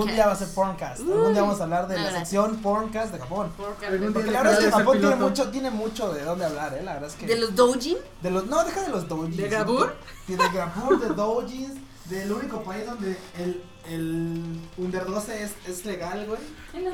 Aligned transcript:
Algún 0.00 0.14
día 0.14 0.26
va 0.26 0.32
a 0.32 0.36
ser 0.36 0.48
Porncast. 0.54 1.00
Algún 1.00 1.32
día 1.32 1.42
vamos 1.42 1.60
a 1.60 1.64
hablar 1.64 1.88
de 1.88 1.96
No, 1.96 2.02
la 2.02 2.10
gracias. 2.10 2.28
sección 2.30 2.56
Porncast 2.62 3.12
de 3.12 3.18
Japón. 3.18 3.52
Porque 3.56 3.90
la 4.30 4.42
verdad 4.42 4.52
es 4.52 4.58
que 4.66 4.70
Japón 4.70 5.00
tiene 5.00 5.16
mucho, 5.16 5.50
tiene 5.50 5.70
mucho 5.70 6.12
de 6.12 6.24
dónde 6.24 6.44
hablar, 6.44 6.74
eh. 6.74 6.82
La 6.82 6.94
verdad 6.94 7.08
es 7.10 7.16
que. 7.16 7.26
¿De 7.26 7.36
los 7.36 7.54
doujin? 7.54 7.96
de 8.22 8.30
los- 8.30 8.46
no, 8.46 8.64
deja 8.64 8.82
de 8.82 8.88
los 8.88 9.08
doujins. 9.08 9.36
¿De 9.36 9.48
Grabur? 9.48 9.94
Sí, 10.26 10.34
de 10.36 10.48
Grabur, 10.48 11.00
de 11.00 11.08
doujins. 11.14 11.74
Del 12.06 12.32
único 12.32 12.62
país 12.62 12.86
donde 12.86 13.18
el, 13.38 13.62
el 13.86 14.60
Under 14.78 15.04
12 15.04 15.42
es, 15.42 15.52
es 15.66 15.84
legal, 15.84 16.26
güey. 16.26 16.40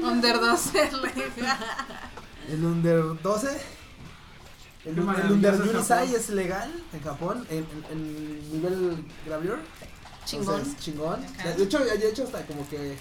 Under 0.02 0.40
12 0.40 0.90
legal. 1.36 1.56
El 2.48 2.64
Under 2.64 3.22
12. 3.22 3.48
El, 4.84 4.98
el 4.98 5.04
maravilloso 5.04 5.34
Under 5.34 6.02
es 6.04 6.14
es 6.14 6.28
legal 6.30 6.70
en 6.92 7.00
Japón, 7.02 7.46
en, 7.48 7.58
en, 7.58 7.84
en 7.92 8.52
nivel 8.52 9.04
gravure. 9.24 9.62
Chingón. 10.24 10.60
Entonces, 10.60 10.84
chingón. 10.84 11.26
De, 11.42 11.54
de 11.54 11.64
hecho, 11.64 11.78
de 11.84 12.08
hecho, 12.08 12.24
hasta 12.24 12.46
como 12.46 12.68
que. 12.68 12.96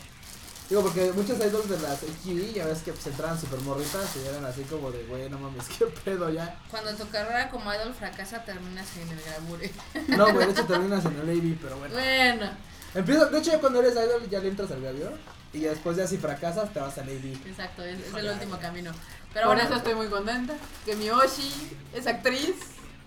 Digo, 0.70 0.82
porque 0.82 1.12
muchos 1.12 1.38
idols 1.40 1.70
de 1.70 1.80
las 1.80 2.02
HGV 2.02 2.54
ya 2.54 2.66
ves 2.66 2.80
que 2.84 2.94
pues, 2.94 3.06
entraban 3.06 3.40
super 3.40 3.60
morritas 3.60 4.16
y 4.16 4.28
eran 4.28 4.46
así 4.46 4.64
como 4.64 4.92
de, 4.92 5.04
güey, 5.04 5.30
no 5.30 5.38
mames, 5.38 5.66
qué 5.78 5.86
pedo 5.86 6.30
ya. 6.30 6.58
Cuando 6.72 6.94
tu 6.96 7.08
carrera 7.10 7.50
como 7.50 7.72
idol 7.74 7.94
fracasa, 7.94 8.44
terminas 8.46 8.88
en 8.98 9.10
el 9.10 9.22
grabure. 9.22 9.72
No, 10.18 10.32
güey, 10.34 10.48
de 10.48 10.54
hecho 10.54 10.66
terminas 10.66 11.04
en 11.06 11.20
el 11.20 11.30
AV, 11.30 11.58
pero 11.62 11.78
bueno. 11.78 11.94
Bueno, 11.94 12.52
Empieza, 12.96 13.26
de 13.26 13.40
hecho, 13.40 13.52
ya 13.52 13.60
cuando 13.60 13.80
eres 13.80 13.94
idol 13.94 14.30
ya 14.30 14.40
le 14.40 14.50
entras 14.50 14.72
al 14.72 14.82
gravio. 14.82 15.12
Y 15.52 15.60
ya 15.62 15.70
después, 15.70 15.98
ya 15.98 16.08
si 16.08 16.18
fracasas, 16.18 16.74
te 16.74 16.80
vas 16.80 16.98
al 16.98 17.10
AV. 17.10 17.48
exacto, 17.48 17.84
es, 17.84 18.00
es 18.00 18.14
el 18.14 18.30
último 18.30 18.58
camino. 18.58 18.92
Pero 19.34 19.48
Por 19.48 19.56
bueno, 19.56 19.70
eso 19.70 19.78
estoy 19.78 19.96
muy 19.96 20.08
contenta. 20.08 20.54
Que 20.86 20.96
Miyoshi 20.96 21.76
es 21.94 22.08
actriz. 22.08 22.56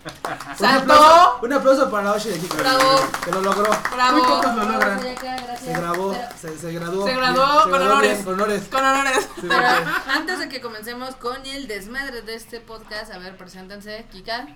Un 0.07 0.57
¡Saltó! 0.57 0.93
aplauso, 0.95 1.39
un 1.43 1.53
aplauso 1.53 1.91
para 1.91 2.13
Oshi 2.13 2.29
de 2.31 2.39
Kiko. 2.39 2.57
Bravo. 2.57 3.01
Que 3.25 3.31
lo 3.33 3.41
logró. 3.43 3.65
Muy 3.69 3.77
¡Bravo! 3.95 4.27
pocos 4.27 4.55
lo 4.55 4.65
logran. 4.65 5.01
Se 5.01 5.73
grabó, 5.73 6.17
se, 6.41 6.59
se 6.59 6.73
graduó. 6.73 7.07
Se 7.07 7.13
bien, 7.13 7.17
graduó 7.21 7.63
con 7.63 7.71
graduó 7.73 7.93
honores. 7.93 8.19
con 8.25 8.35
honores. 8.35 8.63
Con 8.71 8.85
honores. 8.85 9.29
Sí, 9.41 9.47
pero 9.49 9.69
antes 10.09 10.39
de 10.39 10.49
que 10.49 10.61
comencemos 10.61 11.17
con 11.17 11.45
el 11.45 11.67
desmadre 11.67 12.23
de 12.23 12.35
este 12.35 12.61
podcast, 12.61 13.13
a 13.13 13.19
ver, 13.19 13.37
preséntense, 13.37 14.07
Kika. 14.13 14.47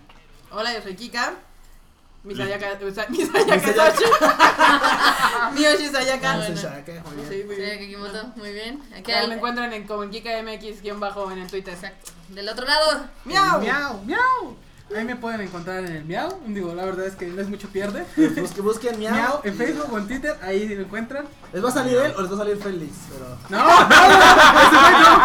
Hola, 0.53 0.73
yo 0.73 0.83
soy 0.83 0.95
Kika. 0.95 1.35
Misayaka. 2.23 2.79
Misayaka 2.81 3.11
Misayaka. 3.11 3.93
Soshi. 3.97 4.05
Miyoshi 5.55 5.89
Sayaka. 5.89 6.49
Shaka, 6.55 6.93
muy 7.07 7.17
bien. 7.17 7.29
Sí, 7.29 7.45
muy 7.47 7.57
bien. 7.57 7.79
Kikimoto, 7.79 8.25
muy 8.37 8.53
bien. 8.53 8.83
Aquí 8.93 9.03
Que 9.03 9.27
me 9.27 9.35
encuentran 9.35 9.73
en, 9.73 9.87
como 9.87 10.05
en 10.05 10.11
Kika 10.11 10.31
MX 10.43 10.83
guion 10.83 11.01
bajo 11.01 11.31
en 11.33 11.39
el 11.39 11.51
Twitter. 11.51 11.75
Exacto. 11.75 12.13
Del 12.29 12.49
otro 12.49 12.67
lado, 12.67 13.07
¡Miau! 13.25 13.61
Miau, 13.61 14.01
miau. 14.05 14.57
Ahí 14.97 15.05
me 15.05 15.15
pueden 15.17 15.41
encontrar 15.41 15.85
en 15.85 15.93
el 15.93 16.05
miau. 16.05 16.31
Digo, 16.47 16.75
la 16.75 16.85
verdad 16.85 17.07
es 17.07 17.15
que 17.15 17.27
no 17.29 17.41
es 17.41 17.49
mucho 17.49 17.69
pierde. 17.69 18.05
Busquen, 18.17 18.65
busquen 18.65 18.99
miau. 18.99 19.15
Miau 19.15 19.41
en 19.45 19.55
Facebook 19.55 19.93
o 19.93 19.99
en 19.99 20.09
Twitter, 20.09 20.37
ahí 20.43 20.69
lo 20.69 20.83
encuentran. 20.83 21.27
¿Les 21.53 21.65
va 21.65 21.69
a 21.69 21.73
salir 21.73 21.97
él 21.97 22.13
o 22.17 22.23
les 22.23 22.31
va 22.31 22.35
a 22.35 22.39
salir 22.39 22.57
Félix? 22.57 22.93
Pero. 23.13 23.27
No, 23.51 23.59
no, 23.59 23.89
no, 23.89 24.09
no. 24.99 25.21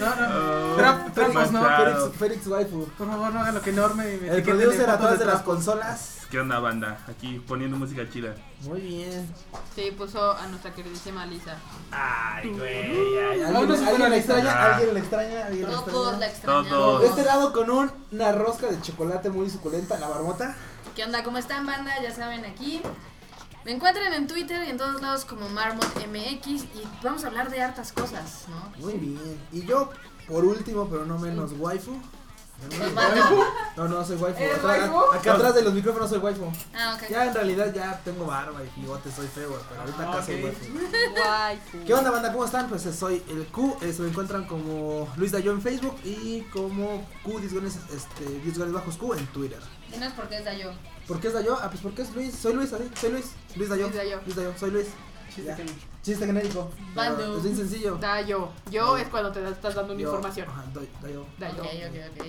No, 0.00 0.10
no. 0.16 0.76
Claro. 0.76 1.04
Félix, 1.14 2.18
Félix 2.18 2.46
Waifu. 2.46 2.88
Por 2.96 3.06
favor, 3.06 3.32
no 3.32 3.40
hagan 3.40 3.54
lo 3.54 3.62
que 3.62 3.70
enorme. 3.70 4.18
me 4.22 4.28
El 4.28 4.42
producer 4.42 4.88
atrás 4.88 5.18
de 5.18 5.26
las 5.26 5.42
consolas. 5.42 6.17
¿Qué 6.30 6.38
onda, 6.38 6.58
banda? 6.58 6.98
Aquí 7.08 7.38
poniendo 7.48 7.78
música 7.78 8.02
chida. 8.10 8.34
Muy 8.62 8.80
bien. 8.82 9.26
Sí, 9.74 9.90
puso 9.96 10.32
a 10.32 10.46
nuestra 10.48 10.74
queridísima 10.74 11.24
Lisa. 11.24 11.56
Ay, 11.90 12.50
güey. 12.50 13.18
¿Alguien, 13.18 13.52
Vámonos 13.54 13.78
con 13.78 13.86
alguien 13.88 14.00
la 14.02 14.08
le 14.10 14.16
lista. 14.18 14.34
extraña? 14.34 14.58
Ah. 14.62 14.76
¿Alguien 14.76 14.94
le 14.94 15.00
extraña? 15.00 15.46
¿Alguien 15.46 15.68
le 15.68 15.74
todos 15.74 16.18
la 16.18 16.26
extraña? 16.26 16.26
extrañamos. 16.60 16.68
Todos. 16.68 17.00
De 17.00 17.06
este 17.08 17.24
lado 17.24 17.52
con 17.54 17.70
un- 17.70 17.90
una 18.12 18.32
rosca 18.32 18.66
de 18.66 18.78
chocolate 18.82 19.30
muy 19.30 19.48
suculenta, 19.48 19.98
la 19.98 20.08
barbota. 20.08 20.54
¿Qué 20.94 21.02
onda? 21.04 21.24
¿Cómo 21.24 21.38
están, 21.38 21.64
banda? 21.64 21.92
Ya 22.02 22.14
saben, 22.14 22.44
aquí 22.44 22.82
me 23.64 23.72
encuentran 23.72 24.12
en 24.12 24.26
Twitter 24.26 24.66
y 24.66 24.70
en 24.70 24.76
todos 24.76 25.00
lados 25.00 25.24
como 25.24 25.48
MarmotMX 25.48 26.46
y 26.46 26.82
vamos 27.02 27.24
a 27.24 27.28
hablar 27.28 27.50
de 27.50 27.62
hartas 27.62 27.90
cosas, 27.92 28.44
¿no? 28.48 28.70
Muy 28.84 28.94
bien. 28.98 29.38
Y 29.50 29.64
yo, 29.64 29.88
por 30.26 30.44
último, 30.44 30.88
pero 30.90 31.06
no 31.06 31.18
menos, 31.18 31.52
waifu. 31.56 31.98
No, 33.76 33.88
no, 33.88 34.04
soy 34.04 34.16
waifu. 34.16 34.42
¿Eres 34.42 34.58
Atrás- 34.58 34.80
waifu? 34.90 35.12
Acá 35.14 35.34
atrás 35.34 35.54
de 35.54 35.62
los 35.62 35.72
micrófonos 35.72 36.10
soy 36.10 36.18
waifu. 36.18 36.50
Ah, 36.74 36.96
ok. 36.96 37.08
Ya 37.10 37.26
en 37.26 37.34
realidad 37.34 37.72
ya 37.72 38.00
tengo 38.04 38.26
barba 38.26 38.60
y 38.64 38.80
bigote, 38.80 39.10
soy 39.12 39.26
feo, 39.28 39.56
pero 39.68 39.80
ahorita 39.80 40.02
Ah, 40.02 40.12
acá 40.14 40.22
soy 40.24 40.42
waifu. 40.42 40.64
Waifu. 40.66 41.84
¿Qué 41.86 41.94
onda, 41.94 42.10
banda? 42.10 42.32
¿Cómo 42.32 42.44
están? 42.44 42.68
Pues 42.68 42.84
eh, 42.86 42.92
soy 42.92 43.22
el 43.28 43.46
Q, 43.46 43.76
eh, 43.82 43.92
se 43.92 44.02
me 44.02 44.08
encuentran 44.08 44.46
como 44.46 45.08
Luis 45.16 45.30
Dayo 45.32 45.52
en 45.52 45.62
Facebook 45.62 45.96
y 46.04 46.42
como 46.52 47.06
Q 47.22 47.38
Disgones, 47.40 47.76
este, 47.94 48.24
Disgones 48.44 48.72
bajos 48.74 48.96
Q 48.96 49.14
en 49.14 49.26
Twitter. 49.28 49.60
Dinos 49.92 50.12
por 50.14 50.28
qué 50.28 50.38
es 50.38 50.44
Dayo. 50.44 50.72
¿Por 51.06 51.20
qué 51.20 51.28
es 51.28 51.34
Dayo? 51.34 51.56
Ah, 51.62 51.68
pues 51.70 51.80
porque 51.80 52.02
es 52.02 52.14
Luis, 52.14 52.34
soy 52.34 52.54
Luis, 52.54 52.72
así, 52.72 52.90
soy 53.00 53.12
Luis, 53.12 53.26
Luis 53.56 53.68
Dayo, 53.68 53.84
Luis 53.86 53.96
Dayo. 53.96 54.20
Luis 54.24 54.36
Dayo, 54.36 54.52
soy 54.58 54.70
Luis. 54.72 54.86
Chiste 55.28 55.44
Ya. 55.50 55.56
que 55.56 55.64
no. 55.64 55.72
Chiste 56.02 56.26
genérico. 56.26 56.70
pero. 56.94 57.36
Es 57.36 57.42
bien 57.44 57.56
sencillo. 57.56 57.96
Da 57.96 58.20
yo. 58.22 58.50
Yo 58.70 58.96
es 58.96 59.06
cuando 59.08 59.30
te 59.30 59.46
estás 59.48 59.74
dando 59.74 59.92
una 59.92 60.02
Yo- 60.02 60.08
información. 60.08 60.48
Ajá, 60.48 60.64
doy- 60.72 60.88
Dayo. 61.02 61.26
Da 61.38 61.48
yo. 61.54 61.62
Ok, 61.62 61.68
ok, 61.88 62.20
ok. 62.20 62.26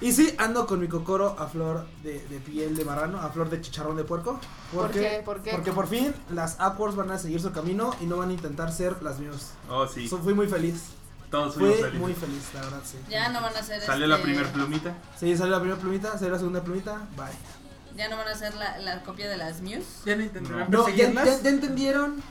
Y 0.00 0.12
sí, 0.12 0.34
ando 0.38 0.66
con 0.66 0.78
mi 0.80 0.88
cocoro 0.88 1.36
a 1.38 1.46
flor 1.46 1.86
de, 2.02 2.20
de 2.28 2.38
piel 2.38 2.76
de 2.76 2.84
marrano, 2.84 3.18
a 3.20 3.30
flor 3.30 3.48
de 3.48 3.60
chicharrón 3.62 3.96
de 3.96 4.04
puerco. 4.04 4.38
¿Por 4.72 4.82
Porque, 4.86 5.00
qué? 5.00 5.22
¿Por 5.24 5.42
qué? 5.42 5.50
Porque 5.52 5.72
por 5.72 5.86
fin 5.88 6.14
las 6.30 6.58
Upwards 6.60 6.96
van 6.96 7.10
a 7.10 7.18
seguir 7.18 7.40
su 7.40 7.50
camino 7.50 7.94
y 8.00 8.04
no 8.04 8.18
van 8.18 8.28
a 8.28 8.32
intentar 8.34 8.70
ser 8.72 9.02
las 9.02 9.18
Muse. 9.18 9.46
Oh, 9.70 9.86
sí. 9.86 10.06
So- 10.08 10.18
fui 10.18 10.34
muy 10.34 10.48
feliz. 10.48 10.82
Todos 11.30 11.54
fuimos 11.54 11.72
Fui 11.74 11.82
felices. 11.82 12.00
muy 12.00 12.14
feliz, 12.14 12.42
la 12.54 12.60
verdad, 12.60 12.80
sí. 12.84 12.98
Ya 13.10 13.28
no 13.30 13.40
van 13.40 13.56
a 13.56 13.62
ser 13.62 13.80
Salió 13.82 14.04
este, 14.04 14.16
la 14.16 14.22
primer 14.22 14.46
plumita. 14.52 14.94
Sí, 15.18 15.36
salió 15.36 15.54
la 15.54 15.60
primera 15.60 15.80
plumita, 15.80 16.12
salió 16.12 16.30
la 16.30 16.38
segunda 16.38 16.62
plumita, 16.62 16.98
bye. 17.16 17.96
Ya 17.96 18.08
no 18.08 18.16
van 18.18 18.28
a 18.28 18.34
ser 18.36 18.54
la, 18.54 18.78
la 18.78 19.02
copia 19.02 19.28
de 19.28 19.36
las 19.38 19.60
Muse. 19.62 19.82
Ya 20.04 20.14
no 20.14 20.22
intentarán 20.22 20.70
No, 20.70 20.80
ya, 20.88 20.94
perseguirlas. 20.94 21.26
ya- 21.38 21.42
ya 21.42 21.48
entendieron 21.50 22.22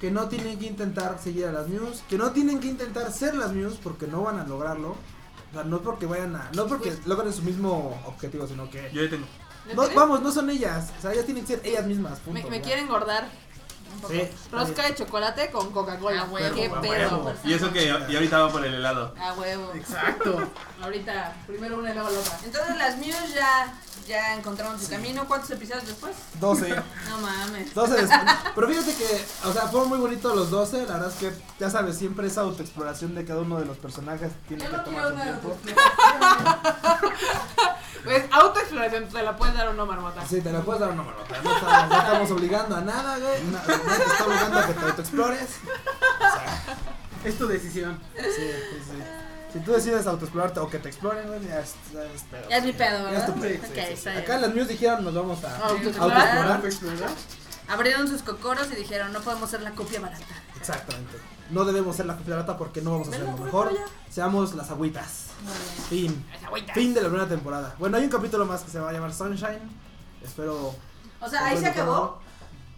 que 0.00 0.10
no 0.12 0.28
tienen 0.28 0.58
que 0.58 0.66
intentar 0.66 1.18
seguir 1.20 1.46
a 1.46 1.52
las 1.52 1.66
Muse, 1.68 2.02
que 2.08 2.16
no 2.18 2.30
tienen 2.30 2.60
que 2.60 2.68
intentar 2.68 3.10
ser 3.12 3.34
las 3.34 3.52
Muse 3.54 3.78
porque 3.82 4.06
no 4.06 4.22
van 4.22 4.38
a 4.38 4.44
lograrlo. 4.46 4.94
O 5.50 5.54
sea, 5.54 5.64
no 5.64 5.80
porque 5.80 6.06
vayan 6.06 6.36
a. 6.36 6.50
No 6.54 6.66
porque 6.66 6.96
logren 7.06 7.32
su 7.32 7.42
mismo 7.42 8.00
objetivo, 8.06 8.46
sino 8.46 8.70
que. 8.70 8.90
Yo 8.92 9.02
ya 9.02 9.10
tengo. 9.10 9.26
¿Me 9.66 9.74
No, 9.74 9.88
vamos, 9.94 10.22
no 10.22 10.30
son 10.30 10.50
ellas. 10.50 10.92
O 10.98 11.02
sea, 11.02 11.12
ellas 11.12 11.24
tienen 11.24 11.44
que 11.44 11.56
ser 11.56 11.66
ellas 11.66 11.86
mismas. 11.86 12.18
Me, 12.26 12.40
Punto, 12.40 12.50
me 12.50 12.60
quieren 12.60 12.84
engordar. 12.84 13.28
Un 13.94 14.00
poco. 14.00 14.12
Sí, 14.12 14.20
está 14.20 14.56
Rosca 14.56 14.82
de 14.86 14.94
chocolate 14.94 15.50
con 15.50 15.70
Coca-Cola. 15.72 16.22
Ah, 16.22 16.28
huevo, 16.30 16.54
¿Qué 16.54 16.66
a 16.66 16.80
pedo? 16.80 17.16
huevo. 17.18 17.34
Y 17.44 17.52
eso 17.54 17.72
que 17.72 17.84
y 17.86 18.14
ahorita 18.14 18.38
va 18.38 18.52
por 18.52 18.64
el 18.64 18.74
helado. 18.74 19.14
A 19.20 19.32
huevo. 19.34 19.72
Exacto. 19.74 20.50
Ahorita, 20.82 21.34
primero 21.46 21.78
una 21.78 21.90
y 21.90 21.94
luego 21.94 22.10
la 22.10 22.18
otra. 22.20 22.38
Entonces 22.44 22.76
las 22.76 22.96
Muse 22.98 23.34
ya, 23.34 23.74
ya 24.06 24.34
encontraron 24.36 24.80
su 24.80 24.88
camino. 24.88 25.26
¿Cuántos 25.26 25.50
episodios 25.50 25.86
después? 25.86 26.14
12. 26.38 26.68
No 27.08 27.18
mames. 27.18 27.74
12 27.74 27.94
des- 28.02 28.10
Pero 28.54 28.68
fíjate 28.68 28.94
que, 28.94 29.24
o 29.48 29.52
sea, 29.52 29.62
fueron 29.68 29.88
muy 29.88 29.98
bonitos 29.98 30.36
los 30.36 30.50
12. 30.50 30.86
La 30.86 30.92
verdad 30.94 31.08
es 31.08 31.14
que, 31.16 31.32
ya 31.58 31.68
sabes, 31.70 31.96
siempre 31.98 32.28
esa 32.28 32.42
autoexploración 32.42 33.14
de 33.16 33.24
cada 33.24 33.40
uno 33.40 33.58
de 33.58 33.64
los 33.64 33.76
personajes 33.78 34.30
tiene 34.46 34.62
Yo 34.64 34.70
que 34.70 34.76
no 34.76 34.84
tomar 34.84 35.02
quiero 35.02 35.08
su 35.08 35.14
una 35.14 35.24
tiempo. 35.24 35.58
Pues 38.04 38.24
autoexploración, 38.30 39.08
te 39.08 39.22
la 39.22 39.36
puedes 39.36 39.54
dar 39.54 39.68
o 39.68 39.72
no, 39.74 39.84
marmota. 39.84 40.24
Sí, 40.26 40.40
te 40.40 40.52
la 40.52 40.60
puedes 40.60 40.80
dar 40.80 40.90
una 40.92 41.02
marota. 41.02 41.42
No 41.42 41.54
estamos, 41.56 41.88
no 41.90 41.98
estamos 41.98 42.30
obligando 42.30 42.76
a 42.76 42.80
nada, 42.80 43.18
güey. 43.18 43.42
Nadie 43.86 44.04
te 44.04 44.10
está 44.12 44.26
obligando 44.26 44.58
a 44.58 44.66
que 44.66 44.74
te 44.74 44.84
autoexplores. 44.86 45.48
Es 47.24 47.36
tu 47.36 47.48
decisión. 47.48 47.98
Sí, 48.16 48.22
sí, 48.30 48.78
sí. 48.90 49.02
Si 49.52 49.58
tú 49.60 49.72
decides 49.72 50.06
autoexplorarte 50.06 50.60
o 50.60 50.70
que 50.70 50.78
te 50.78 50.88
exploren, 50.88 51.26
güey, 51.26 51.44
ya 51.46 51.60
es, 51.60 51.74
ya 51.92 52.04
es 52.04 52.22
pedo. 52.22 52.48
Ya 52.48 52.58
es 52.58 52.64
mi 52.64 52.72
pedo, 52.72 52.98
Ya 52.98 53.02
¿verdad? 53.04 53.28
es 53.28 53.34
tu 53.34 53.40
pedo, 53.40 53.54
Ok, 53.56 53.64
sí, 53.64 53.70
sí, 53.74 53.80
sí. 53.86 53.92
está 53.94 54.10
bien. 54.10 54.22
Acá 54.22 54.38
las 54.38 54.54
Muse 54.54 54.66
dijeron 54.68 55.04
nos 55.04 55.14
vamos 55.14 55.42
a 55.44 55.56
Autoexplorar. 55.66 56.60
Abrieron 57.68 58.08
sus 58.08 58.22
cocoros 58.22 58.68
y 58.72 58.76
dijeron, 58.76 59.12
no 59.12 59.20
podemos 59.20 59.50
ser 59.50 59.62
la 59.62 59.72
copia 59.72 60.00
barata. 60.00 60.24
Exactamente. 60.58 61.18
No 61.50 61.64
debemos 61.64 61.96
ser 61.96 62.06
la 62.06 62.16
copia 62.16 62.46
porque 62.56 62.82
no 62.82 62.92
vamos 62.92 63.08
a 63.08 63.10
hacer 63.10 63.24
lo 63.24 63.36
mejor. 63.36 63.72
Seamos 64.10 64.54
las 64.54 64.70
agüitas. 64.70 65.24
Fin. 65.88 66.24
Esa 66.36 66.46
agüita. 66.46 66.72
Fin 66.74 66.94
de 66.94 67.02
la 67.02 67.08
primera 67.08 67.28
temporada. 67.28 67.74
Bueno, 67.78 67.96
hay 67.96 68.04
un 68.04 68.10
capítulo 68.10 68.46
más 68.46 68.62
que 68.62 68.70
se 68.70 68.78
va 68.80 68.90
a 68.90 68.92
llamar 68.92 69.12
Sunshine. 69.12 69.60
Espero. 70.22 70.74
O 71.20 71.28
sea, 71.28 71.46
ahí 71.46 71.58
se 71.58 71.66
acabó. 71.66 72.20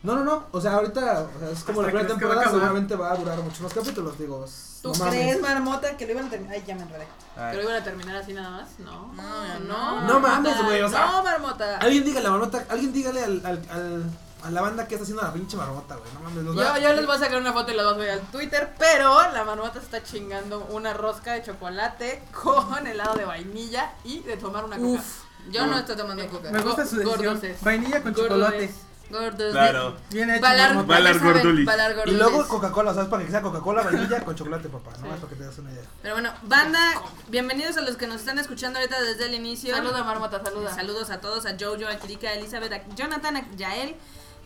No, 0.02 0.14
no, 0.14 0.24
no. 0.24 0.44
O 0.52 0.60
sea, 0.60 0.74
ahorita 0.74 1.28
o 1.36 1.38
sea, 1.40 1.50
es 1.50 1.62
como 1.64 1.82
la 1.82 1.88
primera 1.88 2.08
va 2.14 2.18
temporada. 2.18 2.50
Seguramente 2.50 2.96
va 2.96 3.12
a 3.12 3.16
durar 3.16 3.38
muchos 3.40 3.60
más 3.60 3.72
capítulos. 3.74 4.18
Digo, 4.18 4.44
¿Tú 4.82 4.94
no 4.94 5.04
crees, 5.10 5.40
marmota, 5.42 5.94
que 5.98 6.06
lo 6.06 6.12
iban 6.12 6.26
a 6.26 6.30
terminar? 6.30 6.54
Ay, 6.56 6.64
ya 6.66 6.74
me 6.74 6.82
enredé. 6.82 7.06
¿Que 7.50 7.56
lo 7.58 7.62
iban 7.64 7.74
a 7.76 7.84
terminar 7.84 8.16
así 8.16 8.32
nada 8.32 8.50
más? 8.50 8.68
No. 8.78 9.12
No, 9.12 9.58
no. 9.60 10.00
No 10.06 10.20
mames, 10.20 10.52
marmota. 10.52 10.64
güey, 10.66 10.80
o 10.82 10.88
sea- 10.88 11.06
No, 11.06 11.22
marmota. 11.22 11.76
Alguien 11.78 12.04
dígale 12.04 12.26
a 12.26 12.30
la 12.30 12.38
marmota. 12.38 12.64
Alguien 12.70 12.92
dígale 12.94 13.24
al, 13.24 13.42
al, 13.44 13.62
al- 13.70 14.10
a 14.42 14.50
la 14.50 14.62
banda 14.62 14.88
que 14.88 14.94
está 14.94 15.02
haciendo 15.02 15.22
la 15.22 15.34
pinche 15.34 15.54
marmota, 15.58 15.96
güey. 15.96 16.10
No 16.14 16.20
mames. 16.20 16.58
Va- 16.58 16.78
Yo, 16.78 16.82
yo 16.88 16.92
les 16.94 17.04
voy 17.06 17.16
a 17.16 17.18
sacar 17.18 17.38
una 17.38 17.52
foto 17.52 17.70
y 17.72 17.74
la 17.76 17.82
voy 17.82 17.92
a 17.92 17.94
subir 17.96 18.10
al 18.10 18.20
Twitter, 18.32 18.74
pero 18.78 19.30
la 19.32 19.44
marmota 19.44 19.80
está 19.80 20.02
chingando 20.02 20.66
una 20.70 20.94
rosca 20.94 21.34
de 21.34 21.42
chocolate 21.42 22.22
con 22.42 22.86
helado 22.86 23.16
de 23.18 23.26
vainilla 23.26 23.92
y 24.02 24.20
de 24.20 24.38
tomar 24.38 24.64
una 24.64 24.76
coca. 24.78 24.88
Uf, 24.88 25.24
yo 25.50 25.66
no 25.66 25.76
estoy 25.76 25.94
tomando 25.96 26.26
coca. 26.28 26.50
Me 26.50 26.62
gusta 26.62 26.86
su 26.86 26.96
decisión. 26.96 27.38
Vainilla 27.60 28.02
con 28.02 28.14
chocolate. 28.14 28.74
Gordos. 29.10 29.52
Claro. 29.52 29.96
Bien 30.10 30.30
hecho. 30.30 30.40
Ya 30.42 30.68
saben, 30.68 31.18
Gordulis. 31.20 31.68
Y 32.06 32.10
luego 32.12 32.46
Coca-Cola, 32.48 32.94
¿sabes? 32.94 33.08
Para 33.08 33.24
que 33.24 33.30
sea 33.30 33.42
Coca-Cola 33.42 33.82
vainilla 33.84 34.24
con 34.24 34.34
chocolate, 34.34 34.68
papá. 34.68 34.90
No 34.92 34.96
Sí. 34.98 35.02
más 35.08 35.18
para 35.20 35.30
que 35.30 35.36
te 35.36 35.44
das 35.44 35.58
una 35.58 35.72
idea. 35.72 35.82
Pero 36.02 36.14
bueno, 36.14 36.32
banda, 36.42 36.80
bienvenidos 37.28 37.76
a 37.76 37.80
los 37.82 37.96
que 37.96 38.06
nos 38.06 38.16
están 38.20 38.38
escuchando 38.38 38.78
ahorita 38.78 39.00
desde 39.02 39.26
el 39.26 39.34
inicio. 39.34 39.74
Saluda, 39.74 40.04
Marmota, 40.04 40.42
saluda. 40.42 40.74
Saludos 40.74 41.10
a 41.10 41.20
todos, 41.20 41.46
a 41.46 41.56
Jojo, 41.58 41.86
a 41.88 41.96
Kirika, 41.96 42.28
a 42.28 42.34
Elizabeth, 42.34 42.72
a 42.72 42.94
Jonathan, 42.94 43.36
a 43.36 43.50
Yael, 43.56 43.96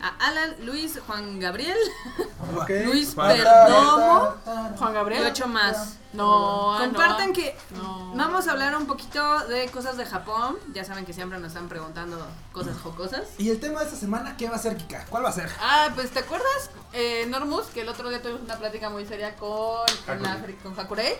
a 0.01 0.27
Alan, 0.27 0.55
Luis, 0.65 0.99
Juan 1.07 1.39
Gabriel 1.39 1.77
Ok. 2.57 2.69
Luis 2.85 3.15
Perdomo 3.15 4.35
Juan 4.77 4.91
y 4.91 4.93
Gabriel. 4.93 5.25
ocho 5.27 5.47
más. 5.47 5.97
No, 6.13 6.73
ah, 6.75 6.79
Compartan 6.79 7.27
no. 7.29 7.33
que 7.33 7.57
No. 7.75 8.13
vamos 8.15 8.47
a 8.47 8.51
hablar 8.51 8.75
un 8.77 8.85
poquito 8.87 9.39
de 9.47 9.67
cosas 9.69 9.97
de 9.97 10.05
Japón. 10.05 10.57
Ya 10.73 10.83
saben 10.85 11.05
que 11.05 11.13
siempre 11.13 11.39
nos 11.39 11.49
están 11.49 11.67
preguntando 11.69 12.25
cosas 12.51 12.77
jocosas. 12.77 13.23
Y 13.37 13.49
el 13.49 13.59
tema 13.59 13.79
de 13.79 13.85
esta 13.87 13.97
semana, 13.97 14.37
¿qué 14.37 14.49
va 14.49 14.55
a 14.55 14.59
ser, 14.59 14.77
Kika? 14.77 15.05
¿Cuál 15.09 15.25
va 15.25 15.29
a 15.29 15.33
ser? 15.33 15.49
Ah, 15.61 15.89
pues 15.95 16.11
¿te 16.11 16.19
acuerdas, 16.19 16.69
eh, 16.93 17.25
Normus, 17.27 17.65
que 17.67 17.81
el 17.81 17.89
otro 17.89 18.09
día 18.09 18.21
tuvimos 18.21 18.41
una 18.43 18.57
plática 18.57 18.89
muy 18.89 19.05
seria 19.05 19.35
con, 19.35 19.85
con, 20.05 20.21
la- 20.23 20.39
con 20.63 20.79
Hakurei? 20.79 21.15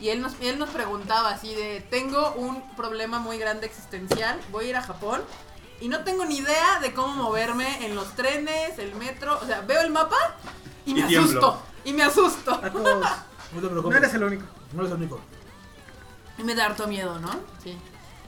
Y 0.00 0.08
él 0.08 0.22
nos, 0.22 0.32
y 0.40 0.46
él 0.48 0.58
nos 0.58 0.70
preguntaba 0.70 1.28
así 1.30 1.54
de, 1.54 1.86
tengo 1.90 2.32
un 2.32 2.62
problema 2.74 3.18
muy 3.18 3.36
grande 3.36 3.66
existencial, 3.66 4.40
voy 4.50 4.66
a 4.66 4.68
ir 4.70 4.76
a 4.76 4.82
Japón 4.82 5.20
y 5.80 5.88
no 5.88 6.04
tengo 6.04 6.24
ni 6.24 6.38
idea 6.38 6.78
de 6.80 6.92
cómo 6.92 7.14
moverme 7.14 7.86
en 7.86 7.94
los 7.94 8.14
trenes, 8.14 8.78
el 8.78 8.94
metro, 8.94 9.38
o 9.40 9.46
sea, 9.46 9.62
veo 9.62 9.80
el 9.80 9.90
mapa 9.90 10.36
y 10.86 10.94
me 10.94 11.10
Y 11.10 11.16
asusto, 11.16 11.62
y 11.84 11.92
me 11.92 12.02
asusto. 12.02 12.52
A 12.52 12.70
todos. 12.70 13.06
No 13.52 13.60
te 13.60 13.74
No 13.74 13.96
eres 13.96 14.14
el 14.14 14.22
único. 14.22 14.44
No 14.72 14.80
eres 14.82 14.92
el 14.92 14.98
único. 14.98 15.20
Y 16.38 16.44
me 16.44 16.54
da 16.54 16.66
harto 16.66 16.86
miedo, 16.86 17.18
¿no? 17.18 17.30
Sí. 17.62 17.76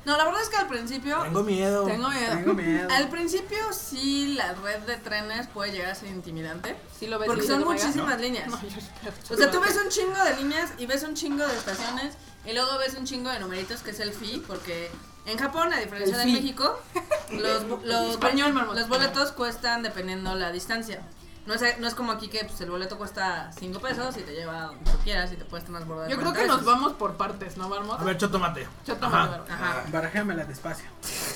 No, 0.04 0.16
la 0.16 0.24
verdad 0.24 0.42
es 0.42 0.48
que 0.48 0.56
al 0.56 0.66
principio... 0.66 1.22
Tengo 1.22 1.44
miedo. 1.44 1.84
Tengo 1.84 2.08
miedo. 2.08 2.34
Tengo 2.34 2.54
miedo. 2.54 2.88
Al 2.90 3.08
principio 3.08 3.58
sí 3.72 4.34
la 4.34 4.52
red 4.54 4.80
de 4.80 4.96
trenes 4.96 5.46
puede 5.46 5.70
llegar 5.70 5.92
a 5.92 5.94
ser 5.94 6.08
intimidante. 6.08 6.76
Sí 6.98 7.06
lo 7.06 7.20
ves. 7.20 7.28
Porque 7.28 7.46
son 7.46 7.62
muchísimas 7.62 8.20
líneas. 8.20 8.48
No, 8.48 8.60
yo 8.60 8.78
espero. 8.78 9.12
O 9.30 9.36
sea, 9.36 9.50
tú 9.50 9.60
ves 9.60 9.78
un 9.82 9.90
chingo 9.90 10.24
de 10.24 10.36
líneas 10.36 10.72
y 10.78 10.86
ves 10.86 11.04
un 11.04 11.14
chingo 11.14 11.46
de 11.46 11.56
estaciones 11.56 12.16
y 12.44 12.52
luego 12.52 12.78
ves 12.78 12.94
un 12.94 13.04
chingo 13.04 13.30
de 13.30 13.38
numeritos 13.38 13.82
que 13.82 13.92
es 13.92 14.00
el 14.00 14.12
fee, 14.12 14.42
porque 14.44 14.90
en 15.26 15.38
Japón, 15.38 15.72
a 15.72 15.78
diferencia 15.78 16.16
de. 16.18 16.26
México, 16.26 16.78
los, 17.30 17.68
bo- 17.68 17.80
los, 17.84 18.10
Español, 18.10 18.52
marmota. 18.52 18.80
los 18.80 18.88
boletos 18.88 19.32
cuestan 19.32 19.82
dependiendo 19.82 20.34
la 20.34 20.50
distancia. 20.52 21.02
No 21.44 21.54
es, 21.54 21.78
no 21.80 21.88
es 21.88 21.94
como 21.96 22.12
aquí 22.12 22.28
que 22.28 22.44
pues, 22.44 22.60
el 22.60 22.70
boleto 22.70 22.96
cuesta 22.96 23.50
5 23.58 23.80
pesos 23.80 24.16
y 24.16 24.20
te 24.20 24.32
lleva 24.32 24.62
donde 24.66 24.88
tú 24.88 24.96
quieras 25.02 25.32
y 25.32 25.36
te 25.36 25.44
puedes 25.44 25.66
transbordar. 25.66 26.08
Yo 26.08 26.16
creo 26.16 26.32
que 26.32 26.46
nos 26.46 26.64
vamos 26.64 26.92
por 26.92 27.16
partes, 27.16 27.56
¿no, 27.56 27.68
Marmota? 27.68 28.00
A 28.00 28.04
ver, 28.04 28.16
choto 28.16 28.38
mate. 28.38 28.68
Yo 28.86 28.94
tomo 28.94 29.16
Ajá. 29.16 29.42
Ajá, 29.50 29.82
Barajéamela 29.90 30.44
despacio. 30.44 30.86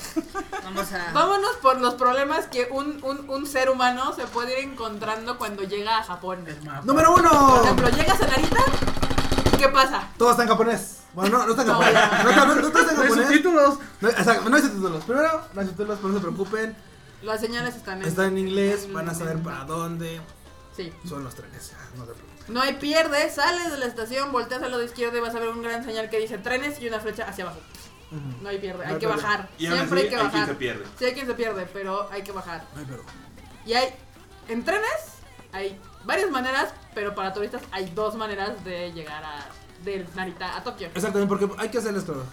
vamos 0.63 0.93
a... 0.93 1.11
Vámonos 1.11 1.57
por 1.61 1.81
los 1.81 1.95
problemas 1.95 2.45
que 2.45 2.69
un, 2.71 3.03
un, 3.03 3.29
un 3.29 3.45
ser 3.45 3.69
humano 3.69 4.13
se 4.13 4.25
puede 4.27 4.61
ir 4.61 4.69
encontrando 4.69 5.37
cuando 5.37 5.63
llega 5.63 5.97
a 5.97 6.03
Japón. 6.03 6.45
Número 6.85 7.11
Por 7.13 7.19
uno. 7.25 7.61
ejemplo, 7.63 7.89
llegas 7.89 8.21
a 8.21 8.27
Narita, 8.27 8.63
¿qué 9.57 9.67
pasa? 9.69 10.09
Todo 10.17 10.31
está 10.31 10.43
en 10.43 10.49
japonés. 10.49 10.97
Bueno, 11.13 11.37
no, 11.39 11.45
no 11.45 11.49
está 11.51 11.61
en 11.63 11.67
No, 11.67 11.73
japonés. 11.75 11.93
No, 11.93 12.29
está- 12.29 12.45
no, 12.45 12.55
no 12.55 12.67
está 12.67 12.79
en 12.79 12.85
No 12.85 12.91
hay 12.91 13.07
japonés. 13.07 13.27
subtítulos. 13.27 13.79
No, 14.01 14.09
exacto, 14.09 14.49
no 14.49 14.55
hay 14.55 14.61
subtítulos. 14.61 15.03
Primero, 15.05 15.41
no 15.53 15.61
hay 15.61 15.67
subtítulos, 15.67 15.97
pero 16.01 16.09
no 16.09 16.15
se 16.15 16.21
preocupen. 16.21 16.77
Las 17.23 17.41
señales 17.41 17.75
están 17.75 18.01
en... 18.01 18.07
Está 18.07 18.25
en 18.27 18.37
inglés, 18.37 18.83
en- 18.85 18.93
van 18.93 19.09
a 19.09 19.13
saber 19.15 19.37
en- 19.37 19.43
para 19.43 19.63
dónde 19.65 20.21
Sí. 20.75 20.93
son 21.07 21.23
los 21.23 21.33
trenes. 21.33 21.71
Ah, 21.75 21.83
No 21.97 22.05
se 22.05 22.11
preocupen. 22.13 22.53
No 22.53 22.61
hay 22.61 22.73
pierde, 22.75 23.29
sales 23.31 23.71
de 23.71 23.77
la 23.77 23.87
estación, 23.87 24.31
volteas 24.31 24.61
al 24.61 24.71
lado 24.71 24.83
izquierdo 24.83 25.17
y 25.17 25.21
vas 25.21 25.33
a 25.35 25.39
ver 25.39 25.49
un 25.49 25.61
gran 25.63 25.83
señal 25.83 26.09
que 26.09 26.19
dice 26.19 26.37
trenes 26.37 26.79
y 26.81 26.87
una 26.87 26.99
flecha 26.99 27.25
hacia 27.27 27.45
abajo. 27.45 27.59
No 28.41 28.47
hay 28.47 28.57
pierde, 28.59 28.77
No 28.77 28.83
hay 28.85 28.93
hay 28.93 28.99
que 28.99 29.07
pierde. 29.07 29.21
bajar. 29.21 29.49
Y 29.57 29.65
aún 29.65 29.75
Siempre 29.75 29.99
así, 29.99 30.07
hay 30.07 30.09
que 30.09 30.15
hay 30.15 30.21
quien 30.21 30.31
bajar. 30.31 30.47
se 30.47 30.55
pierde. 30.55 30.85
Sí, 30.97 31.05
hay 31.05 31.13
quien 31.13 31.27
se 31.27 31.33
pierde, 31.33 31.69
pero 31.73 32.09
hay 32.09 32.21
que 32.21 32.31
bajar. 32.31 32.63
No 32.73 32.79
hay 32.79 32.85
pero. 32.87 33.03
Y 33.65 33.73
hay, 33.73 33.93
en 34.47 34.63
trenes, 34.63 34.91
hay 35.51 35.77
varias 36.05 36.31
maneras, 36.31 36.73
pero 36.93 37.13
para 37.15 37.33
turistas 37.33 37.61
hay 37.71 37.89
dos 37.91 38.15
maneras 38.15 38.63
de 38.63 38.91
llegar 38.93 39.23
a, 39.23 39.47
del 39.83 40.07
Narita 40.15 40.57
a 40.57 40.63
Tokio. 40.63 40.87
Exactamente, 40.93 41.27
porque 41.27 41.49
hay 41.61 41.69
que 41.69 41.77
hacerles 41.77 42.03
claro. 42.03 42.23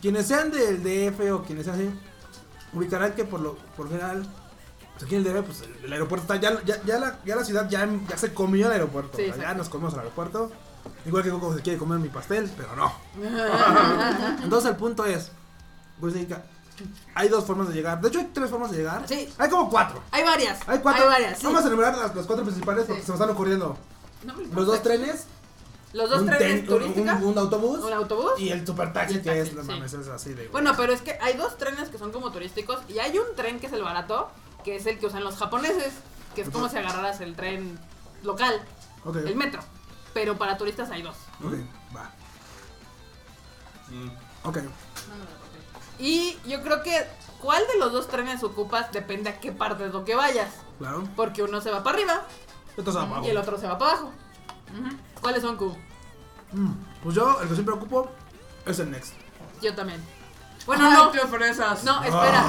Quienes 0.00 0.26
sean 0.26 0.50
del 0.50 0.82
DF 0.82 1.32
o 1.32 1.42
quienes 1.42 1.64
sean 1.64 1.76
así, 1.76 1.90
ubicarán 2.72 3.12
que 3.12 3.24
por 3.24 3.40
lo 3.40 3.56
por 3.76 3.88
general, 3.88 4.26
pues 4.92 5.04
aquí 5.04 5.16
en 5.16 5.26
el 5.26 5.32
DF, 5.32 5.46
pues 5.46 5.64
el, 5.84 5.92
aeropuerto 5.92 6.32
está, 6.32 6.36
ya, 6.36 6.62
ya, 6.64 6.82
ya, 6.84 6.98
la, 6.98 7.18
ya 7.24 7.36
la 7.36 7.44
ciudad 7.44 7.68
ya, 7.68 7.88
ya 8.08 8.16
se 8.16 8.32
comió 8.32 8.66
el 8.66 8.72
aeropuerto. 8.72 9.16
Sí, 9.16 9.30
ya 9.38 9.54
nos 9.54 9.68
comimos 9.68 9.92
el 9.94 10.00
aeropuerto. 10.00 10.50
Igual 11.04 11.22
que 11.22 11.30
Coco 11.30 11.54
se 11.54 11.62
quiere 11.62 11.78
comer 11.78 11.98
mi 11.98 12.08
pastel, 12.08 12.50
pero 12.56 12.74
no. 12.76 12.92
Entonces 14.42 14.70
el 14.70 14.76
punto 14.76 15.04
es, 15.04 15.30
pues, 16.00 16.14
hay 17.14 17.28
dos 17.28 17.44
formas 17.44 17.68
de 17.68 17.74
llegar. 17.74 18.00
De 18.00 18.08
hecho, 18.08 18.18
hay 18.20 18.30
tres 18.32 18.50
formas 18.50 18.70
de 18.70 18.78
llegar. 18.78 19.06
Sí. 19.08 19.28
Hay 19.38 19.48
como 19.50 19.68
cuatro. 19.70 20.02
Hay 20.10 20.22
varias. 20.24 20.58
Hay 20.66 20.78
cuatro. 20.80 21.06
varias, 21.06 21.38
sí. 21.38 21.46
Vamos 21.46 21.64
a 21.64 21.66
enumerar 21.68 21.96
las, 21.96 22.14
las 22.14 22.26
cuatro 22.26 22.44
principales 22.44 22.84
porque 22.86 23.00
Sí. 23.00 23.06
se 23.06 23.12
me 23.12 23.16
están 23.16 23.30
ocurriendo. 23.30 23.76
No 24.24 24.34
me 24.34 24.46
Los 24.46 24.66
dos 24.66 24.82
trenes, 24.82 25.24
Los 25.92 26.10
dos 26.10 26.20
un, 26.20 26.26
trenes 26.26 26.66
turísticos. 26.66 27.14
un- 27.20 27.24
un 27.24 27.38
autobús 27.38 27.78
Un 27.80 27.92
autobús. 27.92 28.32
y 28.38 28.50
el 28.50 28.66
super 28.66 28.92
taxi 28.92 29.14
Y 29.14 29.16
el 29.18 29.22
que 29.22 29.30
taxi, 29.30 29.50
es, 29.50 29.54
no 29.56 29.62
sí. 29.62 29.68
mames, 29.68 29.92
es 29.94 30.08
así 30.08 30.34
de. 30.34 30.48
Bueno, 30.48 30.74
pero 30.76 30.92
es 30.92 31.00
que 31.02 31.18
hay 31.20 31.36
dos 31.36 31.56
trenes 31.56 31.88
que 31.88 31.98
son 31.98 32.12
como 32.12 32.30
turísticos 32.30 32.78
y 32.88 32.98
hay 32.98 33.18
un 33.18 33.34
tren 33.36 33.58
que 33.60 33.66
es 33.66 33.72
el 33.72 33.82
barato, 33.82 34.30
que 34.64 34.76
es 34.76 34.86
el 34.86 34.98
que 34.98 35.06
usan 35.06 35.24
los 35.24 35.36
japoneses, 35.36 35.92
que 36.34 36.42
es 36.42 36.50
como 36.50 36.68
si 36.68 36.76
agarraras 36.76 37.20
el 37.20 37.34
tren 37.34 37.78
local, 38.22 38.60
Ok, 39.04 39.16
el 39.16 39.34
metro. 39.36 39.62
Pero 40.12 40.36
para 40.36 40.56
turistas 40.58 40.90
hay 40.90 41.02
dos. 41.02 41.16
ok, 41.42 41.54
va. 41.96 42.10
Mm. 43.90 44.10
Ok. 44.48 44.58
Y 46.00 46.38
yo 46.46 46.62
creo 46.62 46.82
que 46.82 47.06
cuál 47.40 47.62
de 47.72 47.78
los 47.78 47.92
dos 47.92 48.08
trenes 48.08 48.42
ocupas 48.42 48.90
depende 48.92 49.28
a 49.30 49.38
qué 49.38 49.52
parte 49.52 49.84
de 49.84 49.90
lo 49.90 50.04
que 50.04 50.14
vayas. 50.14 50.50
Claro. 50.78 51.04
Porque 51.14 51.42
uno 51.42 51.60
se 51.60 51.70
va 51.70 51.82
para 51.82 51.98
arriba 51.98 52.22
Entonces 52.76 53.02
abajo. 53.02 53.24
y 53.26 53.28
el 53.30 53.36
otro 53.36 53.58
se 53.58 53.66
va 53.66 53.76
para 53.78 53.92
abajo. 53.92 54.12
¿Cuáles 55.20 55.42
son, 55.42 55.56
Q? 55.56 55.76
Mm, 56.52 56.72
Pues 57.02 57.14
yo, 57.14 57.40
el 57.42 57.48
que 57.48 57.54
siempre 57.54 57.74
ocupo 57.74 58.10
es 58.66 58.78
el 58.78 58.90
Next. 58.90 59.14
Yo 59.60 59.74
también. 59.74 60.02
Bueno, 60.66 60.90
no. 60.90 61.10
fresas. 61.28 61.84
No, 61.84 62.02
espera. 62.02 62.44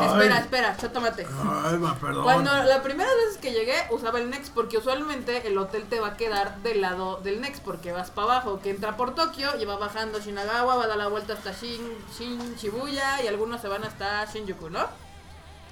Ay. 0.00 0.06
Espera, 0.08 0.38
espera, 0.38 0.76
chotomate. 0.76 1.26
Ay, 1.64 1.78
ma, 1.78 1.94
perdón. 1.94 2.24
Cuando 2.24 2.52
la 2.64 2.82
primera 2.82 3.08
vez 3.08 3.38
que 3.38 3.52
llegué 3.52 3.74
usaba 3.90 4.18
el 4.18 4.30
Next 4.30 4.52
porque 4.52 4.78
usualmente 4.78 5.46
el 5.46 5.56
hotel 5.56 5.84
te 5.84 6.00
va 6.00 6.08
a 6.08 6.16
quedar 6.16 6.56
del 6.62 6.80
lado 6.80 7.20
del 7.22 7.40
Next 7.40 7.62
porque 7.62 7.92
vas 7.92 8.10
para 8.10 8.32
abajo, 8.32 8.60
que 8.60 8.70
entra 8.70 8.96
por 8.96 9.14
Tokio 9.14 9.50
y 9.60 9.64
va 9.64 9.76
bajando 9.76 10.18
Shinagawa, 10.18 10.76
va 10.76 10.84
a 10.84 10.86
dar 10.88 10.98
la 10.98 11.08
vuelta 11.08 11.34
hasta 11.34 11.52
Shin, 11.52 11.80
Shin 12.16 12.56
Shibuya 12.56 13.22
y 13.22 13.28
algunos 13.28 13.60
se 13.60 13.68
van 13.68 13.84
hasta 13.84 14.24
Shinjuku, 14.24 14.68
¿no? 14.70 14.86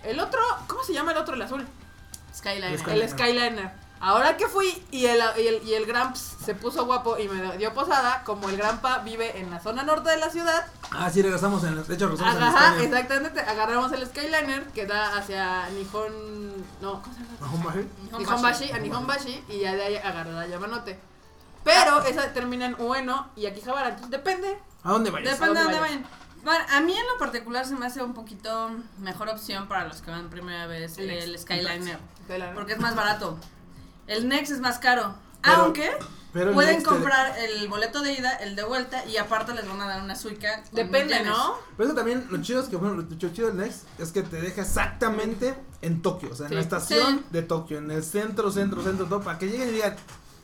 El 0.02 0.18
otro, 0.20 0.40
¿cómo 0.66 0.82
se 0.82 0.92
llama 0.92 1.12
el 1.12 1.18
otro, 1.18 1.34
el 1.34 1.42
azul? 1.42 1.66
Skyliner. 2.34 2.78
Skyliner. 2.78 3.02
El 3.02 3.10
Skyliner. 3.10 3.89
Ahora 4.00 4.36
que 4.38 4.48
fui 4.48 4.82
y 4.90 5.04
el, 5.06 5.20
y 5.38 5.46
el, 5.46 5.62
y 5.62 5.74
el 5.74 5.84
Gramps 5.84 6.36
se 6.44 6.54
puso 6.54 6.86
guapo 6.86 7.18
y 7.18 7.28
me 7.28 7.58
dio 7.58 7.74
posada, 7.74 8.22
como 8.24 8.48
el 8.48 8.56
Grampa 8.56 8.98
vive 9.00 9.38
en 9.38 9.50
la 9.50 9.60
zona 9.60 9.82
norte 9.82 10.08
de 10.10 10.16
la 10.16 10.30
ciudad, 10.30 10.66
Ah, 10.92 11.08
sí, 11.08 11.22
regresamos 11.22 11.62
en. 11.62 11.76
De 11.86 11.94
hecho, 11.94 12.06
regresamos 12.08 12.34
en 12.36 12.42
Ajá, 12.42 12.64
España. 12.74 12.82
exactamente. 12.84 13.40
Agarramos 13.40 13.92
el 13.92 14.04
Skyliner 14.06 14.64
que 14.72 14.86
da 14.86 15.16
hacia 15.16 15.68
Nihon. 15.70 16.50
No, 16.80 17.00
¿cómo 17.02 17.14
se 17.14 17.20
llama? 17.20 18.18
Nihonbashi, 18.18 18.72
a 18.72 18.78
Nihonbashi 18.78 19.44
y 19.48 19.60
ya 19.60 19.74
de 19.74 19.82
ahí 19.84 19.96
agarré 19.96 20.32
la 20.32 20.46
Yamanote. 20.48 20.98
Pero 21.62 22.02
esa 22.04 22.32
termina 22.32 22.66
en 22.66 22.74
Ueno 22.80 23.28
y 23.36 23.46
Akihabara, 23.46 23.90
entonces 23.90 24.10
depende. 24.10 24.58
¿A 24.82 24.90
dónde 24.92 25.10
vayas? 25.10 25.38
Depende 25.38 25.54
de 25.54 25.60
¿A 25.60 25.62
dónde 25.64 25.78
vayan. 25.80 26.06
Bueno, 26.42 26.64
a 26.72 26.80
mí 26.80 26.92
en 26.92 27.06
lo 27.06 27.18
particular 27.18 27.66
se 27.66 27.74
me 27.76 27.86
hace 27.86 28.02
un 28.02 28.14
poquito 28.14 28.70
mejor 28.98 29.28
opción 29.28 29.68
para 29.68 29.86
los 29.86 30.00
que 30.00 30.10
van 30.10 30.30
primera 30.30 30.66
vez 30.66 30.96
El 30.98 31.10
el. 31.10 31.38
Skyliner. 31.38 31.98
Porque 32.54 32.72
es 32.72 32.78
más 32.80 32.96
barato. 32.96 33.38
El 34.10 34.28
Next 34.28 34.52
es 34.52 34.60
más 34.60 34.78
caro. 34.78 35.14
Pero- 35.42 35.56
aunque 35.56 35.90
pero 36.32 36.52
pueden 36.52 36.74
Next 36.74 36.86
te- 36.86 36.94
comprar 36.94 37.36
el 37.38 37.66
boleto 37.68 38.02
de 38.02 38.12
ida, 38.12 38.32
el 38.36 38.54
de 38.54 38.62
vuelta 38.62 39.04
y 39.06 39.16
aparte 39.16 39.52
les 39.54 39.66
van 39.66 39.80
a 39.80 39.86
dar 39.86 40.02
una 40.02 40.14
suica. 40.14 40.62
Depende. 40.72 41.22
¿no? 41.24 41.54
Pero 41.76 41.88
eso 41.88 41.96
también, 41.96 42.26
lo 42.30 42.40
chido 42.42 42.60
es 42.62 42.68
que, 42.68 42.76
bueno, 42.76 42.96
lo 42.96 43.16
chido 43.32 43.48
del 43.48 43.56
Next 43.56 43.84
es 43.98 44.12
que 44.12 44.22
te 44.22 44.40
deja 44.40 44.62
exactamente 44.62 45.54
en 45.82 46.02
Tokio. 46.02 46.30
O 46.30 46.34
sea, 46.34 46.46
en 46.48 46.54
la 46.54 46.60
estación 46.60 47.18
Sí. 47.18 47.24
de 47.30 47.42
Tokio, 47.42 47.78
en 47.78 47.90
el 47.90 48.04
centro, 48.04 48.50
centro, 48.52 48.82
centro, 48.82 49.06
todo, 49.06 49.22
para 49.22 49.38
que 49.38 49.46
lleguen 49.48 49.70
y 49.70 49.72
digan, 49.72 49.96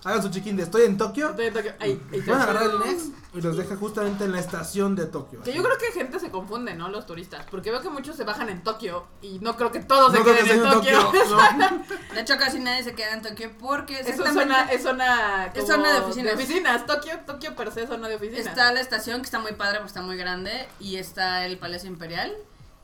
hagan 0.05 0.23
su 0.23 0.31
chiquín 0.31 0.57
de 0.57 0.63
estoy 0.65 0.83
en 0.83 0.97
Tokio. 0.97 1.33
De 1.35 1.51
Tokio. 1.51 1.73
Ahí, 1.81 2.01
ahí 2.13 2.21
te- 2.21 2.31
Van 2.31 2.41
a 2.41 2.45
agarrar 2.45 2.63
el 2.71 2.79
Next 2.81 3.07
y 3.35 3.41
los 3.43 3.57
deja 3.57 3.77
justamente 3.77 4.25
en 4.25 4.33
la 4.33 4.41
estación 4.41 4.95
de 4.97 5.07
Tokio. 5.07 5.43
Que 5.43 5.53
yo 5.53 5.63
creo 5.63 5.77
que 5.79 5.93
gente 5.93 6.19
se 6.21 6.26
confunde, 6.41 6.75
¿no? 6.75 6.89
Los 6.89 7.07
turistas. 7.07 7.45
Porque 7.51 7.71
veo 7.71 7.81
que 7.81 7.89
muchos 7.91 8.17
se 8.17 8.25
bajan 8.25 8.49
en 8.49 8.63
Tokio 8.63 9.07
y 9.23 9.39
no 9.41 9.57
creo 9.57 9.71
que 9.73 9.81
todos 9.81 10.13
No 10.13 10.19
se 10.19 10.25
que 10.25 10.35
queden 10.45 10.63
en 10.63 10.71
Tokio. 10.71 11.01
Tokio. 11.03 11.25
no. 11.59 11.85
De 12.15 12.21
hecho, 12.21 12.37
casi 12.39 12.59
nadie 12.61 12.83
se 12.85 12.95
queda 12.95 13.13
en 13.15 13.23
Tokio 13.23 13.51
porque 13.59 14.01
es 14.01 14.17
zona, 14.17 14.71
es 14.71 14.83
zona, 14.83 15.47
Es 15.55 15.67
zona 15.67 15.93
de 15.95 16.01
oficinas. 16.01 16.35
oficinas. 16.35 16.87
Tokio, 16.87 17.19
Tokio 17.27 17.57
per 17.57 17.73
se 17.73 17.83
es 17.85 17.89
zona 17.89 18.09
de 18.09 18.17
oficinas. 18.17 18.47
está 18.47 18.73
la 18.73 18.81
estación 18.81 19.21
que 19.21 19.25
está 19.27 19.39
muy 19.39 19.53
padre 19.53 19.79
porque 19.79 19.89
está 19.89 20.03
muy 20.03 20.17
grande 20.17 20.69
y 20.81 20.97
está 20.97 21.45
el 21.47 21.59
Palacio 21.59 21.89
Imperial. 21.89 22.33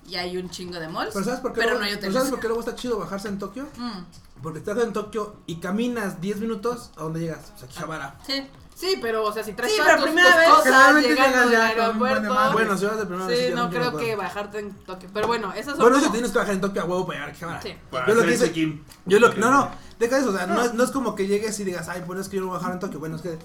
y 0.06 0.16
hay 0.16 0.36
un 0.36 0.50
chingo 0.50 0.80
de 0.80 0.88
malls. 0.88 1.12
Pero 1.12 1.24
¿sabes 1.24 1.40
por 1.40 1.52
qué, 1.52 1.60
Pero 1.60 1.70
luego, 1.72 1.80
no 1.80 1.86
hay 1.86 1.94
hoteles. 1.94 2.14
¿sabes 2.14 2.30
por 2.30 2.40
qué 2.40 2.46
luego 2.48 2.60
está 2.60 2.74
chido 2.74 2.98
bajarse 2.98 3.28
en 3.28 3.38
Tokio? 3.38 3.68
Mm, 3.76 4.00
Porque 4.42 4.58
estás 4.58 4.76
en 4.78 4.92
Tokio 4.92 5.36
y 5.46 5.56
caminas 5.60 6.20
10 6.20 6.38
minutos, 6.40 6.90
¿a 6.96 7.02
dónde 7.04 7.20
llegas? 7.20 7.52
O 7.54 7.58
sea, 7.58 7.68
Akihabara. 7.68 8.16
sí. 8.26 8.44
Sí, 8.82 8.98
pero, 9.00 9.24
o 9.24 9.32
sea, 9.32 9.44
si 9.44 9.52
traes 9.52 9.72
Sí, 9.72 9.78
pero 9.80 9.94
tus, 9.96 10.04
primera 10.06 10.28
tus 10.30 10.38
vez- 10.38 10.48
cosas 10.48 11.02
llegando 11.02 11.48
del 11.50 11.60
aeropuerto. 11.60 12.52
Bueno, 12.52 12.76
si 12.76 12.84
vas 12.86 12.98
de 12.98 13.06
primera 13.06 13.26
vez, 13.28 13.46
sí, 13.48 13.54
no 13.54 13.70
creo 13.70 13.96
que 13.96 14.16
bajarte 14.16 14.58
en 14.58 14.72
Tokio. 14.84 15.08
Pero 15.14 15.26
bueno, 15.28 15.52
esas 15.52 15.74
son 15.76 15.82
Bueno, 15.82 15.98
eso 15.98 16.10
tienes 16.10 16.32
que 16.32 16.38
bajar 16.38 16.54
en 16.54 16.60
Tokio 16.60 16.82
a 16.82 16.84
huevo 16.86 17.06
para 17.06 17.18
llegar 17.18 17.28
a 17.28 17.32
Akihabara. 17.32 17.62
Sí. 17.62 17.74
Para 17.92 18.06
Yo 18.08 18.14
lo 18.14 18.22
que 18.22 18.34
hice-. 18.34 18.80
Yo 19.06 19.20
lo 19.20 19.32
no, 19.34 19.50
no, 19.52 19.70
deja 20.00 20.18
eso, 20.18 20.30
o 20.30 20.32
sea, 20.36 20.46
no 20.48 20.60
es, 20.62 20.74
no 20.74 20.82
es 20.82 20.90
como 20.90 21.14
que 21.14 21.28
llegues 21.28 21.58
y 21.60 21.64
digas, 21.64 21.88
ay, 21.88 22.02
pues 22.06 22.18
es 22.18 22.28
que 22.28 22.36
yo 22.36 22.42
no 22.42 22.48
voy 22.48 22.56
a 22.56 22.58
bajar 22.58 22.74
en 22.74 22.80
Tokio. 22.80 22.98
Bueno, 22.98 23.14
es 23.16 23.22
que 23.22 23.38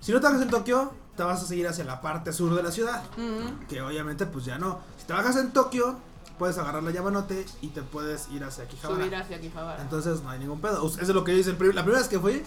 si 0.00 0.10
no 0.12 0.18
te 0.20 0.26
bajas 0.26 0.42
en 0.42 0.50
Tokio, 0.50 0.92
te 1.16 1.22
vas 1.22 1.40
a 1.42 1.46
seguir 1.46 1.68
hacia 1.68 1.84
la 1.84 2.00
parte 2.00 2.32
sur 2.32 2.52
de 2.54 2.62
la 2.64 2.72
ciudad. 2.72 3.04
Que 3.68 3.80
obviamente, 3.82 4.26
pues 4.26 4.44
ya 4.44 4.58
no. 4.58 4.80
Si 4.98 5.06
te 5.06 5.12
bajas 5.12 5.36
en 5.36 5.52
Tokio, 5.52 5.96
puedes 6.40 6.58
agarrar 6.58 6.82
la 6.82 6.90
Yamanote 6.90 7.46
y 7.60 7.68
te 7.68 7.82
puedes 7.82 8.28
ir 8.32 8.42
hacia 8.42 8.64
Akihabara. 8.64 9.00
subir 9.00 9.14
hacia 9.14 9.36
Akihabara. 9.36 9.80
Entonces 9.80 10.22
no 10.22 10.30
hay 10.30 10.40
ningún 10.40 10.60
pedo. 10.60 10.84
Eso 10.84 11.00
es 11.00 11.08
lo 11.08 11.22
que 11.22 11.32
yo 11.34 11.38
hice. 11.38 11.52
La 11.52 11.56
primera 11.84 11.98
vez 11.98 12.08
que 12.08 12.18
fui, 12.18 12.42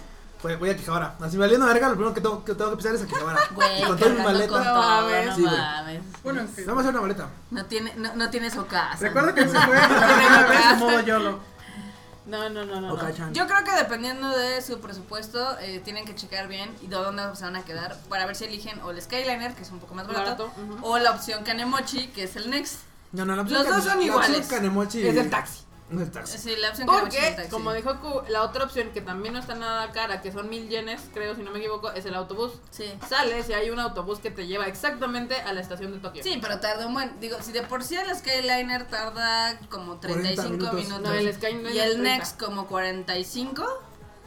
voy 0.55 0.69
a 0.69 0.73
Akihabara. 0.73 1.15
Así 1.19 1.37
valiendo 1.37 1.65
verga, 1.65 1.87
lo 1.89 1.95
primero 1.95 2.13
que 2.13 2.21
tengo 2.21 2.45
que, 2.45 2.53
tengo 2.53 2.69
que 2.71 2.77
pisar 2.77 2.93
es 2.93 3.01
Akihabara. 3.01 3.39
Güey, 3.55 3.81
y 3.81 3.83
con 3.85 3.97
toda 3.97 4.11
mi 4.11 4.17
cargando 4.17 4.47
con 4.47 4.57
maleta. 4.59 4.73
todo, 4.73 4.83
mames. 4.83 5.25
no 5.27 5.35
Sí, 5.35 5.41
güey. 5.41 5.57
mames. 5.57 6.01
Bueno, 6.23 6.41
Nada 6.43 6.73
más 6.75 6.83
era 6.83 6.89
una 6.91 7.01
maleta. 7.01 7.27
No 7.49 7.65
tiene, 7.65 7.93
no, 7.95 8.15
no 8.15 8.29
tiene 8.29 8.51
su 8.51 8.65
casa. 8.67 8.97
recuerda 8.99 9.33
que 9.33 9.41
se 9.47 9.59
fue 9.59 9.75
la 9.75 10.45
vez 10.47 10.59
en 10.73 10.79
modo 10.79 11.01
YOLO. 11.01 11.39
No, 12.27 12.49
no, 12.49 12.65
no, 12.65 12.81
no. 12.81 13.31
Yo 13.33 13.45
creo 13.47 13.63
que 13.63 13.71
dependiendo 13.75 14.35
de 14.35 14.59
su 14.63 14.79
presupuesto, 14.79 15.59
eh, 15.59 15.79
tienen 15.85 16.05
que 16.05 16.15
checar 16.15 16.47
bien 16.47 16.75
y 16.81 16.87
de 16.87 16.95
dónde 16.95 17.21
se 17.35 17.43
van 17.43 17.55
a 17.55 17.61
quedar 17.63 17.95
para 18.09 18.25
ver 18.25 18.35
si 18.35 18.45
eligen 18.45 18.81
o 18.81 18.89
el 18.89 18.99
Skyliner, 18.99 19.53
que 19.53 19.61
es 19.61 19.69
un 19.69 19.79
poco 19.79 19.93
más 19.93 20.07
barato, 20.07 20.51
o 20.81 20.97
la 20.97 21.11
opción 21.11 21.43
Kanemochi, 21.43 22.07
que 22.07 22.23
es 22.23 22.35
el 22.35 22.49
Next. 22.49 22.79
No, 23.11 23.25
no, 23.25 23.35
la 23.35 23.43
Los 23.43 23.51
opción 23.51 23.63
dos 23.63 23.69
Kane- 23.69 23.77
son 23.77 23.85
la 23.85 23.93
opción 24.15 24.31
iguales. 24.33 24.47
Kanemochi 24.47 25.07
Es 25.07 25.15
el 25.17 25.29
taxi. 25.29 25.59
Es 25.91 25.99
el 26.01 26.11
taxi. 26.11 26.37
Sí, 26.39 26.55
la 26.57 26.69
opción 26.69 26.89
es 26.89 26.95
Porque, 26.99 27.31
taxi. 27.35 27.51
como 27.51 27.71
dijo 27.73 27.99
Ku, 27.99 28.21
la 28.29 28.41
otra 28.41 28.63
opción 28.63 28.89
que 28.91 29.01
también 29.01 29.35
no 29.35 29.39
está 29.39 29.53
nada 29.53 29.91
cara, 29.91 30.19
que 30.21 30.31
son 30.31 30.49
mil 30.49 30.67
yenes, 30.67 31.01
creo, 31.13 31.35
si 31.35 31.43
no 31.43 31.51
me 31.51 31.59
equivoco, 31.59 31.91
es 31.91 32.05
el 32.05 32.15
autobús. 32.15 32.53
Sí. 32.71 32.91
Sales 33.07 33.47
y 33.49 33.53
hay 33.53 33.69
un 33.69 33.79
autobús 33.79 34.17
que 34.19 34.31
te 34.31 34.47
lleva 34.47 34.65
exactamente 34.65 35.39
a 35.41 35.53
la 35.53 35.61
estación 35.61 35.91
de 35.91 35.99
Tokio. 35.99 36.23
Sí, 36.23 36.39
pero 36.41 36.59
tarda 36.59 36.87
un 36.87 36.93
buen. 36.95 37.19
Digo, 37.19 37.37
si 37.41 37.51
de 37.51 37.61
por 37.61 37.83
sí 37.83 37.95
el 37.95 38.15
Skyliner 38.15 38.87
tarda 38.87 39.59
como 39.69 39.97
35 39.99 40.49
minutos. 40.51 40.73
minutos, 40.73 41.01
No, 41.01 41.13
el 41.13 41.33
Skyliner 41.35 41.71
y 41.75 41.79
el 41.79 41.91
30. 41.93 42.09
Next 42.17 42.39
como 42.39 42.65
45, 42.65 43.83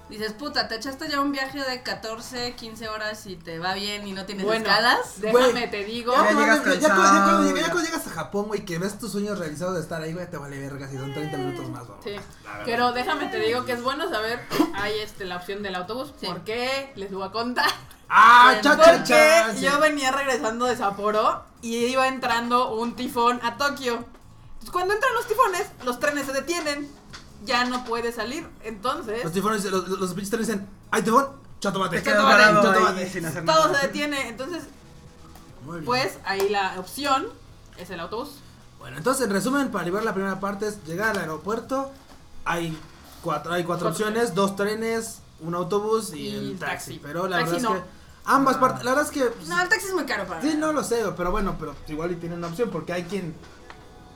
dices, 0.09 0.33
puta, 0.33 0.69
te 0.69 0.77
echaste 0.77 1.09
ya 1.09 1.21
un 1.21 1.33
viaje 1.33 1.63
de 1.63 1.83
14, 1.83 2.55
15 2.55 2.89
horas 2.89 3.27
y 3.27 3.37
te 3.37 3.59
va 3.59 3.75
bien 3.75 4.07
y 4.07 4.13
no 4.13 4.25
tienes 4.27 4.45
Bueno, 4.47 4.67
escalas. 4.67 5.21
déjame 5.21 5.51
Güey. 5.51 5.71
te 5.71 5.85
digo. 5.85 6.13
Ya 6.13 6.25
Ya, 6.25 6.31
llegas 6.33 6.61
cuando, 6.61 6.75
ya, 6.75 6.81
cansado, 6.89 7.03
cuando- 7.03 7.19
ya 7.19 7.25
cuando 7.25 7.43
llegas- 7.49 7.61
ya. 7.61 7.67
ya 7.67 7.73
cuando 7.73 7.91
llegas 7.91 8.07
a 8.07 8.11
Japón, 8.11 8.45
güey, 8.47 8.65
que 8.65 8.79
ves 8.79 8.99
tus 8.99 9.13
sueños 9.13 9.39
realizados 9.39 9.75
de 9.75 9.81
estar 9.81 10.01
ahí, 10.03 10.13
güey, 10.15 10.29
te 10.31 10.37
vale 10.37 10.59
verga 10.59 10.89
si 10.89 10.97
son 10.97 11.13
30 11.13 11.37
minutos 11.37 11.69
más, 11.71 11.87
vamos. 11.87 12.05
Sí, 12.05 12.11
La 12.45 12.51
verdad. 12.51 12.63
pero 12.65 12.93
déjame 12.93 13.27
te 13.29 13.39
digo 13.39 13.65
que 13.65 13.73
es 13.73 13.83
bueno 13.83 14.09
saber 14.09 14.41
hay 14.75 14.99
este 15.01 15.25
la 15.25 15.37
opción 15.37 15.63
del 15.63 15.75
autobús. 15.75 16.13
Sí. 16.21 16.27
¿Por 16.27 16.43
qué? 16.45 16.93
Les 16.97 17.13
voy 17.13 17.27
a 17.27 17.31
contar. 17.31 17.71
¡Ah, 18.09 18.55
cha, 18.63 18.71
Porque 18.77 18.91
cha, 18.91 19.05
cha! 19.05 19.55
Sí. 19.55 19.61
yo 19.61 19.79
venía 19.81 20.11
regresando 20.11 20.65
de 20.65 20.77
Sapporo 20.77 21.45
y 21.61 21.77
iba 21.87 22.09
entrando 22.09 22.75
un 22.75 22.97
tifón 22.97 23.39
a 23.43 23.59
Tokio. 23.59 23.95
Entonces, 23.95 24.71
cuando 24.73 24.95
entran 24.95 25.13
los 25.15 25.27
tifones, 25.27 25.67
los 25.85 26.01
trenes 26.01 26.25
se 26.27 26.33
detienen. 26.33 26.91
Ya 27.45 27.65
no 27.65 27.85
puede 27.85 28.13
salir. 28.13 28.47
Entonces, 28.63 29.23
Los 29.25 29.33
tifones, 29.33 29.65
los, 29.67 29.89
los, 29.89 30.11
pinches 30.15 30.31
trenes 30.31 30.49
dicen, 30.49 30.69
¡ay, 30.91 31.03
tifón! 31.03 31.29
¡Chato 31.61 31.79
bate! 31.81 31.99
Te 31.99 32.03
quedas 32.03 32.19
¡Chato 32.19 32.29
bate! 32.29 32.43
varado 32.43 32.63
¡Chato 32.63 32.79
ahí 32.79 32.85
bate! 32.95 33.11
sin 33.11 33.25
hacer 33.27 33.45
todo 33.45 33.75
se 33.75 33.87
detiene. 33.87 34.29
Entonces, 34.29 34.65
Muy 35.65 35.75
bien. 35.77 35.85
pues 35.85 36.19
ahí 36.25 36.49
la 36.49 36.79
opción 36.79 37.27
es 37.77 37.91
el 37.91 38.01
autobús. 38.01 38.31
Bueno, 38.79 38.97
entonces, 38.97 39.27
en 39.27 39.33
resumen, 39.33 39.71
para 39.71 39.85
liberar 39.85 40.05
la 40.05 40.15
primera 40.15 40.39
parte 40.41 40.69
es 40.69 40.85
llegar 40.85 41.11
al 41.11 41.19
aeropuerto, 41.19 41.91
hay 42.45 42.77
cuatro, 43.23 43.53
hay 43.53 43.65
cuatro 43.65 43.87
Cuatro 43.89 44.07
opciones, 44.07 44.35
dos 44.35 44.55
trenes, 44.57 45.19
un 45.41 45.55
autobús 45.55 46.13
y, 46.15 46.19
Y 46.29 46.35
el 46.37 46.59
taxi. 46.59 46.75
taxi. 46.93 47.01
Pero 47.03 47.27
la 47.29 47.39
Taxi 47.39 47.53
verdad 47.55 47.69
no. 47.71 47.75
es 47.77 47.83
que 47.83 47.89
ambas 48.25 48.57
Ah. 48.57 48.61
partes, 48.61 48.85
la 48.85 48.91
verdad 48.93 49.07
es 49.07 49.11
que... 49.13 49.25
pues, 49.31 49.49
No, 49.49 49.61
el 49.61 49.69
taxi 49.69 49.87
es 49.89 49.95
muy 49.95 50.05
caro 50.05 50.27
para 50.27 50.43
Sí, 50.43 50.55
no 50.57 50.73
lo 50.73 50.85
sé, 50.85 51.03
pero 51.17 51.31
bueno, 51.33 51.57
pero 51.59 51.75
igual 51.89 52.13
y 52.13 52.17
tienen 52.17 52.39
una 52.39 52.49
opción 52.49 52.71
porque 52.71 52.93
hay 52.93 53.05
quien 53.05 53.35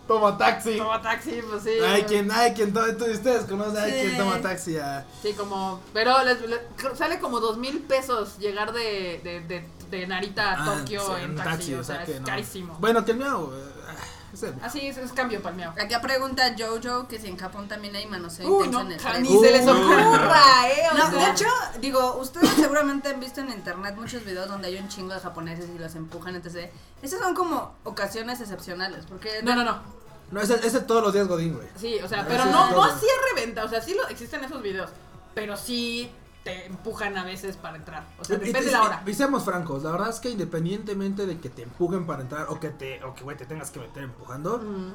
toma 0.06 0.36
taxi. 0.38 0.76
Toma 0.78 1.00
taxi, 1.00 1.40
pues 1.48 1.62
sí. 1.62 1.70
Hay 1.70 2.02
quien, 2.04 2.30
hay 2.30 2.52
quien, 2.52 2.76
ustedes 2.76 3.44
conocen, 3.44 3.76
hay 3.82 3.92
Sí. 3.92 4.00
quien 4.06 4.18
toma 4.18 4.40
taxi. 4.40 4.76
Sí, 5.22 5.32
como. 5.34 5.80
Pero 5.92 6.22
les- 6.24 6.40
les- 6.48 6.60
sale 6.98 7.18
como 7.18 7.40
dos 7.40 7.56
mil 7.58 7.80
pesos 7.80 8.38
llegar 8.38 8.72
de, 8.72 9.20
de, 9.24 9.40
de, 9.40 9.68
de 9.90 10.06
Narita 10.06 10.52
a 10.52 10.62
Ah, 10.62 10.78
Tokio 10.78 11.00
sí, 11.06 11.22
en 11.22 11.36
taxi. 11.36 11.74
o 11.74 11.84
sea, 11.84 12.02
es 12.04 12.20
no. 12.20 12.26
carísimo. 12.26 12.76
Bueno, 12.80 13.04
que 13.04 13.12
el 13.12 13.18
mío... 13.18 13.52
Así 14.62 14.86
es, 14.86 14.96
es 14.96 15.12
cambio 15.12 15.42
palmeado. 15.42 15.72
Acá 15.72 16.00
pregunta 16.00 16.54
Jojo 16.58 17.06
que 17.06 17.18
si 17.18 17.28
en 17.28 17.36
Japón 17.36 17.68
también 17.68 17.94
hay 17.94 18.06
manoseo 18.06 18.48
Uy, 18.48 18.66
intenso 18.66 18.82
no, 18.84 18.86
en 18.86 18.92
el 18.92 18.98
tren. 18.98 19.22
ni 19.22 19.38
se 19.38 19.50
les 19.50 19.68
ocurra, 19.68 20.70
eh. 20.70 20.88
o 20.90 20.96
No, 20.96 21.10
sea. 21.10 21.18
de 21.26 21.30
hecho, 21.30 21.46
digo, 21.80 22.16
ustedes 22.16 22.48
seguramente 22.50 23.10
han 23.10 23.20
visto 23.20 23.40
en 23.40 23.50
internet 23.50 23.94
muchos 23.96 24.24
videos 24.24 24.48
donde 24.48 24.68
hay 24.68 24.78
un 24.78 24.88
chingo 24.88 25.12
de 25.12 25.20
japoneses 25.20 25.68
y 25.74 25.78
los 25.78 25.94
empujan, 25.94 26.34
entonces, 26.34 26.70
esas 27.02 27.20
son 27.20 27.34
como 27.34 27.74
ocasiones 27.84 28.40
excepcionales, 28.40 29.04
porque... 29.06 29.42
No, 29.42 29.54
no, 29.54 29.64
no. 29.64 29.80
No, 30.30 30.40
ese 30.40 30.54
ese 30.66 30.80
todos 30.80 31.02
los 31.02 31.12
días 31.12 31.28
Godín, 31.28 31.54
güey. 31.54 31.68
Sí, 31.76 31.98
o 32.02 32.08
sea, 32.08 32.26
pero 32.26 32.46
no, 32.46 32.68
sí, 32.68 32.74
no 32.74 32.84
así 32.84 33.06
es 33.06 33.34
reventa. 33.34 33.64
O 33.64 33.68
sea, 33.68 33.82
sí 33.82 33.94
lo, 33.94 34.08
existen 34.08 34.42
esos 34.42 34.62
videos. 34.62 34.88
Pero 35.34 35.58
sí 35.58 36.10
te 36.44 36.66
empujan 36.66 37.16
a 37.16 37.24
veces 37.24 37.56
para 37.56 37.76
entrar. 37.76 38.04
O 38.18 38.24
sea, 38.24 38.36
depende 38.36 38.60
y- 38.60 38.64
de 38.66 38.70
la 38.72 38.82
hora. 38.82 39.02
Y 39.06 39.14
seamos 39.14 39.44
francos, 39.44 39.82
la 39.84 39.92
verdad 39.92 40.08
es 40.10 40.18
que 40.20 40.30
independientemente 40.30 41.24
de 41.26 41.38
que 41.38 41.48
te 41.50 41.62
empujen 41.62 42.06
para 42.06 42.22
entrar 42.22 42.46
o 42.48 42.58
que 42.58 42.70
te, 42.70 43.02
o 43.04 43.14
que 43.14 43.22
güey 43.24 43.36
te 43.36 43.46
tengas 43.46 43.70
que 43.70 43.78
meter 43.80 44.02
empujando, 44.04 44.58
Mm, 44.58 44.92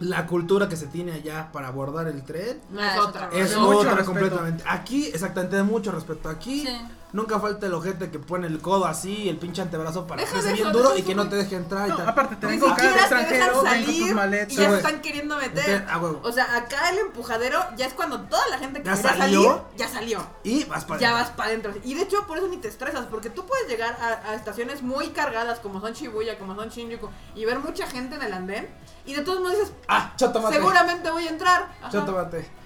la 0.00 0.26
cultura 0.26 0.68
que 0.68 0.76
se 0.76 0.86
tiene 0.88 1.12
allá 1.12 1.50
para 1.52 1.68
abordar 1.68 2.08
el 2.08 2.24
tren 2.24 2.60
No 2.70 2.80
Ah, 2.80 2.88
es 2.88 2.94
es 2.94 3.00
otra. 3.00 3.28
es 3.32 3.56
otra 3.56 4.04
completamente. 4.04 4.64
Aquí, 4.66 5.06
exactamente, 5.06 5.56
de 5.56 5.62
mucho 5.62 5.92
respeto. 5.92 6.28
Aquí 6.28 6.66
Sí. 6.66 6.76
Nunca 7.14 7.40
falta 7.40 7.64
el 7.66 7.72
ojete 7.72 8.10
que 8.10 8.18
pone 8.18 8.46
el 8.46 8.60
codo 8.60 8.84
así, 8.84 9.28
el 9.28 9.38
pinche 9.38 9.62
antebrazo 9.62 10.06
para 10.06 10.20
Deja 10.20 10.42
que 10.42 10.52
bien 10.52 10.72
duro 10.72 10.94
y 10.98 11.02
que 11.02 11.14
no 11.14 11.28
te 11.28 11.36
deje 11.36 11.56
entrar 11.56 11.86
y 11.86 11.90
No, 11.92 11.96
tal. 11.96 12.08
aparte 12.10 12.36
te 12.36 12.46
Ni 12.46 12.52
ven 12.52 12.60
con 12.60 12.74
cara 12.74 12.82
de 12.82 12.98
siquiera 12.98 13.08
te 13.08 13.14
dejan 13.14 13.22
extranjero, 13.22 13.46
ven 13.46 13.54
con 13.54 13.84
tus 13.84 14.08
salir 14.18 14.46
y 14.50 14.54
ya 14.56 14.66
güey. 14.68 14.76
están 14.80 15.00
queriendo 15.00 15.36
meter. 15.36 15.54
Meter 15.54 15.86
a 15.88 15.98
huevo. 15.98 16.20
O 16.22 16.32
sea, 16.32 16.56
acá 16.56 16.90
el 16.90 16.98
empujadero 16.98 17.64
ya 17.76 17.86
es 17.86 17.94
cuando 17.94 18.20
toda 18.22 18.46
la 18.48 18.58
gente 18.58 18.80
que 18.82 18.86
¿Ya 18.86 18.96
salió? 18.96 19.42
salir 19.42 19.62
ya 19.76 19.88
salió. 19.88 20.26
Y 20.42 20.64
vas 20.64 20.84
para 20.84 21.00
Ya 21.00 21.12
vas 21.12 21.30
para 21.30 21.48
adentro. 21.48 21.72
Y 21.84 21.94
de 21.94 22.02
hecho, 22.02 22.26
por 22.26 22.36
eso 22.36 22.48
ni 22.48 22.58
te 22.58 22.68
estresas, 22.68 23.06
porque 23.06 23.30
tú 23.30 23.46
puedes 23.46 23.68
llegar 23.68 23.96
a, 24.00 24.30
a 24.30 24.34
estaciones 24.34 24.82
muy 24.82 25.08
cargadas, 25.10 25.60
como 25.60 25.80
son 25.80 25.92
Shibuya, 25.92 26.38
como 26.38 26.54
son 26.54 26.68
Shinjuku, 26.68 27.08
y 27.34 27.44
ver 27.44 27.60
mucha 27.60 27.86
gente 27.86 28.16
en 28.16 28.22
el 28.22 28.32
andén, 28.32 28.68
y 29.06 29.14
de 29.14 29.22
todos 29.22 29.38
modos 29.40 29.52
dices, 29.58 29.72
Ah, 29.88 30.12
chato 30.16 30.40
mate. 30.42 30.56
seguramente 30.56 31.10
voy 31.10 31.26
a 31.26 31.30
entrar. 31.30 31.72
Ajá. 31.80 31.90
Chato 31.90 32.12
mate. 32.12 32.63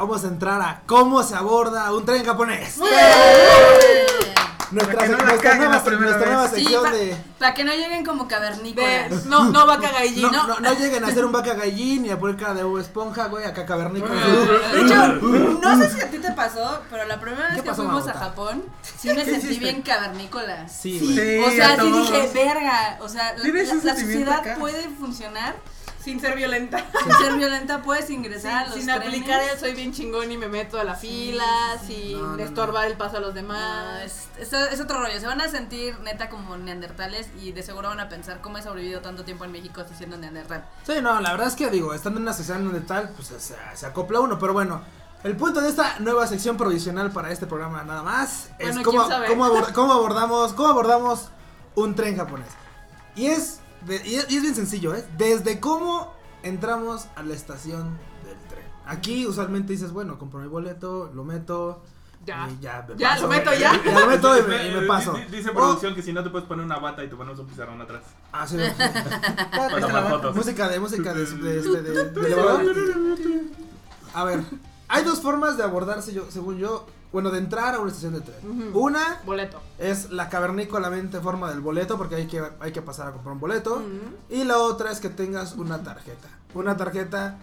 Vamos 0.00 0.24
a 0.24 0.28
entrar 0.28 0.62
a 0.62 0.80
cómo 0.86 1.22
se 1.22 1.34
aborda 1.36 1.92
un 1.92 2.06
tren 2.06 2.24
japonés. 2.24 2.78
¡Eh! 2.78 4.06
Nuestra, 4.70 4.94
Para 4.94 5.06
que 5.06 5.12
no 5.12 5.18
la 5.18 5.24
nuestra 5.24 5.54
nueva, 5.56 5.72
nuestra 5.82 6.26
nueva. 6.26 6.48
Sí, 6.48 6.54
sección 6.54 6.84
pa- 6.84 6.90
de... 6.92 7.16
Para 7.38 7.52
que 7.54 7.64
no 7.64 7.72
lleguen 7.74 8.02
como 8.06 8.26
cavernícolas. 8.26 9.26
no, 9.26 9.44
no 9.50 9.66
va 9.66 9.74
a 9.74 9.78
Kagaiji, 9.80 10.22
No, 10.22 10.30
¿no? 10.30 10.46
no, 10.46 10.60
no 10.60 10.72
lleguen 10.72 11.04
a 11.04 11.08
hacer 11.08 11.22
un 11.22 11.32
vaca 11.32 11.52
gallín 11.52 12.06
y 12.06 12.10
a 12.10 12.18
poner 12.18 12.36
cara 12.36 12.54
de 12.54 12.62
Bob 12.62 12.78
esponja, 12.78 13.26
güey, 13.26 13.44
acá 13.44 13.66
cavernícola. 13.66 14.14
De 14.72 14.80
hecho, 14.80 15.06
no 15.60 15.76
sé 15.78 15.90
si 15.90 16.00
a 16.00 16.10
ti 16.10 16.16
te 16.18 16.32
pasó, 16.32 16.80
pero 16.88 17.04
la 17.04 17.20
primera 17.20 17.48
vez 17.48 17.56
¿Qué 17.56 17.62
que 17.62 17.68
pasó, 17.68 17.82
fuimos 17.82 18.08
a 18.08 18.14
Japón, 18.14 18.62
sí 18.98 19.08
me 19.08 19.16
¿Qué 19.16 19.24
sentí 19.32 19.46
hiciste? 19.48 19.64
bien 19.64 19.82
cavernícola. 19.82 20.66
Sí, 20.66 20.98
Sí. 20.98 21.38
O 21.44 21.50
sea, 21.50 21.78
sí 21.78 21.92
dije, 21.92 22.30
verga, 22.32 22.96
o 23.02 23.08
sea, 23.10 23.34
la, 23.36 23.44
la- 23.44 23.74
la 23.84 23.94
sociedad 23.96 24.38
acá. 24.40 24.56
puede 24.58 24.88
funcionar 24.98 25.56
Sin 26.02 26.18
ser 26.20 26.34
violenta. 26.36 26.84
sin 27.04 27.12
ser 27.12 27.34
violenta, 27.36 27.82
puedes 27.82 28.08
ingresar 28.10 28.52
a 28.52 28.60
Sin, 28.64 28.66
los 28.70 28.74
sin 28.76 28.86
trenes. 28.86 29.06
aplicar 29.08 29.42
el 29.42 29.58
soy 29.58 29.74
bien 29.74 29.92
chingón 29.92 30.30
y 30.32 30.36
me 30.38 30.48
meto 30.48 30.78
a 30.80 30.84
la 30.84 30.94
fila, 30.94 31.44
sin 31.86 32.12
No, 32.18 32.26
no, 32.28 32.36
no. 32.36 32.42
estorbar 32.42 32.86
el 32.86 32.96
paso 32.96 33.18
a 33.18 33.20
los 33.20 33.30
No, 33.30 33.34
demás. 33.34 34.02
es, 34.04 34.28
es, 34.38 34.52
es 34.72 34.80
otro 34.80 35.00
rollo, 35.00 35.20
se 35.20 35.26
van 35.26 35.40
a 35.40 35.48
sentir 35.48 35.98
neta 36.00 36.28
como 36.30 36.56
neandertales 36.56 37.28
y 37.40 37.52
de 37.52 37.62
seguro 37.62 37.88
van 37.88 38.00
a 38.00 38.08
pensar 38.08 38.40
cómo 38.40 38.58
he 38.58 38.62
sobrevivido 38.62 39.00
tanto 39.02 39.24
tiempo 39.24 39.44
en 39.44 39.52
México 39.52 39.82
siendo 39.96 40.16
neandertal. 40.16 40.64
Sí, 40.86 40.94
no, 41.02 41.20
la 41.20 41.32
verdad 41.32 41.48
es 41.48 41.54
que 41.54 41.68
digo, 41.70 41.92
estando 41.94 42.18
en 42.18 42.22
una 42.22 42.32
sociedad 42.32 42.58
donde 42.60 42.80
tal, 42.80 43.10
pues 43.10 43.28
se, 43.28 43.38
se 43.74 43.86
acopla 43.86 44.20
uno, 44.20 44.38
pero 44.38 44.52
bueno. 44.52 44.82
El 45.22 45.36
punto 45.36 45.60
de 45.60 45.68
esta 45.68 45.98
nueva 45.98 46.26
sección 46.26 46.56
provisional 46.56 47.10
para 47.10 47.30
este 47.30 47.46
programa 47.46 47.84
nada 47.84 48.02
más 48.02 48.48
es 48.58 48.78
cómo, 48.78 49.06
cómo, 49.28 49.54
cómo 49.74 49.92
abordamos 49.92 50.54
cómo 50.54 50.68
abordamos 50.70 51.28
un 51.74 51.94
tren 51.94 52.16
japonés. 52.16 52.48
Y 53.14 53.26
es, 53.26 53.59
de- 53.86 54.06
y 54.06 54.14
es, 54.16 54.30
y 54.30 54.36
es 54.36 54.42
bien 54.42 54.54
sencillo, 54.54 54.94
¿eh? 54.94 55.04
Desde 55.18 55.60
cómo 55.60 56.12
entramos 56.42 57.06
a 57.16 57.22
la 57.22 57.34
estación 57.34 57.98
del 58.24 58.36
tren. 58.48 58.64
Aquí 58.86 59.26
usualmente 59.26 59.72
dices, 59.72 59.92
bueno, 59.92 60.18
compro 60.18 60.40
mi 60.40 60.48
boleto, 60.48 61.10
lo 61.14 61.24
meto, 61.24 61.82
Ya. 62.26 62.48
y 62.50 62.60
ya 62.62 62.84
me 62.88 62.96
Ya, 62.96 63.10
paso, 63.10 63.22
lo 63.22 63.28
meto 63.28 63.50
ya. 63.54 63.80
Ya 63.84 64.00
lo 64.00 64.06
meto 64.06 64.38
y 64.38 64.42
me, 64.42 64.68
y 64.68 64.74
me 64.74 64.80
Di- 64.82 64.86
paso. 64.86 65.12
di- 65.12 65.36
Dice 65.36 65.52
producción 65.52 65.94
que 65.94 66.02
si 66.02 66.12
no 66.12 66.22
te 66.22 66.30
puedes 66.30 66.46
poner 66.48 66.64
una 66.64 66.78
bata 66.78 67.02
y 67.04 67.08
te 67.08 67.16
ponemos 67.16 67.38
un 67.40 67.46
pizarrón 67.46 67.80
atrás. 67.80 68.02
Ah, 68.32 68.46
sí. 68.46 68.56
Para 68.78 69.66
Esta 69.68 69.80
tomar 69.80 70.02
la 70.04 70.10
fotos. 70.10 70.34
música 70.36 70.68
de 70.68 70.80
música 70.80 71.14
de, 71.14 71.24
de, 71.26 71.58
este, 71.58 71.82
de- 71.82 72.10
de 72.10 72.20
elevador. 72.26 72.74
A 74.14 74.24
ver, 74.24 74.40
hay 74.88 75.04
dos 75.04 75.20
formas 75.20 75.56
de 75.56 75.62
abordarse, 75.62 76.12
yo, 76.12 76.30
según 76.30 76.58
yo, 76.58 76.86
bueno, 77.12 77.30
de 77.30 77.38
entrar 77.38 77.74
a 77.74 77.78
una 77.80 77.88
estación 77.88 78.12
de 78.14 78.20
tren. 78.20 78.70
Una 78.74 79.20
Boleto. 79.24 79.60
es 79.78 80.10
la 80.10 80.28
cavernícolamente 80.28 81.18
forma 81.20 81.50
del 81.50 81.60
boleto, 81.60 81.96
porque 81.98 82.14
hay 82.16 82.26
que, 82.26 82.42
hay 82.60 82.72
que 82.72 82.82
pasar 82.82 83.08
a 83.08 83.12
comprar 83.12 83.32
un 83.34 83.40
boleto. 83.40 83.82
Y 84.28 84.44
la 84.44 84.58
otra 84.58 84.90
es 84.92 85.00
que 85.00 85.08
tengas 85.08 85.54
una 85.54 85.82
tarjeta. 85.82 86.28
Una 86.54 86.76
tarjeta, 86.76 87.36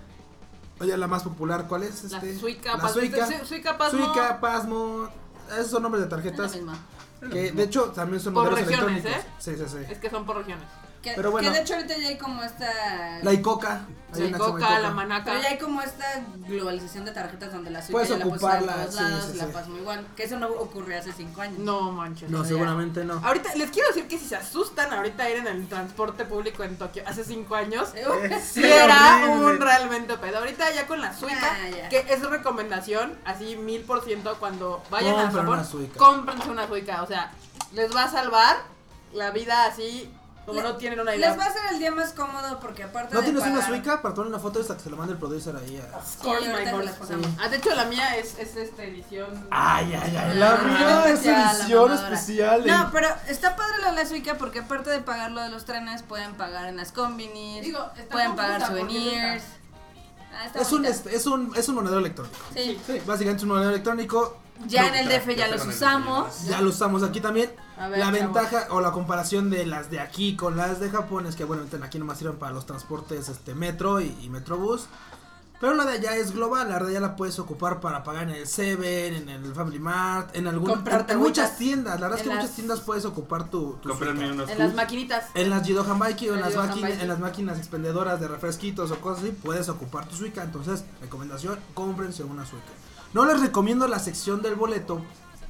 oye, 0.79 0.95
la 0.97 1.07
más 1.07 1.23
popular, 1.23 1.65
¿cuál 1.67 1.83
es? 1.83 2.09
La 2.11 2.17
Este? 2.19 2.37
Suica, 2.39 2.77
La 2.77 2.87
Suica. 2.89 3.27
Su- 3.27 3.45
Suica 3.45 3.77
Pasmo. 3.77 4.05
Suica, 4.05 4.39
Pasmo. 4.39 5.09
Esos 5.51 5.71
son 5.71 5.83
nombres 5.83 6.01
de 6.01 6.07
Es 6.07 6.11
la 6.11 6.17
tarjetas 6.17 6.55
misma. 6.55 6.77
que, 7.31 7.51
de 7.51 7.63
hecho, 7.63 7.85
también 7.91 8.21
son 8.21 8.33
Por 8.33 8.43
modelos 8.49 8.67
regiones, 8.67 9.03
electrónicos. 9.05 9.25
¿eh? 9.25 9.33
Sí, 9.39 9.55
sí, 9.57 9.63
sí. 9.67 9.91
Es 9.91 9.97
que 9.99 10.09
son 10.09 10.25
por 10.25 10.37
regiones. 10.37 10.67
Que, 11.07 11.13
Pero 11.15 11.31
bueno. 11.31 11.47
que 11.49 11.55
de 11.55 11.61
hecho 11.63 11.75
ahorita 11.75 11.97
ya 11.97 12.07
hay 12.09 12.17
como 12.17 12.43
esta... 12.43 13.19
La 13.23 13.31
Icoca. 13.33 13.69
hay 13.71 13.77
La 13.77 13.79
una 13.79 13.87
que 14.11 14.15
se 14.17 14.29
llama 14.31 14.37
coca, 14.37 14.69
la 14.69 14.75
Icoca. 14.79 14.91
manaca. 14.91 15.23
Pero 15.25 15.41
ya 15.41 15.49
hay 15.49 15.57
como 15.57 15.81
esta 15.81 16.05
globalización 16.47 17.05
de 17.05 17.11
tarjetas 17.11 17.53
donde 17.53 17.69
la 17.71 17.79
Suica 17.81 17.91
Puedes 17.93 18.09
ya 18.09 18.17
la 18.17 18.23
puedes 18.25 18.41
usar 18.43 18.57
en 18.57 18.63
ocuparla, 18.63 18.83
todos 18.85 18.95
sí, 18.95 19.03
lados 19.03 19.25
sí, 19.25 19.31
y 19.33 19.37
la 19.37 19.45
sí. 19.45 19.51
pasmo 19.53 19.77
igual. 19.77 20.07
Que 20.15 20.23
eso 20.23 20.39
no 20.39 20.47
ocurrió 20.49 20.99
hace 20.99 21.13
cinco 21.13 21.41
años. 21.41 21.59
No 21.59 21.91
manches. 21.91 22.29
No, 22.29 22.41
ya. 22.43 22.47
seguramente 22.49 23.05
no. 23.05 23.21
Ahorita 23.23 23.55
les 23.55 23.71
quiero 23.71 23.87
decir 23.89 24.07
que 24.07 24.17
si 24.19 24.25
se 24.27 24.35
asustan 24.35 24.91
ahorita 24.93 25.29
ir 25.29 25.37
en 25.37 25.47
el 25.47 25.67
transporte 25.67 26.25
público 26.25 26.63
en 26.63 26.77
Tokio 26.77 27.03
hace 27.05 27.23
cinco 27.23 27.55
años, 27.55 27.89
sí 28.43 28.63
era 28.63 29.21
horrible. 29.29 29.45
un 29.55 29.61
realmente 29.61 30.17
pedo. 30.17 30.39
Ahorita 30.39 30.71
ya 30.73 30.87
con 30.87 30.99
la 31.01 31.13
Suica, 31.13 31.37
Ah, 31.51 31.89
que 31.89 32.05
es 32.09 32.21
recomendación, 32.21 33.17
así 33.25 33.55
mil 33.55 33.81
por 33.83 34.03
ciento 34.03 34.35
cuando 34.39 34.83
vayan 34.89 35.13
a 35.15 35.23
Compren 35.23 35.41
Japón, 35.45 35.59
una 35.59 35.63
Suica. 35.63 35.97
cómprense 35.97 36.49
una 36.49 36.67
Suica. 36.67 37.01
O 37.03 37.07
sea, 37.07 37.31
les 37.73 37.95
va 37.95 38.03
a 38.03 38.11
salvar 38.11 38.57
la 39.13 39.31
vida 39.31 39.65
así 39.65 40.11
como 40.47 40.61
Le- 40.61 40.67
no 40.67 40.75
tienen 40.77 40.99
una 40.99 41.13
idea. 41.15 41.29
Les 41.29 41.37
va 41.39 41.43
a 41.43 41.47
hacer 41.49 41.61
el 41.73 41.77
día 41.79 41.91
más 41.91 42.13
cómodo 42.13 42.59
porque 42.59 42.81
aparte 42.83 43.13
¿No 43.13 43.19
de 43.21 43.25
tienes 43.31 43.43
una 43.45 43.63
Suica 43.67 44.01
para 44.01 44.15
tomar 44.15 44.29
una 44.29 44.39
foto 44.39 44.59
esta 44.59 44.75
que 44.75 44.81
se 44.83 44.89
la 44.89 44.95
mande 44.95 45.13
el 45.13 45.19
producer 45.19 45.55
ahí? 45.55 45.77
A... 45.77 45.97
Of 45.97 46.15
course, 46.23 46.39
Sí, 46.41 46.47
my 46.47 46.53
ahorita 46.53 46.69
se 46.71 46.75
God. 46.77 46.83
las 46.85 46.95
pasamos. 46.95 47.27
Ah, 47.39 47.49
de 47.49 47.57
hecho 47.57 47.75
la 47.75 47.85
mía 47.85 48.15
es, 48.17 48.39
es 48.39 48.55
esta 48.55 48.83
edición. 48.83 49.47
Ay, 49.51 49.93
ay, 49.93 50.15
ay. 50.17 50.37
La 50.37 50.51
La 50.53 50.57
mía 50.63 51.09
es 51.09 51.19
es 51.19 51.25
la 51.25 51.51
edición 51.51 51.91
especial. 51.93 52.65
No, 52.65 52.89
pero 52.91 53.09
está 53.27 53.55
padre 53.55 53.73
lo 53.83 53.89
de 53.89 53.95
la 53.95 54.05
Suica 54.07 54.35
porque 54.37 54.59
aparte 54.59 54.89
de 54.89 54.99
pagar 55.01 55.31
lo 55.31 55.41
de 55.41 55.49
los 55.49 55.65
trenes, 55.65 56.01
pueden 56.01 56.33
pagar 56.35 56.65
en 56.67 56.77
las 56.77 56.91
combinis, 56.91 57.63
Digo, 57.63 57.85
pueden 58.09 58.35
pagar 58.35 58.65
souvenirs. 58.65 59.43
Ah, 60.33 60.45
Es 60.61 60.71
un, 60.71 60.85
este, 60.85 61.15
es, 61.15 61.25
un, 61.25 61.51
es 61.55 61.67
un 61.67 61.75
monedero 61.75 61.99
electrónico. 61.99 62.37
Sí. 62.53 62.79
Sí, 62.85 63.01
básicamente 63.05 63.37
es 63.37 63.43
un 63.43 63.49
monedero 63.49 63.71
electrónico. 63.71 64.37
Ya 64.67 64.87
en 64.87 64.95
el 64.95 65.07
ya- 65.09 65.19
DF 65.19 65.27
ya 65.35 65.35
ya 65.35 65.47
los 65.55 65.65
usamos. 65.65 66.45
Ya 66.45 66.61
lo 66.61 66.69
usamos 66.69 67.03
aquí 67.03 67.21
también. 67.21 67.51
Ver, 67.77 67.89
la 67.91 67.97
chavos. 68.11 68.11
ventaja 68.19 68.67
o 68.71 68.81
la 68.81 68.91
comparación 68.91 69.49
de 69.49 69.65
las 69.65 69.91
de 69.91 69.99
aquí 69.99 70.35
con 70.35 70.57
las 70.57 70.79
de 70.79 70.89
Japón 70.89 71.27
es 71.27 71.35
que, 71.35 71.43
bueno, 71.45 71.63
aquí 71.83 71.99
nomás 71.99 72.17
sirven 72.17 72.37
para 72.37 72.51
los 72.53 72.65
transportes 72.65 73.29
este 73.29 73.53
metro 73.53 74.01
y, 74.01 74.17
y 74.21 74.29
metrobús. 74.29 74.87
Pero 75.59 75.73
la 75.73 75.85
de 75.85 75.93
allá 75.93 76.15
es 76.15 76.33
global, 76.33 76.69
la 76.69 76.77
de 76.77 76.91
allá 76.91 76.99
la 76.99 77.15
puedes 77.15 77.39
ocupar 77.39 77.79
para 77.79 78.03
pagar 78.03 78.23
en 78.23 78.29
el 78.29 78.45
Seven, 78.47 79.15
en 79.15 79.27
el 79.29 79.55
Family 79.55 79.79
Mart, 79.79 80.35
en 80.35 80.45
algún, 80.47 80.69
Comprarte 80.69 81.13
en, 81.13 81.19
muchas 81.19 81.57
tiendas. 81.57 81.99
La 81.99 82.07
verdad 82.07 82.17
es 82.19 82.23
que 82.23 82.29
En 82.29 82.31
en 82.33 82.35
las- 82.37 82.43
muchas 82.45 82.55
tiendas 82.55 82.79
puedes 82.81 83.05
ocupar 83.05 83.49
tu, 83.49 83.73
tu 83.81 83.89
Comprarme 83.89 84.31
unos 84.31 84.47
En 84.51 84.59
las 84.59 84.75
maquinitas. 84.75 85.25
En 85.33 85.49
las 85.49 85.65
Jido 85.65 85.83
Hanbaiki 85.83 86.29
o 86.29 86.33
en 86.33 86.39
En 86.39 86.45
las, 86.45 86.55
máquinas, 86.55 86.75
Hanbaiki. 86.77 87.01
en 87.01 87.07
las 87.07 87.19
máquinas 87.19 87.57
expendedoras 87.57 88.19
de 88.19 88.27
refresquitos 88.27 88.91
o 88.91 88.99
cosas 89.01 89.23
así, 89.23 89.31
puedes 89.31 89.67
ocupar 89.67 90.05
tu 90.07 90.15
Suica. 90.15 90.43
Entonces, 90.43 90.83
recomendación, 91.01 91.57
cómprense 91.73 92.23
una 92.23 92.45
Suica. 92.45 92.65
No 93.13 93.25
les 93.25 93.39
recomiendo 93.39 93.87
la 93.87 93.99
sección 93.99 94.41
del 94.41 94.55
boleto, 94.55 95.01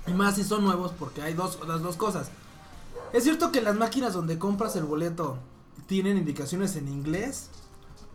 y 0.05 0.13
más 0.13 0.35
si 0.35 0.43
son 0.43 0.63
nuevos, 0.63 0.91
porque 0.97 1.21
hay 1.21 1.33
dos, 1.33 1.59
las 1.67 1.81
dos 1.81 1.97
cosas. 1.97 2.29
Es 3.13 3.23
cierto 3.23 3.51
que 3.51 3.61
las 3.61 3.75
máquinas 3.75 4.13
donde 4.13 4.37
compras 4.37 4.75
el 4.75 4.83
boleto 4.85 5.37
tienen 5.87 6.17
indicaciones 6.17 6.75
en 6.75 6.87
inglés, 6.87 7.49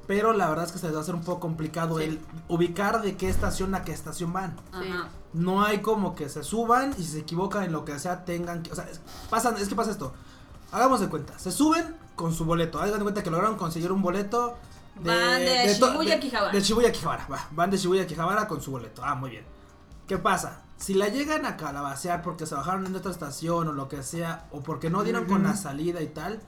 pero 0.07 0.33
la 0.33 0.49
verdad 0.49 0.67
es 0.67 0.73
que 0.73 0.79
se 0.79 0.87
les 0.87 0.95
va 0.95 0.99
a 0.99 1.03
hacer 1.03 1.15
un 1.15 1.23
poco 1.23 1.41
complicado 1.41 1.99
Sí. 1.99 2.05
el 2.05 2.21
ubicar 2.49 3.03
de 3.03 3.17
qué 3.17 3.29
estación 3.29 3.75
a 3.75 3.83
qué 3.85 3.93
estación 3.93 4.33
van. 4.33 4.57
Ajá. 4.73 5.09
No 5.33 5.65
hay 5.65 5.81
como 5.81 6.15
que 6.15 6.29
se 6.29 6.45
suban 6.45 6.91
y 6.99 7.03
si 7.03 7.13
se 7.13 7.19
equivocan 7.21 7.65
en 7.65 7.73
lo 7.73 7.85
que 7.85 7.99
sea 7.99 8.25
tengan 8.25 8.63
que, 8.63 8.73
o 8.73 8.75
sea, 8.75 8.85
es, 8.91 9.01
pasan, 9.31 9.57
es 9.57 9.69
que 9.69 9.75
pasa 9.75 9.91
esto. 9.91 10.13
Hagamos 10.73 11.01
de 11.01 11.09
cuenta, 11.09 11.39
se 11.39 11.53
suben 11.53 11.97
con 12.17 12.35
su 12.35 12.45
boleto. 12.45 12.81
Hagan 12.81 12.99
de 12.99 13.03
cuenta 13.03 13.23
que 13.23 13.31
lograron 13.31 13.57
conseguir 13.57 13.93
un 13.93 14.03
boleto 14.03 14.57
de, 15.01 15.09
Van 15.09 15.39
de 15.39 15.75
Shibuya 15.75 16.15
a 16.15 16.53
de- 16.53 16.61
Shibuya 16.61 16.89
a 16.89 16.91
Akihabara, 16.91 17.27
va, 17.31 17.49
van 17.53 17.71
de 17.71 17.77
Shibuya 17.79 18.03
a 18.03 18.05
Akihabara 18.05 18.47
con 18.49 18.61
su 18.61 18.71
boleto. 18.71 19.03
Ah, 19.05 19.15
muy 19.15 19.31
bien. 19.31 19.45
¿Qué 20.07 20.19
pasa? 20.19 20.63
Si 20.77 20.95
la 20.95 21.09
llegan 21.09 21.47
a 21.47 21.57
calabacear 21.57 22.23
porque 22.23 22.45
se 22.47 22.55
bajaron 22.55 22.87
en 22.87 22.95
otra 22.97 23.11
estación 23.13 23.69
o 23.69 23.73
lo 23.73 23.89
que 23.89 24.03
sea, 24.03 24.47
o 24.51 24.61
porque 24.63 24.91
no 24.91 25.05
dieron 25.05 25.27
con 25.27 25.45
la 25.45 25.55
salida 25.57 26.03
y 26.03 26.09
tal, 26.09 26.41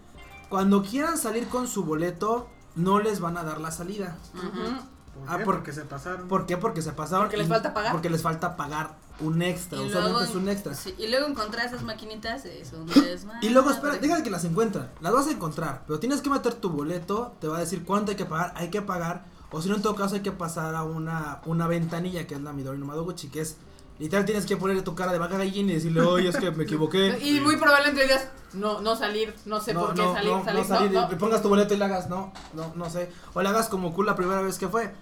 cuando 0.49 0.83
quieran 0.83 1.17
salir 1.19 1.49
con 1.49 1.69
su 1.69 1.85
boleto, 1.85 2.49
no 2.75 2.99
les 2.99 3.21
van 3.21 3.37
a 3.39 3.45
dar 3.45 3.61
la 3.61 3.71
salida. 3.71 4.17
¿Por 4.35 5.29
Ah, 5.29 5.39
qué? 5.39 5.45
por- 5.45 5.55
Porque 5.57 5.73
se 5.73 5.83
pasaron. 5.83 6.27
¿Por 6.29 6.47
qué? 6.47 6.57
Porque 6.57 6.83
se 6.83 6.93
pasaron. 6.93 7.27
Porque 7.27 7.37
les 7.37 7.49
falta 7.49 7.73
pagar. 7.73 7.93
Porque 7.93 8.11
les 8.11 8.23
falta 8.23 8.57
pagar 8.57 8.97
un 9.21 9.43
extra. 9.43 9.79
Y 9.79 9.87
Usualmente 9.87 10.19
luego, 10.19 10.31
es 10.31 10.35
un 10.35 10.49
extra. 10.49 10.75
sí, 10.75 10.95
y 10.99 11.07
luego 11.09 11.27
encontrar 11.27 11.67
esas 11.67 11.83
maquinitas 11.83 12.45
es 12.45 12.73
un 12.73 12.87
desmadre. 12.87 13.47
Y 13.47 13.51
luego, 13.51 13.71
espera, 13.71 13.97
déjame 13.99 14.23
que 14.23 14.31
las 14.31 14.45
encuentran. 14.45 14.91
Las 15.01 15.13
vas 15.13 15.27
a 15.27 15.31
encontrar, 15.31 15.85
pero 15.87 15.99
tienes 16.01 16.21
que 16.21 16.31
meter 16.31 16.55
tu 16.55 16.71
boleto, 16.71 17.35
te 17.41 17.49
va 17.49 17.59
a 17.59 17.61
decir 17.61 17.85
cuánto 17.85 18.11
hay 18.11 18.17
que 18.17 18.27
pagar, 18.27 18.53
hay 18.57 18.71
que 18.71 18.83
pagar, 18.83 19.27
o 19.51 19.63
si 19.63 19.69
no, 19.69 19.77
en 19.77 19.83
todo 19.83 19.95
caso, 19.95 20.17
hay 20.17 20.23
que 20.23 20.33
pasar 20.33 20.75
a 20.75 20.83
una, 20.83 21.41
una 21.47 21.67
ventanilla 21.67 22.27
que 22.27 22.35
es 22.35 22.41
la 22.41 22.53
Midori 22.53 22.79
no 22.79 22.87
Madoguchi, 22.87 23.29
que 23.29 23.41
es 23.41 23.57
literal 23.99 24.25
tienes 24.25 24.47
que 24.47 24.57
ponerle 24.57 24.83
tu 24.83 24.95
cara 24.95 25.13
de 25.13 25.19
vaca 25.19 25.39
gallina 25.39 25.73
y 25.73 25.75
decirle, 25.77 26.01
oye, 26.01 26.29
es 26.29 26.37
que 26.37 26.51
me 26.51 26.65
equivoqué. 26.65 27.19
Y 27.23 27.41
muy 27.41 27.57
probablemente 27.57 28.03
digas, 28.03 28.29
no, 28.53 28.81
no 28.81 28.97
salir, 28.97 29.35
no 29.47 29.61
sé 29.61 29.75
no, 29.75 29.81
por 29.81 29.95
qué 29.95 30.03
no, 30.03 30.15
salir, 30.15 30.33
no, 30.33 30.45
salir, 30.45 30.61
no 30.61 30.67
salir, 30.67 30.99
y 31.13 31.15
pongas 31.17 31.43
tu 31.43 31.49
boleto 31.49 31.75
y 31.75 31.77
le 31.77 31.85
hagas, 31.85 32.09
no, 32.09 32.33
no, 32.55 32.73
no 32.75 32.91
sé. 32.91 33.11
O 33.35 33.43
le 33.43 33.49
hagas 33.49 33.69
como 33.69 33.93
Q 33.95 34.03
la 34.03 34.17
primera 34.17 34.41
vez 34.41 34.59
que 34.59 34.69
fue. 34.69 34.93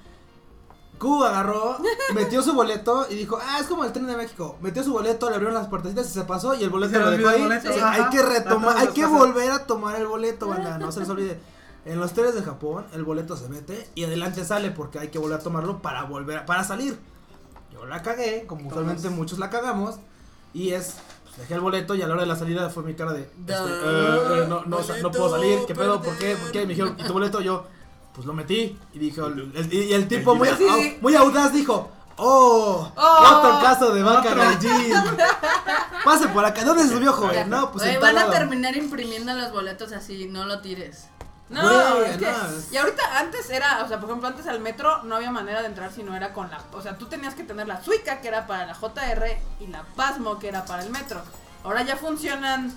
Q 1.03 1.25
agarró, 1.25 1.79
metió 2.15 2.43
su 2.43 2.53
boleto 2.53 3.07
y 3.11 3.17
dijo, 3.17 3.37
ah, 3.43 3.59
es 3.61 3.67
como 3.67 3.83
el 3.85 3.93
tren 3.93 4.07
de 4.07 4.17
México. 4.17 4.57
Metió 4.61 4.85
su 4.85 4.93
boleto, 4.93 5.29
le 5.29 5.35
abrieron 5.35 5.55
las 5.59 5.67
puertecitas 5.67 6.07
y 6.09 6.13
se 6.13 6.23
pasó 6.23 6.55
y 6.55 6.63
el 6.63 6.71
boleto 6.71 6.97
lo 7.01 7.11
dejó 7.11 7.29
ahí. 7.29 7.43
boleto, 7.43 7.71
ajá. 7.71 7.93
hay 7.93 8.05
que 8.11 8.23
retomar, 8.23 8.77
hay 8.79 8.89
que 8.89 9.05
volver 9.07 9.51
a 9.51 9.67
tomar 9.67 9.97
el 9.97 10.07
boleto, 10.07 10.47
banda, 10.47 10.79
no 10.79 10.93
se 10.93 11.01
les 11.01 11.09
olvide. 11.09 11.41
En 11.85 11.99
los 11.99 12.13
trenes 12.13 12.37
de 12.37 12.43
Japón, 12.43 12.87
el 12.93 13.03
boleto 13.03 13.37
se 13.37 13.49
mete 13.49 13.89
y 13.97 14.05
adelante 14.05 14.45
sale 14.45 14.71
porque 14.71 15.01
hay 15.01 15.09
que 15.09 15.19
volver 15.19 15.41
a 15.41 15.43
tomarlo 15.43 15.83
para 15.83 16.05
volver, 16.05 16.39
a- 16.39 16.47
para 16.47 16.63
salir. 16.63 16.97
Yo 17.73 17.85
la 17.87 18.03
cagué, 18.03 18.45
como 18.47 18.69
usualmente 18.69 19.11
muchos 19.11 19.41
la 19.41 19.51
cagamos, 19.51 19.97
y 20.55 20.71
es, 20.71 20.95
pues, 21.25 21.39
dejé 21.39 21.55
el 21.55 21.61
boleto 21.61 21.97
y 21.97 22.03
a 22.03 22.07
la 22.07 22.13
hora 22.15 22.23
de 22.23 22.29
la 22.29 22.37
salida 22.37 22.71
fue 22.71 22.85
mi 22.85 22.95
cara 22.95 23.13
de, 23.13 23.23
este, 23.23 23.53
eh, 23.55 24.43
eh, 24.43 24.47
no, 24.49 24.65
no, 24.67 24.79
no 25.03 25.11
puedo 25.11 25.31
salir, 25.31 25.59
¿qué 25.67 25.75
pedo? 25.75 26.01
¿Por 26.01 26.17
qué? 26.19 26.37
¿Por 26.37 26.53
qué? 26.53 26.61
Me 26.61 26.67
dijeron, 26.75 26.95
¿y 26.97 27.03
tu 27.03 27.13
boleto? 27.13 27.41
Yo, 27.41 27.65
pues 28.15 28.27
lo 28.27 28.33
metí, 28.33 28.79
y 28.93 28.99
dijo, 28.99 29.27
el- 29.27 29.69
y 29.73 29.93
el 29.93 30.07
tipo 30.09 30.35
muy, 30.35 30.49
Sí. 30.51 30.99
muy 31.01 31.15
audaz 31.17 31.53
dijo, 31.53 31.91
oh, 32.17 32.93
Oh, 32.97 33.37
otro 33.39 33.61
caso 33.63 33.93
de 33.95 34.03
vaca 34.03 34.35
gallín. 34.35 34.93
Pase 36.05 36.29
por 36.29 36.45
acá, 36.45 36.65
¿dónde 36.65 36.85
se 36.85 36.91
subió, 36.91 37.13
joven? 37.13 37.49
No, 37.49 37.71
pues 37.73 37.85
Oye, 37.85 37.95
en 37.95 38.01
van 38.01 38.17
a 38.19 38.21
lado. 38.21 38.33
terminar 38.33 38.77
imprimiendo 38.77 39.33
los 39.35 39.53
boletos 39.53 39.93
así, 39.93 40.27
no 40.27 40.45
lo 40.45 40.61
tires. 40.61 41.07
No, 41.49 41.61
Güey, 41.61 42.11
es 42.11 42.17
que, 42.17 42.25
no, 42.25 42.47
es- 42.59 42.73
y 42.73 42.77
ahorita 42.79 43.19
antes 43.19 43.51
era, 43.51 43.83
o 43.85 43.89
sea, 43.89 44.01
por 44.01 44.09
ejemplo, 44.09 44.29
antes 44.29 44.47
al 44.47 44.61
metro 44.61 45.03
no 45.05 45.17
había 45.17 45.31
manera 45.31 45.61
de 45.61 45.67
entrar 45.69 45.93
si 45.93 46.03
no 46.03 46.17
era 46.17 46.33
con 46.33 46.51
la, 46.51 46.59
o 46.73 46.81
sea, 46.81 46.97
tú 46.97 47.07
tenías 47.07 47.35
que 47.35 47.45
tener 47.45 47.69
la 47.69 47.83
Suica 47.85 48.21
que 48.23 48.29
era 48.29 48.47
para 48.47 48.65
la 48.67 48.75
JR 48.75 49.39
y 49.61 49.67
la 49.67 49.83
Pasmo 49.95 50.39
que 50.39 50.49
era 50.49 50.65
para 50.65 50.83
el 50.83 50.91
metro. 50.91 51.21
Ahora 51.65 51.83
ya 51.83 51.97
funcionan 51.97 52.73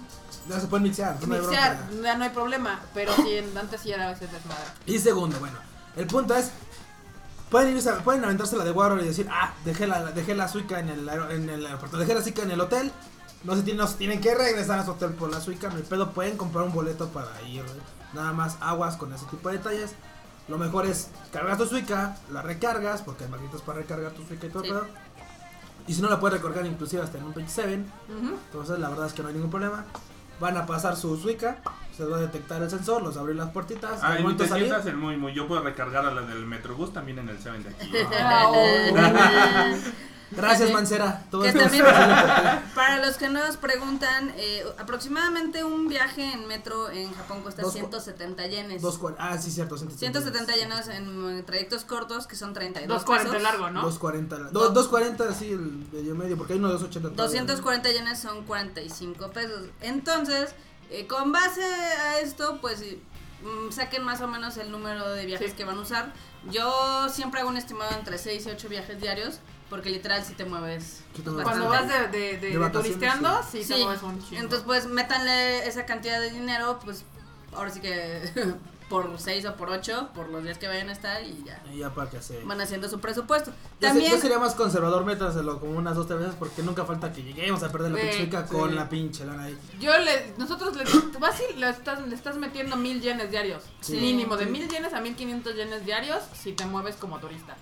Ya 0.48 0.60
se 0.60 0.68
pueden 0.68 0.84
mixear, 0.84 1.16
no 1.28 1.34
hay 1.36 1.42
mixear, 1.42 1.78
bronca. 1.88 2.04
ya 2.04 2.16
no 2.18 2.24
hay 2.24 2.30
problema, 2.30 2.80
pero 2.94 3.14
sí, 3.16 3.36
en- 3.38 3.58
antes 3.58 3.82
sí 3.82 3.92
era 3.92 4.08
a 4.08 4.12
veces 4.12 4.32
desmadre. 4.32 4.64
Y 4.86 5.00
segundo, 5.00 5.40
bueno, 5.40 5.58
el 5.96 6.06
punto 6.08 6.36
es, 6.36 6.52
pueden 7.50 7.76
irse, 7.76 7.92
pueden 8.04 8.24
aventarse 8.24 8.56
la 8.58 8.64
de 8.64 8.72
Warrior 8.72 9.02
y 9.04 9.08
decir, 9.08 9.28
ah, 9.32 9.54
dejé 9.64 9.88
la, 9.88 10.04
dejé 10.12 10.36
la 10.36 10.48
suica 10.48 10.80
en 10.80 10.90
el, 10.90 11.10
en 11.10 11.50
el 11.50 11.66
aeropuerto, 11.66 11.98
dejé 11.98 12.14
la 12.14 12.22
suica 12.22 12.44
en 12.44 12.52
el 12.52 12.62
hotel, 12.62 12.92
no 13.44 13.56
se, 13.56 13.64
tienen, 13.64 13.82
no 13.82 13.88
se 13.88 13.96
tienen 13.96 14.22
que 14.22 14.36
regresar 14.36 14.80
a 14.80 14.86
su 14.86 14.92
hotel 14.92 15.14
por 15.14 15.32
la 15.32 15.40
suica, 15.42 15.70
no 15.70 15.78
hay 15.78 15.84
pedo, 15.84 16.12
pueden 16.12 16.38
comprar 16.38 16.66
un 16.66 16.74
boleto 16.74 17.10
para 17.10 17.42
ir, 17.44 17.64
nada 18.14 18.34
más 18.34 18.58
aguas 18.62 18.98
con 18.98 19.12
ese 19.14 19.26
tipo 19.26 19.50
de 19.50 19.58
detalles. 19.58 19.92
Lo 20.48 20.60
mejor 20.60 20.86
es 20.86 21.08
cargar 21.34 21.58
tu 21.58 21.66
suica, 21.66 22.18
la 22.32 22.44
recargas, 22.44 23.02
porque 23.02 23.24
hay 23.24 23.32
maquinitas 23.32 23.62
para 23.62 23.80
recargar 23.80 24.12
tu 24.12 24.24
suica 24.28 24.46
y 24.46 24.50
todo 24.50 24.64
el 24.64 24.70
pedo. 24.70 24.88
Y 25.88 25.94
si 25.94 26.02
no 26.02 26.10
la 26.10 26.20
puedes 26.20 26.38
recargar 26.42 26.66
inclusive 26.66 27.02
hasta 27.04 27.18
en 27.18 27.26
un 27.26 27.34
27, 27.34 27.76
Ujú. 27.76 28.36
entonces 28.48 28.80
la 28.80 28.90
verdad 28.90 29.08
es 29.08 29.14
que 29.14 29.22
no 29.22 29.28
hay 29.30 29.36
ningún 29.36 29.52
problema. 29.52 29.86
Van 30.40 30.58
a 30.58 30.66
pasar 30.66 30.96
su 30.98 31.16
suica, 31.18 31.58
se 31.96 32.04
va 32.06 32.18
a 32.18 32.20
detectar 32.22 32.62
el 32.62 32.70
sensor, 32.70 33.02
los 33.02 33.16
abrir 33.16 33.36
las 33.38 33.52
puertitas, 33.52 34.00
Ah, 34.04 34.20
y 34.20 34.34
te 34.36 34.48
salir, 34.48 34.74
el 34.86 34.98
muy 34.98 35.16
muy. 35.16 35.34
Yo 35.34 35.48
puedo 35.48 35.62
recargar 35.62 36.06
a 36.06 36.12
la 36.14 36.22
del 36.24 36.46
Metrobús 36.46 36.92
también 36.92 37.20
en 37.20 37.30
el 37.30 37.38
7 37.40 37.60
de 37.60 37.70
aquí. 37.70 37.92
Gracias, 40.36 40.72
Mancera. 40.72 41.24
Todo 41.32 41.42
que 41.44 41.52
también-. 41.54 41.86
Para 42.76 43.06
los 43.06 43.18
que 43.18 43.30
nos 43.30 43.58
preguntan, 43.58 44.34
eh, 44.38 44.64
aproximadamente 44.78 45.64
un 45.64 45.88
viaje 45.88 46.34
en 46.34 46.48
metro 46.48 46.90
en 46.90 47.14
Japón 47.14 47.42
cuesta 47.42 47.62
Dos 47.62 47.72
cu- 47.72 47.78
170 47.80 48.48
yenes. 48.48 48.82
Dos 48.82 49.00
ah, 49.18 49.38
sí, 49.38 49.52
cierto. 49.52 49.78
170 49.78 50.54
yenes 50.56 50.88
en 50.88 51.44
trayectos 51.46 51.86
cortos 51.86 52.28
que 52.28 52.36
son 52.36 52.54
32 52.54 52.88
240 53.06 53.32
pesos. 53.32 53.44
largo, 53.44 53.70
¿no? 53.70 53.82
240. 53.84 54.52
do- 54.52 54.70
240, 54.70 55.34
sí, 55.34 55.52
el 55.52 55.60
medio 55.92 56.16
medio, 56.16 56.38
porque 56.38 56.54
hay 56.54 56.60
uno 56.60 56.68
de 56.68 56.74
280. 56.74 57.16
todavía, 57.16 57.42
¿no? 57.42 57.48
240 57.48 57.92
yenes 57.92 58.20
son 58.20 58.44
45 58.46 59.30
pesos. 59.32 59.62
Entonces, 59.82 60.54
eh, 60.92 61.08
con 61.08 61.32
base 61.32 61.64
a 61.64 62.20
esto, 62.20 62.60
pues 62.62 62.84
saquen 63.72 64.04
más 64.04 64.22
o 64.22 64.28
menos 64.28 64.58
el 64.58 64.72
número 64.72 65.10
de 65.12 65.26
viajes 65.26 65.52
Sí. 65.52 65.58
que 65.58 65.66
van 65.66 65.78
a 65.78 65.82
usar. 65.82 66.14
Yo 66.52 67.10
siempre 67.10 67.40
hago 67.42 67.50
un 67.50 67.58
estimado 67.58 67.92
entre 67.98 68.18
6 68.18 68.46
y 68.46 68.50
8 68.50 68.70
viajes 68.70 69.00
diarios, 69.02 69.40
porque 69.70 69.90
literal 69.90 70.24
si 70.24 70.34
te 70.34 70.46
mueves 70.46 71.02
pues. 71.24 71.44
Cuando 71.44 71.70
vas 71.70 71.88
de, 71.88 72.08
de, 72.10 72.38
de- 72.38 72.70
turisteando, 72.70 73.42
sí, 73.50 73.64
Sí, 73.64 73.74
te 73.74 73.84
mueves 73.84 74.04
un 74.04 74.20
chingo. 74.24 74.42
entonces 74.42 74.66
pues 74.66 74.86
métanle 74.88 75.68
esa 75.68 75.86
cantidad 75.86 76.20
de 76.20 76.30
dinero, 76.32 76.80
pues 76.84 77.04
ahora 77.56 77.72
sí 77.72 77.80
que 77.82 78.22
por 78.90 79.10
6 79.18 79.46
o 79.48 79.56
por 79.56 79.70
8, 79.70 80.10
por 80.14 80.30
los 80.30 80.44
días 80.44 80.58
que 80.60 80.68
vayan 80.68 80.90
a 80.90 80.92
estar 80.92 81.24
y 81.24 81.44
ya. 81.44 81.62
Y 81.74 81.78
ya 81.80 81.90
para 81.94 82.10
que 82.10 82.22
se... 82.22 82.44
Van 82.44 82.62
haciendo 82.62 82.88
su 82.88 83.00
presupuesto. 83.00 83.52
Se- 83.80 83.88
También, 83.88 84.12
yo 84.12 84.18
sería 84.20 84.38
más 84.38 84.54
conservador, 84.54 85.04
métaselo 85.06 85.60
como 85.60 85.72
unas 85.78 85.96
dos, 85.96 86.06
tres 86.08 86.20
veces 86.20 86.36
porque 86.38 86.62
nunca 86.62 86.86
falta 86.86 87.12
que 87.12 87.24
lleguemos 87.24 87.64
a 87.64 87.72
perder 87.72 87.92
la 87.94 88.00
Sí, 88.00 88.20
pinche 88.20 88.38
sí. 88.48 88.54
con 88.56 88.76
la 88.76 88.88
pinche 88.88 89.26
lana 89.26 89.44
ahí. 89.46 89.58
Yo 89.80 89.98
le, 89.98 90.34
nosotros 90.38 90.76
le, 90.76 90.84
vas 91.20 91.42
y 91.52 91.58
le 91.58 91.70
estás, 91.70 92.06
le 92.08 92.14
estás 92.16 92.38
metiendo 92.38 92.76
mil 92.76 93.02
yenes 93.02 93.32
diarios. 93.32 93.64
Sí. 93.82 93.98
Mínimo, 93.98 94.38
de 94.38 94.46
mil 94.46 94.70
yenes 94.70 94.94
a 94.94 95.02
mil 95.02 95.16
quinientos 95.16 95.56
yenes 95.56 95.84
diarios 95.86 96.20
si 96.40 96.54
te 96.54 96.66
mueves 96.68 96.96
como 96.96 97.18
turista. 97.20 97.56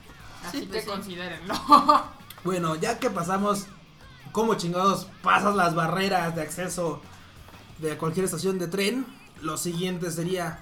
Así 0.45 0.59
Sí, 0.59 0.65
que 0.65 0.71
pues 0.73 0.83
sí. 0.83 0.89
considérenlo. 0.89 1.53
Bueno, 2.43 2.75
ya 2.75 2.99
que 2.99 3.09
pasamos, 3.09 3.67
¿cómo 4.33 4.55
chingados 4.55 5.07
pasas 5.21 5.55
las 5.55 5.73
barreras 5.75 6.35
de 6.35 6.41
acceso 6.41 7.01
de 7.77 7.97
cualquier 7.97 8.25
estación 8.25 8.59
de 8.59 8.67
tren? 8.67 9.05
Lo 9.41 9.55
siguiente 9.57 10.11
sería, 10.11 10.59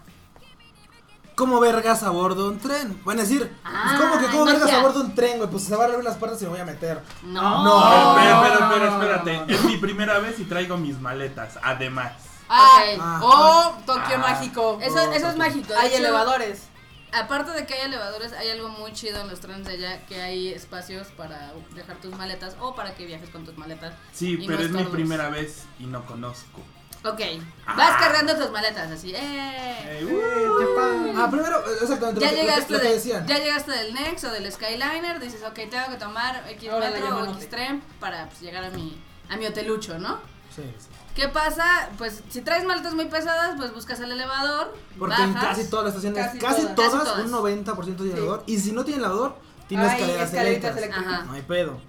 ¿cómo 1.41 1.60
vergas 1.60 2.04
a 2.04 2.12
bordo 2.12 2.47
un 2.49 2.60
tren? 2.60 3.01
Van 3.04 3.17
a 3.17 3.21
decir, 3.23 3.39
pues, 3.39 3.51
Ah, 3.65 3.95
¿cómo 3.99 4.19
que 4.19 4.27
cómo 4.32 4.45
vergas 4.45 4.71
a 4.71 4.80
bordo 4.84 5.01
un 5.01 5.15
tren, 5.15 5.38
güey? 5.39 5.49
Pues 5.49 5.63
se 5.63 5.75
va 5.75 5.86
a 5.86 5.88
abrir 5.88 6.04
las 6.04 6.17
puertas 6.17 6.39
y 6.41 6.45
me 6.45 6.51
voy 6.51 6.60
a 6.60 6.65
meter. 6.65 7.01
no. 7.23 7.63
No. 7.63 8.15
Pero, 8.15 8.41
pero, 8.43 8.69
pero, 8.69 8.86
espérate. 8.91 9.54
Es 9.54 9.63
mi 9.63 9.77
primera 9.77 10.19
vez 10.19 10.39
y 10.39 10.43
traigo 10.43 10.77
mis 10.77 10.99
maletas, 11.01 11.58
además. 11.63 12.13
Ah, 12.47 12.67
Ok. 12.93 12.99
Ah. 13.01 13.19
o 13.23 13.84
Tokio 13.88 14.15
Ah. 14.17 14.19
mágico. 14.19 14.77
Eso, 14.84 14.99
eso 15.12 15.30
es 15.30 15.38
mágico. 15.38 15.73
de 15.73 15.80
Hay 15.80 15.88
hecho, 15.88 15.97
elevadores. 15.97 16.67
Aparte 17.12 17.51
de 17.51 17.65
que 17.65 17.73
hay 17.73 17.82
elevadores, 17.88 18.34
hay 18.34 18.49
algo 18.51 18.69
muy 18.69 18.93
chido 18.93 19.19
en 19.19 19.27
los 19.30 19.39
trenes 19.39 19.65
de 19.65 19.73
allá, 19.73 20.06
que 20.06 20.21
hay 20.21 20.49
espacios 20.49 21.08
para 21.17 21.54
dejar 21.73 21.97
tus 21.97 22.15
maletas 22.15 22.56
o 22.62 22.75
para 22.75 22.93
que 22.93 23.06
viajes 23.08 23.30
con 23.32 23.45
tus 23.45 23.58
maletas. 23.58 23.93
Sí, 24.13 24.38
pero 24.47 24.60
no 24.60 24.63
es 24.63 24.71
mi 24.71 24.84
primera 24.91 25.30
vez 25.30 25.63
y 25.80 25.86
no 25.88 26.06
conozco. 26.06 26.62
Ok, 27.03 27.19
Ah. 27.65 27.75
vas 27.75 27.97
cargando 27.99 28.35
tus 28.35 28.51
maletas 28.51 28.91
así, 28.91 29.11
¡eh! 29.15 29.17
Eh, 29.19 29.99
Eh, 30.01 30.05
uh. 30.05 31.17
Ah, 31.17 31.29
primero, 31.31 31.63
exactamente, 31.81 32.21
Ya 32.21 32.27
lo, 32.27 32.35
que- 32.35 32.35
lo 32.35 32.41
que- 32.41 32.41
llegaste, 32.41 32.73
lo 32.73 32.79
que 32.79 32.87
de- 32.89 33.25
ya 33.27 33.37
llegaste 33.39 33.71
del 33.71 33.93
Next 33.95 34.23
o 34.25 34.29
del 34.31 34.51
Skyliner, 34.51 35.19
dices, 35.19 35.41
ok, 35.43 35.53
tengo 35.69 35.87
que 35.89 35.97
tomar 35.97 36.43
X 36.49 36.69
metro 36.71 37.17
o 37.17 37.25
X 37.33 37.49
tren 37.49 37.81
para 37.99 38.27
pues, 38.27 38.41
llegar 38.41 38.63
a 38.65 38.69
mi, 38.69 39.01
a 39.29 39.37
mi 39.37 39.47
hotelucho, 39.47 39.97
¿no? 39.97 40.19
Sí, 40.55 40.61
sí. 40.77 40.87
¿Qué 41.15 41.27
pasa? 41.27 41.89
Pues 41.97 42.21
si 42.29 42.41
traes 42.41 42.63
maletas 42.65 42.93
muy 42.93 43.05
pesadas, 43.05 43.55
pues 43.57 43.73
buscas 43.73 43.99
el 43.99 44.11
elevador, 44.11 44.77
Porque 44.99 45.21
en 45.23 45.33
casi 45.33 45.69
todas 45.69 45.85
las 45.85 45.95
estaciones, 45.95 46.25
Casi 46.25 46.37
casi, 46.39 46.61
todas. 46.61 46.75
todas, 46.75 46.91
Casi 46.93 47.05
todas. 47.05 47.25
un 47.25 47.31
90% 47.31 48.03
tiene 48.03 48.13
elevador. 48.19 48.43
Y 48.45 48.57
si 48.59 48.71
no 48.71 48.85
tiene 48.85 48.99
elevador, 48.99 49.35
tiene 49.67 49.83
Hay 49.85 49.89
escaleras 50.01 50.33
eléctricas. 50.33 50.77
eléctricas. 50.77 51.13
Ajá. 51.13 51.23
No 51.25 51.33
hay 51.33 51.41
pedo. 51.41 51.81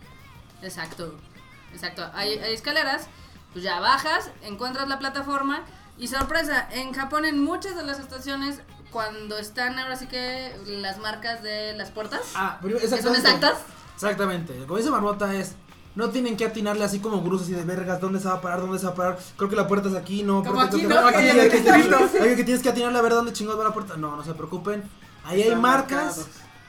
Exacto, 0.63 1.15
exacto. 1.73 2.09
Hay, 2.15 2.39
hay 2.39 2.55
escaleras, 2.55 3.07
pues 3.53 3.65
ya 3.65 3.81
bajas, 3.81 4.31
encuentras 4.43 4.89
la 4.89 4.99
plataforma 4.99 5.63
y 5.99 6.09
sorpresa, 6.09 6.69
en 6.73 6.93
Japón 6.95 7.25
en 7.25 7.43
muchas 7.43 7.77
de 7.77 7.83
las 7.85 7.99
estaciones, 7.99 8.61
cuando 8.91 9.39
están 9.39 9.79
ahora 9.79 9.97
sí 9.97 10.07
que 10.07 10.55
las 10.67 10.99
marcas 10.99 11.43
de 11.43 11.75
las 11.75 11.91
puertas, 11.91 12.21
Ah, 12.35 12.59
pero 12.61 12.79
que 12.79 12.89
son 12.89 12.99
exactamente. 12.99 13.29
exactas, 13.31 13.59
Exactamente. 13.95 14.55
Como 14.67 14.77
dice 14.79 14.91
Marmota 14.91 15.33
es. 15.35 15.55
No 15.95 16.09
tienen 16.09 16.39
que 16.39 16.47
atinarle 16.47 16.85
así 16.85 17.01
como 17.01 17.23
grus 17.23 17.43
así 17.43 17.53
de 17.53 17.65
vergas, 17.65 18.01
¿dónde 18.01 18.19
se 18.19 18.27
va 18.27 18.35
a 18.37 18.41
parar? 18.41 18.61
¿Dónde 18.63 18.79
se 18.79 18.87
va 18.87 18.93
a 18.93 18.95
parar? 18.95 19.19
Creo 19.37 19.51
que 19.51 19.57
la 19.57 19.69
puerta 19.69 19.91
es 19.91 19.95
aquí, 19.95 20.23
no. 20.23 20.43
Como 20.43 20.59
aquí, 20.63 20.83
¿no? 20.85 20.89
que- 21.11 21.17
Aquí 21.17 21.41
aquí, 21.41 22.37
que 22.37 22.45
tienes 22.45 22.63
que 22.63 22.71
atinarle 22.71 22.99
a 22.99 23.03
ver 23.03 23.13
dónde 23.13 23.35
chingados 23.35 23.61
va 23.61 23.65
la 23.69 23.75
puerta. 23.75 23.97
No, 23.99 24.17
no 24.17 24.25
se 24.25 24.33
preocupen. 24.33 24.83
Ahí 25.25 25.43
hay 25.43 25.55
marcas 25.55 26.17
marcados. 26.19 26.27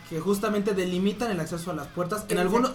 Que 0.09 0.19
justamente 0.19 0.73
delimitan 0.73 1.31
el 1.31 1.39
acceso 1.39 1.71
a 1.71 1.73
las 1.73 1.87
puertas. 1.87 2.25
En 2.29 2.37
Es 2.37 2.41
algunos, 2.41 2.71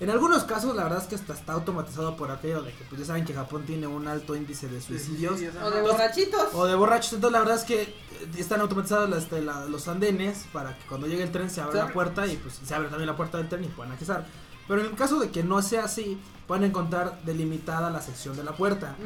en, 0.00 0.10
algunos 0.10 0.44
casos, 0.44 0.74
la 0.76 0.84
verdad 0.84 1.00
es 1.02 1.08
que 1.08 1.14
hasta 1.16 1.34
está 1.34 1.52
automatizado 1.54 2.16
por 2.16 2.30
aquello 2.30 2.62
de 2.62 2.72
que 2.72 2.84
pues 2.84 3.00
ya 3.00 3.06
saben 3.06 3.24
que 3.24 3.34
Japón 3.34 3.64
tiene 3.66 3.86
un 3.86 4.06
alto 4.08 4.34
índice 4.36 4.68
de 4.68 4.80
suicidios. 4.80 5.40
O 5.62 5.70
de 5.70 5.82
borrachitos. 5.82 6.54
O 6.54 6.66
de 6.66 6.74
borrachos, 6.74 7.12
entonces 7.14 7.32
la 7.32 7.38
verdad 7.40 7.56
es 7.56 7.64
que 7.64 7.82
eh, 7.82 7.94
están 8.38 8.60
automatizados 8.60 9.10
las- 9.10 9.24
este, 9.24 9.42
la- 9.42 9.64
los 9.66 9.88
andenes 9.88 10.46
para 10.52 10.76
que 10.78 10.86
cuando 10.86 11.06
llegue 11.06 11.22
el 11.24 11.32
tren 11.32 11.50
se 11.50 11.60
abra 11.60 11.74
la 11.86 11.92
puerta 11.92 12.26
y 12.26 12.36
pues 12.36 12.60
se 12.64 12.74
abre 12.74 12.88
también 12.88 13.06
la 13.06 13.16
puerta 13.16 13.38
del 13.38 13.48
tren 13.48 13.64
y 13.64 13.68
puedan 13.68 13.92
accesar. 13.92 14.26
Pero 14.66 14.80
en 14.82 14.86
el 14.88 14.94
caso 14.96 15.18
de 15.18 15.30
que 15.30 15.42
no 15.42 15.62
sea 15.62 15.84
así, 15.84 16.20
pueden 16.46 16.64
encontrar 16.64 17.20
delimitada 17.24 17.88
la 17.90 18.02
sección 18.02 18.36
de 18.36 18.44
la 18.44 18.52
puerta. 18.52 18.96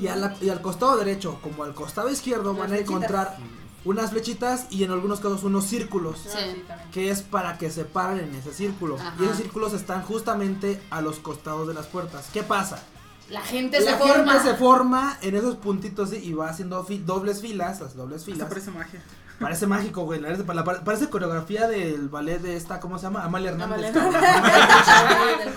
Y, 0.00 0.06
a 0.08 0.16
la- 0.16 0.34
y 0.40 0.48
al 0.48 0.60
costado 0.62 0.96
derecho 0.96 1.38
como 1.42 1.64
al 1.64 1.74
costado 1.74 2.08
izquierdo 2.10 2.54
van 2.54 2.72
a 2.72 2.78
encontrar 2.78 3.36
unas 3.84 4.10
flechitas 4.10 4.66
y 4.70 4.84
en 4.84 4.90
algunos 4.92 5.20
casos 5.20 5.42
unos 5.44 5.64
círculos. 5.64 6.18
Sí. 6.22 6.28
Ah, 6.34 6.38
sí, 6.54 6.62
también. 6.66 6.90
Que 6.90 7.10
es 7.10 7.22
para 7.22 7.58
que 7.58 7.70
se 7.70 7.84
paren 7.84 8.28
en 8.30 8.34
ese 8.36 8.52
círculo. 8.52 8.96
Ajá. 8.96 9.14
Y 9.20 9.24
esos 9.24 9.36
círculos 9.38 9.72
están 9.72 10.02
justamente 10.02 10.80
a 10.90 11.00
los 11.00 11.18
costados 11.18 11.66
de 11.68 11.74
las 11.74 11.86
puertas. 11.86 12.28
¿Qué 12.32 12.42
pasa? 12.42 12.82
la 13.30 13.40
gente 13.40 13.80
la 13.80 13.92
se 13.92 13.96
gente 13.98 14.12
forma. 14.14 14.42
se 14.42 14.54
forma 14.56 15.18
en 15.22 15.36
esos 15.36 15.56
puntitos 15.56 16.12
y 16.12 16.34
va 16.34 16.50
haciendo 16.50 16.84
fi- 16.84 16.98
dobles 16.98 17.40
filas, 17.40 17.80
las 17.80 17.96
dobles 17.96 18.20
Hasta 18.20 18.32
filas. 18.32 18.48
parece 18.48 18.70
magia. 18.72 19.02
Parece 19.42 19.66
mágico, 19.66 20.04
güey. 20.04 20.20
la 20.20 20.30
la- 20.30 20.64
Parece 20.84 21.10
coreografía 21.10 21.66
del 21.68 22.08
ballet 22.08 22.38
de 22.40 22.56
esta, 22.56 22.80
¿cómo 22.80 22.98
se 22.98 23.04
llama? 23.04 23.24
Amalia 23.24 23.50
Hernández. 23.52 23.92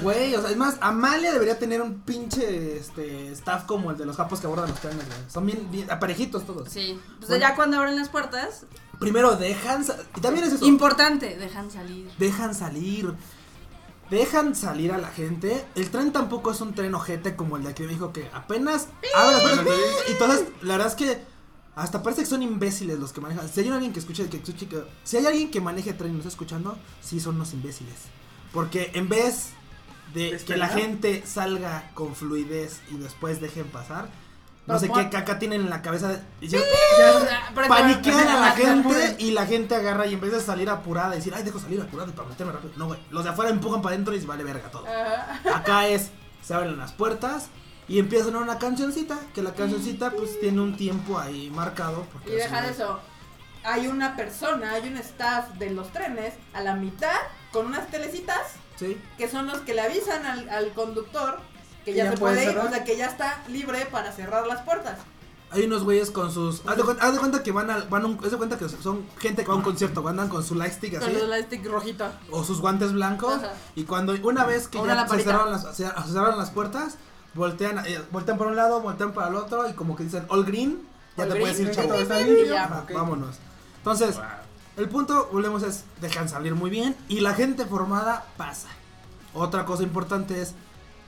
Güey, 0.02 0.36
o 0.36 0.42
sea, 0.42 0.50
es 0.52 0.58
más, 0.58 0.76
Amalia 0.82 1.32
debería 1.32 1.58
tener 1.58 1.82
un 1.82 2.02
pinche 2.02 2.78
este, 2.78 3.32
staff 3.32 3.64
como 3.66 3.92
el 3.92 3.98
de 3.98 4.06
los 4.06 4.16
japos 4.18 4.40
que 4.40 4.48
abordan 4.48 4.70
los 4.70 4.80
trenes, 4.80 5.06
güey. 5.06 5.18
Son 5.30 5.46
bien, 5.46 5.68
bien 5.72 5.90
aparejitos 5.92 6.46
todos. 6.46 6.70
Sí, 6.70 7.00
pues 7.20 7.30
Bueno. 7.30 7.42
ya 7.42 7.56
cuando 7.56 7.78
abren 7.78 7.96
las 7.96 8.10
puertas, 8.10 8.66
Primero 9.00 9.36
dejan, 9.36 9.86
y 10.16 10.22
también 10.22 10.46
es 10.46 10.54
eso. 10.54 10.66
importante, 10.66 11.36
dejan 11.38 11.70
salir. 11.70 12.10
dejan 12.18 12.56
salir. 12.56 13.14
Dejan 14.10 14.56
salir 14.56 14.92
a 14.94 14.98
la 15.00 15.08
gente. 15.10 15.66
El 15.76 15.90
tren 15.90 16.12
tampoco 16.14 16.52
es 16.52 16.62
un 16.62 16.74
tren 16.76 16.94
ojete 16.94 17.36
como 17.36 17.58
el 17.58 17.64
de 17.64 17.70
aquí 17.72 17.82
de 17.84 17.88
México 17.88 18.14
que 18.14 18.30
apenas 18.34 18.88
abre 19.18 19.34
las 19.34 19.42
puertas, 19.42 19.76
y 20.08 20.12
entonces 20.12 20.46
la 20.62 20.78
verdad 20.78 20.88
es 20.88 20.96
que 20.96 21.35
hasta 21.76 22.02
parece 22.02 22.22
que 22.24 22.28
son 22.28 22.42
imbéciles 22.42 22.98
los 23.00 23.12
que 23.14 23.22
manejan. 23.22 23.48
Si 23.50 23.60
hay 23.62 23.70
alguien 23.70 23.92
que 23.94 24.00
escuche, 24.00 24.28
que 24.30 24.38
escuche 24.38 24.68
que- 24.68 24.84
si 25.04 25.18
hay 25.18 25.26
alguien 25.26 25.52
que 25.52 25.60
maneje 25.62 25.94
tren 25.94 26.12
y 26.12 26.14
nos 26.14 26.20
está 26.26 26.30
escuchando, 26.30 26.78
sí 27.02 27.20
son 27.20 27.36
unos 27.36 27.54
imbéciles. 27.54 27.96
Porque 28.54 28.92
en 28.94 29.10
vez 29.10 29.50
de 30.14 30.38
que 30.46 30.56
la 30.56 30.68
gente 30.70 31.24
salga 31.26 31.92
con 31.94 32.16
fluidez 32.16 32.80
y 32.90 32.96
después 32.98 33.42
dejen 33.42 33.66
pasar, 33.66 34.08
no 34.68 34.80
sé 34.80 34.90
qué 34.90 35.10
caca 35.10 35.38
tienen 35.38 35.62
en 35.62 35.70
la 35.70 35.82
cabeza 35.82 36.22
y 36.42 36.50
se- 36.50 36.58
Pero- 37.54 37.68
paniquean 37.68 38.28
a 38.28 38.40
la 38.40 38.52
gente 38.56 39.16
y 39.20 39.32
la 39.32 39.46
gente 39.46 39.76
agarra 39.76 40.08
y 40.08 40.14
en 40.14 40.22
vez 40.22 40.32
de 40.32 40.40
salir 40.42 40.70
apurada 40.70 41.14
y 41.14 41.18
decir, 41.18 41.34
ay, 41.36 41.44
dejo 41.44 41.60
salir 41.60 41.82
apurado 41.82 42.10
y 42.10 42.14
para 42.14 42.30
meterme 42.30 42.54
rápido. 42.54 42.74
No, 42.78 42.88
güey. 42.88 43.00
Los 43.12 43.24
de 43.26 43.30
afuera 43.32 43.52
empujan 43.52 43.82
para 43.82 43.94
adentro 43.96 44.16
y 44.16 44.22
se 44.22 44.26
vale 44.26 44.44
verga 44.44 44.72
todo. 44.72 44.86
Acá 45.54 45.88
es, 45.88 46.10
se 46.42 46.54
abren 46.54 46.78
las 46.78 46.94
puertas 46.94 47.48
y 47.88 48.00
empieza 48.00 48.26
a 48.26 48.28
sonar 48.28 48.42
una 48.44 48.58
cancioncita. 48.60 49.20
Que 49.34 49.42
la 49.42 49.54
cancioncita, 49.54 50.12
pues, 50.12 50.40
tiene 50.40 50.62
un 50.62 50.76
tiempo 50.78 51.20
ahí 51.20 51.50
marcado. 51.52 52.06
Porque 52.12 52.32
Y 52.32 52.36
dejar 52.36 52.64
una- 52.64 52.72
eso. 52.72 53.00
Hay 53.64 53.88
una 53.88 54.16
persona, 54.16 54.72
hay 54.74 54.88
un 54.88 54.98
staff 54.98 55.50
de 55.58 55.72
los 55.72 55.92
trenes 55.92 56.34
a 56.54 56.62
la 56.62 56.76
mitad 56.76 57.16
con 57.52 57.66
unas 57.66 57.88
telecitas 57.90 58.40
Sí. 58.76 58.98
que 59.18 59.28
son 59.30 59.48
los 59.48 59.60
que 59.62 59.74
le 59.74 59.82
avisan 59.82 60.26
al, 60.26 60.50
al 60.50 60.72
conductor 60.74 61.40
que 61.84 61.94
ya, 61.94 62.04
ya 62.06 62.12
se 62.12 62.18
puede 62.18 62.36
puede 62.46 62.52
ir, 62.52 62.58
o 62.60 62.70
sea 62.70 62.84
que 62.84 62.98
ya 62.98 63.08
está 63.08 63.42
libre 63.48 63.86
para 63.92 64.12
cerrar 64.12 64.46
las 64.48 64.62
puertas. 64.62 65.00
Hay 65.52 65.64
unos 65.64 65.84
güeyes 65.84 66.12
con 66.12 66.32
sus. 66.32 66.62
Haz 66.68 66.76
de, 66.78 66.84
cuenta, 66.84 67.06
haz 67.06 67.14
de 67.14 67.20
cuenta 67.20 67.42
que 67.44 67.52
van 67.52 67.70
al. 67.70 67.88
Van 67.88 68.04
a 68.04 68.08
un, 68.08 68.20
haz 68.24 68.32
de 68.32 68.38
cuenta 68.38 68.58
que 68.58 68.68
son 68.68 69.06
gente 69.20 69.44
que 69.44 69.48
va 69.48 69.54
a 69.54 69.58
un 69.58 69.64
concierto. 69.64 70.06
Andan 70.08 70.28
con 70.28 70.44
su 70.44 70.54
lightstick 70.56 70.96
así. 70.96 71.06
Con 71.06 71.16
el 71.16 71.30
lightstick 71.30 71.66
rojito. 71.66 72.12
o 72.32 72.44
sus 72.44 72.60
guantes 72.60 72.92
blancos 72.92 73.36
Ajá. 73.36 73.54
y 73.76 73.84
cuando 73.86 74.14
una 74.24 74.46
vez 74.46 74.68
que 74.68 74.78
ya 74.86 75.08
se 75.08 75.20
cerraron, 75.24 75.52
las, 75.52 75.64
se, 75.76 75.86
se 75.88 76.12
cerraron 76.12 76.38
las 76.38 76.50
puertas, 76.52 76.98
voltean, 77.36 77.86
eh, 77.86 78.02
voltean 78.12 78.38
para 78.38 78.50
un 78.50 78.56
lado, 78.56 78.82
voltean 78.82 79.12
para 79.14 79.28
el 79.28 79.36
otro 79.36 79.70
y 79.70 79.74
como 79.74 79.96
que 79.96 80.04
dicen 80.04 80.26
all 80.30 80.46
green, 80.46 80.82
ya 81.18 81.24
All 81.26 81.30
te 81.30 81.36
green, 81.40 81.42
puedes 81.56 81.60
ir, 81.60 81.76
todo 81.88 81.96
está 81.96 82.22
ya. 82.22 82.86
Vámonos. 82.94 83.36
Entonces, 83.78 84.16
wow. 84.16 84.24
el 84.78 84.90
punto, 84.90 85.30
volvemos, 85.32 85.62
es 85.64 85.84
dejan 86.02 86.28
salir 86.30 86.56
muy 86.56 86.70
bien 86.70 86.96
y 87.08 87.20
la 87.20 87.34
gente 87.34 87.66
formada 87.66 88.26
pasa. 88.38 88.70
Otra 89.34 89.66
cosa 89.66 89.84
importante 89.84 90.42
es 90.42 90.54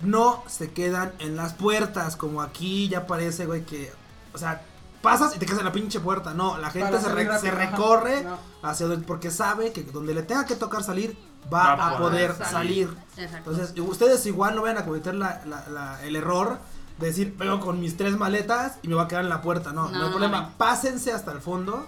no 0.01 0.43
se 0.47 0.71
quedan 0.71 1.13
en 1.19 1.35
las 1.35 1.53
puertas, 1.53 2.15
como 2.17 2.41
aquí 2.41 2.87
ya 2.89 3.07
parece, 3.07 3.45
güey, 3.45 3.65
que, 3.65 3.91
o 4.33 4.37
sea, 4.37 4.61
pasas 5.01 5.35
y 5.35 5.39
te 5.39 5.45
quedas 5.45 5.59
en 5.59 5.65
la 5.65 5.71
pinche 5.71 5.99
puerta. 5.99 6.33
No, 6.33 6.57
la 6.57 6.69
gente 6.69 6.99
se, 6.99 7.09
re- 7.09 7.39
se 7.39 7.49
recorre 7.51 8.23
No. 8.23 8.37
hacia 8.61 8.85
donde, 8.87 9.07
porque 9.07 9.31
sabe 9.31 9.71
que 9.71 9.83
donde 9.83 10.13
le 10.13 10.23
tenga 10.23 10.45
que 10.45 10.55
tocar 10.55 10.83
salir, 10.83 11.17
va, 11.54 11.76
Va 11.76 11.88
a 11.89 11.97
poder 11.97 12.36
salir. 12.36 12.88
salir. 13.15 13.34
Entonces, 13.38 13.73
ustedes 13.80 14.26
igual 14.26 14.56
no 14.56 14.62
vayan 14.63 14.78
a 14.80 14.86
cometer 14.86 15.13
la- 15.15 15.41
la- 15.45 15.67
la- 15.69 16.04
el 16.04 16.15
error 16.15 16.58
de 16.97 17.08
decir, 17.08 17.36
pego 17.38 17.60
con 17.60 17.80
mis 17.80 17.95
tres 17.97 18.17
maletas 18.17 18.73
y 18.82 18.88
me 18.88 18.95
va 18.95 19.04
a 19.04 19.08
quedar 19.08 19.23
en 19.23 19.30
la 19.30 19.41
puerta. 19.41 19.71
No, 19.71 19.84
no, 19.84 19.89
No, 19.89 19.95
hay 19.97 20.02
no, 20.06 20.10
problema. 20.10 20.41
no. 20.41 20.52
Pásense 20.58 21.12
hasta 21.13 21.32
el 21.32 21.39
fondo, 21.41 21.88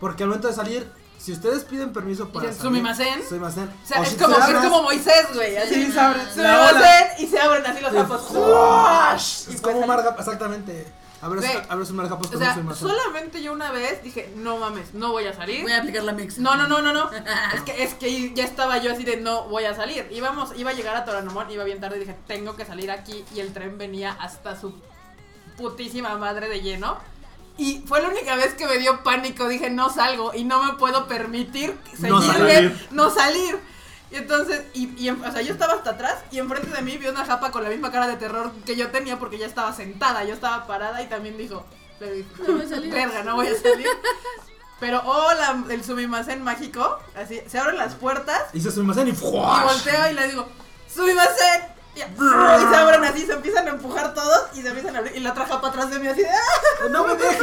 porque 0.00 0.24
al 0.24 0.28
momento 0.30 0.48
de 0.48 0.54
salir, 0.54 0.90
si 1.18 1.32
ustedes 1.32 1.62
piden 1.64 1.92
permiso 1.92 2.28
para 2.30 2.48
Dicen, 2.48 2.62
salir, 2.62 2.82
O 3.82 3.86
sea, 3.86 4.00
o 4.00 4.02
es, 4.02 4.08
si 4.10 4.16
como, 4.16 4.36
es 4.36 4.54
como 4.56 4.82
Moisés, 4.82 5.26
güey. 5.34 5.56
Así 5.56 5.74
Sí, 5.86 5.92
se 5.92 6.00
abre. 6.00 6.20
se 6.34 6.42
La 6.42 6.58
ola. 6.70 6.78
hacen 6.80 7.24
y 7.24 7.30
se 7.30 7.40
abren 7.40 7.64
así 7.64 7.80
los. 7.80 7.92
Y 9.48 9.54
Es 9.54 9.60
como 9.60 9.86
Marga, 9.86 10.16
exactamente. 10.18 10.92
Abres, 11.22 11.44
Güey, 11.44 11.62
abres 11.68 11.88
un 11.90 11.96
marcapos 11.96 12.26
O 12.26 12.30
con 12.30 12.40
sea, 12.40 12.58
solamente 12.74 13.40
yo 13.44 13.52
una 13.52 13.70
vez 13.70 14.02
dije, 14.02 14.32
no 14.36 14.56
mames, 14.58 14.92
no 14.92 15.12
voy 15.12 15.24
a 15.26 15.32
salir. 15.32 15.62
Voy 15.62 15.70
a 15.70 15.78
aplicar 15.78 16.02
la 16.02 16.12
mix. 16.12 16.38
No, 16.38 16.56
no, 16.56 16.66
no, 16.66 16.82
no, 16.82 16.92
no. 16.92 17.08
es 17.54 17.60
que 17.62 17.82
es 17.84 17.94
que 17.94 18.34
ya 18.34 18.42
estaba 18.44 18.78
yo 18.78 18.92
así 18.92 19.04
de 19.04 19.18
no 19.18 19.44
voy 19.44 19.64
a 19.64 19.74
salir. 19.74 20.08
Íbamos, 20.10 20.50
iba 20.58 20.70
a 20.70 20.72
llegar 20.72 20.96
a 20.96 21.04
Toranomón, 21.04 21.48
iba 21.50 21.62
bien 21.62 21.80
tarde 21.80 21.96
y 21.98 22.00
dije, 22.00 22.16
tengo 22.26 22.56
que 22.56 22.64
salir 22.64 22.90
aquí 22.90 23.24
y 23.34 23.38
el 23.38 23.52
tren 23.52 23.78
venía 23.78 24.16
hasta 24.20 24.60
su 24.60 24.74
putísima 25.56 26.16
madre 26.18 26.48
de 26.48 26.60
lleno. 26.60 26.98
Y 27.56 27.84
fue 27.86 28.02
la 28.02 28.08
única 28.08 28.34
vez 28.34 28.54
que 28.54 28.66
me 28.66 28.78
dio 28.78 29.02
pánico, 29.04 29.46
dije, 29.46 29.70
no 29.70 29.90
salgo 29.90 30.32
y 30.34 30.42
no 30.42 30.62
me 30.64 30.72
puedo 30.72 31.06
permitir 31.06 31.76
No 31.98 32.20
seguir 32.20 32.36
salir. 32.36 32.60
bien, 32.60 32.86
no 32.90 33.10
salir. 33.10 33.58
Y 34.12 34.16
entonces, 34.16 34.62
y, 34.74 34.88
y 35.02 35.08
o 35.10 35.32
sea, 35.32 35.40
yo 35.42 35.52
estaba 35.54 35.72
hasta 35.74 35.90
atrás 35.90 36.16
y 36.30 36.38
enfrente 36.38 36.68
de 36.68 36.82
mí 36.82 36.98
vi 36.98 37.06
una 37.08 37.24
japa 37.24 37.50
con 37.50 37.64
la 37.64 37.70
misma 37.70 37.90
cara 37.90 38.06
de 38.06 38.16
terror 38.16 38.52
que 38.66 38.76
yo 38.76 38.90
tenía 38.90 39.18
porque 39.18 39.38
ya 39.38 39.46
estaba 39.46 39.72
sentada, 39.74 40.22
yo 40.24 40.34
estaba 40.34 40.66
parada 40.66 41.00
y 41.02 41.06
también 41.06 41.38
dijo, 41.38 41.64
le 41.98 42.12
dije, 42.12 42.28
No 42.46 42.52
voy 42.54 42.62
a 42.64 42.68
salir. 42.68 42.92
verga, 42.92 43.22
no 43.22 43.34
voy 43.36 43.46
a 43.48 43.58
salir. 43.58 43.86
Pero, 44.80 45.00
oh, 45.06 45.32
la- 45.34 45.64
el 45.72 45.82
sumimasen 45.84 46.42
mágico, 46.42 46.98
así, 47.16 47.40
se 47.46 47.58
abren 47.58 47.78
las 47.78 47.94
puertas 47.94 48.42
Hice 48.52 48.70
suimasen 48.70 49.06
y 49.08 49.10
y 49.12 49.14
¡fuash! 49.14 49.64
volteo 49.64 50.10
y 50.10 50.14
le 50.14 50.28
digo, 50.28 50.48
sumimasen. 50.92 51.62
Y, 51.94 52.00
y 52.00 52.04
se 52.70 52.76
abren 52.76 53.04
así, 53.04 53.24
se 53.26 53.32
empiezan 53.32 53.66
a 53.68 53.70
empujar 53.72 54.12
todos 54.14 54.48
y 54.54 54.62
se 54.62 54.68
empiezan 54.68 54.96
a 54.96 54.98
abrir. 55.00 55.14
Y 55.16 55.20
la 55.20 55.30
otra 55.32 55.46
japa 55.46 55.68
atrás 55.68 55.90
de 55.90 55.98
mí 55.98 56.08
así 56.08 56.22
¡ah! 56.24 56.88
¡No 56.90 57.06
me 57.06 57.14
dejes! 57.14 57.38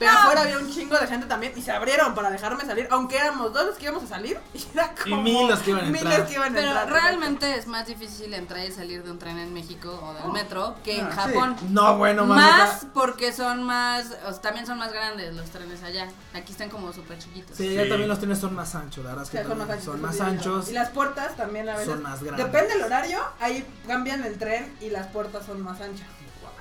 Pero 0.00 0.10
afuera 0.12 0.40
había 0.40 0.58
un 0.58 0.68
chingo 0.72 0.98
de 0.98 1.06
gente 1.06 1.26
también 1.26 1.52
y 1.56 1.62
se 1.62 1.70
abrieron 1.70 2.14
para 2.14 2.30
dejarme 2.30 2.64
salir, 2.64 2.88
aunque 2.90 3.16
éramos 3.18 3.52
dos 3.52 3.66
los 3.66 3.76
que 3.76 3.84
íbamos 3.84 4.02
a 4.02 4.06
salir 4.08 4.40
y 4.54 4.64
era 4.74 4.92
Y 5.04 5.10
como 5.10 5.22
mil 5.22 5.46
los 5.48 5.60
que 5.60 5.70
iban 5.70 5.84
a 5.84 5.88
miles 5.88 6.02
entrar. 6.02 6.26
que 6.26 6.32
iban 6.34 6.52
a 6.52 6.54
Pero 6.56 6.68
entrar. 6.68 6.90
realmente 6.90 7.54
es 7.56 7.66
más 7.68 7.86
difícil 7.86 8.34
entrar 8.34 8.66
y 8.66 8.72
salir 8.72 9.02
de 9.04 9.10
un 9.12 9.18
tren 9.18 9.38
en 9.38 9.54
México 9.54 10.00
o 10.02 10.14
del 10.14 10.32
metro 10.32 10.74
que 10.82 10.98
en 10.98 11.06
Ah, 11.06 11.10
sí. 11.10 11.16
Japón. 11.34 11.56
No, 11.68 11.96
bueno, 11.98 12.24
Más 12.26 12.38
más. 12.58 12.86
porque 12.94 13.32
son 13.32 13.62
más, 13.62 14.06
o 14.26 14.32
sea, 14.32 14.40
también 14.40 14.66
son 14.66 14.78
más 14.78 14.92
grandes 14.92 15.34
los 15.34 15.48
trenes 15.50 15.82
allá. 15.82 16.08
Aquí 16.34 16.52
están 16.52 16.70
como 16.70 16.92
súper 16.92 17.18
chiquitos. 17.18 17.56
Sí, 17.56 17.74
ya 17.74 17.82
Sí. 17.84 17.88
también 17.90 18.08
los 18.08 18.18
trenes 18.18 18.38
son 18.38 18.54
más 18.54 18.74
anchos, 18.74 19.04
la 19.04 19.10
verdad 19.10 19.24
es 19.24 19.28
O 19.28 19.32
que 19.32 19.38
sea, 19.38 19.46
son 19.48 19.58
más 19.68 19.84
son 19.84 20.00
más 20.00 20.20
anchos. 20.20 20.68
Y 20.70 20.72
las 20.72 20.88
puertas 20.88 21.36
también 21.36 21.68
a 21.68 21.72
veces. 21.72 21.88
Son 21.88 22.02
más 22.02 22.22
grandes. 22.22 22.46
Depende 22.46 22.72
del 22.74 22.84
horario, 22.84 23.20
ahí 23.38 23.66
cambian 23.86 24.24
el 24.24 24.38
tren 24.38 24.74
y 24.80 24.88
las 24.88 25.08
puertas 25.08 25.44
son 25.44 25.60
más 25.62 25.78
anchas. 25.80 26.06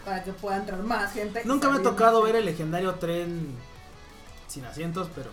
Para 0.10 0.24
que 0.24 0.34
pueda 0.34 0.58
entrar 0.58 0.82
más 0.82 1.14
gente. 1.14 1.44
Nunca 1.46 1.70
me 1.70 1.78
ha 1.78 1.84
tocado 1.84 2.24
ver 2.24 2.36
el 2.36 2.46
legendario 2.46 2.96
tren 2.96 3.56
sin 4.48 4.66
asientos, 4.66 5.08
pero 5.14 5.30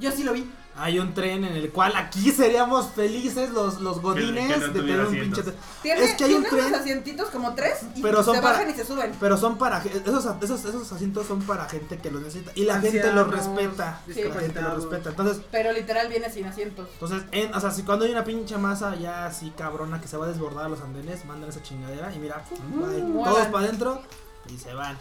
Yo 0.00 0.10
sí 0.10 0.24
lo 0.24 0.32
vi. 0.32 0.44
Hay 0.80 0.98
un 0.98 1.12
tren 1.14 1.44
en 1.44 1.54
el 1.56 1.70
cual 1.70 1.94
aquí 1.96 2.30
seríamos 2.32 2.90
felices 2.90 3.50
los, 3.50 3.80
los 3.80 4.00
godines 4.00 4.52
que 4.52 4.58
no 4.58 4.66
de 4.72 4.80
tener 4.80 5.00
un 5.06 5.12
pinche 5.12 5.42
tren. 5.42 5.54
Es 5.84 6.14
que 6.14 6.24
hay 6.24 6.34
un 6.34 6.42
tiene 6.44 6.56
unos 6.58 6.70
tren- 6.72 6.80
asientitos 6.80 7.28
como 7.30 7.54
tres 7.54 7.78
y 7.94 8.02
Pero 8.02 8.22
son 8.22 8.36
se 8.36 8.42
para- 8.42 8.52
bajan 8.58 8.70
y 8.70 8.74
se 8.74 8.84
suben. 8.84 9.12
Pero 9.18 9.36
son 9.36 9.58
para 9.58 9.82
esos, 9.82 10.26
esos, 10.42 10.64
esos 10.64 10.92
asientos 10.92 11.26
son 11.26 11.42
para 11.42 11.68
gente 11.68 11.98
que 11.98 12.10
los 12.10 12.22
necesita 12.22 12.52
y 12.54 12.64
la 12.64 12.80
gente 12.80 13.12
los 13.12 13.28
respeta. 13.28 14.00
Sí. 14.12 14.22
La 14.24 14.40
gente 14.40 14.60
los 14.62 14.74
respeta. 14.74 15.10
Entonces, 15.10 15.42
Pero 15.50 15.72
literal 15.72 16.08
viene 16.08 16.30
sin 16.30 16.46
asientos. 16.46 16.88
entonces 16.94 17.22
en- 17.32 17.54
o 17.54 17.60
sea, 17.60 17.70
si 17.70 17.82
cuando 17.82 18.04
hay 18.04 18.12
una 18.12 18.24
pinche 18.24 18.56
masa 18.58 18.94
ya 18.96 19.26
así 19.26 19.50
cabrona 19.56 20.00
que 20.00 20.08
se 20.08 20.16
va 20.16 20.26
a 20.26 20.28
desbordar 20.28 20.66
a 20.66 20.68
los 20.68 20.80
andenes, 20.80 21.24
mandan 21.24 21.50
esa 21.50 21.62
chingadera 21.62 22.14
y 22.14 22.18
mira, 22.18 22.44
Muevan. 22.68 23.24
todos 23.24 23.46
para 23.48 23.64
adentro 23.64 24.02
y 24.48 24.56
se 24.58 24.72
van. 24.74 24.96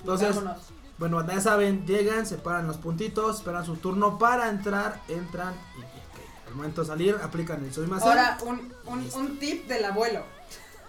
Entonces, 0.00 0.34
Vámonos. 0.34 0.58
Bueno, 1.02 1.26
ya 1.26 1.40
saben, 1.40 1.84
llegan, 1.84 2.26
se 2.26 2.36
paran 2.38 2.68
los 2.68 2.76
puntitos, 2.76 3.38
esperan 3.38 3.66
su 3.66 3.74
turno 3.74 4.20
para 4.20 4.48
entrar, 4.48 5.00
entran 5.08 5.52
y 5.76 5.80
ok, 5.80 6.46
al 6.46 6.54
momento 6.54 6.82
de 6.82 6.86
salir 6.86 7.18
aplican 7.20 7.64
el 7.64 7.74
soy 7.74 7.88
más 7.88 8.04
Ahora, 8.04 8.38
un, 8.42 8.72
un, 8.86 9.10
un 9.14 9.38
tip 9.40 9.66
del 9.66 9.84
abuelo. 9.84 10.22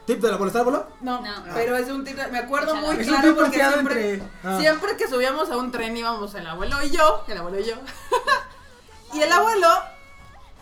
Tip 0.06 0.22
de 0.22 0.30
la 0.30 0.38
boleta, 0.38 0.60
abuelo. 0.60 0.86
No, 1.02 1.20
No. 1.22 1.34
pero 1.56 1.76
es 1.78 1.90
un 1.90 2.04
tip. 2.04 2.16
de- 2.16 2.28
Me 2.28 2.38
acuerdo 2.38 2.76
muy 2.76 2.96
Es 2.98 3.08
un 3.08 3.14
claro 3.16 3.30
tip 3.30 3.38
porque 3.40 3.56
siempre, 3.58 4.14
entre. 4.14 4.30
Ah. 4.44 4.60
siempre 4.60 4.98
que 4.98 5.08
subíamos 5.08 5.50
a 5.50 5.58
un 5.58 5.72
tren 5.72 5.98
íbamos 5.98 6.36
el 6.36 6.46
abuelo 6.46 6.84
y 6.84 6.92
yo, 6.92 7.24
el 7.28 7.38
abuelo 7.40 7.60
y 7.60 7.64
yo. 7.66 7.74
y 9.16 9.20
el 9.22 9.32
abuelo, 9.32 9.68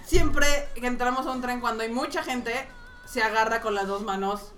siempre 0.05 0.69
que 0.75 0.87
entramos 0.87 1.27
a 1.27 1.31
un 1.31 1.41
tren 1.41 1.59
cuando 1.59 1.83
hay 1.83 1.91
mucha 1.91 2.23
gente, 2.23 2.53
se 3.05 3.21
agarra 3.21 3.59
con 3.59 3.75
las 3.75 3.85
dos 3.87 4.03
manos 4.03 4.53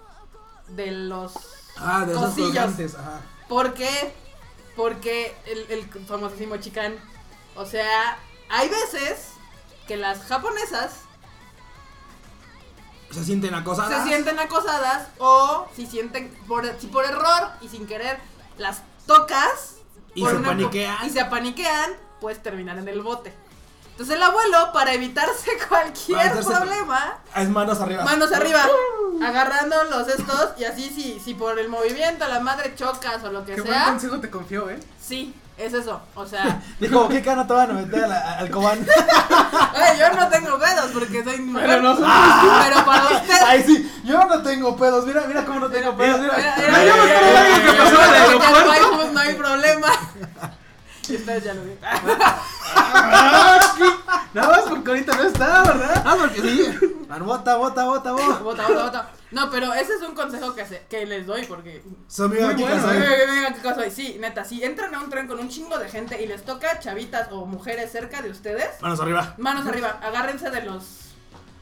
de 0.68 0.92
los 0.92 1.34
Ah, 1.78 2.06
de 2.06 2.14
Cosillos. 2.14 2.50
colgantes, 2.50 2.94
ajá. 2.94 3.22
¿Por 3.50 3.74
qué? 3.74 4.22
Porque 4.76 5.36
el, 5.46 5.66
el 5.70 6.06
famosísimo 6.06 6.58
chicán. 6.58 6.96
O 7.56 7.66
sea, 7.66 8.18
hay 8.50 8.70
veces 8.70 9.30
que 9.88 9.98
las 9.98 10.24
japonesas 10.24 11.02
Se 13.12 13.24
sienten 13.24 13.54
acosadas. 13.54 14.04
se 14.04 14.10
sienten 14.10 14.40
acosadas 14.40 15.10
o 15.20 15.68
si 15.76 15.86
sienten 15.86 16.34
por, 16.48 16.66
si 16.80 16.88
por 16.88 17.06
error 17.06 17.50
y 17.62 17.68
sin 17.70 17.86
querer 17.86 18.18
las 18.58 18.82
tocas 19.06 19.76
Y 20.16 20.26
se 20.26 20.36
paniquean. 20.36 21.06
y 21.06 21.10
se 21.12 21.20
apaniquean, 21.22 21.94
puedes 22.20 22.42
terminar 22.42 22.78
en 22.80 22.88
el 22.88 23.02
bote. 23.04 23.34
Entonces 23.94 24.16
el 24.16 24.24
abuelo, 24.24 24.72
para 24.74 24.94
evitarse 24.94 25.52
cualquier 25.70 26.18
Para 26.18 26.34
evitarse- 26.34 26.58
problema, 26.58 27.18
Ah, 27.34 27.42
Es 27.44 27.50
manos 27.50 27.80
arriba. 27.80 28.04
manos 28.04 28.32
arriba, 28.32 28.66
agarrando 29.24 29.84
los 29.86 30.08
estos 30.08 30.50
y 30.58 30.64
así 30.66 30.90
si, 30.90 31.20
si 31.20 31.34
por 31.36 31.58
el 31.60 31.70
movimiento 31.70 32.28
la 32.28 32.40
madre 32.40 32.74
chocas 32.76 33.24
o 33.24 33.32
lo 33.32 33.46
que 33.46 33.56
Qué 33.56 33.62
buen 33.62 33.74
sea, 33.74 33.86
consejo 33.86 34.20
te 34.20 34.30
confió, 34.32 34.70
¿eh? 34.70 34.80
sí, 35.00 35.34
es 35.58 35.74
eso. 35.74 36.02
O 36.16 36.26
sea, 36.26 36.60
Dijo, 36.80 37.08
¿qué 37.08 37.22
cana 37.22 37.46
te 37.46 37.54
van 37.54 37.70
a 37.70 37.74
meter 37.74 38.04
al 38.06 38.50
cobán? 38.50 38.84
Ay, 39.76 40.00
yo 40.00 40.10
no 40.14 40.28
tengo 40.28 40.58
pedos 40.58 40.92
porque 40.92 41.24
soy 41.24 41.40
mujer. 41.42 41.68
Pero 41.68 41.82
nosotros 41.84 42.12
Pero 42.64 42.86
para 42.86 43.04
usted. 43.06 43.42
Ay, 43.46 43.64
sí, 43.64 44.02
yo 44.04 44.24
no 44.26 44.42
tengo 44.42 44.76
pedos. 44.76 45.06
Mira, 45.06 45.22
mira 45.28 45.46
cómo 45.46 45.60
no 45.60 45.70
tengo 45.70 45.96
pedos. 45.96 46.20
Mira, 46.20 46.34
Mira, 46.36 46.56
mira, 46.58 46.70
mira, 46.72 46.86
yo 46.86 47.04
mira, 47.04 47.20
mira, 47.22 47.60
mira, 47.72 47.84
pasó 47.84 47.92
mira, 47.92 48.28
mira. 48.50 48.64
No 48.66 48.72
hay, 48.72 48.82
pues, 48.96 49.12
no 49.14 49.20
hay 49.20 49.34
problema. 49.36 49.88
Ustedes 51.10 51.44
ya 51.44 51.54
lo 51.54 51.64
vieron. 51.64 51.80
Nada 54.34 54.50
más 54.50 54.62
porque 54.70 54.90
ahorita 54.90 55.16
no 55.16 55.24
está, 55.24 55.64
¿verdad? 55.64 56.04
Ah, 56.06 56.16
porque 56.20 56.42
sí. 56.42 56.66
Ah, 57.10 57.20
Bota, 57.20 57.56
bota, 57.58 57.86
bota, 57.86 58.12
bota. 58.12 58.40
Bota, 58.40 58.68
bota, 58.68 58.84
bota. 58.84 59.10
No, 59.32 59.50
pero 59.52 59.74
ese 59.74 59.94
es 59.96 60.02
un 60.02 60.16
consejo 60.16 60.54
que, 60.56 60.66
se, 60.66 60.86
que 60.90 61.06
les 61.06 61.26
doy 61.28 61.46
porque. 61.46 61.84
Amigo 62.20 62.48
Muy 62.48 62.56
bueno, 62.64 63.56
qué 63.62 63.74
soy. 63.76 63.92
Sí, 63.92 64.18
neta, 64.20 64.44
si 64.46 64.64
entran 64.64 64.94
a 64.96 65.00
un 65.02 65.10
tren 65.10 65.28
con 65.28 65.40
un 65.40 65.50
chingo 65.50 65.78
de 65.78 65.90
gente 65.90 66.22
y 66.22 66.28
les 66.28 66.44
toca 66.44 66.80
chavitas 66.80 67.28
o 67.32 67.46
mujeres 67.46 67.92
cerca 67.92 68.22
de 68.22 68.30
ustedes, 68.32 68.82
Manos 68.82 69.00
arriba. 69.00 69.36
manos 69.38 69.68
arriba, 69.68 70.00
agárrense 70.02 70.50
de 70.50 70.62
los. 70.64 70.84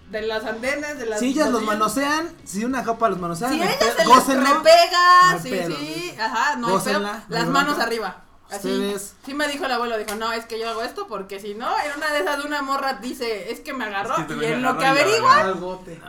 de 0.09 0.21
las 0.21 0.45
andenes, 0.45 0.97
de 0.99 1.05
las. 1.05 1.19
Si 1.19 1.27
ellas 1.29 1.49
los 1.49 1.63
manosean, 1.63 2.29
si 2.45 2.63
una 2.63 2.83
japa 2.83 3.09
los 3.09 3.19
manosean, 3.19 3.51
Si 3.51 3.59
pedo, 3.59 4.21
se 4.21 4.35
les 4.37 4.49
repega, 4.49 5.39
sí, 5.41 5.61
sí, 5.67 6.15
ajá, 6.19 6.55
no 6.57 6.69
no 6.69 7.21
Las 7.29 7.47
manos 7.47 7.79
arriba. 7.79 8.23
Así. 8.51 8.69
Ustedes- 8.69 9.15
Sí 9.25 9.33
me 9.33 9.47
dijo 9.47 9.65
el 9.65 9.71
abuelo, 9.71 9.97
dijo, 9.97 10.15
no, 10.15 10.31
es 10.33 10.45
que 10.45 10.59
yo 10.59 10.69
hago 10.69 10.81
esto 10.81 11.07
porque 11.07 11.39
si 11.39 11.53
no, 11.55 11.67
en 11.85 11.97
una 11.97 12.11
de 12.11 12.19
esas 12.19 12.37
de 12.41 12.47
una 12.47 12.61
morra 12.61 12.93
dice, 12.95 13.51
es 13.51 13.61
que 13.61 13.73
me 13.73 13.85
agarró 13.85 14.15
Es 14.17 14.25
que 14.25 14.25
te 14.25 14.33
y 14.33 14.37
me 14.37 14.51
en 14.53 14.61
lo 14.61 14.77
que 14.77 14.85
averigua, 14.85 15.43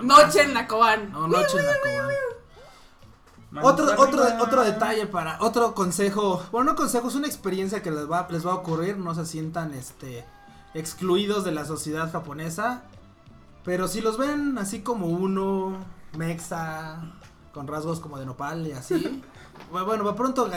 noche 0.03 0.43
en 0.43 0.55
la 0.55 0.67
cobán. 0.67 1.13
No, 1.13 1.29
noche 1.29 1.59
en 1.59 1.67
la 1.67 1.73
cobán. 1.81 2.11
Otro, 3.63 3.85
otro, 3.99 4.25
otro 4.41 4.63
detalle 4.65 5.07
para, 5.07 5.37
otro 5.41 5.75
consejo, 5.75 6.43
bueno 6.51 6.71
no 6.73 6.77
consejo, 6.77 7.09
es 7.09 7.15
una 7.17 7.27
experiencia 7.27 7.83
que 7.83 7.91
les 7.91 8.11
va, 8.11 8.27
les 8.31 8.47
va 8.47 8.53
a 8.53 8.55
ocurrir, 8.55 8.97
no 8.97 9.15
se 9.15 9.27
sientan 9.27 9.75
este 9.75 10.25
excluidos 10.73 11.45
de 11.45 11.53
la 11.53 11.67
sociedad 11.67 12.11
japonesa, 12.11 12.85
pero 13.63 13.89
si 13.89 14.01
los 14.01 14.17
ven 14.17 14.57
así 14.57 14.81
como 14.81 15.07
uno, 15.09 15.77
mexa, 16.17 17.03
con 17.53 17.67
rasgos 17.69 18.01
como 18.01 18.19
de 18.19 18.25
nopal 18.25 18.67
y 18.67 18.73
así, 18.73 19.23
bu- 19.71 19.85
bueno, 19.85 20.05
de 20.05 20.15
pronto 20.15 20.49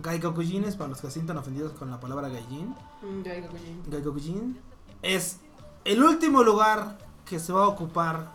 gaijines, 0.00 0.22
gaikokujines, 0.22 0.76
para 0.76 0.88
los 0.90 1.00
que 1.00 1.06
se 1.08 1.14
sientan 1.14 1.36
ofendidos 1.38 1.72
con 1.72 1.90
la 1.90 2.00
palabra 2.00 2.28
gaijin, 2.28 2.74
Mm, 3.02 3.20
oye. 3.20 3.48
gaikokujin, 3.88 4.58
es 5.02 5.38
el 5.84 6.02
último 6.02 6.42
lugar 6.42 6.98
que 7.24 7.38
se 7.38 7.52
va 7.52 7.64
a 7.64 7.68
ocupar 7.68 8.32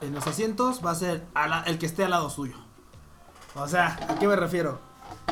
en 0.00 0.14
los 0.14 0.26
asientos, 0.26 0.80
va 0.84 0.92
a 0.92 0.94
ser 0.94 1.26
a 1.34 1.46
la- 1.48 1.62
el 1.62 1.78
que 1.78 1.86
esté 1.86 2.04
al 2.04 2.10
lado 2.10 2.30
suyo. 2.30 2.56
O 3.54 3.66
sea, 3.68 3.98
¿a 4.08 4.14
qué 4.18 4.26
me 4.28 4.36
refiero? 4.36 4.78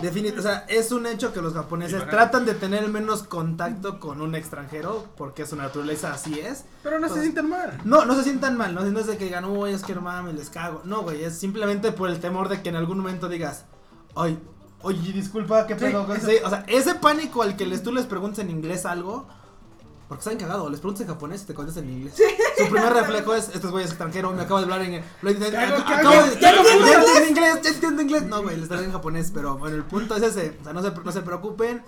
Definit 0.02 0.36
o 0.38 0.42
sea, 0.42 0.64
es 0.68 0.92
un 0.92 1.06
hecho 1.06 1.32
que 1.32 1.40
los 1.40 1.54
japoneses 1.54 2.06
tratan 2.08 2.44
de 2.44 2.54
tener 2.54 2.86
menos 2.88 3.22
contacto 3.24 3.98
con 4.00 4.20
un 4.20 4.34
extranjero 4.34 5.06
porque 5.16 5.46
su 5.46 5.56
naturaleza 5.56 6.12
así 6.12 6.38
es. 6.38 6.64
Pero 6.82 6.98
no 7.00 7.08
se 7.08 7.20
sientan 7.22 7.48
mal. 7.48 7.80
No, 7.84 8.04
no 8.04 8.14
se 8.14 8.22
sientan 8.24 8.56
mal, 8.56 8.74
no, 8.74 8.82
no 8.82 8.98
es 9.00 9.06
de 9.06 9.16
que 9.16 9.24
digan, 9.24 9.44
uy, 9.44 9.70
es 9.72 9.82
que 9.84 9.94
no 9.94 10.00
mames, 10.00 10.34
les 10.34 10.50
cago. 10.50 10.82
No, 10.84 11.02
güey, 11.02 11.24
es 11.24 11.38
simplemente 11.38 11.90
por 11.92 12.10
el 12.10 12.20
temor 12.20 12.48
de 12.48 12.60
que 12.62 12.68
en 12.68 12.76
algún 12.76 12.98
momento 12.98 13.28
digas, 13.28 13.64
ay, 14.14 14.38
oye, 14.82 15.12
disculpa, 15.12 15.66
qué 15.66 15.74
Sí, 15.74 15.80
pedo. 15.80 16.06
Sí, 16.20 16.36
o 16.44 16.50
sea, 16.50 16.64
ese 16.68 16.94
pánico 16.94 17.42
al 17.42 17.56
que 17.56 17.66
les, 17.66 17.82
tú 17.82 17.92
les 17.92 18.06
preguntes 18.06 18.38
en 18.40 18.50
inglés 18.50 18.86
algo, 18.86 19.26
porque 20.08 20.20
están 20.22 20.38
cagados, 20.38 20.70
les 20.70 20.80
preguntas 20.80 21.02
en 21.02 21.08
japonés 21.08 21.42
y 21.42 21.46
te 21.46 21.54
contestan 21.54 21.84
en 21.84 21.90
inglés. 21.98 22.14
Su 22.56 22.64
primer 22.70 22.92
reflejo 22.92 23.34
es, 23.34 23.50
este 23.54 23.66
güey 23.68 23.84
es 23.84 23.90
extranjero, 23.90 24.32
me 24.32 24.42
acaba 24.42 24.60
de 24.60 24.64
hablar 24.64 24.82
en 24.82 25.02
lo- 25.22 25.38
¿Qué 25.38 25.56
hago, 25.56 25.84
qué 25.84 25.94
acabo 25.94 26.14
inglés, 26.14 27.28
inglés, 27.30 27.58
ya 27.62 27.70
entiendo 27.70 28.02
inglés. 28.02 28.22
No, 28.24 28.42
güey, 28.42 28.56
les 28.56 28.64
están 28.64 28.82
en 28.84 28.92
japonés, 28.92 29.30
pero 29.34 29.58
bueno, 29.58 29.76
el 29.76 29.84
punto 29.84 30.16
es 30.16 30.22
ese, 30.22 30.56
o 30.60 30.64
sea, 30.64 30.72
no 30.72 30.82
se, 30.82 30.90
no 30.92 31.12
se 31.12 31.20
preocupen. 31.22 31.82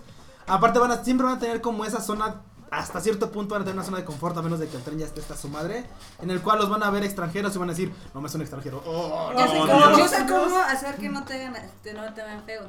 Aparte 0.47 0.79
van 0.79 0.91
a, 0.91 1.05
siempre 1.05 1.27
van 1.27 1.37
a 1.37 1.39
tener 1.39 1.61
como 1.61 1.85
esa 1.85 2.01
zona 2.01 2.43
hasta 2.71 3.01
cierto 3.01 3.31
punto 3.33 3.55
van 3.55 3.63
a 3.63 3.65
tener 3.65 3.77
una 3.77 3.85
zona 3.85 3.99
de 3.99 4.05
confort 4.05 4.37
a 4.37 4.43
menos 4.43 4.59
de 4.61 4.69
que 4.69 4.77
el 4.77 4.83
tren 4.83 4.99
ya 4.99 5.07
esté 5.07 5.21
hasta 5.21 5.37
su 5.37 5.49
madre, 5.49 5.85
en 6.21 6.31
el 6.31 6.41
cual 6.41 6.59
los 6.59 6.69
van 6.71 6.83
a 6.83 6.91
ver 6.91 7.03
extranjeros 7.05 7.55
y 7.55 7.59
van 7.59 7.69
a 7.69 7.73
decir, 7.73 7.93
no 8.15 8.21
me 8.21 8.29
es 8.29 8.35
un 8.35 8.41
extranjero. 8.43 8.83
Oh, 8.87 9.33
Ya 9.37 9.49
sé 9.49 9.59
cómo, 9.59 9.77
Dios. 9.89 9.99
yo 9.99 10.09
sé 10.09 10.27
cómo 10.27 10.57
hacer 10.59 10.95
que 10.97 11.09
no 11.09 11.25
te 11.25 11.35
hagan, 11.47 11.71
te, 11.83 11.93
no 11.95 12.13
te 12.15 12.23
vean 12.23 12.45
feo. 12.45 12.63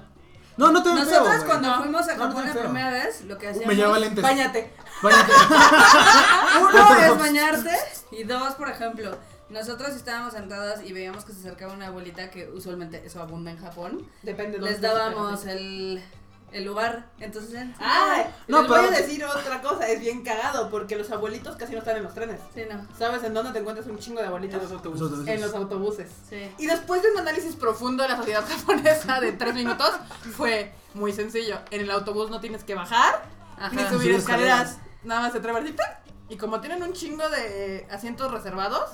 No, 0.58 0.72
no 0.72 0.84
te 0.84 0.90
feo, 0.90 1.00
Nosotros 1.00 1.36
güey. 1.38 1.46
cuando 1.48 1.76
fuimos 1.78 2.08
a 2.08 2.16
No, 2.16 2.24
Japón 2.26 2.42
no 2.42 2.48
la 2.48 2.54
feo. 2.54 2.64
primera 2.64 2.92
vez, 2.92 3.22
lo 3.26 3.38
que 3.38 3.48
hacíamos... 3.48 3.68
Me 3.68 3.76
llevaba 3.76 4.00
lentes. 4.00 4.22
Báñate. 4.24 4.74
Váyate. 5.02 5.32
Uno 6.62 7.00
es 7.06 7.18
bañarte 7.20 7.76
y 8.12 8.24
dos, 8.24 8.54
por 8.56 8.70
ejemplo, 8.70 9.18
nosotros 9.50 9.90
estábamos 9.92 10.34
sentados 10.34 10.82
y 10.84 10.94
veíamos 10.94 11.26
que 11.26 11.34
se 11.34 11.40
acercaba 11.40 11.74
una 11.74 11.88
abuelita 11.88 12.30
que 12.30 12.50
usualmente 12.50 13.02
eso 13.06 13.22
abunda 13.22 13.52
en 13.52 13.60
Japón. 13.60 14.06
Depende 14.24 14.58
de 14.60 14.64
Les 14.66 14.82
dónde 14.82 14.88
dábamos 14.98 15.46
el, 15.46 16.04
el 16.52 16.66
lugar, 16.66 17.06
entonces... 17.20 17.68
Ah, 17.80 18.24
No, 18.48 18.62
les 18.62 18.70
voy 18.70 18.80
pero- 18.80 18.92
a 18.94 18.98
decir 19.00 19.24
otra 19.24 19.62
cosa, 19.62 19.88
es 19.88 20.00
bien 20.02 20.24
cagado 20.24 20.70
porque 20.70 20.98
los 20.98 21.10
abuelitos 21.12 21.56
casi 21.56 21.74
no 21.74 21.80
están 21.80 21.98
en 21.98 22.04
los 22.04 22.14
trenes. 22.14 22.40
Sí, 22.54 22.64
no. 22.70 22.86
¿Sabes 22.98 23.24
en 23.24 23.34
dónde 23.34 23.52
te 23.54 23.60
encuentras 23.60 23.88
un 23.88 23.98
chingo 24.00 24.20
de 24.22 24.28
abuelitos? 24.28 24.72
autobuses. 24.72 25.28
En 25.28 25.42
los 25.42 25.54
autobuses. 25.54 26.10
Sí. 26.30 26.52
Y 26.58 26.66
después 26.68 27.02
de 27.04 27.12
un 27.12 27.20
análisis 27.20 27.56
profundo 27.56 28.04
de 28.04 28.10
la 28.10 28.18
sociedad 28.18 28.44
japonesa 28.48 29.20
de 29.22 29.32
tres 29.34 29.54
minutos, 29.54 29.92
fue 30.36 30.74
muy 30.94 31.14
sencillo. 31.14 31.60
En 31.72 31.82
el 31.82 31.92
autobús 31.92 32.30
no 32.30 32.40
tienes 32.42 32.64
que 32.64 32.76
bajar, 32.76 33.24
Ajá. 33.58 33.70
ni 33.74 33.84
subir 33.88 34.12
escaleras. 34.16 34.72
escaleras. 34.72 34.78
Nada 35.04 35.22
más 35.22 35.32
se 35.34 35.40
trae 35.40 35.58
así, 35.58 35.72
¡pum! 35.72 35.86
Y 36.30 36.38
como 36.38 36.60
tienen 36.62 36.84
un 36.84 36.94
chingo 36.94 37.28
de 37.30 37.88
asientos 37.90 38.32
reservados, 38.32 38.92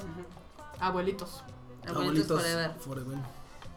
abuelitos. 0.80 1.44
Abuelitos 1.88 2.40
forever. 2.42 2.72
forever. 2.80 3.18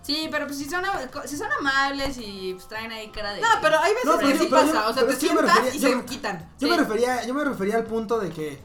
Sí, 0.03 0.29
pero 0.31 0.47
pues 0.47 0.59
si 0.59 0.69
son, 0.69 0.83
si 1.27 1.37
son 1.37 1.49
amables 1.59 2.17
y 2.19 2.55
pues, 2.55 2.67
traen 2.69 2.91
ahí 2.91 3.09
cara 3.11 3.33
de... 3.35 3.41
No, 3.43 3.49
pero 3.61 3.79
hay 3.79 3.93
veces 3.93 4.07
No, 4.07 4.19
que 4.19 4.25
pero 4.27 4.39
sí 4.39 4.45
yo- 4.45 4.51
pero 4.51 4.63
pasa. 4.67 4.85
yo- 4.85 4.91
o 4.91 4.95
sea, 4.95 5.07
te 5.07 5.13
es 5.13 5.19
que 5.19 5.27
sientas 5.27 5.45
refería- 5.47 5.75
y 5.75 5.79
yo 5.79 5.89
se 5.91 5.97
me- 5.97 6.05
quitan. 6.05 6.39
Yo 6.59 6.67
Sí. 6.67 6.71
me 6.71 6.77
refería, 6.79 7.27
yo 7.27 7.35
me 7.35 7.45
refería 7.45 7.77
al 7.77 7.85
punto 7.85 8.19
de 8.19 8.31
que 8.31 8.63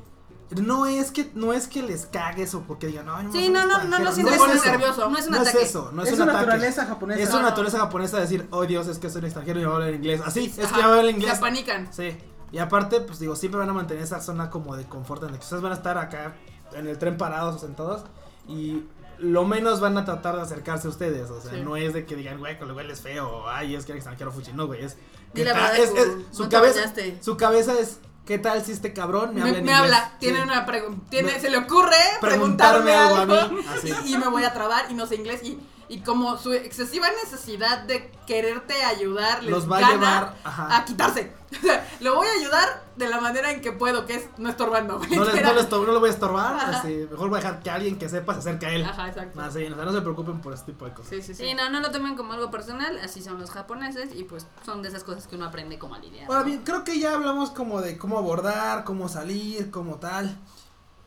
no 0.62 0.86
es 0.86 1.12
que 1.12 1.32
no 1.34 1.54
es 1.54 1.68
que 1.68 1.82
les 1.84 2.06
cagues 2.06 2.54
o 2.54 2.62
porque 2.62 2.88
digan, 2.88 3.06
no, 3.08 3.32
Sí, 3.32 3.50
no, 3.50 3.66
no, 3.66 3.84
no 3.84 4.00
lo 4.00 4.10
Te 4.10 4.16
sientes 4.16 4.38
pones 4.38 4.58
eso. 4.58 4.66
nervioso. 4.72 5.10
No 5.10 5.18
es 5.18 5.26
un 5.26 5.32
No 5.34 5.42
es 5.42 5.48
ataque. 5.50 5.64
eso, 5.66 5.92
no 5.92 6.04
es, 6.04 6.08
Es 6.08 6.14
un 6.14 6.18
su 6.18 6.24
ataque. 6.24 6.38
naturaleza 6.46 6.86
japonesa. 6.86 7.22
Es 7.22 7.30
su 7.30 7.42
naturaleza 7.42 7.80
japonesa 7.80 8.20
decir, 8.20 8.48
oh 8.52 8.66
Dios, 8.66 8.88
es 8.88 9.00
que 9.00 9.10
soy 9.10 9.20
un 9.20 9.26
extranjero 9.26 9.60
y 9.60 9.64
voy 9.66 9.72
a 9.74 9.76
hablar 9.76 9.94
inglés. 9.94 10.22
Así, 10.26 10.46
es 10.46 10.56
que 10.56 10.64
Ajá, 10.64 10.78
ya 10.78 10.86
hablar 10.86 11.06
Se 11.06 11.12
inglés. 11.12 11.38
apanican. 11.38 11.94
Sí. 11.94 12.18
Y 12.52 12.60
aparte, 12.60 13.02
pues 13.02 13.20
digo, 13.20 13.36
siempre 13.36 13.60
van 13.60 13.70
a 13.70 13.74
mantener 13.74 14.04
esa 14.04 14.22
zona 14.22 14.50
como 14.50 14.78
de 14.78 14.86
confort 14.86 15.24
en 15.24 15.32
la 15.34 15.38
que 15.40 15.44
ustedes 15.44 15.62
van 15.62 15.74
a 15.74 15.76
estar 15.76 15.98
acá 15.98 16.36
en 16.74 16.88
el 16.88 16.98
tren 16.98 17.18
parados 17.18 17.56
o 17.56 17.60
sentados 17.60 18.04
y 18.48 18.84
lo 19.20 19.46
menos 19.46 19.80
van 19.80 19.98
a 19.98 20.06
tratar 20.06 20.36
de 20.36 20.42
acercarse 20.42 20.88
a 20.88 20.90
ustedes. 20.92 21.30
O 21.30 21.42
sea, 21.42 21.52
Sí. 21.52 21.62
no 21.62 21.76
es 21.78 21.94
de 21.94 22.06
que 22.06 22.16
digan, 22.16 22.38
güey, 22.40 22.58
con 22.58 22.68
lo 22.68 22.74
cual 22.74 22.90
es 22.92 23.02
feo, 23.02 23.30
o 23.30 23.50
ay, 23.50 23.76
es 23.76 23.86
que 23.86 23.92
el 23.94 23.98
extranjero 23.98 24.32
fuchi. 24.32 24.52
No, 24.54 24.68
güey, 24.68 24.84
es. 24.84 24.98
¿qué 25.34 25.44
la 25.46 25.54
tal? 25.54 25.62
verdad, 25.64 25.78
es, 25.80 25.90
es- 25.90 26.16
Gu, 26.16 26.24
su, 26.32 26.44
no 26.44 26.50
cabeza, 26.50 26.80
bañaste. 26.80 27.18
su 27.22 27.38
cabeza 27.38 27.74
es, 27.80 27.98
¿qué 28.26 28.38
tal 28.40 28.64
si 28.64 28.72
este 28.72 28.94
cabrón 28.94 29.34
me, 29.36 29.42
Me, 29.42 29.42
habla 29.42 29.50
en 29.50 29.54
me 29.54 29.60
inglés? 29.72 29.78
habla, 29.78 30.14
tiene 30.20 30.38
Sí. 30.38 30.44
una 30.44 30.66
pregunta, 30.66 31.06
se 31.40 31.50
le 31.50 31.58
ocurre 31.58 31.96
preguntarme 32.22 32.92
preguntarme 32.92 32.96
algo 32.96 33.16
algo, 33.18 33.36
a 33.36 33.48
mí, 33.50 33.60
así. 33.76 33.94
y, 34.06 34.14
y 34.14 34.18
me 34.18 34.28
voy 34.30 34.44
a 34.44 34.54
trabar 34.54 34.86
y 34.90 34.94
no 34.94 35.06
sé 35.08 35.16
inglés 35.16 35.44
y, 35.44 35.60
y 35.88 36.00
como 36.00 36.38
su 36.38 36.54
excesiva 36.54 37.08
necesidad 37.24 37.84
de 37.84 38.12
quererte 38.26 38.84
ayudar 38.84 39.44
les 39.44 39.52
Los 39.52 39.72
va 39.72 39.78
a 39.78 39.92
llevar, 39.92 40.36
ajá. 40.44 40.78
a 40.78 40.86
quitarse. 40.86 41.34
O 41.56 41.62
sea, 41.62 41.88
lo 42.02 42.16
voy 42.16 42.28
a 42.28 42.32
ayudar 42.34 42.84
de 42.98 43.08
la 43.08 43.22
manera 43.22 43.50
en 43.50 43.62
que 43.62 43.72
puedo, 43.72 44.06
que 44.06 44.16
es 44.16 44.30
no 44.38 44.50
estorbando. 44.50 45.00
No, 45.10 45.24
les, 45.24 45.42
no, 45.42 45.54
les 45.54 45.72
no 45.72 45.86
lo 45.86 46.00
voy 46.02 46.10
a 46.10 46.12
estorbar, 46.12 46.76
así, 46.76 47.08
mejor 47.10 47.30
voy 47.30 47.40
a 47.40 47.44
dejar 47.44 47.64
que 47.64 47.70
alguien 47.70 47.98
que 47.98 48.10
sepa 48.10 48.34
se 48.34 48.40
acerque 48.40 48.66
a 48.66 48.72
él. 48.72 48.84
Ajá, 48.84 49.08
exacto. 49.08 49.40
Así, 49.40 49.64
o 49.64 49.76
sea, 49.76 49.86
no 49.86 49.94
se 49.94 50.02
preocupen 50.02 50.42
por 50.42 50.54
este 50.54 50.74
tipo 50.74 50.84
de 50.84 50.92
cosas. 50.92 51.12
Sí, 51.12 51.22
sí, 51.22 51.34
sí. 51.34 51.46
Sí, 51.46 51.54
no, 51.54 51.70
no 51.70 51.80
lo 51.80 51.92
tomen 51.92 52.18
como 52.18 52.34
algo 52.34 52.52
personal, 52.52 53.00
así 53.00 53.22
son 53.22 53.40
los 53.40 53.52
japoneses 53.52 54.10
y 54.14 54.26
pues 54.26 54.48
son 54.66 54.82
de 54.82 54.90
esas 54.90 55.06
cosas 55.06 55.28
que 55.28 55.38
uno 55.38 55.46
aprende 55.46 55.80
como 55.80 55.96
a 55.96 56.00
lidiar. 56.00 56.28
Ahora 56.28 56.40
¿no? 56.40 56.46
bien, 56.46 56.64
creo 56.64 56.84
que 56.84 57.00
ya 57.00 57.14
hablamos 57.14 57.52
como 57.52 57.82
de 57.82 57.98
cómo 57.98 58.18
abordar, 58.18 58.84
cómo 58.84 59.08
salir, 59.08 59.72
como 59.72 59.96
tal. 59.96 60.38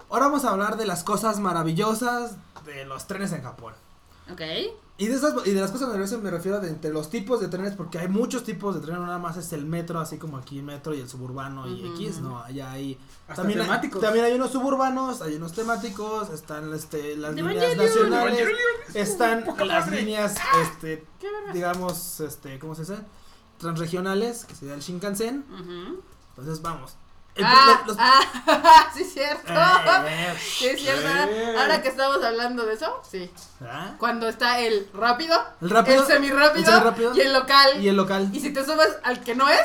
Ahora 0.09 0.27
vamos 0.27 0.47
a 0.47 0.51
hablar 0.51 0.79
de 0.79 0.87
las 0.87 1.05
cosas 1.05 1.41
maravillosas 1.41 2.37
de 2.65 2.87
los 2.87 3.07
trenes 3.07 3.33
en 3.33 3.43
Japón. 3.43 3.75
Ok. 4.33 4.41
Y 5.01 5.07
de 5.07 5.15
esas 5.15 5.33
y 5.47 5.53
de 5.53 5.61
las 5.61 5.71
cosas 5.71 5.89
maravillosas 5.89 6.21
me 6.21 6.31
refiero 6.31 6.61
de 6.61 6.69
entre 6.69 6.93
los 6.93 7.09
tipos 7.09 7.41
de 7.41 7.47
trenes 7.47 7.75
porque 7.75 7.99
hay 7.99 8.09
muchos 8.09 8.43
tipos 8.43 8.75
de 8.75 8.81
trenes, 8.81 8.99
no 9.01 9.07
nada 9.07 9.19
más 9.19 9.37
es 9.37 9.53
el 9.53 9.65
metro, 9.65 10.01
así 10.01 10.19
como 10.19 10.37
aquí 10.39 10.59
el 10.59 10.65
metro 10.65 10.93
y 10.93 11.01
el 11.01 11.09
suburbano 11.09 11.69
y 11.69 11.87
X, 11.95 12.19
no, 12.19 12.43
allá 12.43 12.73
hay 12.73 12.99
Hasta 13.29 13.43
también 13.43 13.61
temáticos. 13.61 14.03
Hay, 14.03 14.07
también 14.07 14.25
hay 14.25 14.33
unos 14.33 14.51
suburbanos, 14.51 15.23
hay 15.23 15.37
unos 15.37 15.53
temáticos, 15.53 16.31
están 16.31 16.73
este 16.75 17.17
las 17.17 17.37
De 17.37 17.43
líneas 17.43 17.75
Evangelion. 17.75 17.87
nacionales, 17.87 18.49
están 18.95 19.45
las 19.67 19.91
líneas 19.91 20.35
este 20.63 21.07
digamos 21.53 22.19
este, 22.21 22.59
¿cómo 22.59 22.75
se 22.75 22.83
dice? 22.83 22.97
transregionales, 23.59 24.45
que 24.45 24.55
sería 24.55 24.75
el 24.75 24.81
Shinkansen. 24.81 25.45
Entonces, 26.31 26.63
vamos. 26.63 26.97
El- 27.39 27.45
Ah, 27.47 27.83
los- 27.87 27.97
ah, 27.99 28.89
sí 28.95 29.03
es 29.03 29.13
cierto. 29.15 29.53
Eh, 29.53 30.37
Sí 30.41 30.67
es 30.67 30.81
cierto. 30.81 31.09
eh. 31.09 31.57
Ahora 31.59 31.81
que 31.83 31.89
estamos 31.89 32.23
hablando 32.23 32.67
de 32.67 32.75
eso, 32.75 33.01
sí. 33.09 33.31
¿Ah? 33.65 33.95
Cuando 33.99 34.29
está 34.29 34.59
el 34.61 34.89
rápido, 34.93 35.37
El 35.61 35.71
rápido, 35.71 36.01
el 36.03 36.07
semirápido, 36.07 36.67
el 36.71 36.75
semirápido, 36.75 37.15
y 37.17 37.21
el 37.21 37.33
local. 37.33 37.83
Y 37.83 37.89
el 37.89 37.97
local. 37.97 38.29
Y 38.33 38.41
si 38.41 38.53
te 38.53 38.65
subes 38.65 38.97
al 39.05 39.21
que 39.21 39.35
no 39.35 39.49
es, 39.49 39.61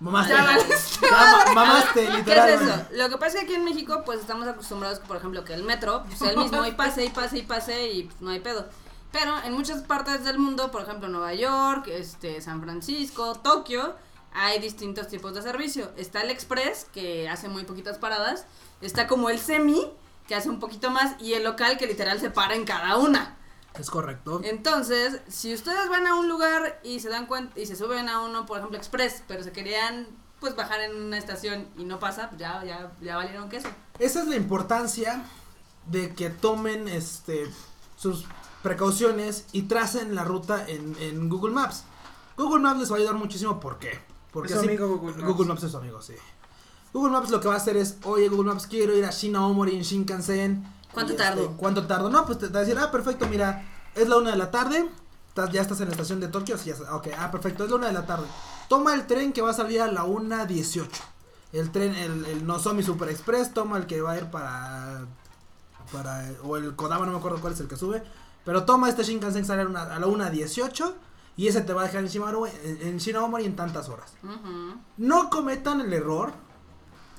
Mamaste. 0.00 0.34
Ya 0.34 0.44
Ya, 1.02 1.10
ma- 1.10 1.52
mamaste, 1.54 2.04
¿Qué 2.06 2.12
literal. 2.12 2.48
es 2.50 2.60
eso? 2.60 2.74
Lo 2.92 3.08
que 3.08 3.16
pasa 3.16 3.28
es 3.28 3.34
que 3.34 3.40
aquí 3.42 3.54
en 3.54 3.64
México, 3.64 4.02
pues 4.04 4.20
estamos 4.20 4.46
acostumbrados, 4.48 4.98
por 4.98 5.16
ejemplo, 5.16 5.44
que 5.44 5.54
el 5.54 5.62
metro 5.62 6.02
pues, 6.04 6.18
sea 6.18 6.30
el 6.30 6.36
mismo 6.36 6.66
y 6.66 6.72
pase 6.72 7.04
y 7.04 7.10
pase 7.10 7.38
y 7.38 7.42
pase 7.42 7.88
y 7.92 8.02
pues, 8.02 8.20
no 8.20 8.30
hay 8.30 8.40
pedo. 8.40 8.66
Pero 9.12 9.32
en 9.44 9.52
muchas 9.52 9.82
partes 9.82 10.24
del 10.24 10.38
mundo, 10.40 10.72
por 10.72 10.82
ejemplo, 10.82 11.08
Nueva 11.08 11.32
York, 11.32 11.86
este, 11.86 12.40
San 12.40 12.60
Francisco, 12.60 13.36
Tokio, 13.36 13.94
hay 14.34 14.58
distintos 14.58 15.08
tipos 15.08 15.34
de 15.34 15.42
servicio. 15.42 15.92
Está 15.96 16.22
el 16.22 16.30
express, 16.30 16.86
que 16.92 17.28
hace 17.28 17.48
muy 17.48 17.64
poquitas 17.64 17.98
paradas. 17.98 18.46
Está 18.80 19.06
como 19.06 19.30
el 19.30 19.38
semi, 19.38 19.90
que 20.26 20.34
hace 20.34 20.50
un 20.50 20.58
poquito 20.58 20.90
más. 20.90 21.20
Y 21.22 21.34
el 21.34 21.44
local, 21.44 21.78
que 21.78 21.86
literal 21.86 22.20
se 22.20 22.30
para 22.30 22.54
en 22.54 22.64
cada 22.64 22.96
una. 22.98 23.38
Es 23.78 23.90
correcto. 23.90 24.40
Entonces, 24.44 25.20
si 25.28 25.54
ustedes 25.54 25.88
van 25.88 26.06
a 26.06 26.16
un 26.16 26.28
lugar 26.28 26.80
y 26.82 27.00
se 27.00 27.08
dan 27.08 27.26
cuenta 27.26 27.58
y 27.58 27.66
se 27.66 27.76
suben 27.76 28.08
a 28.08 28.20
uno, 28.20 28.44
por 28.44 28.58
ejemplo, 28.58 28.76
express, 28.76 29.22
pero 29.26 29.42
se 29.42 29.52
querían 29.52 30.06
pues 30.40 30.54
bajar 30.56 30.80
en 30.80 30.94
una 30.94 31.16
estación 31.16 31.68
y 31.76 31.84
no 31.84 31.98
pasa, 31.98 32.28
pues 32.28 32.40
ya, 32.40 32.62
ya, 32.64 32.92
ya 33.00 33.16
valieron 33.16 33.48
queso. 33.48 33.68
Esa 33.98 34.22
es 34.22 34.28
la 34.28 34.36
importancia 34.36 35.24
de 35.86 36.14
que 36.14 36.30
tomen 36.30 36.88
este 36.88 37.50
sus 37.96 38.26
precauciones 38.62 39.46
y 39.52 39.62
tracen 39.62 40.14
la 40.14 40.24
ruta 40.24 40.64
en, 40.68 40.96
en 41.00 41.28
Google 41.28 41.54
Maps. 41.54 41.84
Google 42.36 42.60
Maps 42.60 42.80
les 42.80 42.90
va 42.90 42.96
a 42.96 42.98
ayudar 42.98 43.14
muchísimo, 43.14 43.60
¿por 43.60 43.78
qué? 43.78 44.13
Porque 44.34 44.52
Es 44.52 44.58
Google 44.80 45.46
Maps. 45.46 45.62
es 45.62 45.70
su 45.70 45.76
amigo, 45.78 46.02
sí. 46.02 46.12
Google 46.92 47.12
Maps 47.12 47.30
lo 47.30 47.40
que 47.40 47.48
va 47.48 47.54
a 47.54 47.56
hacer 47.56 47.76
es, 47.78 47.96
oye 48.04 48.28
Google 48.28 48.52
Maps, 48.52 48.66
quiero 48.66 48.94
ir 48.94 49.04
a 49.06 49.10
Shinaomori 49.10 49.74
en 49.76 49.82
Shinkansen. 49.82 50.64
¿Cuánto 50.92 51.12
este, 51.12 51.24
tardo? 51.24 51.56
¿Cuánto 51.56 51.86
tardo? 51.86 52.10
No, 52.10 52.26
pues 52.26 52.38
te, 52.38 52.48
te 52.48 52.52
va 52.52 52.58
a 52.58 52.62
decir, 52.64 52.78
ah, 52.78 52.90
perfecto, 52.90 53.26
mira, 53.28 53.64
es 53.94 54.08
la 54.08 54.16
una 54.16 54.32
de 54.32 54.36
la 54.36 54.50
tarde, 54.50 54.86
estás- 55.28 55.50
ya 55.50 55.62
estás 55.62 55.80
en 55.80 55.86
la 55.86 55.92
estación 55.92 56.20
de 56.20 56.28
Tokio, 56.28 56.58
sí, 56.58 56.70
ya 56.78 56.94
ok, 56.94 57.08
ah, 57.18 57.30
perfecto, 57.30 57.64
es 57.64 57.70
la 57.70 57.76
una 57.76 57.86
de 57.86 57.92
la 57.94 58.06
tarde. 58.06 58.26
Toma 58.68 58.92
el 58.94 59.06
tren 59.06 59.32
que 59.32 59.40
va 59.42 59.50
a 59.50 59.54
salir 59.54 59.80
a 59.80 59.86
la 59.90 60.04
una 60.04 60.44
dieciocho. 60.46 61.02
El 61.52 61.70
tren, 61.70 61.94
el, 61.94 62.26
el 62.26 62.46
Nozomi 62.46 62.82
Super 62.82 63.08
Express, 63.08 63.54
toma 63.54 63.76
el 63.78 63.86
que 63.86 64.00
va 64.02 64.12
a 64.12 64.18
ir 64.18 64.26
para, 64.26 65.04
para, 65.92 66.28
o 66.42 66.56
el 66.56 66.74
Kodama, 66.74 67.06
no 67.06 67.12
me 67.12 67.18
acuerdo 67.18 67.40
cuál 67.40 67.52
es 67.52 67.60
el 67.60 67.68
que 67.68 67.76
sube, 67.76 68.02
pero 68.44 68.64
toma 68.64 68.88
este 68.88 69.04
Shinkansen 69.04 69.42
que 69.42 69.46
sale 69.48 69.62
a, 69.62 69.66
una- 69.66 69.82
a 69.82 69.98
la 70.00 70.06
una 70.06 70.30
dieciocho 70.30 70.96
y 71.36 71.48
ese 71.48 71.60
te 71.62 71.72
va 71.72 71.82
a 71.82 71.84
dejar 71.86 72.02
en 72.02 72.08
Shimano, 72.08 72.46
en, 72.46 72.54
en 72.82 72.98
Shinaomori 72.98 73.44
en 73.44 73.56
tantas 73.56 73.88
horas. 73.88 74.12
No 74.96 75.30
cometan 75.30 75.80
el 75.80 75.92
error 75.92 76.32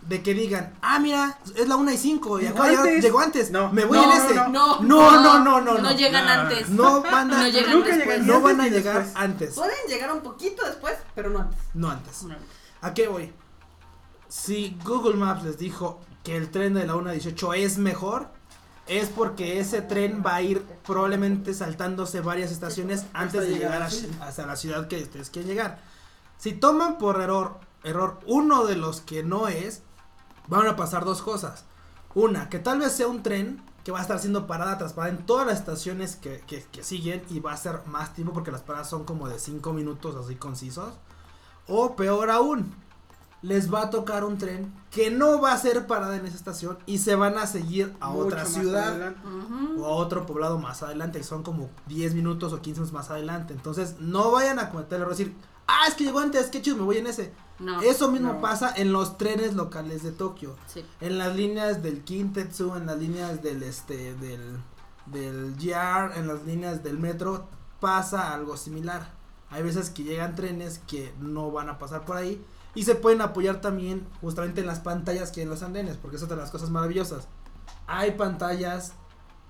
de 0.01 0.21
que 0.21 0.33
digan, 0.35 0.73
ah, 0.81 0.99
mira, 0.99 1.39
es 1.55 1.67
la 1.67 1.75
1 1.77 1.91
y 1.91 1.97
5 1.97 2.39
y 2.39 2.43
Llegó 2.43 2.61
acá 2.63 2.79
antes. 2.81 3.03
llegó 3.03 3.19
antes. 3.19 3.49
No, 3.51 3.71
me 3.73 3.85
voy 3.85 3.97
no, 3.97 4.03
en 4.03 4.09
no, 4.09 4.15
ese. 4.25 4.35
no. 4.35 4.47
no, 4.49 4.81
no, 4.81 5.21
no, 5.21 5.39
no, 5.39 5.61
no. 5.61 5.77
No 5.79 5.91
llegan 5.93 6.25
No. 6.25 6.31
antes. 6.31 6.69
No 6.69 7.01
van 7.01 7.33
a- 7.33 7.41
No 7.41 7.47
llegan 7.47 7.71
Nunca 7.73 7.95
después. 7.97 8.23
no 8.25 8.41
van 8.41 8.61
a 8.61 8.67
llegar 8.67 8.97
después. 9.03 9.15
antes. 9.23 9.55
pueden 9.55 9.75
llegar 9.89 10.11
un 10.11 10.21
poquito 10.21 10.63
después, 10.65 10.93
pero 11.15 11.29
no 11.31 11.39
antes. 11.39 11.59
No 11.73 11.89
antes. 11.89 12.23
¿A 12.81 12.93
qué 12.93 13.07
voy? 13.07 13.33
Si 14.27 14.77
Google 14.85 15.15
Maps 15.15 15.43
les 15.43 15.57
dijo 15.57 15.99
que 16.23 16.35
el 16.37 16.49
tren 16.51 16.73
de 16.75 16.85
la 16.85 16.95
1.18 16.95 17.55
es 17.55 17.77
mejor, 17.79 18.29
es 18.87 19.09
porque 19.09 19.59
ese 19.59 19.81
tren 19.81 20.21
va 20.25 20.35
a 20.35 20.41
ir 20.41 20.61
probablemente 20.85 21.53
saltándose 21.53 22.21
varias 22.21 22.51
estaciones 22.51 23.05
antes 23.13 23.41
de 23.41 23.49
llegar 23.57 23.81
a, 23.81 23.89
hasta 24.21 24.45
la 24.45 24.55
ciudad 24.55 24.87
que 24.87 25.01
ustedes 25.01 25.29
quieren 25.29 25.49
llegar. 25.49 25.79
Si 26.37 26.53
toman 26.53 26.97
por 26.97 27.19
error, 27.21 27.59
error 27.83 28.19
uno 28.27 28.65
de 28.65 28.75
los 28.75 29.01
que 29.01 29.23
no 29.23 29.47
es, 29.47 29.81
van 30.47 30.67
a 30.67 30.75
pasar 30.75 31.03
dos 31.05 31.21
cosas. 31.21 31.65
Una, 32.13 32.49
que 32.49 32.59
tal 32.59 32.79
vez 32.79 32.91
sea 32.93 33.07
un 33.07 33.23
tren 33.23 33.61
que 33.83 33.91
va 33.91 33.99
a 33.99 34.01
estar 34.01 34.17
haciendo 34.17 34.47
parada 34.47 34.77
tras 34.77 34.93
parada 34.93 35.15
en 35.17 35.25
todas 35.25 35.45
las 35.47 35.59
estaciones 35.59 36.15
que, 36.15 36.41
que- 36.47 36.63
que 36.71 36.83
siguen 36.83 37.23
y 37.29 37.39
va 37.39 37.53
a 37.53 37.57
ser 37.57 37.81
más 37.87 38.13
tiempo 38.13 38.33
porque 38.33 38.51
las 38.51 38.61
paradas 38.61 38.89
son 38.89 39.03
como 39.03 39.27
de 39.27 39.37
5 39.39 39.73
minutos 39.73 40.15
así 40.15 40.35
concisos. 40.35 40.93
O 41.67 41.95
peor 41.95 42.29
aún, 42.29 42.73
les 43.45 43.71
va 43.71 43.83
a 43.83 43.89
tocar 43.91 44.23
un 44.23 44.37
tren 44.39 44.73
que 44.89 45.11
no 45.11 45.39
va 45.39 45.53
a 45.53 45.57
ser 45.57 45.85
parada 45.85 46.15
en 46.15 46.25
esa 46.25 46.35
estación 46.35 46.79
y 46.87 46.97
se 46.97 47.15
van 47.15 47.37
a 47.37 47.45
seguir 47.45 47.93
a 47.99 48.09
Mucho 48.09 48.25
otra 48.27 48.45
ciudad 48.45 49.13
o 49.77 49.85
a 49.85 49.89
otro 49.89 50.25
poblado 50.25 50.57
más 50.57 50.81
adelante, 50.81 51.19
que 51.19 51.23
son 51.23 51.43
como 51.43 51.69
10 51.87 52.15
minutos 52.15 52.53
o 52.53 52.61
15 52.61 52.79
minutos 52.81 52.93
más 52.93 53.11
adelante. 53.11 53.53
Entonces, 53.53 53.97
no 53.99 54.31
vayan 54.31 54.57
a 54.57 54.71
cometer 54.71 54.95
el 54.95 55.01
error 55.03 55.15
de 55.15 55.23
decir, 55.25 55.35
ah, 55.67 55.83
es 55.87 55.93
que 55.93 56.05
llegó 56.05 56.19
antes, 56.19 56.47
qué 56.47 56.61
chido, 56.61 56.77
me 56.77 56.83
voy 56.83 56.97
en 56.97 57.07
ese. 57.07 57.31
No. 57.59 57.81
Eso 57.81 58.09
mismo 58.11 58.33
No. 58.33 58.41
pasa 58.41 58.73
en 58.75 58.91
los 58.91 59.17
trenes 59.17 59.53
locales 59.53 60.01
de 60.01 60.11
Tokio. 60.11 60.55
Sí. 60.67 60.83
En 60.99 61.17
las 61.19 61.35
líneas 61.35 61.83
del 61.83 62.03
Kintetsu, 62.03 62.75
en 62.75 62.87
las 62.87 62.97
líneas 62.97 63.43
del 63.43 63.61
este 63.63 64.15
del 64.15 64.57
del 65.05 65.55
JR, 65.59 66.17
en 66.17 66.27
las 66.27 66.43
líneas 66.45 66.83
del 66.83 66.97
metro 66.97 67.47
pasa 67.79 68.33
algo 68.33 68.57
similar. 68.57 69.11
Hay 69.51 69.61
veces 69.61 69.91
que 69.91 70.03
llegan 70.03 70.35
trenes 70.35 70.79
que 70.87 71.13
no 71.19 71.51
van 71.51 71.69
a 71.69 71.77
pasar 71.77 72.05
por 72.05 72.17
ahí 72.17 72.43
y 72.75 72.83
se 72.83 72.95
pueden 72.95 73.21
apoyar 73.21 73.61
también 73.61 74.05
justamente 74.21 74.61
en 74.61 74.67
las 74.67 74.79
pantallas 74.79 75.31
que 75.31 75.39
hay 75.41 75.45
en 75.45 75.49
los 75.49 75.63
andenes, 75.63 75.97
porque 75.97 76.17
es 76.17 76.23
otra 76.23 76.35
de 76.35 76.41
las 76.43 76.51
cosas 76.51 76.69
maravillosas. 76.69 77.27
Hay 77.87 78.11
pantallas 78.11 78.93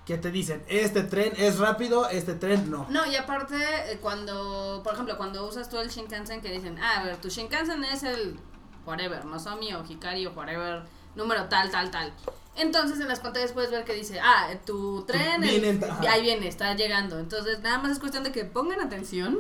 que 0.05 0.17
te 0.19 0.29
dicen, 0.29 0.63
este 0.67 1.01
tren 1.03 1.33
es 1.37 1.57
rápido, 1.57 2.07
este 2.09 2.35
tren 2.35 2.69
no. 2.69 2.85
No, 2.89 3.05
y 3.07 3.15
aparte, 3.15 3.55
eh, 3.91 3.97
cuando, 3.99 4.81
por 4.83 4.93
ejemplo, 4.93 5.17
cuando 5.17 5.47
usas 5.47 5.67
tú 5.69 5.79
el 5.79 5.89
Shinkansen, 5.89 6.41
que 6.41 6.51
dicen, 6.51 6.77
ah, 6.79 6.99
a 6.99 7.03
ver, 7.03 7.17
tu 7.17 7.29
Shinkansen 7.29 7.83
es 7.85 8.03
el 8.03 8.39
whatever, 8.85 9.25
Nozomi 9.25 9.73
o 9.73 9.83
Hikari 9.83 10.27
o 10.27 10.31
whatever, 10.33 10.83
número 11.15 11.45
tal, 11.45 11.71
tal, 11.71 11.89
tal. 11.89 12.13
Entonces 12.55 12.99
en 12.99 13.07
las 13.07 13.19
pantallas 13.19 13.51
puedes 13.51 13.71
ver 13.71 13.83
que 13.83 13.93
dice, 13.93 14.19
ah, 14.19 14.49
tu 14.65 15.03
tren, 15.05 15.43
el- 15.43 15.59
Viene, 15.59 15.83
ajá. 15.85 16.03
ahí 16.11 16.21
viene, 16.21 16.47
está 16.47 16.73
llegando. 16.75 17.17
Entonces 17.17 17.59
nada 17.61 17.79
más 17.79 17.91
es 17.91 17.99
cuestión 17.99 18.23
de 18.23 18.31
que 18.31 18.45
pongan 18.45 18.81
atención 18.81 19.39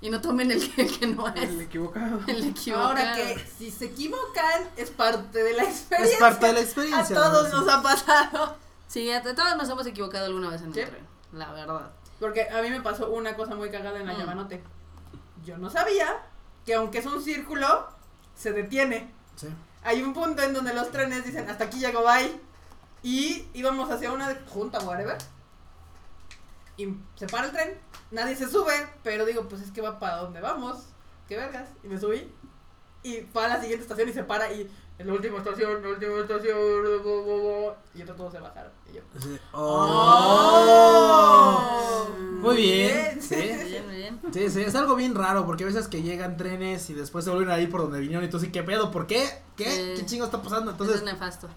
y 0.00 0.10
no 0.10 0.20
tomen 0.20 0.50
el 0.50 0.74
que, 0.74 0.86
que 0.86 1.06
no 1.06 1.26
es 1.28 1.48
El 1.50 1.60
equivocado. 1.62 2.20
el 2.26 2.48
equivocado. 2.48 2.88
Ahora 2.88 3.14
que 3.14 3.46
si 3.58 3.70
se 3.70 3.86
equivocan 3.86 4.62
es 4.76 4.90
parte 4.90 5.42
de 5.42 5.52
la 5.54 5.62
experiencia. 5.64 6.14
Es 6.14 6.20
parte 6.20 6.46
de 6.46 6.52
la 6.52 6.58
A 6.58 6.62
experiencia. 6.62 7.16
todos 7.16 7.50
¿no? 7.52 7.60
nos 7.62 7.68
ha 7.74 7.82
pasado. 7.82 8.56
Sí, 8.88 9.10
a 9.10 9.22
todos 9.22 9.56
nos 9.56 9.68
hemos 9.68 9.86
equivocado 9.86 10.26
alguna 10.26 10.50
vez 10.50 10.62
en 10.62 10.72
Sí. 10.72 10.80
un 10.80 10.86
tren, 10.86 11.06
la 11.32 11.52
verdad. 11.52 11.90
Porque 12.20 12.48
a 12.48 12.62
mí 12.62 12.70
me 12.70 12.80
pasó 12.80 13.10
una 13.10 13.34
cosa 13.34 13.54
muy 13.54 13.70
cagada 13.70 13.98
en 14.00 14.06
la 14.06 14.14
Mm. 14.14 14.18
Yamanote. 14.18 14.62
Yo 15.44 15.58
no 15.58 15.70
sabía 15.70 16.16
que 16.64 16.74
aunque 16.74 16.98
es 16.98 17.06
un 17.06 17.22
círculo, 17.22 17.88
se 18.36 18.52
detiene. 18.52 19.12
Sí. 19.36 19.48
Hay 19.84 20.02
un 20.02 20.12
punto 20.14 20.42
en 20.42 20.52
donde 20.54 20.72
los 20.74 20.90
trenes 20.90 21.24
dicen 21.24 21.48
hasta 21.50 21.64
aquí 21.64 21.78
llegó 21.78 22.02
bye. 22.02 22.40
Y 23.02 23.46
íbamos 23.54 23.90
hacia 23.90 24.10
una 24.12 24.34
junta, 24.48 24.78
whatever. 24.80 25.16
Y 26.76 26.94
se 27.14 27.26
para 27.26 27.46
el 27.46 27.52
tren, 27.52 27.78
nadie 28.10 28.36
se 28.36 28.48
sube, 28.48 28.74
pero 29.02 29.24
digo, 29.24 29.48
pues 29.48 29.62
es 29.62 29.70
que 29.70 29.80
va 29.80 29.98
para 29.98 30.18
donde 30.18 30.40
vamos. 30.40 30.84
Qué 31.28 31.36
vergas. 31.36 31.68
Y 31.82 31.88
me 31.88 31.98
subí. 31.98 32.30
Y 33.02 33.20
va 33.36 33.46
a 33.46 33.48
la 33.48 33.60
siguiente 33.60 33.82
estación 33.82 34.08
y 34.08 34.12
se 34.12 34.22
para 34.24 34.52
y 34.52 34.68
en 34.98 35.06
la 35.06 35.12
última 35.12 35.36
estación, 35.38 35.82
la 35.82 35.88
última 35.90 36.18
estación, 36.20 36.56
bo, 37.04 37.22
bo, 37.22 37.38
bo", 37.40 37.76
y 37.94 38.00
otros 38.02 38.16
todos 38.16 38.32
se 38.32 38.40
bajaron. 38.40 38.72
Y 38.90 38.94
yo. 38.94 39.02
Sí. 39.20 39.38
¡Oh! 39.52 40.88
Muy 42.40 42.56
bien. 42.56 42.96
Bien. 42.96 43.22
Sí. 43.22 43.34
Bien, 43.34 43.90
bien. 43.90 44.20
Sí, 44.32 44.48
sí, 44.50 44.62
es 44.62 44.74
algo 44.74 44.96
bien 44.96 45.14
raro 45.14 45.44
porque 45.44 45.64
a 45.64 45.66
veces 45.66 45.88
que 45.88 46.02
llegan 46.02 46.36
trenes 46.38 46.88
y 46.90 46.94
después 46.94 47.24
se 47.26 47.30
vuelven 47.30 47.50
a 47.50 47.60
ir 47.60 47.68
por 47.70 47.82
donde 47.82 48.00
vinieron 48.00 48.24
y 48.24 48.30
tú 48.30 48.40
sí, 48.40 48.50
¿qué 48.50 48.62
pedo? 48.62 48.90
¿Por 48.90 49.06
qué? 49.06 49.28
¿Qué? 49.56 49.94
¿Qué 49.96 50.06
chingo 50.06 50.24
está 50.24 50.40
pasando? 50.40 50.70
Entonces, 50.70 50.96
es 50.96 51.02
nefasto. 51.02 51.48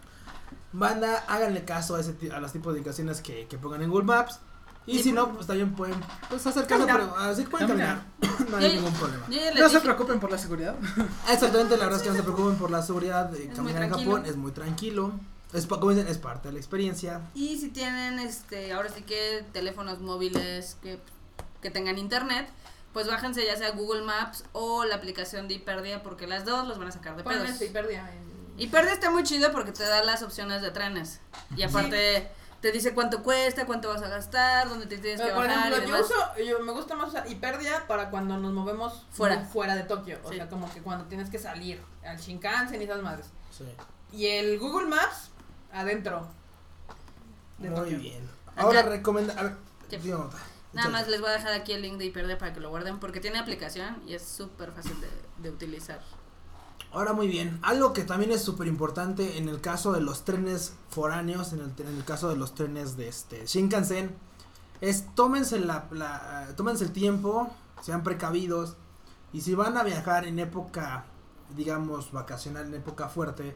banda, 0.74 1.24
háganle 1.28 1.64
caso 1.64 1.96
a, 1.96 2.02
ese, 2.02 2.16
a 2.34 2.40
los 2.40 2.52
tipos 2.52 2.74
de 2.74 2.80
indicaciones 2.80 3.22
que, 3.22 3.48
que 3.48 3.58
pongan 3.58 3.82
en 3.82 3.90
Google 3.90 4.06
Maps. 4.06 4.40
Y 4.86 4.98
Sí, 4.98 5.04
si 5.04 5.12
no, 5.12 5.34
pues 5.36 5.46
también 5.46 5.74
pueden 5.76 5.96
pues, 6.30 6.46
hacer 6.48 6.66
caso, 6.66 6.86
Caminar. 6.88 7.12
pero 7.14 7.18
así 7.18 7.44
pueden 7.44 7.68
caminar. 7.68 8.02
no 8.50 8.58
hay 8.58 8.70
Yo- 8.70 8.74
ningún 8.82 8.94
problema. 8.94 9.26
No 9.60 9.70
se 9.70 9.82
preocupen 9.82 10.20
por 10.20 10.32
la 10.32 10.38
seguridad. 10.38 10.76
Exactamente, 11.32 11.78
la 11.78 11.84
verdad 11.86 11.98
es 11.98 12.04
que 12.04 12.10
no 12.10 12.16
se 12.16 12.24
preocupen 12.24 12.56
por 12.56 12.72
la 12.72 12.82
seguridad 12.82 13.26
de 13.26 13.50
Es 13.50 13.56
caminar 13.56 13.84
en. 13.84 13.90
Japón, 13.92 14.26
es 14.26 14.36
muy 14.36 14.52
tranquilo. 14.52 15.12
Es, 15.54 15.66
como 15.66 15.90
dicen, 15.92 16.08
es 16.08 16.18
parte 16.18 16.48
de 16.50 16.54
la 16.54 16.60
experiencia. 16.60 17.22
Y 17.34 17.58
si 17.58 17.70
tienen, 17.70 18.20
este, 18.20 18.72
ahora 18.74 18.90
sí 18.90 19.02
que 19.04 19.44
teléfonos 19.52 20.00
móviles 20.00 20.78
que, 20.82 21.00
que 21.62 21.72
tengan 21.72 21.98
internet, 21.98 22.48
pues 22.94 23.08
bájense 23.08 23.46
ya 23.46 23.58
sea 23.58 23.72
Google 23.72 24.04
Maps 24.04 24.44
o 24.54 24.86
la 24.86 24.96
aplicación 24.96 25.48
de 25.48 25.56
Hiperdia 25.56 26.02
porque 26.04 26.28
las 26.28 26.46
dos 26.46 26.68
los 26.68 26.78
van 26.80 26.88
a 26.88 26.92
sacar 26.92 27.16
de 27.16 27.24
pedos. 27.24 27.62
Hiperdia 27.62 28.10
Hiperdia 28.58 28.94
está 28.94 29.10
muy 29.10 29.24
chido 29.24 29.52
porque 29.52 29.72
te 29.72 29.84
da 29.84 30.04
las 30.04 30.22
opciones 30.22 30.62
de 30.62 30.72
trenes. 30.72 31.20
Y 31.56 31.64
aparte 31.64 32.30
te 32.62 32.72
dice 32.72 32.94
cuánto 32.94 33.24
cuesta, 33.24 33.66
cuánto 33.66 33.90
vas 33.90 34.02
a 34.02 34.08
gastar, 34.10 34.68
dónde 34.70 34.86
te 34.86 34.98
tienes 34.98 35.20
que 35.22 35.28
Pero, 35.28 35.38
por 35.38 35.48
bajar 35.48 35.72
ejemplo, 35.72 35.84
y 35.84 35.88
yo 35.90 35.96
demás. 35.96 36.12
uso, 36.12 36.44
yo 36.44 36.60
me 36.60 36.72
gusta 36.74 36.96
más 36.96 37.10
usar 37.10 37.30
Hiperdia 37.32 37.88
para 37.88 38.10
cuando 38.10 38.38
nos 38.38 38.52
movemos 38.54 39.06
Fuera. 39.12 39.42
fuera 39.46 39.76
de 39.76 39.84
Tokio. 39.84 40.20
O 40.24 40.30
Sí. 40.30 40.36
sea, 40.36 40.50
como 40.50 40.72
que 40.74 40.82
cuando 40.82 41.06
tienes 41.06 41.30
que 41.30 41.40
salir 41.40 41.82
al 42.06 42.18
Shinkansen 42.18 42.82
y 42.82 42.86
esas 42.86 43.02
madres. 43.02 43.28
Sí. 43.52 43.66
Y 44.12 44.28
el 44.28 44.60
Google 44.60 44.88
Maps, 44.88 45.30
adentro. 45.72 46.28
de 47.60 47.70
Muy 47.70 47.80
Tokio. 47.80 48.00
bien. 48.00 48.30
Ahora 48.56 48.82
recomienda. 48.84 49.34
A 49.38 49.44
ver, 49.44 49.56
Marta. 49.92 50.38
Nada 50.72 50.90
más 50.90 51.08
les 51.08 51.20
voy 51.20 51.30
a 51.30 51.34
dejar 51.34 51.52
aquí 51.54 51.74
el 51.74 51.82
link 51.82 51.98
de 51.98 52.06
Hiperdia 52.06 52.38
para 52.38 52.54
que 52.54 52.60
lo 52.60 52.70
guarden 52.70 53.00
porque 53.00 53.20
tiene 53.20 53.40
aplicación 53.40 54.02
y 54.06 54.14
es 54.14 54.22
súper 54.24 54.72
fácil 54.72 54.96
de, 55.02 55.10
de 55.38 55.50
utilizar. 55.50 56.00
Ahora 56.92 57.14
muy 57.14 57.28
bien, 57.28 57.60
algo 57.62 57.94
que 57.94 58.04
también 58.04 58.32
es 58.32 58.42
súper 58.42 58.68
importante 58.68 59.38
en 59.38 59.48
el 59.48 59.62
caso 59.62 59.92
de 59.92 60.02
los 60.02 60.26
trenes 60.26 60.74
foráneos, 60.90 61.54
en 61.54 61.60
el, 61.60 61.72
en 61.78 61.96
el 61.98 62.04
caso 62.04 62.30
de 62.30 62.36
los 62.36 62.56
trenes 62.56 62.98
de 62.98 63.08
este 63.08 63.46
Shinkansen, 63.46 64.16
es 64.82 65.06
tómense, 65.14 65.60
la, 65.60 65.86
la- 65.92 66.48
tómense 66.56 66.84
el 66.86 66.92
tiempo, 66.92 67.48
sean 67.82 68.02
precavidos, 68.02 68.76
y 69.34 69.42
si 69.42 69.54
van 69.54 69.78
a 69.78 69.84
viajar 69.84 70.26
en 70.26 70.40
época, 70.40 71.06
digamos, 71.56 72.12
vacacional, 72.12 72.66
en 72.68 72.74
época 72.76 73.08
fuerte, 73.08 73.56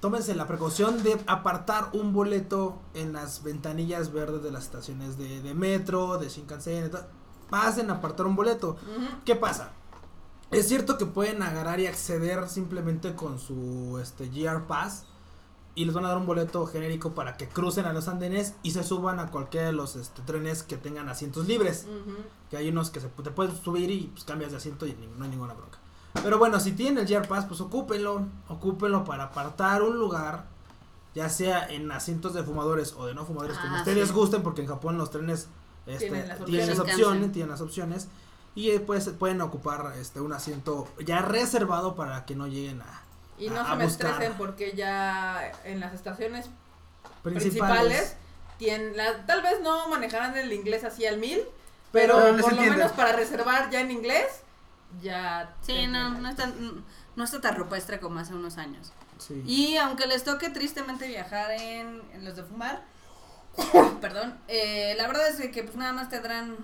tómense 0.00 0.34
la 0.34 0.46
precaución 0.46 1.02
de 1.02 1.20
apartar 1.26 1.90
un 1.92 2.14
boleto 2.14 2.78
en 2.94 3.12
las 3.12 3.42
ventanillas 3.42 4.12
verdes 4.14 4.42
de 4.42 4.50
las 4.50 4.64
estaciones 4.64 5.18
de, 5.18 5.42
de 5.42 5.52
metro, 5.52 6.16
de 6.16 6.30
Shinkansen, 6.30 6.90
pasen 7.50 7.90
a 7.90 7.94
apartar 7.94 8.24
un 8.24 8.34
boleto. 8.36 8.70
Ujú. 8.70 9.06
¿Qué 9.26 9.36
pasa? 9.36 9.72
Es 10.50 10.68
cierto 10.68 10.96
que 10.98 11.06
pueden 11.06 11.42
agarrar 11.42 11.80
y 11.80 11.86
acceder 11.86 12.48
simplemente 12.48 13.14
con 13.14 13.38
su 13.38 13.98
este 14.00 14.28
GR 14.28 14.66
Pass 14.66 15.04
y 15.74 15.84
les 15.84 15.94
van 15.94 16.04
a 16.04 16.08
dar 16.08 16.16
un 16.18 16.26
boleto 16.26 16.66
genérico 16.66 17.14
para 17.14 17.36
que 17.36 17.48
crucen 17.48 17.84
a 17.84 17.92
los 17.92 18.08
andenes 18.08 18.54
y 18.62 18.70
se 18.70 18.82
suban 18.84 19.18
a 19.20 19.30
cualquiera 19.30 19.66
de 19.66 19.72
los 19.72 19.96
este, 19.96 20.22
trenes 20.22 20.62
que 20.62 20.76
tengan 20.76 21.08
asientos 21.08 21.46
libres. 21.48 21.86
Ujú. 21.88 22.16
Que 22.50 22.56
hay 22.56 22.68
unos 22.68 22.90
que 22.90 23.00
se, 23.00 23.08
te 23.08 23.30
puedes 23.30 23.58
subir 23.58 23.90
y 23.90 24.06
pues 24.12 24.24
cambias 24.24 24.52
de 24.52 24.56
asiento 24.58 24.86
y 24.86 24.94
ni- 24.94 25.08
no 25.18 25.24
hay 25.24 25.30
ninguna 25.30 25.52
bronca. 25.54 25.78
Pero 26.22 26.38
bueno, 26.38 26.60
si 26.60 26.72
tienen 26.72 26.98
el 26.98 27.06
GR 27.12 27.26
Pass, 27.28 27.44
pues 27.44 27.60
ocúpenlo, 27.60 28.24
ocúpenlo 28.48 29.04
para 29.04 29.24
apartar 29.24 29.82
un 29.82 29.98
lugar, 29.98 30.46
ya 31.14 31.28
sea 31.28 31.68
en 31.68 31.90
asientos 31.92 32.32
de 32.32 32.42
fumadores 32.42 32.94
o 32.96 33.04
de 33.06 33.14
no 33.14 33.26
fumadores, 33.26 33.58
como 33.58 33.74
Ah, 33.76 33.78
ustedes 33.80 34.08
sí. 34.08 34.14
gusten, 34.14 34.42
porque 34.42 34.62
en 34.62 34.68
Japón 34.68 34.96
los 34.96 35.10
trenes 35.10 35.48
este, 35.86 36.08
Tienen 36.08 36.28
las 36.28 36.44
tienen 36.46 36.68
las 36.70 36.78
opciones, 36.78 37.32
tienen 37.32 37.50
las 37.50 37.60
opciones 37.60 38.08
y 38.56 38.76
pues 38.80 39.08
pueden 39.10 39.40
ocupar 39.42 39.92
este 40.00 40.20
un 40.20 40.32
asiento 40.32 40.88
ya 41.04 41.20
reservado 41.22 41.94
para 41.94 42.24
que 42.26 42.34
no 42.34 42.48
lleguen 42.48 42.80
a 42.82 43.02
Y 43.38 43.48
no 43.50 43.60
A- 43.60 43.70
se 43.70 43.76
me 43.76 43.84
estresen 43.84 44.32
porque 44.36 44.72
ya 44.74 45.52
en 45.64 45.78
las 45.78 45.92
estaciones 45.94 46.46
principales. 47.22 47.52
principales, 47.52 48.16
tienen 48.58 48.96
la, 48.96 49.24
tal 49.26 49.42
vez 49.42 49.60
no 49.62 49.88
manejarán 49.88 50.36
el 50.36 50.52
inglés 50.52 50.82
así 50.84 51.04
al 51.06 51.18
mil, 51.18 51.40
pero, 51.92 52.14
por 52.40 52.52
lo 52.54 52.62
menos 52.62 52.92
para 52.92 53.12
reservar 53.12 53.70
ya 53.70 53.80
en 53.80 53.90
inglés, 53.90 54.26
ya. 55.02 55.54
Sí, 55.62 55.86
no, 55.86 56.10
no 56.10 56.28
está, 56.30 56.50
no 57.14 57.24
está 57.24 57.40
tan 57.40 57.56
rupestre 57.56 58.00
como 58.00 58.18
hace 58.20 58.34
unos 58.34 58.56
años. 58.58 58.92
Sí. 59.18 59.42
Y 59.46 59.76
aunque 59.76 60.06
les 60.06 60.24
toque 60.24 60.48
tristemente 60.50 61.06
viajar 61.08 61.50
en, 61.52 62.02
en 62.14 62.24
los 62.24 62.36
de 62.36 62.42
fumar, 62.44 62.82
perdón, 64.00 64.38
eh, 64.48 64.94
la 64.96 65.06
verdad 65.06 65.28
es 65.28 65.50
que 65.50 65.62
pues 65.62 65.76
nada 65.76 65.92
más 65.92 66.08
tendrán 66.08 66.56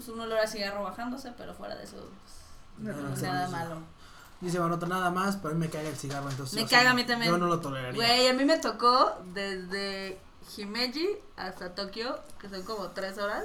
pues 0.00 0.08
un 0.08 0.20
olor 0.20 0.38
a 0.38 0.46
cigarro 0.46 0.82
bajándose, 0.82 1.32
pero 1.36 1.54
fuera 1.54 1.76
de 1.76 1.84
eso, 1.84 1.96
pues, 1.96 2.94
No, 2.96 3.02
no, 3.02 3.08
no, 3.10 3.16
nada 3.16 3.44
no, 3.46 3.50
malo. 3.52 3.76
Dice 4.40 4.58
Manota 4.58 4.86
nada 4.86 5.10
más, 5.10 5.36
pero 5.36 5.50
a 5.50 5.52
mí 5.52 5.60
me 5.60 5.68
caga 5.70 5.88
el 5.88 5.96
cigarro, 5.96 6.30
entonces. 6.30 6.54
Me 6.54 6.62
o 6.64 6.68
sea, 6.68 6.78
caga 6.78 6.90
a 6.90 6.92
no, 6.94 6.96
mí 7.00 7.04
también. 7.04 7.30
Yo 7.30 7.36
no 7.38 7.46
lo 7.46 7.60
toleraría. 7.60 7.94
Güey, 7.94 8.28
a 8.28 8.32
mí 8.32 8.44
me 8.46 8.56
tocó 8.58 9.12
desde 9.34 10.18
Himeji 10.56 11.08
hasta 11.36 11.74
Tokio, 11.74 12.18
que 12.40 12.48
son 12.48 12.62
como 12.62 12.88
tres 12.92 13.18
horas. 13.18 13.44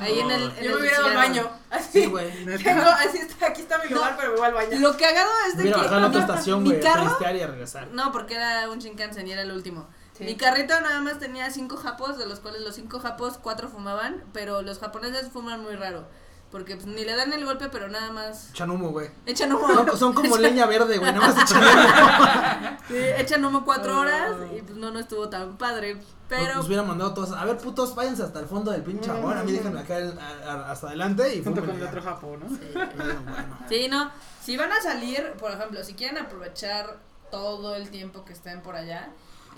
Ahí 0.00 0.18
en 0.20 0.30
el. 0.30 0.42
en 0.44 0.54
Yo 0.56 0.60
el 0.62 0.68
me 0.70 0.76
hubiera 0.80 0.96
ido 0.96 1.06
al 1.08 1.14
baño. 1.14 1.50
Así. 1.70 2.04
Sí, 2.04 2.06
güey. 2.06 2.28
Así 2.54 3.18
está, 3.18 3.48
aquí 3.48 3.60
está 3.60 3.78
mi 3.84 3.90
lugar, 3.90 4.16
pero 4.18 4.32
me 4.32 4.38
voy 4.38 4.46
al 4.46 4.54
baño. 4.54 4.78
Lo 4.80 4.96
cagado 4.96 5.30
es 5.48 5.56
de 5.56 5.62
Hubiera 5.64 5.76
que. 5.76 5.82
bajado 5.82 5.98
en 6.00 6.04
otra 6.06 6.20
mi- 6.20 6.26
estación, 6.30 6.64
güey, 6.64 6.78
a 6.78 6.80
carro. 6.80 7.04
tristear 7.04 7.36
y 7.36 7.40
a 7.42 7.46
regresar. 7.46 7.88
No, 7.88 8.10
porque 8.10 8.34
era 8.36 8.70
un 8.70 8.78
Shinkansen 8.78 9.28
y 9.28 9.32
era 9.32 9.42
el 9.42 9.52
último. 9.52 9.86
Sí. 10.18 10.24
Mi 10.24 10.36
carrito 10.36 10.78
nada 10.80 11.00
más 11.00 11.18
tenía 11.20 11.48
cinco 11.50 11.76
japos, 11.76 12.18
de 12.18 12.26
los 12.26 12.40
cuales 12.40 12.60
los 12.62 12.74
cinco 12.74 12.98
japos, 12.98 13.38
cuatro 13.40 13.68
fumaban, 13.68 14.24
pero 14.32 14.62
los 14.62 14.78
japoneses 14.80 15.28
fuman 15.32 15.62
muy 15.62 15.76
raro. 15.76 16.04
Porque 16.50 16.76
pues, 16.76 16.86
ni 16.86 17.04
le 17.04 17.14
dan 17.14 17.30
el 17.34 17.44
golpe, 17.44 17.68
pero 17.68 17.88
nada 17.88 18.10
más 18.10 18.48
Echan 18.50 18.70
humo, 18.70 18.88
güey. 18.90 19.10
echan 19.26 19.52
humo. 19.52 19.68
Son, 19.68 19.98
son 19.98 20.14
como 20.14 20.36
leña 20.38 20.64
verde, 20.64 20.96
güey, 20.98 21.12
nada 21.12 21.28
más 21.32 21.42
echan 21.42 21.62
humo. 21.62 22.78
Sí, 22.88 22.96
echan 23.18 23.44
humo 23.44 23.64
cuatro 23.66 24.00
horas 24.00 24.32
y 24.56 24.62
pues 24.62 24.76
no, 24.78 24.90
no 24.90 24.98
estuvo 24.98 25.28
tan 25.28 25.56
padre. 25.58 26.00
Pero 26.28 26.56
Nos 26.56 26.66
hubieran 26.66 26.86
mandado 26.88 27.12
todos. 27.14 27.32
A 27.32 27.44
ver, 27.44 27.56
putos, 27.58 27.94
váyanse 27.94 28.22
hasta 28.22 28.40
el 28.40 28.46
fondo 28.46 28.70
del 28.70 28.82
pinche 28.82 29.10
amor. 29.10 29.36
A 29.36 29.44
mí 29.44 29.52
déjenme 29.52 29.80
acá 29.80 29.98
el- 29.98 30.18
a- 30.18 30.52
a- 30.52 30.70
hasta 30.72 30.88
adelante 30.88 31.34
y 31.36 31.44
Junto 31.44 31.60
con 31.64 31.76
el 31.76 31.82
otro 31.82 32.02
Japo, 32.02 32.36
¿no? 32.38 32.46
Bueno, 32.46 33.20
bueno. 33.24 33.58
Sí, 33.68 33.88
no. 33.88 34.10
Si 34.42 34.56
van 34.56 34.72
a 34.72 34.80
salir, 34.80 35.32
por 35.38 35.52
ejemplo, 35.52 35.82
si 35.84 35.94
quieren 35.94 36.18
aprovechar 36.18 36.96
todo 37.30 37.74
el 37.76 37.90
tiempo 37.90 38.24
que 38.24 38.32
estén 38.32 38.62
por 38.62 38.74
allá, 38.74 39.10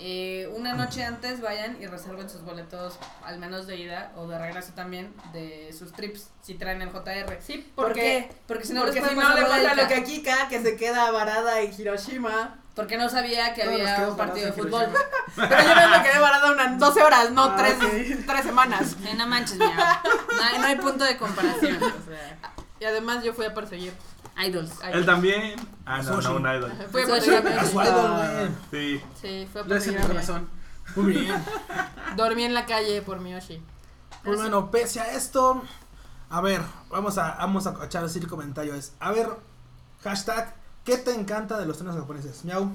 eh, 0.03 0.51
una 0.55 0.73
noche 0.73 1.03
antes 1.03 1.41
vayan 1.41 1.77
y 1.79 1.85
reserven 1.85 2.27
sus 2.29 2.41
boletos, 2.41 2.97
al 3.23 3.37
menos 3.37 3.67
de 3.67 3.77
ida 3.77 4.11
o 4.15 4.27
de 4.27 4.37
regreso 4.39 4.73
también, 4.75 5.13
de 5.31 5.71
sus 5.77 5.91
trips, 5.93 6.29
si 6.41 6.55
traen 6.55 6.81
el 6.81 6.89
JR. 6.89 7.37
Sí, 7.39 7.71
¿Por 7.75 7.85
porque, 7.85 8.01
qué? 8.01 8.31
Porque 8.47 8.65
si 8.65 8.73
no 8.73 8.81
porque 8.81 8.99
les 8.99 9.09
si 9.09 9.15
puede 9.15 9.27
no 9.27 9.35
le 9.35 9.41
pasar 9.43 9.61
pasa 9.63 9.75
lo 9.75 9.87
que 9.87 9.93
a 9.95 10.03
Kika, 10.03 10.47
que 10.49 10.61
se 10.61 10.75
queda 10.75 11.11
varada 11.11 11.61
en 11.61 11.71
Hiroshima. 11.79 12.57
Porque 12.73 12.97
no 12.97 13.09
sabía 13.09 13.53
que 13.53 13.63
había 13.63 14.07
un 14.09 14.17
partido 14.17 14.47
de 14.47 14.53
fútbol. 14.53 14.87
Pero 15.35 15.49
yo 15.61 15.89
me 15.89 16.03
quedé 16.03 16.19
varada 16.19 16.51
unas 16.51 16.79
12 16.79 17.03
horas, 17.03 17.31
no 17.31 17.43
Ah, 17.43 17.55
tres, 17.57 17.75
ok. 17.75 18.25
tres 18.25 18.43
semanas. 18.43 18.95
Eh, 19.05 19.13
no 19.15 19.27
manches, 19.27 19.57
mira. 19.57 20.01
No 20.35 20.41
hay, 20.43 20.57
no 20.57 20.65
hay 20.67 20.75
punto 20.77 21.03
de 21.03 21.17
comparación. 21.17 21.75
O 21.75 21.79
sea, 22.09 22.37
Y 22.79 22.85
además 22.85 23.23
yo 23.23 23.33
fui 23.33 23.45
a 23.45 23.53
perseguir. 23.53 23.93
Idols. 24.45 24.71
Él 24.91 25.05
también. 25.05 25.55
Ah, 25.85 26.01
no, 26.01 26.15
Sushi. 26.15 26.27
no, 26.27 26.35
un 26.35 26.41
idol. 26.41 26.71
Fui 26.91 27.01
a 27.01 27.65
su 27.65 27.81
idol, 27.81 28.11
güey. 28.11 28.49
Sí. 28.71 29.01
Sí, 29.21 29.47
fue 29.51 29.61
a. 29.61 30.41
Muy 30.95 31.13
bien. 31.13 31.35
Dormí 32.17 32.43
en 32.43 32.53
la 32.53 32.65
calle 32.65 33.01
por 33.01 33.19
mi 33.19 33.31
Yoshi. 33.31 33.61
Pues 34.23 34.39
bueno, 34.39 34.69
pese 34.69 34.99
a 34.99 35.13
esto, 35.13 35.63
a 36.29 36.41
ver, 36.41 36.61
vamos 36.89 37.17
a, 37.17 37.35
vamos 37.37 37.65
a 37.65 37.85
echar 37.85 38.03
así 38.03 38.19
el 38.19 38.27
comentario. 38.27 38.75
Es, 38.75 38.93
a 38.99 39.11
ver, 39.11 39.29
hashtag, 40.03 40.53
¿qué 40.85 40.97
te 40.97 41.13
encanta 41.15 41.57
de 41.57 41.65
los 41.65 41.77
trenes 41.77 41.95
japoneses? 41.95 42.45
Miau. 42.45 42.71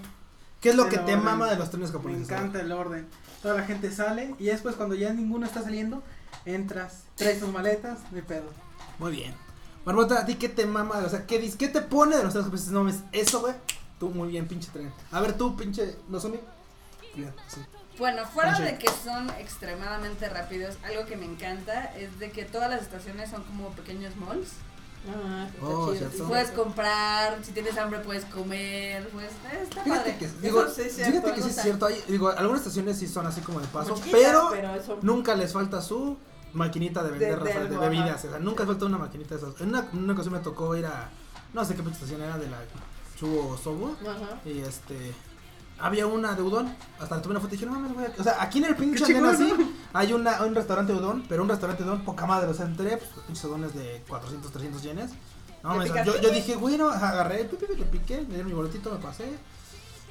¿Qué 0.61 0.71
es 0.71 0.75
lo 0.75 0.85
El 0.85 0.91
que 0.91 0.97
te 0.97 1.13
orden. 1.13 1.25
mama 1.25 1.47
de 1.49 1.57
los 1.57 1.71
trenes 1.71 1.91
Me 1.91 1.99
japoneses? 1.99 2.29
encanta 2.31 2.61
el 2.61 2.73
orden. 2.73 3.07
Toda 3.43 3.55
la 3.55 3.63
gente 3.65 3.93
sale 3.93 4.35
y 4.39 4.47
después 4.47 4.75
cuando 4.75 4.95
ya 4.95 5.13
ninguno 5.13 5.47
está 5.47 5.63
saliendo, 5.63 6.03
entras, 6.47 7.05
traes 7.15 7.39
tus 7.39 7.51
maletas, 7.53 8.11
de 8.11 8.23
pedo. 8.23 8.47
Muy 8.99 9.13
bien. 9.13 9.35
Marmota, 9.87 10.19
¿a 10.21 10.27
ti 10.27 10.35
qué 10.35 10.49
te 10.49 10.67
mama? 10.67 10.99
O 11.07 11.09
sea, 11.09 11.27
¿qué, 11.27 11.41
dis- 11.43 11.57
qué 11.57 11.69
te 11.69 11.81
pone 11.81 12.17
de 12.17 12.25
los 12.25 12.33
trenes 12.33 12.47
japoneses? 12.47 12.73
No, 12.73 12.81
mames, 12.85 13.01
eso, 13.13 13.41
güey. 13.41 13.55
Tú, 14.01 14.11
muy 14.11 14.29
bien, 14.29 14.47
pinche 14.49 14.69
tren. 14.73 14.93
A 15.13 15.21
ver, 15.21 15.39
tú, 15.39 15.57
pinche, 15.57 15.97
¿no 16.09 16.21
son 16.21 16.33
Bien, 17.15 17.33
sí. 17.49 17.61
Bueno, 17.99 18.27
fuera 18.27 18.59
de 18.59 18.77
que 18.77 18.89
son 19.03 19.31
extremadamente 19.39 20.29
rápidos, 20.29 20.75
algo 20.85 21.07
que 21.07 21.17
me 21.17 21.25
encanta 21.25 21.85
es 21.97 22.19
de 22.19 22.31
que 22.31 22.45
todas 22.45 22.69
las 22.69 22.83
estaciones 22.83 23.31
son 23.31 23.43
como 23.45 23.71
pequeños 23.71 24.15
malls. 24.17 24.49
Ah, 25.09 25.47
está 25.49 25.65
Oh, 25.65 25.95
chido. 25.95 26.11
cierto. 26.11 26.29
Puedes 26.29 26.51
comprar, 26.51 27.39
si 27.43 27.53
tienes 27.53 27.79
hambre 27.79 28.01
puedes 28.01 28.25
comer, 28.27 29.09
pues 29.11 29.31
está 29.31 29.83
Fíjate 29.85 30.11
padre. 30.11 30.17
que, 30.19 30.29
digo, 30.43 30.69
sí 30.69 30.83
es 30.83 30.95
fíjate 30.97 31.13
cierto, 31.13 31.35
que 31.35 31.43
sí 31.43 31.49
es 31.49 31.63
cierto. 31.63 31.87
Hay, 31.87 32.05
digo, 32.09 32.29
algunas 32.29 32.63
estaciones 32.63 32.99
sí 32.99 33.07
son 33.07 33.25
así 33.25 33.41
como 33.41 33.61
de 33.61 33.69
paso, 33.69 33.95
chiquitas, 33.95 34.21
pero 34.21 34.49
pero 34.51 34.75
eso- 34.75 34.99
nunca 35.03 35.35
les 35.37 35.53
falta 35.53 35.81
su 35.81 36.19
maquinita 36.57 37.03
de 37.03 37.11
vender 37.11 37.41
De- 37.43 37.69
de 37.69 37.77
bebidas. 37.79 38.25
O 38.25 38.31
sea, 38.31 38.39
nunca 38.39 38.63
les 38.65 38.69
falta 38.73 38.87
una 38.87 38.99
maquinita 38.99 39.37
de 39.37 39.41
esas. 39.41 39.61
En 39.61 39.69
una, 39.69 39.87
en 39.93 39.99
una 39.99 40.13
ocasión 40.15 40.35
me 40.35 40.41
tocó 40.41 40.75
ir 40.77 40.87
a. 40.87 41.11
No 41.55 41.65
sé 41.65 41.75
qué 41.75 41.83
estación 41.89 42.21
era 42.23 42.37
de 42.39 42.49
la 42.49 42.59
Chubo 43.19 43.57
Sobo. 43.57 43.97
Ajá. 44.03 44.41
Y 44.45 44.61
este. 44.61 45.15
Había 45.79 46.07
una 46.07 46.35
de 46.35 46.43
udon. 46.43 46.75
Hasta 46.99 47.17
le 47.17 47.23
tomé 47.23 47.33
una 47.35 47.41
foto 47.41 47.55
y 47.55 47.59
dije, 47.59 47.67
no 47.71 47.79
mames, 47.79 47.93
güey. 47.93 48.07
O 48.19 48.23
sea, 48.23 48.43
aquí 48.43 48.59
en 48.59 48.65
el 48.65 48.77
pinche 48.77 49.05
andén 49.05 49.27
así. 49.27 49.53
Hay 49.93 50.13
una, 50.15 50.43
un 50.43 50.55
restaurante 50.55 50.93
de 50.93 50.99
udon, 50.99 51.25
pero 51.29 51.43
un 51.43 51.49
restaurante 51.51 51.85
de 51.85 51.91
udon 51.91 52.03
poca 52.05 52.25
madre. 52.27 52.49
O 52.51 52.55
sea, 52.55 52.65
entré, 52.67 52.97
pues, 52.97 53.15
los 53.15 53.25
pinches 53.27 53.45
udones 53.45 53.75
de 53.75 54.03
400, 54.09 54.51
300 54.51 54.83
yenes. 54.83 55.11
No, 55.63 55.73
¿Le 55.83 55.89
mames, 55.91 56.07
yo, 56.07 56.21
yo 56.21 56.31
dije, 56.31 56.57
bueno, 56.57 56.89
agarré, 56.89 57.45
pi, 57.45 57.57
pi, 57.57 57.67
pi, 57.67 57.77
le 57.79 57.85
piqué, 57.87 58.19
me 58.23 58.29
dieron 58.35 58.47
mi 58.47 58.53
boletito, 58.55 58.91
me 58.91 58.99
pasé. 58.99 59.37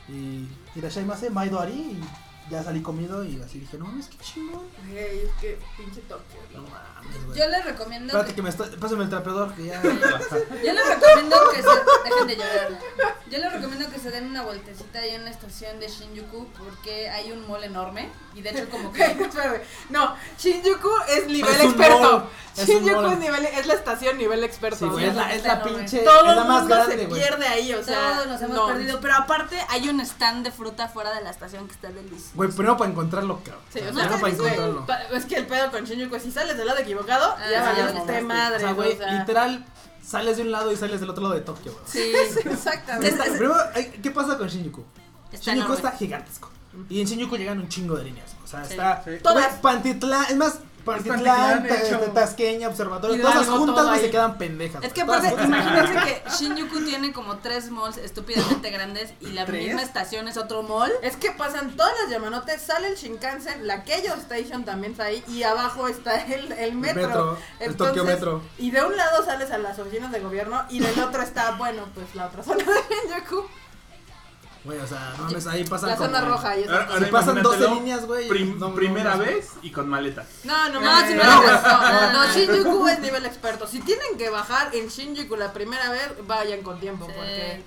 Y 0.08 0.48
Irashaimase, 0.76 1.30
Maido 1.32 1.60
Ari. 1.60 1.74
Y 1.74 2.02
ya 2.50 2.64
salí 2.64 2.82
comido 2.82 3.24
y 3.24 3.42
así 3.42 3.60
dije, 3.60 3.78
no 3.78 3.86
mames, 3.86 4.08
qué 4.08 4.18
chingón. 4.18 4.64
Güey, 4.90 5.20
es 5.26 5.32
que 5.42 5.60
pinche 5.78 6.02
Tokio. 6.02 6.40
No 6.54 6.62
mames, 6.64 7.26
güey. 7.26 7.40
Yo 7.40 7.50
les 7.50 7.66
recomiendo 7.66 8.08
Espérate 8.08 8.30
que, 8.30 8.36
que 8.36 8.42
me 8.42 8.50
estoy. 8.50 8.70
Pásame 8.78 9.04
el 9.04 9.10
trapeador 9.10 9.54
que 9.56 9.66
ya. 9.66 9.82
yo 9.84 10.74
les 10.74 10.88
recomiendo 10.88 11.38
que 11.52 11.62
se 11.62 11.70
dejen 12.10 12.28
de 12.28 12.36
llorar. 12.36 12.80
Yo 13.30 13.38
les 13.40 13.54
recomiendo 13.54 13.90
que 13.90 14.00
se 14.00 14.12
den 14.12 14.26
una 14.28 14.44
vueltecita 14.44 15.00
ahí 15.00 15.16
en 15.16 15.26
la 15.26 15.32
estación 15.32 15.80
de 15.80 15.88
Shinjuku 15.88 16.48
porque 16.58 17.10
hay 17.10 17.32
un 17.32 17.48
mall 17.48 17.64
enorme 17.64 18.10
y 18.36 18.42
de 18.42 18.52
hecho 18.52 18.70
como 18.70 18.92
que. 18.94 19.06
No, 19.90 20.16
Shinjuku 20.38 20.90
es 21.10 21.28
nivel 21.28 21.56
Es 21.56 21.62
experto. 21.62 22.30
es 22.56 22.68
Shinjuku 22.68 23.08
es, 23.08 23.20
nivel, 23.20 23.46
es 23.46 23.66
la 23.66 23.74
estación 23.74 24.18
nivel 24.18 24.44
experto. 24.44 24.78
Sí, 24.78 24.86
güey, 24.86 25.06
es 25.06 25.16
la, 25.16 25.32
es 25.32 25.38
está 25.38 25.56
la 25.58 25.64
pinche. 25.64 26.00
todo 26.00 26.30
es 26.30 26.36
la 26.36 26.44
más 26.44 26.62
mundo 26.62 26.76
grande, 26.76 26.98
se 26.98 27.06
güey. 27.08 27.22
pierde 27.22 27.48
ahí, 27.48 27.74
o 27.74 27.84
sea. 27.84 28.14
todos 28.14 28.28
nos 28.28 28.42
hemos 28.42 28.56
no. 28.56 28.68
perdido, 28.68 29.00
pero 29.02 29.16
aparte 29.16 29.60
hay 29.70 29.90
un 29.90 30.00
stand 30.02 30.46
de 30.46 30.52
fruta 30.52 30.88
fuera 30.88 31.14
de 31.14 31.22
la 31.22 31.30
estación 31.32 31.68
que 31.68 31.74
está 31.74 31.90
delicioso. 31.90 32.35
Güey, 32.36 32.50
primero 32.52 32.78
para 32.78 32.92
encontrarlo, 32.92 33.40
cabrón. 33.44 33.64
Sí, 33.72 33.80
o 33.80 33.84
sea, 33.84 33.92
primero 33.92 34.20
para 34.20 34.34
es 34.34 34.40
que- 34.40 34.44
encontrarlo. 34.48 34.86
pa- 34.86 35.02
es 35.18 35.26
que 35.26 35.36
el 35.38 35.48
pedo 35.48 35.72
con 35.72 35.84
Shinjuku 35.86 36.16
es 36.16 36.24
si 36.24 36.32
sales 36.32 36.58
del 36.58 36.68
lado 36.68 36.80
equivocado, 36.80 37.36
Ah, 37.38 37.50
ya 37.50 37.76
sí, 37.76 37.82
valiste 37.82 38.14
ya 38.14 38.22
madre. 38.22 38.56
O 38.58 38.60
sea, 38.60 38.72
güey, 38.74 38.94
o 38.94 38.98
sea. 38.98 39.12
literal, 39.20 39.66
sales 40.06 40.38
de 40.38 40.44
un 40.44 40.52
lado 40.52 40.72
y 40.72 40.76
sales 40.76 41.00
del 41.00 41.10
otro 41.10 41.24
lado 41.24 41.36
de 41.36 41.42
Tokio, 41.42 41.72
güey. 41.74 41.84
Sí, 41.88 42.12
Exactamente. 42.50 43.08
Está- 43.10 43.24
primero, 43.26 43.56
¿qué 44.04 44.12
pasa 44.12 44.38
con 44.38 44.48
Shinjuku? 44.48 44.84
está 45.32 45.52
Shinjuku 45.52 45.74
enorme. 45.74 45.76
está 45.76 45.92
gigantesco. 45.98 46.50
Y 46.90 47.00
en 47.02 47.08
Shinjuku 47.08 47.38
llegan 47.38 47.60
un 47.60 47.70
chingo 47.70 47.96
de 47.96 48.04
líneas. 48.04 48.36
O 48.44 48.48
sea, 48.48 48.66
Sí. 48.66 48.72
está. 48.74 49.02
Sí. 49.04 49.12
Todas. 49.24 49.48
Güey, 49.50 49.62
Pantitlán, 49.62 50.26
es 50.30 50.36
más, 50.36 50.60
Pantitlán, 50.86 51.68
Tasqueña, 52.14 52.70
Observatorio, 52.70 53.22
todas 53.22 53.48
juntas, 53.48 53.88
güey, 53.88 54.00
se 54.00 54.10
quedan 54.12 54.38
pendejas. 54.38 54.84
Es 54.84 54.94
que 54.94 55.02
aparte, 55.02 55.34
imagínense 55.44 55.94
que 55.94 56.30
Shinjuku 56.38 56.86
tiene 56.86 57.12
como 57.12 57.38
tres 57.40 57.70
malls 57.72 57.98
estúpidamente 57.98 58.70
grandes 58.70 59.14
y 59.20 59.28
la 59.32 59.46
¿Tres? 59.46 59.66
misma 59.66 59.82
estación 59.82 60.28
es 60.28 60.38
otro 60.38 60.64
mall. 60.64 60.92
Es 61.02 61.18
que 61.18 61.32
pasan 61.32 61.76
todas 61.76 61.92
las 62.02 62.12
Yamanotes, 62.12 62.62
sale 62.62 62.90
el 62.90 62.96
Shinkansen, 62.96 63.66
la 63.68 63.84
Keio 63.84 64.14
Station 64.14 64.64
también 64.64 64.92
está 64.92 65.06
ahí 65.06 65.24
y 65.28 65.44
abajo 65.44 65.88
está 65.88 66.24
el, 66.26 66.52
el 66.52 66.76
metro. 66.76 67.08
metro, 67.08 67.38
el 67.60 67.76
Tokio 67.76 68.04
Metro. 68.06 68.42
Y 68.58 68.72
de 68.72 68.84
un 68.84 68.96
lado 68.96 69.26
sales 69.26 69.52
a 69.52 69.58
las 69.58 69.80
oficinas 69.80 70.12
de 70.12 70.20
gobierno 70.20 70.64
y 70.70 70.80
del 70.80 71.00
otro 71.00 71.22
está, 71.22 71.52
bueno, 71.52 71.84
pues 71.94 72.14
la 72.16 72.28
otra 72.28 72.44
zona 72.44 72.64
de 72.64 72.72
Shinjuku. 73.10 73.46
Güey, 74.66 74.80
o 74.80 74.88
sea, 74.88 75.14
no 75.18 75.26
mames, 75.26 75.46
ahí 75.48 75.64
pasan 75.64 75.90
La 75.92 75.96
como- 75.96 76.08
zona 76.10 76.22
roja 76.22 76.58
y 76.58 76.64
esa. 76.64 76.74
Ahora, 76.86 77.06
Si 77.06 77.12
pasan 77.12 77.36
12 77.36 77.58
imagínatelo, 77.58 77.76
líneas, 77.76 78.06
güey. 78.06 78.28
prim- 78.28 78.58
no, 78.60 78.70
no, 78.70 78.76
primera 78.76 79.12
no, 79.12 79.18
no. 79.18 79.24
vez 79.26 79.50
y 79.62 79.72
con 79.72 79.88
maleta. 79.88 80.26
No, 80.44 80.70
no, 80.70 80.82
No, 80.82 81.02
no, 81.02 81.08
si 81.08 81.14
no, 81.14 81.24
no, 81.24 81.42
no, 81.44 81.62
no, 81.62 82.12
no, 82.12 82.26
no. 82.28 82.34
Shinjuku 82.34 82.88
es 82.88 83.00
nivel 83.00 83.26
experto. 83.28 83.68
Si 83.68 83.80
tienen 83.82 84.18
que 84.18 84.30
bajar 84.32 84.74
en 84.74 84.88
Shinjuku 84.88 85.36
la 85.36 85.54
primera 85.54 85.90
vez, 85.92 86.10
vayan 86.26 86.62
con 86.64 86.80
tiempo, 86.80 87.06
Sí. 87.06 87.12
porque 87.16 87.64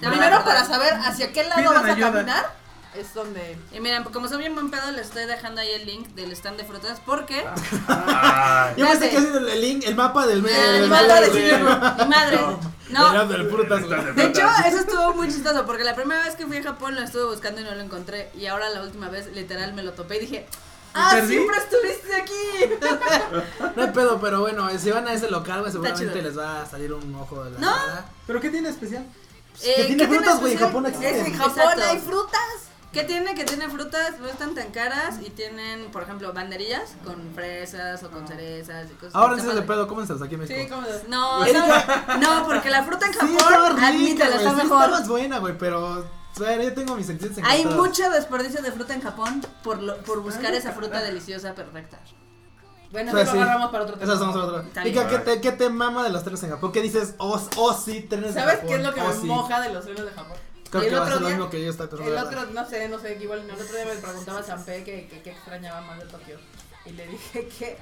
primero 0.00 0.44
para 0.44 0.64
saber 0.64 0.94
hacia 1.04 1.32
qué 1.32 1.42
lado 1.44 1.56
Pidan 1.60 1.74
vas 1.74 1.84
a 1.84 1.92
ayuda. 1.94 2.12
caminar 2.12 2.56
es 2.98 3.14
donde 3.14 3.56
Y 3.72 3.80
miren, 3.80 4.04
como 4.04 4.28
son 4.28 4.38
bien 4.38 4.54
buen 4.54 4.70
pedo, 4.70 4.90
les 4.92 5.06
estoy 5.06 5.26
dejando 5.26 5.60
ahí 5.60 5.70
el 5.70 5.86
link 5.86 6.08
del 6.14 6.32
stand 6.32 6.56
de 6.58 6.64
frutas 6.64 7.00
porque 7.04 7.44
Ay. 7.88 8.74
Yo 8.76 8.86
pensé 8.88 9.10
que 9.10 9.16
es 9.16 9.24
el, 9.24 9.48
el 9.48 9.60
link, 9.60 9.84
el 9.86 9.94
mapa 9.94 10.26
del 10.26 10.44
Ah, 10.46 10.76
el 10.76 10.88
mapa 10.88 11.20
de 11.20 11.30
del- 11.30 11.62
mi 11.62 12.06
madre. 12.08 12.38
No, 12.90 13.12
del- 13.26 13.28
del 13.28 13.50
frutas, 13.50 13.82
güey. 13.84 14.12
De 14.14 14.24
hecho, 14.26 14.48
eso 14.66 14.78
estuvo 14.78 15.14
muy 15.14 15.28
chistoso 15.28 15.66
porque 15.66 15.84
la 15.84 15.94
primera 15.94 16.22
vez 16.24 16.36
que 16.36 16.46
fui 16.46 16.56
a 16.58 16.62
Japón 16.62 16.94
lo 16.94 17.02
estuve 17.02 17.24
buscando 17.24 17.60
y 17.60 17.64
no 17.64 17.74
lo 17.74 17.80
encontré. 17.80 18.30
Y 18.36 18.46
ahora 18.46 18.68
la 18.70 18.82
última 18.82 19.08
vez, 19.08 19.26
literal, 19.34 19.72
me 19.74 19.82
lo 19.82 19.92
topé 19.92 20.16
y 20.16 20.20
dije, 20.20 20.46
¡Ah, 20.94 21.10
perdí? 21.12 21.34
siempre 21.34 21.56
estuviste 21.58 22.14
aquí! 22.14 22.74
No 23.76 23.82
hay 23.82 23.90
pedo, 23.90 24.18
pero 24.20 24.40
bueno, 24.40 24.68
si 24.78 24.90
van 24.90 25.06
a 25.08 25.12
ese 25.12 25.30
local, 25.30 25.60
güey, 25.60 25.68
Está 25.74 25.82
seguramente 25.96 26.22
les 26.22 26.38
va 26.38 26.62
a 26.62 26.66
salir 26.66 26.92
un 26.92 27.14
ojo 27.16 27.44
de 27.44 27.50
la 27.52 27.58
No. 27.58 27.74
¿Pero 28.26 28.40
qué 28.40 28.50
tiene 28.50 28.68
especial? 28.70 29.04
Que 29.60 29.70
Eh, 29.82 29.86
tiene 29.86 29.96
¿qué 29.96 30.08
frutas, 30.08 30.40
güey, 30.40 30.52
en 30.52 30.58
especial? 30.58 30.68
Japón 30.68 30.86
existen. 30.86 31.26
en 31.26 31.34
Japón 31.38 31.50
Exacto. 31.58 31.82
hay 31.84 31.98
frutas. 31.98 32.40
¿Qué 32.92 33.04
tiene? 33.04 33.34
Que 33.34 33.44
tiene 33.44 33.68
frutas, 33.68 34.18
no 34.20 34.26
están 34.26 34.54
tan 34.54 34.70
caras 34.70 35.16
y 35.20 35.28
tienen, 35.30 35.90
por 35.90 36.02
ejemplo, 36.02 36.32
banderillas 36.32 36.94
con 37.04 37.30
fresas 37.34 38.02
o 38.02 38.10
con 38.10 38.26
cerezas 38.26 38.86
y 38.90 38.94
cosas 38.94 39.14
Ahora 39.14 39.34
sí 39.36 39.42
de 39.42 39.48
padre. 39.48 39.62
pedo, 39.62 39.86
cómenselos 39.88 40.22
aquí 40.22 40.34
en 40.34 40.40
México. 40.40 40.80
Sí, 40.86 40.92
de- 41.02 41.08
No, 41.08 41.44
no, 42.18 42.46
porque 42.46 42.70
la 42.70 42.84
fruta 42.84 43.06
en 43.06 43.12
Sí, 43.12 43.18
Japón, 43.38 43.84
admítelo, 43.84 44.30
güey, 44.32 44.46
está 44.46 44.50
sí 44.50 44.56
mejor. 44.62 44.84
Está 44.84 44.98
más 44.98 45.08
buena, 45.08 45.38
güey, 45.38 45.58
pero. 45.58 46.06
Yo 46.38 46.74
tengo 46.74 46.96
mis 46.96 47.06
sentidos 47.06 47.38
Hay 47.44 47.64
mucho 47.64 48.10
desperdicio 48.10 48.60
de 48.60 48.70
fruta 48.70 48.92
en 48.92 49.00
Japón 49.00 49.42
por, 49.62 49.82
lo- 49.82 49.96
por 50.02 50.20
buscar 50.20 50.52
esa 50.54 50.72
fruta 50.72 51.00
deliciosa 51.02 51.54
perfecta. 51.54 51.98
Bueno, 52.92 53.10
eso 53.18 53.30
sí. 53.32 53.36
lo 53.38 53.42
agarramos 53.42 53.70
para 53.70 53.84
otro 53.84 53.96
tema. 53.98 54.12
Esas 54.14 54.22
otras. 54.36 54.66
Está 54.66 54.82
Erika, 54.82 55.04
bien. 55.04 55.10
¿qué 55.10 55.30
te, 55.30 55.40
¿qué 55.40 55.52
te 55.52 55.68
mama 55.70 56.04
de 56.04 56.10
los 56.10 56.22
trenes 56.22 56.42
en 56.44 56.50
Japón? 56.50 56.72
¿Qué 56.72 56.82
dices? 56.82 57.14
Oh, 57.18 57.40
oh 57.56 57.74
sí, 57.74 58.02
trenes 58.02 58.28
en 58.28 58.34
¿Sabes 58.34 58.54
Japón. 58.56 58.68
qué 58.68 58.74
es 58.76 58.82
lo 58.84 58.94
que 58.94 59.00
oh, 59.00 59.08
me 59.08 59.14
sí. 59.14 59.26
moja 59.26 59.60
de 59.60 59.72
los 59.72 59.84
trenes 59.84 60.04
de 60.04 60.10
Japón? 60.12 60.36
Creo 60.78 60.82
Y 60.82 60.88
que 60.88 60.94
el 60.94 61.00
va 61.00 61.04
a 61.04 61.06
ser 61.06 61.14
otro 61.14 61.20
lo 61.20 61.26
día- 61.28 61.36
mismo 61.36 61.50
que 61.50 61.64
yo 61.64 61.70
está 61.70 61.88
pensando. 61.88 62.12
El 62.12 62.18
otro, 62.18 62.46
no 62.46 62.68
sé, 62.68 62.88
no 62.88 62.98
sé, 62.98 63.18
igual 63.20 63.40
el 63.40 63.50
otro 63.50 63.76
día 63.76 63.84
me 63.86 63.94
preguntaba 64.00 64.38
a 64.40 64.42
Sanpé 64.42 64.84
que, 64.84 65.06
que, 65.08 65.22
que 65.22 65.30
extrañaba 65.30 65.80
más 65.82 65.98
de 65.98 66.06
Tokio. 66.06 66.38
Y 66.84 66.90
le 66.92 67.06
dije 67.06 67.48
que 67.58 67.78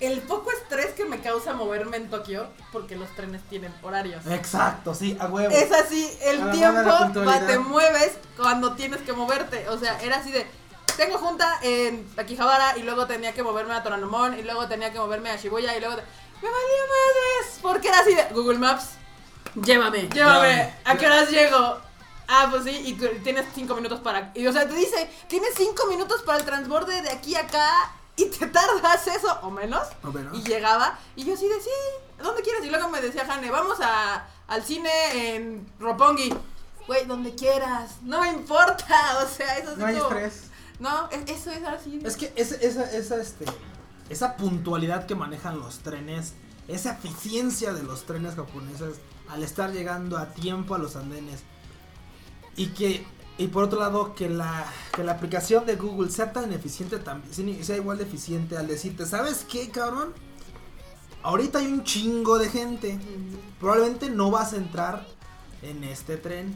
el 0.00 0.20
poco 0.22 0.50
estrés 0.50 0.94
que 0.94 1.04
me 1.04 1.20
causa 1.20 1.52
moverme 1.52 1.98
en 1.98 2.08
Tokio, 2.08 2.48
porque 2.72 2.96
los 2.96 3.08
trenes 3.16 3.42
tienen 3.50 3.74
horarios. 3.82 4.26
Exacto, 4.26 4.94
sí, 4.94 5.16
a 5.20 5.26
huevo. 5.26 5.54
Es 5.54 5.70
así, 5.72 6.10
el 6.22 6.40
A 6.42 6.50
tiempo 6.52 6.90
va, 7.26 7.46
te 7.46 7.58
mueves 7.58 8.12
cuando 8.36 8.72
tienes 8.74 9.02
que 9.02 9.12
moverte. 9.12 9.68
O 9.68 9.78
sea, 9.78 10.00
era 10.00 10.16
así 10.16 10.32
de, 10.32 10.46
tengo 10.96 11.18
junta 11.18 11.58
en 11.62 12.08
Akihabara 12.16 12.78
y 12.78 12.82
luego 12.82 13.06
tenía 13.06 13.32
que 13.34 13.42
moverme 13.42 13.74
a 13.74 13.82
Toranomon 13.82 14.38
y 14.38 14.42
luego 14.42 14.66
tenía 14.68 14.90
que 14.90 14.98
moverme 14.98 15.30
a 15.30 15.36
Shibuya 15.36 15.76
y 15.76 15.80
luego... 15.80 15.96
te- 15.96 16.02
¡Me 16.42 16.48
valía 16.48 16.82
madres! 16.88 17.58
Porque 17.60 17.88
era 17.88 17.98
así 18.00 18.14
de, 18.14 18.24
Google 18.32 18.56
Maps, 18.58 18.92
Llévame. 19.62 20.08
llévame, 20.08 20.48
Ya. 20.56 20.90
¿a 20.90 20.96
qué 20.96 21.06
horas 21.06 21.28
llego? 21.30 21.78
Ah, 22.32 22.46
pues 22.50 22.62
sí, 22.64 22.70
y 22.70 22.92
tú 22.94 23.06
tienes 23.24 23.44
cinco 23.54 23.74
minutos 23.74 23.98
para... 24.00 24.30
Y 24.36 24.46
o 24.46 24.52
sea, 24.52 24.68
te 24.68 24.74
dice, 24.74 25.10
tienes 25.26 25.50
cinco 25.56 25.86
minutos 25.88 26.22
para 26.22 26.38
el 26.38 26.44
transborde 26.44 27.02
de 27.02 27.10
aquí 27.10 27.34
a 27.34 27.40
acá 27.40 27.92
y 28.16 28.26
te 28.26 28.46
tardas 28.46 29.04
eso 29.08 29.38
o 29.42 29.50
menos. 29.50 29.82
O 30.04 30.12
menos. 30.12 30.38
Y 30.38 30.42
llegaba 30.42 30.96
y 31.16 31.24
yo 31.24 31.34
así 31.34 31.48
de, 31.48 31.60
sí, 31.60 31.70
¿dónde 32.22 32.42
quieres? 32.42 32.64
Y 32.64 32.70
luego 32.70 32.88
me 32.88 33.00
decía 33.00 33.26
Jane, 33.26 33.50
vamos 33.50 33.78
a, 33.80 34.28
al 34.46 34.62
cine 34.62 34.90
en 35.34 35.66
Roppongi. 35.80 36.32
güey, 36.86 37.04
donde 37.06 37.34
quieras, 37.34 37.96
no 38.02 38.20
me 38.20 38.28
importa, 38.28 39.18
o 39.24 39.28
sea, 39.28 39.58
eso 39.58 39.72
es 39.72 39.78
No 39.78 39.86
hay 39.86 39.96
como- 39.96 40.08
estrés. 40.16 40.44
No, 40.78 41.08
es- 41.10 41.28
eso 41.30 41.50
es 41.50 41.64
así. 41.64 42.00
Es 42.04 42.16
que 42.16 42.32
esa, 42.36 42.54
esa, 42.56 42.84
esa, 42.92 43.16
este, 43.16 43.44
esa 44.08 44.36
puntualidad 44.36 45.04
que 45.06 45.14
manejan 45.16 45.58
los 45.58 45.80
trenes, 45.80 46.32
esa 46.68 46.92
eficiencia 46.92 47.72
de 47.72 47.82
los 47.82 48.04
trenes 48.06 48.34
japoneses 48.36 48.96
al 49.28 49.42
estar 49.42 49.72
llegando 49.72 50.16
a 50.16 50.26
tiempo 50.32 50.74
a 50.74 50.78
los 50.78 50.94
andenes 50.96 51.40
y 52.56 52.66
que 52.68 53.04
y 53.38 53.48
por 53.48 53.64
otro 53.64 53.80
lado 53.80 54.14
que 54.14 54.28
la 54.28 54.66
que 54.92 55.02
la 55.02 55.12
aplicación 55.12 55.64
de 55.66 55.76
Google 55.76 56.10
sea 56.10 56.32
tan 56.32 56.52
eficiente 56.52 56.98
también 56.98 57.64
sea 57.64 57.76
igual 57.76 57.98
de 57.98 58.04
eficiente 58.04 58.56
al 58.56 58.66
decirte 58.66 59.06
sabes 59.06 59.46
qué 59.48 59.70
cabrón 59.70 60.12
ahorita 61.22 61.60
hay 61.60 61.66
un 61.66 61.84
chingo 61.84 62.38
de 62.38 62.48
gente 62.50 62.98
probablemente 63.58 64.10
no 64.10 64.30
vas 64.30 64.52
a 64.52 64.56
entrar 64.56 65.06
en 65.62 65.84
este 65.84 66.16
tren 66.16 66.54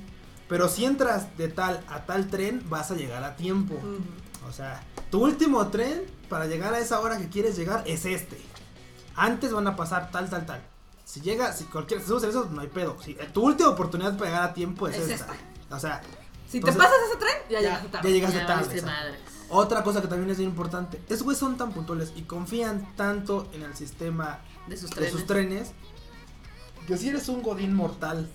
pero 0.49 0.69
si 0.69 0.85
entras 0.85 1.37
de 1.39 1.49
tal 1.49 1.83
a 1.89 2.05
tal 2.05 2.29
tren 2.29 2.63
vas 2.69 2.91
a 2.91 2.95
llegar 2.95 3.25
a 3.25 3.37
tiempo 3.37 3.81
o 4.49 4.53
sea, 4.53 4.83
tu 5.11 5.25
último 5.25 5.69
tren 5.69 6.05
para 6.29 6.47
llegar 6.47 6.75
a 6.75 6.79
esa 6.79 7.01
hora 7.01 7.19
que 7.19 7.29
quieres 7.29 7.57
llegar 7.57 7.83
es 7.87 8.05
este. 8.05 8.39
Antes 9.17 9.53
van 9.53 9.67
a 9.67 9.77
pasar 9.77 10.11
tal, 10.11 10.29
tal, 10.29 10.47
tal. 10.47 10.63
Si 11.05 11.21
llega, 11.21 11.53
si 11.53 11.65
cualquier, 11.65 12.01
si 12.01 12.09
subes 12.09 12.25
eso, 12.25 12.49
no 12.51 12.61
hay 12.61 12.69
pedo. 12.69 12.97
Si, 13.03 13.15
tu 13.33 13.43
última 13.43 13.71
oportunidad 13.71 14.17
para 14.17 14.31
llegar 14.31 14.51
a 14.51 14.55
tiempo 14.55 14.89
es, 14.89 14.97
Es 14.97 15.09
esta. 15.09 15.35
O 15.77 15.81
sea, 15.81 16.01
Si 16.49 16.59
Entonces- 16.59 16.81
te 16.81 16.87
pasas 16.87 17.01
ese 17.09 17.17
tren, 17.19 17.35
ya, 17.51 17.55
Ya, 17.55 17.61
llegaste 17.61 17.87
ya 17.87 17.91
tarde. 17.93 18.13
llegaste 18.13 18.37
Ya 18.39 18.47
tarde. 18.47 18.63
exacto. 18.65 18.87
madres. 18.87 19.21
Otra 19.49 19.83
cosa 19.83 20.01
que 20.03 20.09
también 20.09 20.31
es 20.31 20.39
bien 20.39 20.51
importante. 20.51 21.03
Esos 21.09 21.23
güeyes 21.23 21.39
son 21.41 21.57
tan 21.57 21.73
puntuales 21.73 22.13
y 22.17 22.23
confían 22.23 22.95
tanto 22.97 23.49
en 23.53 23.63
el 23.63 23.75
sistema 23.77 24.41
De 24.67 24.77
sus 24.77 24.91
de 24.91 24.97
trenes. 24.97 25.13
sus 25.13 25.27
trenes 25.27 25.73
que 26.87 26.97
si 26.97 27.09
eres 27.09 27.29
un 27.29 27.43
godín 27.43 27.75
mortal, 27.75 28.29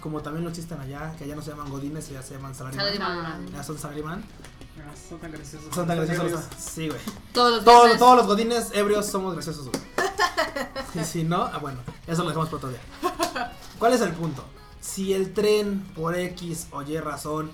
como 0.00 0.20
también 0.22 0.44
lo 0.44 0.50
existen 0.50 0.80
allá, 0.80 1.14
que 1.18 1.24
allá 1.24 1.34
no 1.36 1.42
se 1.42 1.50
llaman 1.50 1.68
godines, 1.70 2.08
ya 2.08 2.22
se 2.22 2.34
llaman. 2.34 2.54
Salaryman. 2.54 3.46
Ya 3.52 3.62
son 3.62 3.78
salariman. 3.78 4.24
Ah, 4.78 4.94
son 5.08 5.18
tan 5.18 5.32
graciosos. 5.32 5.74
Son 5.74 5.86
tan 5.86 5.96
graciosos. 5.96 6.24
ebrios. 6.24 6.44
Sí, 6.58 6.88
güey. 6.88 7.00
Todos 7.32 8.16
los 8.16 8.26
godines 8.26 8.70
ebrios 8.72 9.06
somos 9.06 9.34
graciosos, 9.34 9.68
güey. 9.68 9.82
Y 10.94 11.04
si 11.04 11.24
no, 11.24 11.42
ah, 11.42 11.58
bueno, 11.58 11.80
eso 12.06 12.22
lo 12.22 12.28
dejamos 12.28 12.48
para 12.48 12.56
otro 12.58 12.68
día. 12.70 12.80
¿Cuál 13.78 13.92
es 13.92 14.00
el 14.00 14.12
punto? 14.12 14.44
Si 14.86 15.12
el 15.12 15.34
tren, 15.34 15.80
por 15.96 16.14
X 16.16 16.68
o 16.70 16.80
Y 16.82 16.98
razón, 17.00 17.50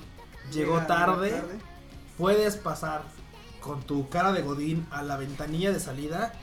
llegó 0.53 0.74
Llega 0.74 0.87
tarde, 0.87 1.43
puedes 2.18 2.57
pasar 2.57 3.03
con 3.61 3.83
tu 3.83 4.09
cara 4.11 4.33
de 4.33 4.43
godín 4.43 4.87
a 4.91 5.03
la 5.03 5.16
ventanilla 5.16 5.72
de 5.72 5.80
salida 5.80 6.35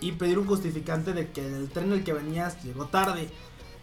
y 0.00 0.12
pedir 0.12 0.38
un 0.38 0.46
justificante 0.46 1.12
de 1.12 1.30
que 1.30 1.46
el 1.46 1.68
tren 1.68 1.86
en 1.86 1.92
el 1.98 2.04
que 2.04 2.14
venías 2.14 2.62
llegó 2.64 2.86
tarde. 2.86 3.28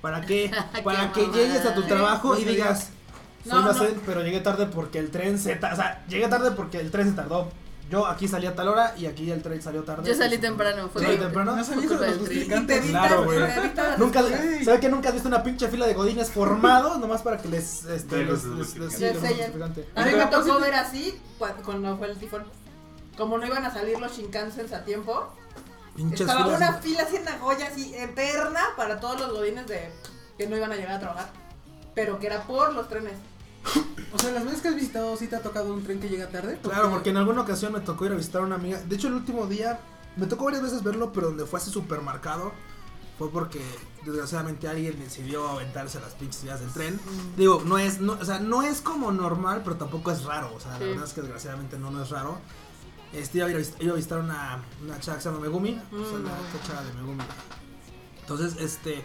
¿Para 0.02 0.22
qué? 0.22 0.52
Para 0.84 1.14
Qué 1.14 1.26
que 1.26 1.38
llegues 1.38 1.66
a 1.66 1.76
tu 1.76 1.84
trabajo 1.84 2.34
No 2.34 2.40
y 2.40 2.46
digas, 2.46 2.90
soy 3.44 3.52
No, 3.52 3.62
no. 3.62 3.70
inocente, 3.70 4.02
pero 4.06 4.24
llegué 4.24 4.40
tarde 4.40 4.66
porque 4.66 4.98
el 5.00 5.12
tren 5.12 5.38
se... 5.38 5.54
O 5.54 5.60
sea, 5.60 6.04
llegué 6.10 6.28
tarde 6.28 6.52
porque 6.52 6.80
el 6.80 6.90
tren 6.90 7.10
se 7.10 7.16
tardó. 7.16 7.52
Yo 7.90 8.08
aquí 8.08 8.28
salí 8.28 8.48
a 8.48 8.56
tal 8.56 8.70
hora 8.70 8.96
y 8.98 9.06
aquí 9.06 9.30
el 9.30 9.44
tren 9.44 9.62
salió 9.62 9.84
tarde. 9.84 10.08
Yo 10.10 10.16
salí 10.16 10.38
temprano, 10.40 10.90
fue 10.90 11.02
¿Sí? 11.02 11.08
culpa- 11.08 11.24
temprano? 11.26 11.56
No 11.56 11.62
eso 11.62 11.76
de 11.76 12.08
los 12.08 12.18
justificantes. 12.18 12.82
Te 12.82 12.90
Claro, 12.90 13.26
güey. 13.26 13.40
Nunca, 13.98 14.22
ve 14.24 14.80
que 14.80 14.90
nunca 14.90 15.10
has 15.10 15.14
visto 15.14 15.28
una 15.30 15.44
pinche 15.44 15.68
fila 15.68 15.86
de 15.86 15.94
godines 15.94 16.32
formados 16.32 16.98
nomás 16.98 17.22
para 17.22 17.38
que 17.38 17.50
les, 17.50 17.86
este, 17.86 18.18
les, 18.26 18.28
los 18.28 18.46
les- 18.46 18.76
les- 18.78 18.94
sí, 18.94 19.00
Les 19.00 19.14
les- 19.14 19.22
sellen. 19.22 19.38
justificante. 19.52 19.90
A 19.96 20.06
mí 20.06 20.12
me 20.12 20.18
tocó 20.26 20.30
propósito- 20.32 20.60
ver 20.62 20.74
así 20.76 21.22
cu- 21.38 21.46
cuando 21.64 21.98
fue 21.98 22.08
el 22.10 22.18
tifón. 22.18 22.46
Como 23.18 23.38
no 23.38 23.46
iban 23.46 23.64
a 23.66 23.72
salir 23.72 24.00
los 24.00 24.18
Shinkansens 24.18 24.74
a 24.74 24.84
tiempo, 24.86 25.32
Pinches 25.96 26.22
estaba 26.22 26.46
filas. 26.46 26.58
una 26.62 26.74
fila 26.80 27.04
así 27.04 27.16
en 27.18 27.26
Nagoya 27.26 27.68
así 27.68 27.94
eterna 27.96 28.62
para 28.76 29.00
todos 29.00 29.20
los 29.20 29.34
godines 29.34 29.68
de 29.68 29.92
que 30.38 30.48
no 30.48 30.58
iban 30.58 30.72
a 30.72 30.76
llegar 30.76 30.94
a 30.96 31.00
trabajar. 31.00 31.30
Pero 31.94 32.18
que 32.18 32.26
era 32.26 32.42
por 32.44 32.74
los 32.74 32.88
trenes. 32.90 33.14
O 34.14 34.20
sea, 34.20 34.32
las 34.32 34.46
veces 34.46 34.62
que 34.62 34.68
has 34.68 34.76
visitado, 34.76 35.16
¿sí 35.18 35.28
te 35.28 35.36
ha 35.36 35.42
tocado 35.42 35.74
un 35.74 35.84
tren 35.84 36.00
que 36.00 36.08
llega 36.10 36.28
tarde? 36.30 36.60
Claro, 36.62 36.90
porque 36.92 37.10
en 37.10 37.18
alguna 37.18 37.42
ocasión 37.42 37.74
me 37.74 37.80
tocó 37.80 38.06
ir 38.06 38.12
a 38.12 38.16
visitar 38.16 38.42
a 38.42 38.46
una 38.46 38.56
amiga. 38.56 38.80
De 38.82 38.96
hecho, 38.96 39.08
el 39.08 39.16
último 39.16 39.48
día 39.48 39.80
me 40.18 40.28
tocó 40.28 40.46
varias 40.46 40.62
veces 40.62 40.84
verlo, 40.84 41.12
pero 41.12 41.28
donde 41.28 41.46
fue 41.46 41.60
a 41.60 41.62
ese 41.64 41.72
supermercado 41.72 42.52
fue 43.18 43.30
porque 43.32 43.62
desgraciadamente 44.06 44.68
alguien 44.68 45.00
decidió 45.00 45.48
aventarse 45.48 46.00
las 46.00 46.14
pinches 46.14 46.44
vías 46.44 46.60
del 46.60 46.72
tren. 46.72 47.00
Digo, 47.38 47.62
no 47.66 47.78
es, 47.80 48.00
no, 48.02 48.14
o 48.14 48.26
sea, 48.26 48.40
no 48.40 48.62
es 48.64 48.82
como 48.82 49.12
normal, 49.12 49.62
pero 49.64 49.78
tampoco 49.78 50.12
es 50.12 50.24
raro. 50.26 50.54
O 50.56 50.60
sea, 50.60 50.74
Sí. 50.78 50.82
la 50.84 50.90
verdad 50.90 51.06
es 51.06 51.14
que 51.14 51.22
desgraciadamente 51.22 51.80
no, 51.80 51.90
no 51.90 52.04
es 52.04 52.10
raro. 52.10 52.38
Este, 53.14 53.38
iba 53.40 53.48
a, 53.48 53.52
ir 53.52 53.58
a 53.58 53.84
iba 53.84 53.94
a 53.94 53.96
visitar 53.96 54.20
una, 54.20 54.64
una 54.84 55.00
chava 55.00 55.18
que 55.18 55.24
se 55.24 55.30
llama 55.30 55.42
Megumi. 55.42 55.72
O 55.92 56.10
sea, 56.10 56.18
Mm. 56.20 56.24
la 56.26 56.32
esta 56.40 56.68
chava 56.68 56.84
de 56.84 56.94
Megumi. 56.94 57.24
Entonces, 58.22 58.56
este, 58.60 58.96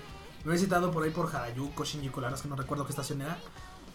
me 0.44 0.52
había 0.52 0.52
visitado 0.54 0.90
por 0.90 1.02
ahí 1.04 1.10
por 1.10 1.34
Harajuku, 1.34 1.84
Shinjuku, 1.84 2.20
la 2.20 2.26
verdad 2.28 2.38
es 2.38 2.42
que 2.42 2.48
no 2.48 2.56
recuerdo 2.56 2.84
qué 2.84 2.90
estación 2.92 3.20
era. 3.22 3.38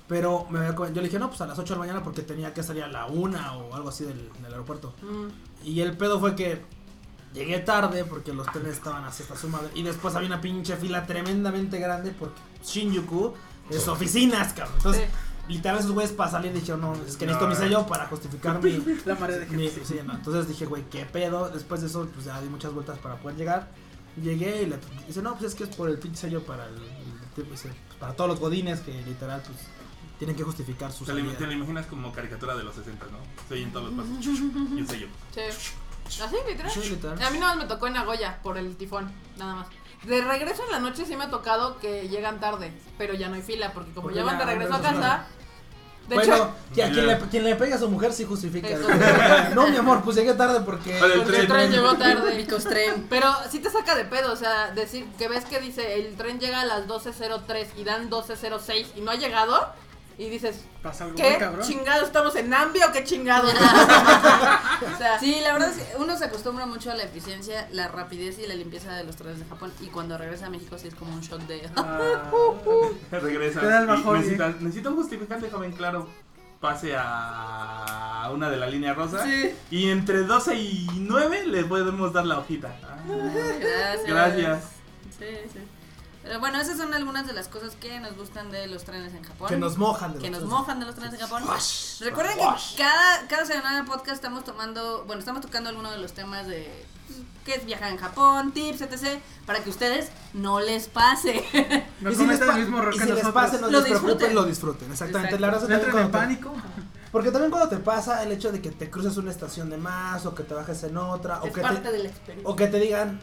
Pero 0.08 0.46
me 0.50 0.60
había, 0.60 0.76
yo 0.76 0.90
le 0.96 1.04
dije, 1.04 1.18
no, 1.18 1.30
pues 1.30 1.40
a 1.42 1.48
las 1.48 1.58
8 1.58 1.74
de 1.74 1.80
la 1.80 1.86
mañana 1.86 2.04
porque 2.04 2.22
tenía 2.24 2.54
que 2.54 2.62
salir 2.62 2.84
a 2.84 2.88
la 2.88 3.06
1 3.06 3.58
o 3.70 3.74
algo 3.76 3.90
así 3.90 4.04
del, 4.04 4.30
del 4.42 4.52
aeropuerto. 4.52 4.94
Mm. 5.02 5.68
Y 5.68 5.80
el 5.82 5.96
pedo 5.96 6.20
fue 6.20 6.36
que 6.36 6.62
llegué 7.34 7.60
tarde 7.60 8.04
porque 8.04 8.34
los 8.34 8.46
trenes 8.52 8.74
estaban 8.74 9.06
así 9.06 9.24
hasta 9.24 9.36
su 9.38 9.48
madre. 9.48 9.70
Y 9.76 9.84
después 9.84 10.14
había 10.16 10.28
una 10.28 10.42
pinche 10.42 10.76
fila 10.76 11.06
tremendamente 11.06 11.80
grande 11.80 12.12
porque 12.18 12.40
Shinjuku 12.64 13.34
es 13.70 13.88
oficinas, 13.88 14.52
cabrón. 14.54 14.76
Entonces, 14.78 15.10
literal, 15.48 15.80
esos 15.80 15.92
güeyes 15.92 16.12
para 16.12 16.30
salir 16.32 16.52
dijeron, 16.54 16.82
no, 16.82 16.94
es 16.96 17.16
que 17.16 17.26
necesito 17.26 17.48
mi 17.48 17.56
sello 17.56 17.88
para 17.88 18.06
justificar 18.08 18.62
mi, 18.62 18.84
La 19.06 19.16
marea 19.16 19.38
de 19.38 19.46
mi- 19.48 19.70
sí, 19.70 20.00
no. 20.06 20.14
Entonces 20.16 20.50
dije, 20.50 20.66
güey, 20.66 20.84
qué 20.90 21.06
pedo. 21.06 21.50
Después 21.50 21.80
de 21.82 21.88
eso, 21.88 22.08
pues 22.14 22.26
ya 22.26 22.42
di 22.42 22.50
muchas 22.50 22.74
vueltas 22.74 23.00
para 23.00 23.16
poder 23.16 23.38
llegar. 23.38 23.70
Llegué 24.22 24.64
y 24.64 24.66
le 24.68 24.78
dice, 25.08 25.22
no, 25.22 25.32
pues 25.36 25.46
es 25.54 25.56
que 25.56 25.64
es 25.64 25.76
por 25.76 25.90
el 25.90 25.98
pinche 25.98 26.20
sello 26.20 26.44
para 26.44 26.66
el, 26.68 26.76
el- 26.76 27.50
dice, 27.50 27.70
pues, 27.88 27.98
para 28.00 28.14
todos 28.14 28.30
los 28.30 28.40
godines 28.40 28.82
que 28.82 28.92
literal, 29.02 29.42
pues 29.44 29.58
tienen 30.24 30.38
que 30.38 30.44
justificar 30.44 30.90
su 30.90 31.04
Te 31.04 31.14
lo, 31.14 31.32
te 31.34 31.46
lo 31.46 31.52
imaginas 31.52 31.86
como 31.88 32.14
caricatura 32.14 32.56
de 32.56 32.64
los 32.64 32.74
60, 32.76 33.08
¿no? 33.08 33.18
Se 33.50 33.56
oyen 33.56 33.74
todos 33.74 33.92
los 33.92 34.06
pasos. 34.06 34.26
Y 34.26 34.80
un 34.80 34.88
sello. 34.88 35.08
Sí. 35.34 36.22
¿Así, 36.24 36.36
literal? 36.48 36.72
Sí, 36.72 36.90
literal. 36.90 37.22
A 37.22 37.30
mí 37.30 37.40
nada 37.40 37.56
más 37.56 37.64
me 37.66 37.70
tocó 37.70 37.88
en 37.88 37.94
Nagoya 37.94 38.40
por 38.42 38.58
el 38.58 38.78
tifón, 38.78 39.12
nada 39.38 39.56
más. 39.56 39.68
De 40.06 40.22
regreso 40.22 40.64
en 40.64 40.72
la 40.72 40.80
noche 40.80 41.06
sí 41.06 41.18
me 41.18 41.26
ha 41.26 41.30
tocado 41.30 41.78
que 41.78 42.08
llegan 42.08 42.40
tarde, 42.40 42.72
pero 42.98 43.14
ya 43.14 43.28
no 43.28 43.36
hay 43.36 43.42
fila, 43.42 43.74
porque 43.74 43.92
como 43.92 44.04
Porque 44.04 44.20
ya 44.20 44.24
van 44.24 44.38
de 44.38 44.46
ya 44.46 44.52
regreso 44.52 44.74
a 44.76 44.82
casa. 44.82 45.28
De 46.08 46.16
bueno, 46.16 46.34
hecho, 46.34 46.44
a 46.44 46.90
quien 46.90 47.08
le, 47.08 47.20
quien 47.20 47.44
le 47.44 47.56
pega 47.56 47.76
a 47.76 47.80
su 47.80 47.90
mujer 47.90 48.14
sí 48.14 48.24
justifica. 48.24 48.70
Eso. 48.70 48.88
no, 49.56 49.68
mi 49.68 49.76
amor, 49.76 50.04
pues 50.04 50.16
llegué 50.16 50.34
tarde 50.34 50.62
porque. 50.62 51.00
Para 51.00 51.14
el 51.14 51.22
porque 51.22 51.40
el 51.40 51.48
tren. 51.48 51.70
tren 51.70 51.72
llegó 51.72 51.96
tarde. 51.96 52.36
Picos 52.38 52.64
tren. 52.64 53.08
Pero 53.10 53.30
sí 53.50 53.60
te 53.60 53.70
saca 53.70 53.96
de 53.96 54.06
pedo, 54.06 54.32
o 54.32 54.36
sea, 54.38 54.72
decir 54.72 55.06
que 55.18 55.28
ves 55.28 55.44
que 55.46 55.60
dice 55.60 55.96
el 56.00 56.16
tren 56.16 56.40
llega 56.40 56.62
a 56.62 56.66
las 56.66 56.88
12.03 56.88 57.68
y 57.78 57.84
dan 57.84 58.10
12.06 58.10 58.88
y 58.96 59.02
no 59.02 59.12
ha 59.12 59.16
llegado, 59.16 59.74
y 60.18 60.30
dices, 60.30 60.64
Pasa 60.82 61.06
algo 61.06 61.16
¿qué 61.16 61.30
muy 61.32 61.40
cabrón. 61.40 61.68
chingado 61.68 62.06
estamos 62.06 62.36
en 62.36 62.54
Ambia 62.54 62.88
o 62.88 62.92
qué 62.92 63.04
chingado? 63.04 63.48
o 64.94 64.98
sea, 64.98 65.20
Sí, 65.20 65.40
la 65.42 65.54
verdad 65.54 65.70
es 65.70 65.78
que 65.78 65.96
uno 65.98 66.18
se 66.18 66.26
acostumbra 66.26 66.66
mucho 66.66 66.92
a 66.92 66.96
la 66.96 67.04
eficiencia, 67.04 67.68
la 67.72 67.88
rapidez 67.88 68.38
y 68.40 68.48
la 68.48 68.56
limpieza 68.56 68.94
de 68.96 69.04
los 69.04 69.16
trenes 69.16 69.40
de 69.40 69.46
Japón. 69.46 69.72
Y 69.82 69.88
cuando 69.88 70.18
regresa 70.18 70.48
a 70.48 70.50
México 70.50 70.78
sí 70.78 70.88
es 70.88 70.96
como 70.96 71.14
un 71.14 71.22
shock 71.22 71.42
de... 71.42 71.70
Ah, 71.76 72.30
Regresas. 73.12 73.62
Te 73.62 73.68
da 73.68 73.80
el 73.80 73.86
y 73.86 73.88
bajón, 73.88 74.22
necesito 74.62 74.90
un 74.90 74.96
justificante, 74.98 75.50
joven, 75.50 75.72
claro. 75.72 76.08
Pase 76.60 76.96
a 76.98 78.30
una 78.34 78.50
de 78.50 78.56
la 78.58 78.68
línea 78.68 78.94
rosa. 78.94 79.24
Sí. 79.26 79.54
Y 79.70 79.90
entre 79.90 80.20
12 80.24 80.56
y 80.56 80.88
9 80.94 81.48
le 81.48 81.66
podemos 81.66 82.14
dar 82.14 82.26
la 82.26 82.40
hojita. 82.40 82.74
Ah, 82.84 82.96
Gracias. 83.60 84.08
Gracias. 84.08 84.64
Sí, 85.20 85.26
sí. 85.52 85.60
Pero 86.24 86.40
bueno, 86.40 86.60
esas 86.60 86.78
son 86.78 86.94
algunas 86.94 87.28
de 87.28 87.34
las 87.34 87.48
cosas 87.50 87.76
que 87.76 88.00
nos 88.00 88.16
gustan 88.16 88.50
de 88.50 88.68
los 88.68 88.84
trenes 88.84 89.14
en 89.14 89.24
Japón. 89.24 89.50
Que 89.50 89.58
nos 89.58 89.78
mojan 89.78 90.14
de 90.14 90.20
que 90.20 90.30
los 90.30 90.40
nos 90.40 90.50
tres. 90.50 90.60
mojan 90.60 90.80
de 90.80 90.86
los 90.86 90.96
trenes 90.96 91.14
en 91.16 91.20
Japón. 91.20 91.44
Wash, 91.46 92.00
Recuerden 92.02 92.40
wash. 92.40 92.76
que 92.76 92.84
cada, 92.84 93.28
cada 93.28 93.46
semana 93.46 93.74
en 93.74 93.80
el 93.84 93.86
podcast 93.86 94.16
estamos 94.16 94.44
tomando, 94.46 95.04
bueno, 95.06 95.20
estamos 95.20 95.42
tocando 95.42 95.70
algunos 95.70 95.92
de 95.92 95.98
los 95.98 96.14
temas 96.14 96.48
de 96.48 96.86
qué 97.44 97.56
es 97.56 97.66
viajar 97.66 97.92
en 97.92 97.98
Japón, 97.98 98.54
tips, 98.54 98.82
etc. 98.82 99.20
Para 99.46 99.60
que 99.60 99.70
a 99.70 99.72
ustedes 99.74 100.10
no 100.34 100.60
les 100.62 100.88
pase. 100.88 101.44
No 102.00 102.12
Y 102.12 102.16
si 102.16 102.26
les, 102.26 102.40
pa- 102.40 102.56
el 102.56 102.62
mismo 102.62 102.82
y 102.92 102.98
que 102.98 103.06
si 103.06 103.12
les 103.12 103.28
pase, 103.30 103.60
no 103.62 103.70
Lo 103.70 103.82
les 103.82 103.90
preocupen, 104.00 104.36
lo 104.36 104.44
disfruten. 104.46 104.92
Exactamente. 104.92 105.36
Exacto. 105.36 105.42
La 105.42 105.48
verdad 105.48 105.64
es 105.64 105.70
No 105.70 105.76
que 105.76 105.86
entren 105.86 106.12
también 106.12 106.38
en 106.40 106.40
pánico. 106.50 106.54
Porque 107.12 107.32
también 107.32 107.52
cuando 107.52 107.70
te 107.70 107.78
pasa 107.78 108.24
el 108.24 108.32
hecho 108.32 108.52
de 108.52 108.62
que 108.62 108.72
te 108.72 108.90
cruces 108.90 109.18
una 109.18 109.30
estación 109.32 109.70
de 109.70 109.78
más 109.78 110.26
o 110.26 110.34
que 110.34 110.44
te 110.44 110.54
bajes 110.54 110.84
en 110.84 110.98
otra 110.98 111.42
o 111.42 111.48
es 111.48 111.54
que 111.54 111.62
parte 111.62 111.80
te, 111.82 111.92
de 111.92 112.00
la 112.04 112.10
experiencia. 112.10 112.50
o 112.50 112.56
que 112.56 112.68
te 112.68 112.80
digan 112.80 113.22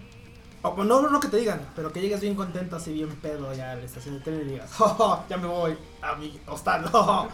o 0.62 0.84
no, 0.84 1.08
no 1.08 1.20
que 1.20 1.28
te 1.28 1.38
digan, 1.38 1.60
pero 1.74 1.92
que 1.92 2.00
llegues 2.00 2.20
bien 2.20 2.34
contento 2.34 2.76
así 2.76 2.92
bien 2.92 3.08
pedo 3.16 3.52
ya 3.54 3.72
a 3.72 3.74
la 3.76 3.84
estación 3.84 4.16
de 4.18 4.20
tren 4.20 4.40
y 4.42 4.44
digas, 4.44 4.70
"Oh, 4.78 4.96
oh, 4.98 5.24
ya 5.28 5.36
me 5.36 5.46
voy 5.46 5.76
a 6.02 6.14
mi 6.16 6.38
hostal. 6.46 6.88
oh, 6.92 7.28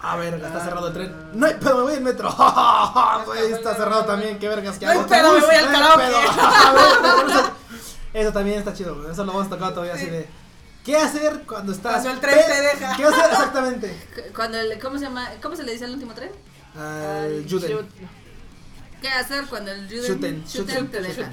a 0.00 0.16
ver, 0.16 0.34
está 0.34 0.60
cerrado 0.62 0.88
el 0.88 0.92
tren. 0.92 1.14
No 1.32 1.46
hay 1.46 1.54
pedo, 1.54 1.76
me 1.76 1.82
voy 1.82 1.94
en 1.94 2.04
metro. 2.04 2.28
oh, 2.38 2.92
oh, 2.94 3.22
güey, 3.26 3.52
está 3.52 3.74
cerrado 3.74 4.04
también, 4.04 4.38
qué 4.38 4.48
vergas 4.48 4.78
que 4.78 4.86
No 4.86 4.92
hay 4.92 5.00
pedo, 5.00 5.32
me 5.32 5.40
voy 5.40 5.54
al 5.54 5.72
karaoke. 5.72 7.52
Eso 8.14 8.32
también 8.32 8.58
está 8.58 8.72
chido, 8.72 9.10
eso 9.10 9.24
lo 9.24 9.32
vamos 9.32 9.46
a 9.46 9.50
tocar 9.50 9.72
todavía 9.72 9.94
así 9.94 10.06
de 10.06 10.28
¿Qué 10.84 10.96
hacer 10.96 11.42
cuando 11.46 11.72
estás 11.72 12.02
Cuando 12.02 12.10
el 12.12 12.20
tren 12.20 12.38
te 12.46 12.62
deja. 12.62 12.96
¿Qué 12.96 13.04
hacer 13.04 13.30
exactamente? 13.30 14.06
Cuando 14.34 14.58
el, 14.58 14.78
¿cómo 14.78 14.96
se 14.98 15.04
llama? 15.04 15.28
¿Cómo 15.42 15.54
se 15.54 15.62
le 15.62 15.72
dice 15.72 15.84
al 15.84 15.92
último 15.92 16.14
tren? 16.14 16.30
Al 16.74 17.44
Juden. 17.48 17.86
¿Qué 19.02 19.08
hacer 19.08 19.44
cuando 19.46 19.70
el 19.70 19.86
Juden, 19.86 20.02
Shuten, 20.02 20.44
Shuten 20.44 20.74
shuten, 20.74 20.90
te 20.90 21.00
deja? 21.02 21.30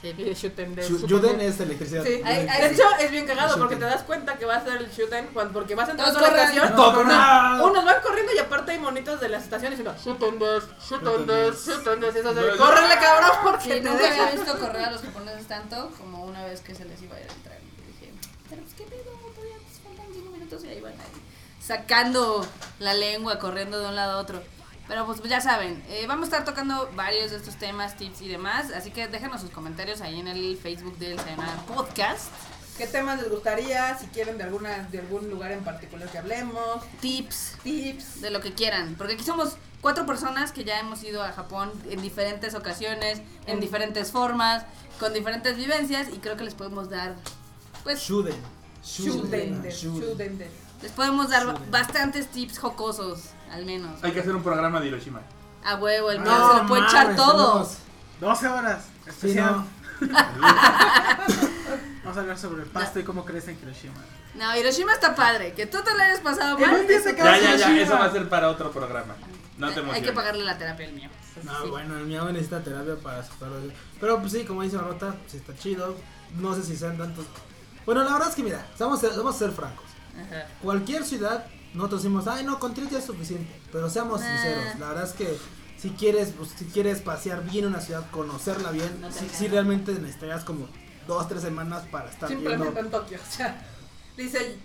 Sí. 0.00 0.12
Shuten 0.34 0.74
de 0.74 1.46
es 1.48 1.58
electricidad. 1.60 2.04
Sí, 2.04 2.22
de 2.22 2.66
hecho 2.70 2.82
es 3.00 3.10
bien 3.10 3.26
cagado 3.26 3.48
Shuten. 3.48 3.60
porque 3.62 3.76
te 3.76 3.84
das 3.86 4.02
cuenta 4.02 4.36
que 4.36 4.44
va 4.44 4.56
a 4.56 4.62
ser 4.64 4.76
el 4.76 4.90
shuten 4.90 5.28
cuando, 5.32 5.52
porque 5.54 5.74
vas 5.74 5.88
entrando 5.88 6.16
a 6.18 6.20
Todos 6.20 6.32
la 6.36 6.46
corren. 6.46 6.58
estación. 6.58 7.10
¡Ah! 7.10 7.60
Unos 7.64 7.84
van 7.84 8.02
corriendo 8.02 8.32
y 8.34 8.38
aparte 8.38 8.72
hay 8.72 8.78
monitos 8.78 9.20
de 9.20 9.28
las 9.30 9.44
estaciones 9.44 9.78
diciendo 9.78 9.98
shuten 10.04 10.38
des, 10.38 10.64
shuten 10.88 11.26
des, 11.26 11.66
shuten 11.66 12.00
des. 12.00 12.14
y 12.14 12.18
eso 12.18 12.34
de, 12.34 12.40
No, 12.42 12.46
no. 12.48 12.56
córrele 12.56 12.94
cabrón 13.00 13.30
porque 13.42 13.74
Sí, 13.74 13.80
nunca 13.80 14.06
había 14.08 14.30
visto 14.32 14.58
correr 14.58 14.84
a 14.84 14.90
los 14.90 15.00
japoneses 15.00 15.46
tanto 15.48 15.90
como 15.98 16.24
una 16.24 16.44
vez 16.44 16.60
que 16.60 16.74
se 16.74 16.84
les 16.84 17.00
iba 17.02 17.16
a 17.16 17.20
ir 17.20 17.26
el 17.26 17.42
tren. 17.42 17.58
Y 17.78 17.92
dije, 17.92 18.12
pero 18.50 18.62
pues 18.62 18.74
qué 18.74 18.84
pedo, 18.84 19.10
todavía 19.34 19.56
faltan 19.82 20.06
cinco 20.12 20.30
minutos 20.30 20.62
y 20.64 20.68
ahí 20.68 20.80
van 20.82 20.92
ahí, 20.92 21.22
sacando 21.60 22.46
la 22.80 22.94
lengua, 22.94 23.38
corriendo 23.38 23.80
de 23.80 23.88
un 23.88 23.96
lado 23.96 24.12
a 24.12 24.20
otro. 24.20 24.42
Pero 24.88 25.04
pues 25.06 25.20
ya 25.24 25.40
saben, 25.40 25.82
eh, 25.88 26.04
vamos 26.06 26.24
a 26.24 26.26
estar 26.26 26.44
tocando 26.44 26.88
varios 26.94 27.32
de 27.32 27.38
estos 27.38 27.56
temas, 27.56 27.96
tips 27.96 28.22
y 28.22 28.28
demás, 28.28 28.70
así 28.70 28.90
que 28.92 29.08
déjenos 29.08 29.40
sus 29.40 29.50
comentarios 29.50 30.00
ahí 30.00 30.20
en 30.20 30.28
el 30.28 30.56
Facebook 30.56 30.96
del 30.98 31.18
Sayonara 31.18 31.56
Podcast. 31.66 32.28
¿Qué 32.78 32.86
temas 32.86 33.20
les 33.20 33.30
gustaría? 33.30 33.96
Si 33.98 34.06
quieren 34.08 34.36
de 34.38 34.44
alguna 34.44 34.80
de 34.90 34.98
algún 35.00 35.28
lugar 35.30 35.50
en 35.50 35.64
particular 35.64 36.08
que 36.08 36.18
hablemos, 36.18 36.84
Tips 37.00 37.54
tips. 37.64 38.20
de 38.20 38.30
lo 38.30 38.40
que 38.40 38.52
quieran, 38.54 38.94
porque 38.96 39.14
aquí 39.14 39.24
somos 39.24 39.56
cuatro 39.80 40.06
personas 40.06 40.52
que 40.52 40.62
ya 40.62 40.78
hemos 40.78 41.02
ido 41.02 41.22
a 41.22 41.32
Japón 41.32 41.72
en 41.90 42.00
diferentes 42.02 42.54
ocasiones, 42.54 43.22
en 43.46 43.60
diferentes 43.60 44.12
formas, 44.12 44.64
con 45.00 45.12
diferentes 45.14 45.56
vivencias 45.56 46.08
y 46.12 46.18
creo 46.18 46.36
que 46.36 46.44
les 46.44 46.54
podemos 46.54 46.90
dar, 46.90 47.16
pues, 47.82 48.00
Shuden. 48.02 48.36
Shuden. 48.84 49.62
shuten 49.70 50.38
des. 50.38 50.50
les 50.82 50.92
podemos 50.92 51.30
dar 51.30 51.44
Shuden. 51.44 51.70
bastantes 51.72 52.28
tips 52.28 52.58
jocosos, 52.58 53.20
al 53.56 53.64
menos. 53.66 54.02
Hay 54.04 54.12
que 54.12 54.20
hacer 54.20 54.34
un 54.36 54.42
programa 54.42 54.80
de 54.80 54.88
Hiroshima. 54.88 55.20
A 55.64 55.76
huevo, 55.76 56.10
el 56.10 56.20
mío 56.20 56.30
No, 56.30 56.52
se 56.52 56.62
lo 56.62 56.68
puede 56.68 56.82
echar 56.84 57.04
mames, 57.06 57.16
todo. 57.16 57.52
tenemos- 57.52 57.78
12 58.20 58.48
horas. 58.48 58.84
Sí, 59.04 59.10
Especial. 59.10 59.56
no. 59.56 59.66
Vamos 62.04 62.16
a 62.16 62.20
hablar 62.20 62.38
sobre 62.38 62.62
el 62.62 62.68
pasto 62.68 63.00
y 63.00 63.04
cómo 63.04 63.24
crece 63.24 63.50
en 63.52 63.58
Hiroshima. 63.60 63.94
No, 64.34 64.56
Hiroshima 64.56 64.92
está 64.92 65.14
padre, 65.14 65.54
que 65.54 65.66
tú 65.66 65.78
te 65.82 65.94
la 65.96 66.04
hayas 66.04 66.20
pasado 66.20 66.56
En 66.58 66.70
mal. 66.70 66.80
un 66.80 66.86
día 66.86 67.00
se 67.00 67.10
eso- 67.10 67.20
acaba 67.20 67.36
Ya, 67.36 67.42
ya, 67.42 67.42
ya, 67.42 67.54
Hiroshima. 67.56 67.80
eso 67.82 67.92
va 67.94 68.04
a 68.04 68.12
ser 68.12 68.28
para 68.28 68.48
otro 68.50 68.70
programa. 68.70 69.14
No 69.58 69.68
te 69.68 69.72
Hay 69.74 69.78
emociones. 69.80 70.02
que 70.08 70.12
pagarle 70.14 70.44
la 70.44 70.58
terapia 70.58 70.86
al 70.86 70.92
mío. 70.92 71.08
No, 71.42 71.62
Sí. 71.62 71.68
bueno, 71.70 71.96
el 71.98 72.04
mío 72.06 72.24
necesita 72.30 72.62
terapia 72.62 72.94
para 72.96 73.24
superarlo. 73.24 73.72
Pero 74.00 74.20
pues 74.20 74.32
sí, 74.32 74.44
como 74.44 74.62
dice 74.62 74.76
Marmota, 74.76 75.14
sí 75.26 75.38
está 75.38 75.56
chido. 75.56 75.96
No 76.38 76.54
sé 76.54 76.62
si 76.62 76.76
sean 76.76 76.96
tantos. 76.98 77.24
Bueno, 77.86 78.04
la 78.04 78.12
verdad 78.12 78.28
es 78.28 78.34
que 78.34 78.42
mira, 78.42 78.66
vamos 78.78 78.98
a 78.98 79.08
ser, 79.08 79.16
vamos 79.16 79.34
a 79.34 79.38
ser 79.38 79.50
francos. 79.52 79.86
Ajá. 80.14 80.46
Cualquier 80.62 81.04
ciudad, 81.04 81.46
nosotros 81.74 82.02
decimos, 82.02 82.26
ay 82.26 82.44
no, 82.44 82.58
con 82.58 82.74
tres 82.74 82.90
ya 82.90 82.98
es 82.98 83.04
suficiente. 83.04 83.60
Pero 83.72 83.88
seamos 83.90 84.20
Nah. 84.20 84.26
sinceros, 84.32 84.78
la 84.78 84.88
verdad 84.88 85.04
es 85.04 85.12
que 85.12 85.36
si 85.78 85.90
quieres, 85.90 86.32
pues, 86.36 86.50
si 86.56 86.64
quieres 86.66 87.00
pasear 87.00 87.44
bien 87.44 87.66
una 87.66 87.80
ciudad, 87.80 88.08
conocerla 88.10 88.70
bien, 88.70 89.00
No 89.00 89.08
sí 89.12 89.46
realmente 89.48 89.92
necesitarías 89.92 90.44
como 90.44 90.66
dos, 91.06 91.28
tres 91.28 91.42
semanas 91.42 91.84
para 91.90 92.10
estar 92.10 92.28
Simplemente 92.28 92.64
viendo. 92.64 92.80
en 92.80 92.90
Tokio. 92.90 93.18
O 93.18 93.32
sea, 93.32 93.62
dice 94.16 94.56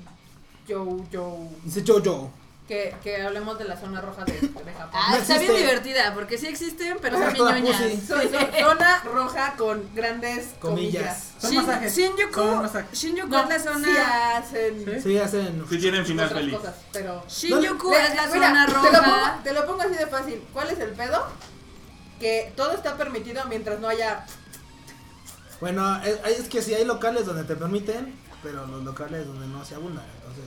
Joe 0.67 1.03
Joe 1.11 1.49
Dice 1.63 1.83
Jojo. 1.85 2.31
Que, 2.71 2.95
que 3.03 3.21
hablemos 3.21 3.59
de 3.59 3.65
la 3.65 3.75
zona 3.75 3.99
roja 3.99 4.23
de, 4.23 4.31
de 4.31 4.39
Japón. 4.73 4.89
Ah, 4.93 5.07
No 5.11 5.17
está 5.17 5.37
bien 5.39 5.51
existe. 5.51 5.67
divertida, 5.67 6.13
porque 6.13 6.37
sí 6.37 6.47
existen, 6.47 6.97
pero 7.01 7.17
Ah, 7.17 7.25
son 7.25 7.33
toda 7.35 7.51
bien 7.55 7.65
ñoñas. 7.65 7.81
pussy. 7.81 8.29
Zona 8.61 9.03
roja 9.03 9.53
con 9.57 9.93
grandes 9.93 10.51
comillas. 10.61 11.03
Comillas. 11.03 11.31
Son 11.41 11.51
Shin- 11.51 11.65
masajes. 11.65 11.95
Shinjuku, 11.97 12.33
Son 12.33 12.61
masajes. 12.61 12.97
Shinjuku 12.97 13.27
No, 13.27 13.41
es 13.41 13.49
la 13.49 13.59
zona. 13.59 13.87
sí 13.87 13.97
hacen 13.97 14.85
¿Sí? 14.85 15.01
Sí, 15.01 15.17
hacen. 15.19 15.65
Sí 15.69 15.77
tienen 15.79 16.05
final 16.05 16.25
otras 16.27 16.39
feliz. 16.39 16.55
cosas, 16.57 16.75
pero... 16.93 17.23
Shinjuku 17.27 17.91
Le- 17.91 18.05
es 18.07 18.15
la 18.15 18.27
mira, 18.27 18.49
zona 18.49 18.65
Te 18.65 18.71
lo, 18.71 18.81
pongo, 18.81 18.91
roja. 19.17 19.39
te 19.43 19.53
lo 19.53 19.65
pongo 19.65 19.81
así 19.81 19.95
de 19.95 20.07
fácil. 20.07 20.41
¿Cuál 20.53 20.69
es 20.69 20.79
el 20.79 20.91
pedo? 20.91 21.27
Que 22.21 22.53
todo 22.55 22.71
está 22.71 22.95
permitido 22.95 23.43
mientras 23.49 23.81
no 23.81 23.89
haya... 23.89 24.25
Bueno, 25.59 26.01
es, 26.03 26.19
es 26.39 26.47
que 26.47 26.61
sí 26.61 26.73
hay 26.73 26.85
locales 26.85 27.25
donde 27.25 27.43
te 27.43 27.55
permiten, 27.57 28.15
pero 28.41 28.65
los 28.65 28.81
locales 28.85 29.27
donde 29.27 29.45
no 29.47 29.65
se 29.65 29.75
abunda. 29.75 30.03
Entonces. 30.19 30.45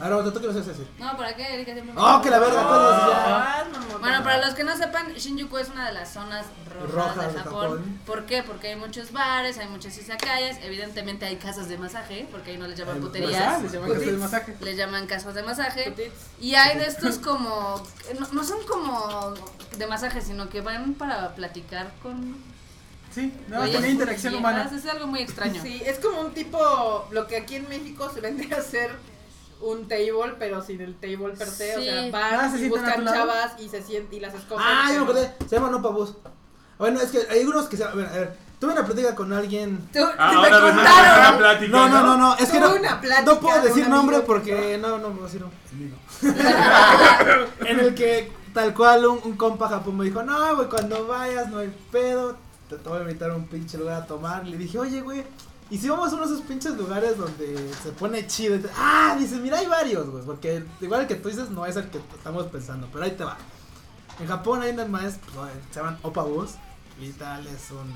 Ahora, 0.00 0.30
¿tú 0.32 0.40
qué 0.40 0.46
vas 0.48 0.56
a 0.56 0.60
decir? 0.60 0.86
No, 0.98 1.16
¿para 1.16 1.34
qué? 1.36 1.54
Erika 1.54 1.72
siempre 1.72 1.94
me- 1.94 2.00
Oh, 2.00 2.20
que 2.20 2.30
la 2.30 2.38
verga, 2.38 2.54
ya. 2.56 3.64
Mamota. 3.72 3.98
Bueno, 3.98 4.22
para 4.24 4.44
los 4.44 4.54
que 4.54 4.64
no 4.64 4.76
sepan, 4.76 5.12
Shinjuku 5.14 5.56
es 5.58 5.68
una 5.68 5.86
de 5.86 5.92
las 5.92 6.12
zonas 6.12 6.46
rojas, 6.80 6.92
Rojas 7.16 7.16
de 7.28 7.32
de 7.32 7.38
Japón. 7.38 7.60
Japón. 7.62 8.00
¿Por 8.04 8.26
qué? 8.26 8.42
Porque 8.42 8.68
hay 8.68 8.76
muchos 8.76 9.12
bares, 9.12 9.58
hay 9.58 9.68
muchas 9.68 9.96
izakayas, 9.96 10.58
evidentemente 10.62 11.24
hay 11.26 11.36
casas 11.36 11.68
de 11.68 11.78
masaje, 11.78 12.26
porque 12.30 12.50
ahí 12.52 12.58
no 12.58 12.66
les 12.66 12.78
llaman 12.78 13.00
puterías, 13.00 13.40
Ah, 13.42 13.60
les 13.62 13.72
llaman 13.72 13.88
casas 13.90 14.06
de 14.06 14.12
masaje. 14.18 14.56
les 14.60 14.76
llaman 14.76 15.06
casas 15.06 15.34
de 15.34 15.42
masaje. 15.42 16.12
Y 16.40 16.54
hay 16.54 16.78
de 16.78 16.86
estos 16.86 17.18
como, 17.18 17.82
no, 18.20 18.28
no 18.32 18.44
son 18.44 18.58
como 18.66 19.34
de 19.78 19.86
masaje, 19.86 20.20
sino 20.20 20.48
que 20.48 20.60
van 20.60 20.94
para 20.94 21.34
platicar 21.34 21.92
con... 22.02 22.36
Sí, 23.14 23.32
no, 23.46 23.58
güeyes 23.58 23.76
tenía 23.76 23.90
interacción 23.90 24.32
viejas, 24.32 24.52
humana. 24.54 24.70
Es 24.76 24.86
algo 24.86 25.06
muy 25.06 25.20
extraño. 25.20 25.62
Sí, 25.62 25.80
es 25.86 26.00
como 26.00 26.20
un 26.20 26.34
tipo, 26.34 27.06
lo 27.12 27.28
que 27.28 27.36
aquí 27.36 27.54
en 27.54 27.68
México 27.68 28.10
se 28.12 28.20
vendría 28.20 28.56
a 28.56 28.60
ser 28.60 28.90
un 29.60 29.88
table, 29.88 30.34
pero 30.38 30.62
sin 30.62 30.80
el 30.80 30.94
table 30.96 31.34
per 31.38 31.48
se, 31.48 31.76
o 31.76 31.78
Sí. 31.80 31.84
sea, 31.84 32.10
van 32.10 32.34
Ah, 32.40 32.50
¿se 32.50 32.58
y 32.60 32.66
a 32.66 32.68
buscan 32.68 33.04
chavas 33.04 33.52
y 33.60 33.68
se 33.68 33.82
sienten 33.82 34.18
y 34.18 34.20
las 34.20 34.34
escogen. 34.34 34.64
Ah, 34.66 34.88
ya 34.90 34.98
me 34.98 35.04
acordé. 35.04 35.32
Se 35.48 35.56
llama 35.56 35.70
No 35.70 35.80
Pabús. 35.82 36.14
Bueno, 36.78 37.00
es 37.00 37.10
que 37.10 37.18
hay 37.30 37.44
unos 37.44 37.66
que 37.66 37.76
se. 37.76 37.84
A 37.84 37.90
ver, 37.92 38.06
a 38.06 38.12
ver. 38.12 38.44
Tuve 38.60 38.72
una 38.72 38.84
plática 38.86 39.14
con 39.14 39.32
alguien. 39.32 39.78
Tú- 39.92 39.98
Ah, 40.18 40.30
te 40.30 40.36
ahora 40.36 40.68
es 40.68 40.74
una 40.74 41.38
plática. 41.38 41.70
No, 41.76 41.88
no, 41.88 42.02
no, 42.02 42.16
no. 42.16 42.36
Es 42.36 42.50
que 42.50 42.60
no. 42.60 42.74
Una 42.74 43.00
plática 43.00 43.32
No 43.34 43.40
puedo 43.40 43.60
de 43.60 43.68
decir 43.68 43.88
nombre 43.88 44.16
amigo. 44.16 44.26
porque. 44.26 44.78
No, 44.80 44.88
no 44.90 44.98
nombre. 44.98 45.30
El 45.32 45.76
mío. 45.78 45.94
en 47.66 47.80
el 47.80 47.94
que 47.94 48.32
tal 48.52 48.72
cual 48.74 49.06
un, 49.06 49.20
un 49.24 49.36
compa 49.36 49.68
Japón 49.68 49.96
me 49.98 50.04
dijo, 50.04 50.22
no, 50.22 50.56
güey, 50.56 50.68
cuando 50.68 51.06
vayas 51.06 51.48
no 51.50 51.58
hay 51.58 51.74
pedo, 51.90 52.36
te, 52.68 52.76
te 52.76 52.88
voy 52.88 52.98
a 52.98 53.02
invitar 53.02 53.30
a 53.30 53.34
un 53.34 53.46
pinche 53.46 53.76
lugar 53.78 54.02
a 54.02 54.06
tomar. 54.06 54.46
Le 54.46 54.56
dije, 54.56 54.78
oye, 54.78 55.00
güey, 55.00 55.24
y 55.70 55.78
si 55.78 55.88
vamos 55.88 56.12
a 56.12 56.16
uno 56.16 56.26
de 56.26 56.34
esos 56.34 56.46
pinches 56.46 56.76
lugares 56.76 57.16
donde 57.16 57.72
se 57.82 57.90
pone 57.92 58.26
chido. 58.26 58.56
Y 58.56 58.60
te- 58.60 58.70
ah, 58.76 59.16
dice, 59.18 59.36
mira, 59.36 59.58
hay 59.58 59.66
varios, 59.66 60.08
güey, 60.10 60.24
porque 60.24 60.64
igual 60.80 61.02
el 61.02 61.06
que 61.06 61.16
tú 61.16 61.28
dices 61.28 61.50
no 61.50 61.64
es 61.66 61.76
el 61.76 61.88
que 61.88 61.98
estamos 61.98 62.46
pensando, 62.46 62.88
pero 62.92 63.04
ahí 63.04 63.12
te 63.12 63.24
va. 63.24 63.36
En 64.20 64.26
Japón 64.28 64.62
hay 64.62 64.70
unas 64.72 64.88
más, 64.88 65.18
pues, 65.34 65.50
se 65.70 65.80
llaman 65.80 65.98
Opabus. 66.02 66.52
Y 67.00 67.10
tal, 67.10 67.44
es 67.48 67.72
un, 67.72 67.92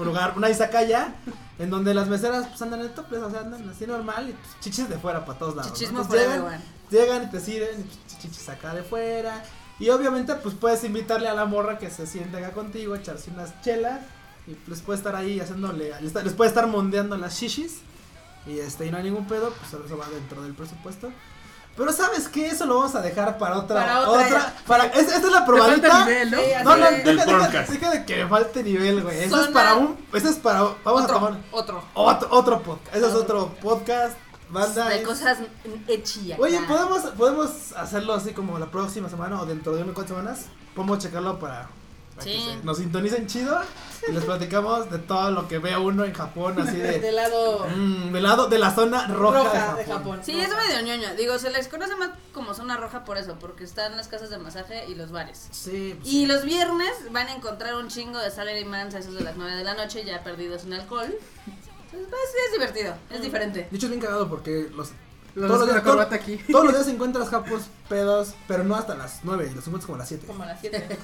un 0.00 0.06
lugar, 0.06 0.32
una 0.34 0.48
izakaya, 0.48 1.14
en 1.58 1.68
donde 1.68 1.92
las 1.92 2.08
meseras 2.08 2.46
pues 2.46 2.62
andan 2.62 2.80
en 2.80 2.94
toples, 2.94 3.20
o 3.22 3.30
sea, 3.30 3.40
andan 3.40 3.68
así 3.68 3.86
normal 3.86 4.30
y 4.30 4.32
pues, 4.32 4.48
chichis 4.60 4.88
de 4.88 4.96
fuera 4.96 5.22
para 5.26 5.38
todos 5.38 5.54
lados. 5.54 5.72
¿no? 5.92 6.00
Entonces, 6.00 6.08
for 6.08 6.16
llegan, 6.40 6.64
llegan 6.90 7.22
y 7.24 7.30
te 7.30 7.40
sirven 7.40 7.80
y 7.80 7.82
pues, 7.82 8.18
chichis 8.22 8.48
acá 8.48 8.72
de 8.72 8.82
fuera. 8.84 9.44
Y 9.78 9.90
obviamente 9.90 10.34
pues 10.36 10.54
puedes 10.54 10.82
invitarle 10.84 11.28
a 11.28 11.34
la 11.34 11.44
morra 11.44 11.76
que 11.78 11.90
se 11.90 12.06
siente 12.06 12.38
acá 12.38 12.52
contigo, 12.52 12.94
echarse 12.96 13.30
unas 13.30 13.60
chelas 13.60 14.00
y 14.48 14.54
pues 14.66 14.80
puede 14.80 14.96
estar 14.98 15.14
ahí 15.14 15.38
haciéndole, 15.40 15.92
les, 16.00 16.14
les 16.14 16.32
puede 16.32 16.48
estar 16.48 16.66
mondeando 16.66 17.16
las 17.16 17.34
shishis 17.38 17.78
y 18.46 18.58
este 18.58 18.86
y 18.86 18.90
no 18.90 18.96
hay 18.96 19.04
ningún 19.04 19.26
pedo, 19.26 19.50
pues 19.50 19.84
eso 19.84 19.96
va 19.98 20.06
dentro 20.08 20.42
del 20.42 20.54
presupuesto. 20.54 21.10
Pero 21.76 21.92
sabes 21.92 22.28
qué, 22.28 22.48
eso 22.48 22.66
lo 22.66 22.76
vamos 22.78 22.96
a 22.96 23.00
dejar 23.02 23.38
para 23.38 23.56
otra, 23.58 23.76
Para 23.76 24.10
otra, 24.10 24.54
para 24.66 24.84
es- 24.86 25.06
esta 25.12 25.26
es 25.28 25.32
la 25.32 25.46
probadita. 25.46 26.04
nivel, 26.06 26.30
¿no? 26.32 26.38
No, 26.64 26.76
no, 26.76 26.90
de- 26.90 27.02
deja, 27.04 27.24
deja- 27.24 27.62
deja 27.72 27.90
de 27.92 28.04
que 28.04 28.24
me 28.24 28.28
falte 28.28 28.64
nivel, 28.64 29.02
güey. 29.02 29.22
Eso 29.22 29.40
es 29.42 29.48
para 29.48 29.74
un, 29.74 29.96
eso 30.12 30.28
es 30.28 30.36
para, 30.38 30.62
vamos 30.82 31.02
a 31.02 31.06
tomar 31.06 31.38
Otro, 31.52 31.78
otro. 31.78 31.84
otro, 31.94 32.28
otro 32.32 32.62
podcast. 32.64 32.96
Eso 32.96 33.06
es 33.08 33.14
otro 33.14 33.54
podcast, 33.62 34.16
banda. 34.50 34.88
De 34.88 35.02
es- 35.02 35.06
cosas 35.06 35.38
hechillas. 35.86 36.40
Oye, 36.40 36.60
¿podemos, 36.66 37.02
podemos 37.16 37.50
hacerlo 37.76 38.14
así 38.14 38.32
como 38.32 38.58
la 38.58 38.66
próxima 38.72 39.08
semana 39.08 39.40
o 39.40 39.46
dentro 39.46 39.76
de 39.76 39.82
unas 39.82 39.94
cuantas 39.94 40.16
semanas. 40.16 40.46
Podemos 40.74 40.98
checarlo 40.98 41.38
para 41.38 41.68
Sí. 42.24 42.32
que 42.32 42.38
se- 42.60 42.64
nos 42.64 42.78
sintonicen 42.78 43.26
chido 43.26 43.60
y 44.08 44.12
les 44.12 44.24
platicamos 44.24 44.90
de 44.90 44.98
todo 44.98 45.30
lo 45.30 45.48
que 45.48 45.58
ve 45.58 45.76
uno 45.76 46.04
en 46.04 46.12
Japón, 46.12 46.60
así 46.60 46.76
de. 46.76 46.98
Del 47.00 47.16
lado 47.16 47.66
mm, 47.68 48.12
del 48.12 48.22
lado 48.22 48.48
de 48.48 48.58
la 48.58 48.74
zona 48.74 49.06
roja, 49.08 49.38
roja 49.44 49.74
de 49.76 49.84
de 49.84 49.92
Japón. 49.92 50.20
Sí, 50.22 50.38
es 50.38 50.48
medio 50.48 50.80
ñoño. 50.82 51.14
Digo, 51.16 51.38
se 51.38 51.50
les 51.50 51.68
conoce 51.68 51.94
más 51.96 52.10
como 52.32 52.54
zona 52.54 52.76
roja 52.76 53.04
por 53.04 53.18
eso, 53.18 53.36
porque 53.40 53.64
están 53.64 53.96
las 53.96 54.08
casas 54.08 54.30
de 54.30 54.38
masaje 54.38 54.84
y 54.88 54.94
los 54.94 55.10
bares. 55.10 55.48
Sí, 55.50 55.94
pues, 56.00 56.12
Y 56.12 56.26
los 56.26 56.44
viernes 56.44 56.92
van 57.10 57.28
a 57.28 57.34
encontrar 57.34 57.74
un 57.74 57.88
chingo 57.88 58.18
de 58.18 58.30
salarymans 58.30 58.94
a 58.94 58.98
esos 59.00 59.14
de 59.14 59.22
las 59.24 59.36
9 59.36 59.56
de 59.56 59.64
la 59.64 59.74
noche, 59.74 60.04
ya 60.04 60.22
perdidos 60.22 60.64
en 60.64 60.74
alcohol. 60.74 61.08
Pues, 61.90 62.02
pues, 62.10 62.22
es 62.46 62.52
divertido, 62.52 62.94
es 63.10 63.22
diferente. 63.22 63.66
De 63.70 63.76
hecho, 63.76 63.86
es 63.86 63.90
bien 63.90 64.00
cagado 64.02 64.28
porque 64.28 64.68
los. 64.74 64.90
Los 65.34 65.46
todos, 65.46 65.60
dos 65.60 65.68
los 65.68 65.76
días, 65.76 65.82
corbata 65.84 66.14
aquí. 66.16 66.36
todos 66.50 66.64
los 66.64 66.74
días 66.74 66.88
encuentras 66.94 67.28
japos 67.28 67.62
pedos, 67.88 68.34
pero 68.48 68.64
no 68.64 68.74
hasta 68.74 68.94
las 68.96 69.20
9, 69.22 69.44
los 69.54 69.66
encuentras 69.66 69.84
como 69.86 69.94
a 69.96 69.98
las 69.98 70.08
7. 70.08 70.26
Como 70.26 70.42
a 70.42 70.46
las 70.46 70.60
7. 70.60 70.98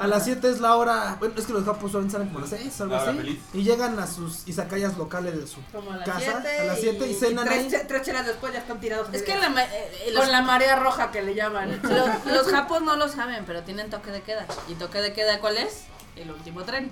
A 0.00 0.06
las 0.06 0.24
7 0.24 0.48
es 0.50 0.60
la 0.60 0.76
hora. 0.76 1.16
Bueno, 1.18 1.34
es 1.36 1.44
que 1.46 1.52
los 1.52 1.64
japos 1.64 1.92
suelen 1.92 2.10
salen 2.10 2.28
como 2.28 2.38
a 2.38 2.42
las 2.42 2.50
6, 2.50 2.80
algo 2.80 2.94
así. 2.96 3.16
feliz. 3.16 3.40
Y 3.52 3.62
llegan 3.64 3.98
a 3.98 4.06
sus 4.06 4.46
izakayas 4.48 4.96
locales 4.96 5.36
de 5.38 5.46
su 5.46 5.60
Como 5.72 5.92
a 5.92 5.96
las 5.98 6.06
casa 6.08 6.40
7. 6.42 6.58
a 6.60 6.64
las 6.64 6.80
7 6.80 7.06
y, 7.08 7.14
cenan 7.14 7.44
tres, 7.44 7.58
ahí. 7.58 7.70
che- 7.70 7.84
tres 7.84 8.02
chelas 8.02 8.26
después 8.26 8.52
ya 8.52 8.60
están 8.60 8.80
tirados. 8.80 9.08
Es 9.12 9.22
que 9.22 9.36
la, 9.36 9.46
eh, 9.64 9.68
eh, 10.06 10.10
los, 10.12 10.22
Con 10.24 10.32
la 10.32 10.42
marea 10.42 10.76
roja 10.76 11.10
que 11.10 11.22
le 11.22 11.34
llaman. 11.34 11.80
los, 11.82 12.26
los 12.32 12.46
japos 12.48 12.82
no 12.82 12.96
lo 12.96 13.08
saben, 13.08 13.44
pero 13.46 13.62
tienen 13.64 13.90
toque 13.90 14.10
de 14.10 14.22
queda. 14.22 14.46
¿Y 14.68 14.74
toque 14.74 15.00
de 15.00 15.12
queda 15.12 15.40
cuál 15.40 15.58
es? 15.58 15.82
El 16.16 16.30
último 16.30 16.62
tren. 16.64 16.90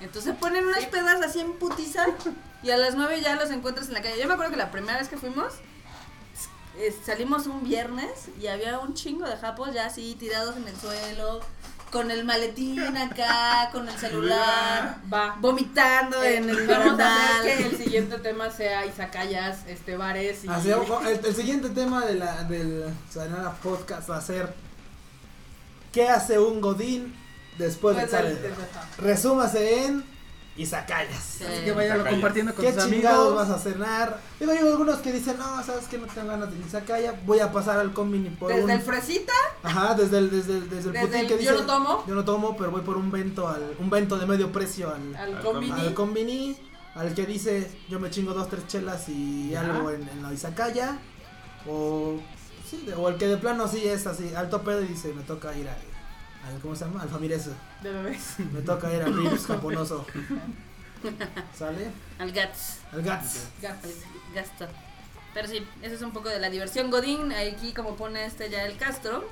Entonces 0.00 0.34
ponen 0.36 0.66
unas 0.66 0.84
pedas 0.86 1.20
así 1.22 1.40
en 1.40 1.52
putiza 1.54 2.06
y 2.62 2.70
a 2.70 2.76
las 2.76 2.94
9 2.94 3.20
ya 3.22 3.36
los 3.36 3.50
encuentras 3.50 3.88
en 3.88 3.94
la 3.94 4.02
calle. 4.02 4.20
Yo 4.20 4.26
me 4.26 4.34
acuerdo 4.34 4.52
que 4.52 4.58
la 4.58 4.70
primera 4.70 4.98
vez 4.98 5.08
que 5.08 5.16
fuimos, 5.16 5.54
eh, 6.78 6.94
salimos 7.04 7.46
un 7.46 7.64
viernes 7.64 8.28
y 8.40 8.46
había 8.48 8.78
un 8.78 8.94
chingo 8.94 9.26
de 9.26 9.36
japos 9.36 9.72
ya 9.72 9.86
así 9.86 10.14
tirados 10.18 10.56
en 10.56 10.68
el 10.68 10.76
suelo, 10.76 11.40
con 11.90 12.10
el 12.10 12.24
maletín 12.24 12.96
acá, 12.96 13.70
con 13.72 13.88
el 13.88 13.98
celular, 13.98 14.98
Va. 15.12 15.36
vomitando 15.40 16.22
en 16.22 16.48
el 16.48 16.66
Vamos 16.66 17.00
a 17.00 17.38
hacer 17.40 17.58
que 17.58 17.66
el 17.66 17.76
siguiente 17.76 18.18
tema 18.18 18.50
sea 18.50 18.86
izakayas, 18.86 19.66
este, 19.66 19.96
bares 19.96 20.44
y... 20.44 20.48
El, 20.48 21.24
el 21.24 21.34
siguiente 21.34 21.70
tema 21.70 22.04
de 22.04 22.14
la, 22.14 22.44
del 22.44 22.94
Sayonara 23.10 23.52
Podcast 23.54 24.08
va 24.08 24.18
a 24.18 24.22
ser 24.22 24.54
¿Qué 25.92 26.08
hace 26.08 26.38
un 26.38 26.60
Godín 26.60 27.12
después 27.58 27.96
de 27.96 28.02
Pues 28.06 28.14
ajá. 28.14 28.88
Resúmase 28.98 29.86
en 29.86 30.04
Izakayas. 30.56 31.22
Sí. 31.38 31.44
Así 31.44 31.64
que 31.64 31.72
váyanlo 31.72 31.96
Izakaya. 32.02 32.10
compartiendo 32.10 32.54
con 32.54 32.64
¿Qué 32.64 32.72
sus 32.72 32.84
chingados 32.90 33.28
amigos. 33.28 33.48
vas 33.48 33.50
a 33.50 33.58
cenar? 33.62 34.20
Digo, 34.38 34.52
hay 34.52 34.58
algunos 34.58 34.98
que 34.98 35.12
dicen, 35.12 35.38
no, 35.38 35.62
sabes 35.62 35.86
que 35.86 35.96
no 35.98 36.06
tengo 36.06 36.28
ganas 36.28 36.50
de 36.52 36.58
Izakaya, 36.66 37.14
voy 37.24 37.38
a 37.40 37.52
pasar 37.52 37.78
al 37.78 37.92
combini 37.92 38.30
por 38.30 38.50
Desde 38.50 38.64
un... 38.64 38.70
el 38.70 38.80
fresita, 38.82 39.32
Ajá, 39.62 39.94
desde 39.94 40.18
el, 40.18 40.30
desde 40.30 40.54
el, 40.58 40.68
desde 40.70 40.88
el 40.88 40.92
Desde 40.92 41.06
putín 41.06 41.20
el 41.20 41.26
que 41.28 41.32
yo 41.44 41.52
dice, 41.52 41.52
no 41.52 41.66
tomo. 41.66 42.04
Yo 42.06 42.14
no 42.14 42.24
tomo, 42.24 42.56
pero 42.56 42.70
voy 42.72 42.82
por 42.82 42.96
un 42.96 43.10
vento, 43.10 43.48
al, 43.48 43.74
un 43.78 43.88
vento 43.90 44.18
de 44.18 44.26
medio 44.26 44.50
precio 44.52 44.92
al, 44.92 45.14
al 45.16 45.36
Al 45.36 45.42
combini. 45.42 45.72
al 45.80 45.94
combini, 45.94 46.56
al 46.94 47.14
que 47.14 47.24
dice, 47.24 47.70
yo 47.88 48.00
me 48.00 48.10
chingo 48.10 48.34
dos, 48.34 48.48
tres 48.48 48.66
chelas 48.66 49.08
y 49.08 49.54
algo 49.54 49.90
en, 49.90 50.06
en 50.08 50.22
la 50.22 50.32
Izakaya, 50.32 50.98
o, 51.68 52.18
sí, 52.68 52.82
de- 52.86 52.94
o 52.94 53.08
el 53.08 53.16
que 53.16 53.28
de 53.28 53.36
plano 53.36 53.68
sí 53.68 53.86
es 53.86 54.06
así, 54.06 54.34
alto 54.34 54.62
pedo 54.62 54.82
y 54.82 54.86
dice, 54.88 55.12
me 55.14 55.22
toca 55.22 55.56
ir 55.56 55.68
al, 55.68 55.76
al 56.46 56.58
¿cómo 56.60 56.74
se 56.74 56.84
llama? 56.84 57.02
Al 57.02 57.08
Famirese, 57.08 57.50
De 57.82 57.92
bebés. 57.92 58.34
me 58.52 58.60
toca 58.62 58.92
ir 58.92 59.02
al 59.02 59.14
Rips 59.16 59.46
japonoso. 59.46 60.04
¿Sale? 61.58 61.90
Al 62.18 62.32
Gats. 62.32 62.78
Al 62.92 63.02
Gats. 63.02 63.46
al 63.62 64.34
Gasto. 64.34 64.66
Pero 65.34 65.48
sí, 65.48 65.66
eso 65.82 65.94
es 65.94 66.02
un 66.02 66.12
poco 66.12 66.28
de 66.28 66.38
la 66.40 66.50
diversión 66.50 66.90
Godín. 66.90 67.32
Aquí 67.32 67.72
como 67.72 67.96
pone 67.96 68.24
este 68.24 68.50
ya 68.50 68.64
el 68.64 68.76
Castro. 68.76 69.24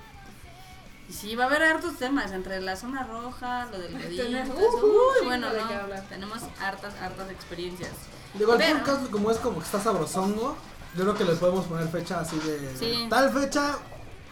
Y 1.08 1.12
sí, 1.12 1.34
va 1.34 1.44
a 1.44 1.46
haber 1.46 1.62
hartos 1.62 1.96
temas 1.96 2.32
entre 2.32 2.60
la 2.60 2.76
zona 2.76 3.04
roja, 3.04 3.66
lo 3.66 3.78
del 3.78 3.92
Godín. 4.02 4.36
Uh, 4.52 5.24
bueno, 5.24 5.52
de 5.52 5.60
¿no? 5.60 6.02
Tenemos 6.08 6.40
hartas, 6.60 6.94
hartas 7.00 7.30
experiencias. 7.30 7.90
Pero- 8.38 8.46
podcast 8.78 9.10
como 9.10 9.30
es 9.30 9.38
como 9.38 9.58
que 9.58 9.64
está 9.64 9.80
sabrosongo, 9.80 10.56
yo 10.96 11.02
creo 11.02 11.14
que 11.14 11.24
les 11.24 11.38
podemos 11.38 11.64
poner 11.66 11.88
fecha 11.88 12.20
así 12.20 12.38
de 12.38 12.76
Sí. 12.78 13.06
tal 13.10 13.30
fecha, 13.32 13.76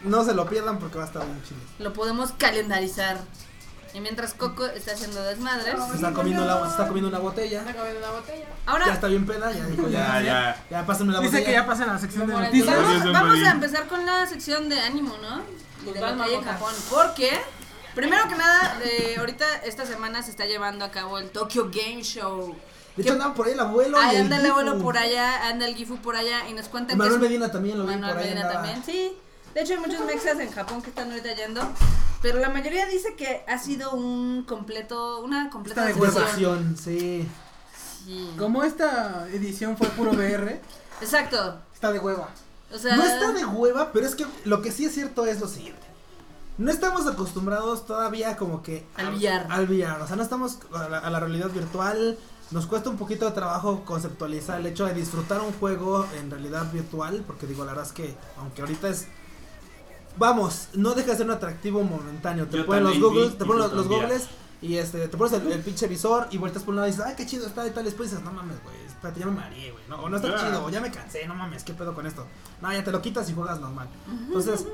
no 0.05 0.24
se 0.24 0.34
lo 0.34 0.47
pierdan 0.47 0.78
porque 0.78 0.99
va 0.99 1.05
a 1.05 1.07
estar 1.07 1.24
bien 1.24 1.42
chido. 1.42 1.61
Lo 1.78 1.92
podemos 1.92 2.32
calendarizar. 2.32 3.18
Y 3.94 4.01
mientras 4.01 4.34
Coco 4.34 4.66
está 4.66 4.92
haciendo 4.92 5.22
desmadres. 5.22 5.74
Se 5.88 5.94
está 5.97 6.12
comiendo, 6.12 6.44
la, 6.44 6.62
se 6.64 6.70
está 6.72 6.86
comiendo 6.86 7.09
una 7.09 7.18
botella, 7.18 7.61
Está 7.61 7.74
comiendo 7.74 7.99
una 8.01 8.11
botella. 8.11 8.44
ya 8.44 8.70
Ahora 8.70 8.92
está 8.92 9.07
bien 9.07 9.24
peda, 9.24 9.53
ya 9.53 9.66
dijo 9.66 9.88
ya, 9.88 10.20
Ya, 10.20 10.22
ya. 10.22 10.64
ya 10.70 10.86
pásenme 10.86 11.12
la 11.14 11.20
Dice 11.20 11.30
botella. 11.30 11.47
que 11.47 11.53
ya 11.53 11.66
pasa 11.66 11.84
en 11.84 11.88
la 11.92 11.99
sección 11.99 12.26
de 12.26 12.32
noticias. 12.34 12.76
Vamos, 12.76 13.12
vamos 13.12 13.42
a 13.42 13.51
empezar 13.53 13.86
con 13.86 14.05
la 14.05 14.26
sección 14.26 14.68
de 14.68 14.78
ánimo, 14.80 15.14
¿no? 15.22 15.40
Y 15.88 15.94
de 15.94 16.01
lo 16.01 16.14
que 16.16 16.22
hay 16.24 16.34
en. 16.34 16.42
Japón. 16.44 16.74
Porque, 16.90 17.40
primero 17.94 18.28
que 18.28 18.34
nada, 18.34 18.78
eh, 18.84 19.16
ahorita 19.18 19.47
esta 19.64 19.86
semana 19.86 20.22
se 20.22 20.30
está 20.30 20.44
llevando 20.44 20.84
a 20.84 20.90
cabo 20.90 21.18
el 21.18 21.30
Tokyo 21.30 21.70
Game 21.72 22.03
Show. 22.03 22.55
De 22.97 23.03
hecho 23.03 23.12
andaba 23.12 23.32
por 23.34 23.47
ahí 23.47 23.53
el 23.53 23.61
abuelo 23.61 23.99
Ahí 23.99 24.16
el 24.16 24.22
anda 24.22 24.36
el 24.36 24.42
Gifu. 24.42 24.53
abuelo 24.59 24.78
por 24.78 24.99
allá, 24.99 25.49
anda 25.49 25.66
el 25.66 25.74
Gifu 25.74 25.97
por 25.99 26.16
allá 26.16 26.49
y 26.49 26.53
nos 26.55 26.68
cuentan 26.68 26.97
Manuel 26.99 27.20
Medina 27.20 27.51
también 27.51 27.78
lo 27.78 27.84
vi 27.86 27.92
Manuel 27.94 28.12
por 28.14 28.22
ahí 28.22 28.28
Medina 28.30 28.53
también, 28.53 28.82
sí. 28.84 29.12
De 29.57 29.62
hecho 29.62 29.72
hay 29.72 29.78
muchos 29.78 30.04
mexas 30.04 30.38
en 30.38 30.52
Japón 30.52 30.82
que 30.82 30.90
están 30.90 31.11
ahorita 31.11 31.34
yendo, 31.34 31.62
pero 32.20 32.38
la 32.40 32.50
mayoría 32.50 32.84
dice 32.84 33.14
que 33.16 33.42
ha 33.48 33.57
sido 33.57 33.92
un 33.92 34.42
completo, 34.42 35.20
una 35.22 35.48
completa 35.48 35.88
Está 35.88 35.94
de 35.98 35.98
hueva. 36.07 36.20
decepción. 36.20 36.74
Decepción, 36.74 36.76
sí. 36.76 37.28
Sí. 38.04 38.34
Como 38.38 38.64
esta 38.64 39.26
edición 39.32 39.78
fue 39.78 39.88
puro 39.88 40.11
VR, 40.11 40.61
Exacto. 41.00 41.59
está 41.72 41.90
de 41.90 42.00
hueva. 42.00 42.28
O 42.70 42.76
sea, 42.76 42.96
No 42.96 43.02
está 43.04 43.32
de 43.32 43.46
hueva, 43.46 43.92
pero 43.94 44.04
es 44.07 44.14
que 44.14 44.26
lo 44.44 44.61
que 44.61 44.70
sí 44.70 44.84
es 44.84 44.92
cierto 44.92 45.24
es 45.24 45.40
lo 45.40 45.48
siguiente. 45.48 45.86
No 46.59 46.70
estamos 46.70 47.07
acostumbrados 47.07 47.86
todavía 47.86 48.36
como 48.36 48.62
que 48.62 48.84
Al 48.96 49.14
VR. 49.14 49.46
Al 49.48 49.64
VR, 49.70 50.02
o 50.02 50.07
sea, 50.07 50.16
no 50.16 50.22
estamos 50.22 50.59
a 50.74 50.86
la, 50.90 50.98
a 50.98 51.09
la 51.09 51.18
realidad 51.18 51.48
virtual. 51.48 52.18
Nos 52.50 52.66
cuesta 52.66 52.90
un 52.90 52.98
poquito 52.98 53.24
de 53.24 53.32
trabajo 53.32 53.84
conceptualizar 53.86 54.61
el 54.61 54.66
hecho 54.66 54.84
de 54.84 54.92
disfrutar 54.92 55.40
un 55.40 55.52
juego 55.54 56.07
en 56.20 56.30
realidad 56.30 56.70
virtual, 56.72 57.24
porque 57.26 57.46
digo, 57.46 57.64
la 57.64 57.72
verdad 57.72 57.86
es 57.86 57.92
que 57.92 58.14
aunque 58.38 58.61
ahorita 58.61 58.88
es 58.90 59.07
Vamos, 60.18 60.68
no 60.74 60.94
deja 60.94 61.10
de 61.12 61.16
ser 61.18 61.26
un 61.26 61.32
atractivo 61.32 61.82
momentáneo. 61.82 62.46
Te 62.46 62.58
Yo 62.58 62.66
ponen 62.66 62.84
los 62.84 62.92
también 62.94 63.12
googles, 63.12 63.32
vi 63.32 63.38
te 63.38 63.44
ponen 63.44 63.62
los, 63.62 63.72
los 63.72 63.88
googles 63.88 64.28
y 64.62 64.76
este, 64.76 65.08
te 65.08 65.16
pones 65.16 65.32
el, 65.34 65.52
el 65.52 65.60
pinche 65.60 65.86
visor 65.86 66.28
y 66.30 66.38
vueltas 66.38 66.62
por 66.62 66.70
un 66.70 66.76
lado 66.76 66.88
y 66.88 66.90
dices, 66.92 67.04
ay, 67.06 67.14
qué 67.16 67.26
chido 67.26 67.46
está 67.46 67.66
y 67.66 67.70
tal. 67.70 67.84
Después 67.84 68.10
dices, 68.10 68.24
no 68.24 68.32
mames, 68.32 68.62
güey, 68.62 68.76
espérate, 68.86 69.20
ya 69.20 69.26
me 69.26 69.32
mareé, 69.32 69.72
güey. 69.72 69.84
No, 69.88 69.96
o 70.00 70.08
no 70.08 70.16
está 70.16 70.28
Ah. 70.34 70.38
chido, 70.46 70.64
o 70.64 70.70
ya 70.70 70.80
me 70.80 70.90
cansé, 70.90 71.26
no 71.26 71.34
mames, 71.34 71.62
qué 71.64 71.74
pedo 71.74 71.94
con 71.94 72.06
esto. 72.06 72.26
No, 72.62 72.72
ya 72.72 72.82
te 72.82 72.90
lo 72.92 73.02
quitas 73.02 73.28
y 73.28 73.34
juegas 73.34 73.60
normal. 73.60 73.88
Entonces, 74.26 74.66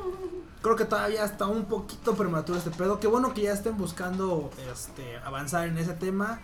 creo 0.63 0.77
que 0.77 0.85
todavía 0.85 1.25
está 1.25 1.47
un 1.47 1.65
poquito 1.65 2.15
prematuro 2.15 2.57
este 2.59 2.71
pedo. 2.71 3.01
Qué 3.01 3.09
bueno 3.09 3.35
que 3.35 3.43
ya 3.43 3.53
estén 3.53 3.77
buscando 3.77 4.51
este, 4.73 5.17
avanzar 5.25 5.67
en 5.67 5.77
ese 5.79 5.95
tema. 5.95 6.41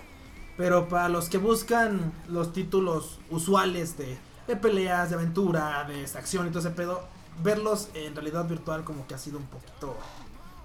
Pero 0.57 0.88
para 0.88 1.09
los 1.09 1.28
que 1.28 1.38
buscan 1.38 2.12
los 2.28 2.53
títulos 2.53 3.20
usuales 3.30 3.96
de, 3.96 4.18
de 4.49 4.57
peleas, 4.57 5.11
de 5.11 5.14
aventura, 5.14 5.84
de 5.86 6.05
acción 6.18 6.49
y 6.49 6.51
todo 6.51 6.59
ese 6.59 6.70
pedo, 6.70 7.05
verlos 7.43 7.89
en 7.95 8.14
realidad 8.14 8.47
virtual 8.47 8.84
como 8.84 9.07
que 9.07 9.14
ha 9.14 9.18
sido 9.18 9.39
un 9.39 9.47
poquito 9.47 9.97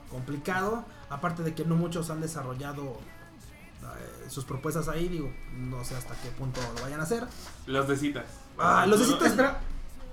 complicado. 0.09 0.84
Aparte 1.09 1.43
de 1.43 1.53
que 1.53 1.65
no 1.65 1.76
muchos 1.76 2.09
han 2.09 2.21
desarrollado 2.21 2.97
eh, 3.84 4.30
sus 4.30 4.45
propuestas 4.45 4.88
ahí, 4.88 5.07
digo, 5.07 5.32
no 5.57 5.84
sé 5.84 5.95
hasta 5.95 6.15
qué 6.21 6.30
punto 6.30 6.59
lo 6.76 6.82
vayan 6.84 6.99
a 6.99 7.03
hacer. 7.03 7.26
Los 7.65 7.88
de 7.88 7.97
citas. 7.97 8.26
Ah, 8.57 8.86
los 8.88 8.99
de 8.99 9.05
citas, 9.05 9.28
Espera, 9.28 9.59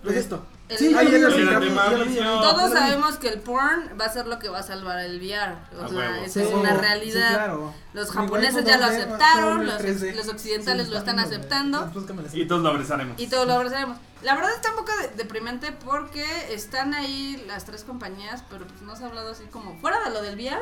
¿qué 0.02 0.10
es 0.10 0.16
esto? 0.16 0.44
Sí, 0.76 0.92
ya 0.92 2.40
todos 2.42 2.70
sabemos 2.70 3.16
que 3.16 3.28
el 3.28 3.40
porn 3.40 3.90
va 4.00 4.04
a 4.04 4.08
ser 4.08 4.28
lo 4.28 4.38
que 4.38 4.48
va 4.48 4.60
a 4.60 4.62
salvar 4.62 5.00
el 5.00 5.18
VR. 5.18 5.56
O 5.82 5.88
sea, 5.88 6.22
esa 6.24 6.32
Sí, 6.40 6.46
es 6.46 6.54
una 6.54 6.70
sí, 6.70 6.76
realidad. 6.80 7.28
claro. 7.34 7.74
Los 7.92 8.10
japoneses 8.12 8.64
ya 8.64 8.76
lo 8.78 8.86
2D, 8.86 8.88
aceptaron, 8.90 9.66
los, 9.66 9.80
3D. 9.82 10.14
los 10.14 10.28
occidentales 10.28 10.86
Sí, 10.86 10.92
lo 10.92 10.98
están 10.98 11.18
aceptando. 11.18 11.90
Y 12.32 12.46
todos 12.46 12.62
lo 12.62 12.68
abrazaremos. 12.68 13.20
Y 13.20 13.26
todos 13.26 13.48
lo 13.48 13.54
abrazaremos. 13.54 13.98
La 14.22 14.34
verdad 14.34 14.52
está 14.54 14.70
un 14.70 14.76
poco 14.76 14.92
de- 15.00 15.08
deprimente 15.16 15.72
porque 15.72 16.24
están 16.52 16.92
ahí 16.94 17.42
las 17.46 17.64
tres 17.64 17.84
compañías, 17.84 18.44
pero 18.50 18.66
pues 18.66 18.82
no 18.82 18.94
se 18.96 19.04
ha 19.04 19.06
hablado 19.06 19.30
así 19.32 19.44
como 19.44 19.78
fuera 19.80 20.02
de 20.04 20.10
lo 20.10 20.22
del 20.22 20.34
VR. 20.36 20.60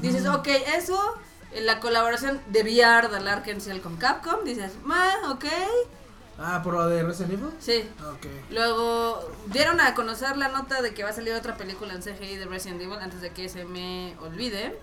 Dices, 0.00 0.26
ok, 0.26 0.46
eso, 0.76 1.14
eh, 1.52 1.60
la 1.60 1.80
colaboración 1.80 2.40
de 2.48 2.62
VR 2.62 3.08
del 3.08 3.26
Ark 3.28 3.44
Ciel 3.60 3.80
con 3.82 3.96
Capcom, 3.96 4.44
dices, 4.44 4.72
ma, 4.84 5.10
ok, 5.30 5.44
Ah, 6.38 6.62
por 6.64 6.74
lo 6.74 6.88
de 6.88 7.02
Resident 7.04 7.34
Evil. 7.34 7.50
sí. 7.60 7.88
Ok. 8.12 8.26
Luego 8.50 9.30
dieron 9.46 9.80
a 9.80 9.94
conocer 9.94 10.36
la 10.36 10.48
nota 10.48 10.82
de 10.82 10.92
que 10.92 11.04
va 11.04 11.10
a 11.10 11.12
salir 11.12 11.32
otra 11.34 11.56
película 11.56 11.92
en 11.94 12.02
CGI 12.02 12.36
de 12.36 12.46
Resident 12.46 12.80
Evil 12.82 12.98
antes 13.00 13.20
de 13.20 13.30
que 13.30 13.48
se 13.48 13.64
me 13.64 14.16
olvide. 14.20 14.76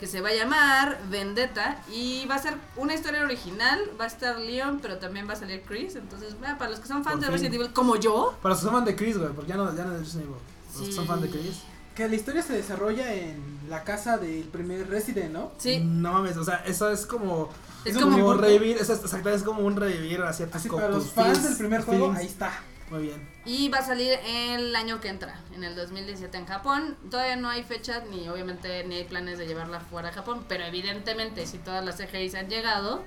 Que 0.00 0.06
se 0.06 0.22
va 0.22 0.30
a 0.30 0.34
llamar 0.34 0.98
Vendetta 1.10 1.82
y 1.92 2.24
va 2.24 2.36
a 2.36 2.38
ser 2.38 2.54
una 2.76 2.94
historia 2.94 3.22
original. 3.22 3.78
Va 4.00 4.04
a 4.04 4.08
estar 4.08 4.38
Leon, 4.38 4.78
pero 4.80 4.96
también 4.96 5.28
va 5.28 5.34
a 5.34 5.36
salir 5.36 5.62
Chris. 5.68 5.94
Entonces, 5.94 6.34
ah, 6.42 6.56
para 6.58 6.70
los 6.70 6.80
que 6.80 6.88
son 6.88 7.04
fans 7.04 7.16
Por 7.16 7.20
de 7.20 7.26
fin. 7.26 7.32
Resident 7.34 7.54
Evil 7.56 7.72
como 7.74 7.96
yo, 7.96 8.34
Para 8.40 8.54
los 8.54 8.60
que 8.60 8.64
son 8.64 8.74
fan 8.74 8.84
de 8.86 8.96
Chris, 8.96 9.18
güey, 9.18 9.30
porque 9.32 9.50
ya 9.50 9.56
no, 9.58 9.76
ya 9.76 9.84
no 9.84 9.94
es 9.94 10.00
Resident 10.00 10.24
Evil. 10.24 10.40
Los 10.78 10.88
que 10.88 10.92
son 10.94 11.06
fan 11.06 11.20
de 11.20 11.28
Chris. 11.28 11.60
Que 11.94 12.08
la 12.08 12.14
historia 12.14 12.42
se 12.42 12.54
desarrolla 12.54 13.12
en 13.12 13.60
la 13.68 13.84
casa 13.84 14.16
del 14.16 14.44
primer 14.44 14.88
Resident, 14.88 15.32
¿no? 15.32 15.52
sí, 15.58 15.80
No 15.80 16.14
mames, 16.14 16.38
o 16.38 16.44
sea, 16.44 16.62
eso 16.66 16.90
es 16.90 17.04
como. 17.04 17.50
es 17.84 17.98
como 17.98 18.32
revivir, 18.32 18.78
es, 18.78 18.88
exacto, 18.88 19.28
es 19.28 19.42
como 19.42 19.66
un 19.66 19.76
revivir 19.76 20.22
hacia 20.22 20.46
tus 20.46 20.56
Así 20.56 20.70
para 20.70 20.88
los 20.88 21.10
fans 21.12 21.42
del 21.44 21.58
primer 21.58 21.82
juego, 21.82 22.12
ahí 22.16 22.26
está. 22.26 22.52
Muy 22.90 23.02
bien. 23.04 23.28
Y 23.44 23.68
va 23.68 23.78
a 23.78 23.84
salir 23.84 24.18
el 24.26 24.74
año 24.74 25.00
que 25.00 25.08
entra, 25.08 25.40
en 25.54 25.62
el 25.64 25.76
2017 25.76 26.36
en 26.36 26.46
Japón. 26.46 26.96
Todavía 27.10 27.36
no 27.36 27.48
hay 27.48 27.62
fechas 27.62 28.02
ni 28.10 28.28
obviamente 28.28 28.84
ni 28.84 28.96
hay 28.96 29.04
planes 29.04 29.38
de 29.38 29.46
llevarla 29.46 29.78
fuera 29.80 30.08
a 30.08 30.12
Japón, 30.12 30.44
pero 30.48 30.64
evidentemente 30.64 31.46
si 31.46 31.58
todas 31.58 31.84
las 31.84 31.96
CGIs 31.98 32.34
han 32.34 32.48
llegado, 32.48 33.04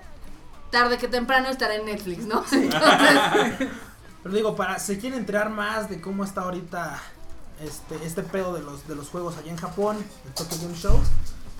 tarde 0.71 0.97
que 0.97 1.07
temprano 1.09 1.49
estará 1.49 1.75
en 1.75 1.85
Netflix, 1.85 2.25
¿no? 2.25 2.43
Entonces, 2.51 2.69
Pero 4.23 4.35
digo, 4.35 4.55
para 4.55 4.79
si 4.79 4.97
quieren 4.97 5.19
enterar 5.19 5.49
más 5.49 5.89
de 5.89 5.99
cómo 5.99 6.23
está 6.23 6.41
ahorita 6.43 6.97
este, 7.61 7.95
este 8.05 8.23
pedo 8.23 8.53
de 8.53 8.61
los, 8.61 8.87
de 8.87 8.95
los 8.95 9.09
juegos 9.09 9.35
allá 9.37 9.51
en 9.51 9.57
Japón, 9.57 9.97
el 10.25 10.33
Tokyo 10.33 10.55
Game 10.61 10.75
Show, 10.77 10.97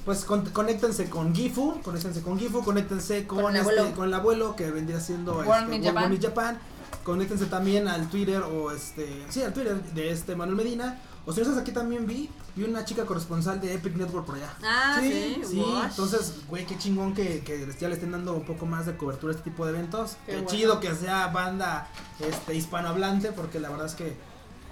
pues 0.06 0.24
con- 0.24 0.46
conéctense 0.50 1.10
con 1.10 1.36
Gifu, 1.36 1.82
conéctense 1.82 2.22
con 2.22 2.40
Gifu, 2.40 2.64
conéctense 2.64 3.28
con, 3.28 3.42
Con 3.42 3.56
el 3.56 3.62
este, 3.62 3.80
abuelo. 3.80 3.96
con 3.96 4.08
el 4.08 4.14
abuelo 4.14 4.56
que 4.56 4.72
vendría 4.72 5.02
siendo 5.02 5.34
World 5.36 5.74
este, 5.74 5.92
World 5.92 6.22
Japan. 6.22 6.22
Japan. 6.22 6.60
Conéctense 7.04 7.46
también 7.48 7.88
al 7.88 8.10
Twitter 8.10 8.42
o 8.44 8.72
este, 8.72 9.26
sí, 9.30 9.42
al 9.42 9.54
Twitter 9.54 9.82
de 9.94 10.12
este 10.12 10.36
Manuel 10.36 10.58
Medina. 10.58 11.00
O 11.26 11.32
si 11.32 11.40
no 11.40 11.46
estás 11.48 11.62
aquí 11.62 11.72
también 11.72 12.06
vi, 12.06 12.30
vi 12.56 12.64
una 12.66 12.84
chica 12.84 13.06
corresponsal 13.06 13.62
de 13.62 13.74
Epic 13.74 13.96
Network 13.96 14.26
por 14.26 14.36
allá. 14.36 14.54
ah, 14.64 14.98
sí, 15.02 15.42
Sí, 15.50 15.64
entonces, 15.86 16.34
güey, 16.50 16.66
qué 16.66 16.78
chingón 16.78 17.14
que, 17.14 17.40
que 17.46 17.66
ya 17.80 17.88
le 17.88 17.94
estén 17.96 18.12
dando 18.12 18.34
un 18.34 18.44
poco 18.44 18.66
más 18.66 18.86
de 18.86 18.98
cobertura 18.98 19.32
a 19.32 19.38
este 19.38 19.50
tipo 19.50 19.66
de 19.66 19.72
eventos. 19.72 20.18
Qué 20.26 20.32
Qué, 20.34 20.38
bueno. 20.42 20.50
chido 20.50 20.80
que 20.82 20.94
sea 20.96 21.28
banda 21.28 21.88
este 22.20 22.56
hispanohablante, 22.56 23.32
porque 23.32 23.60
la 23.62 23.70
verdad 23.70 23.86
es 23.88 23.94
que 23.96 24.18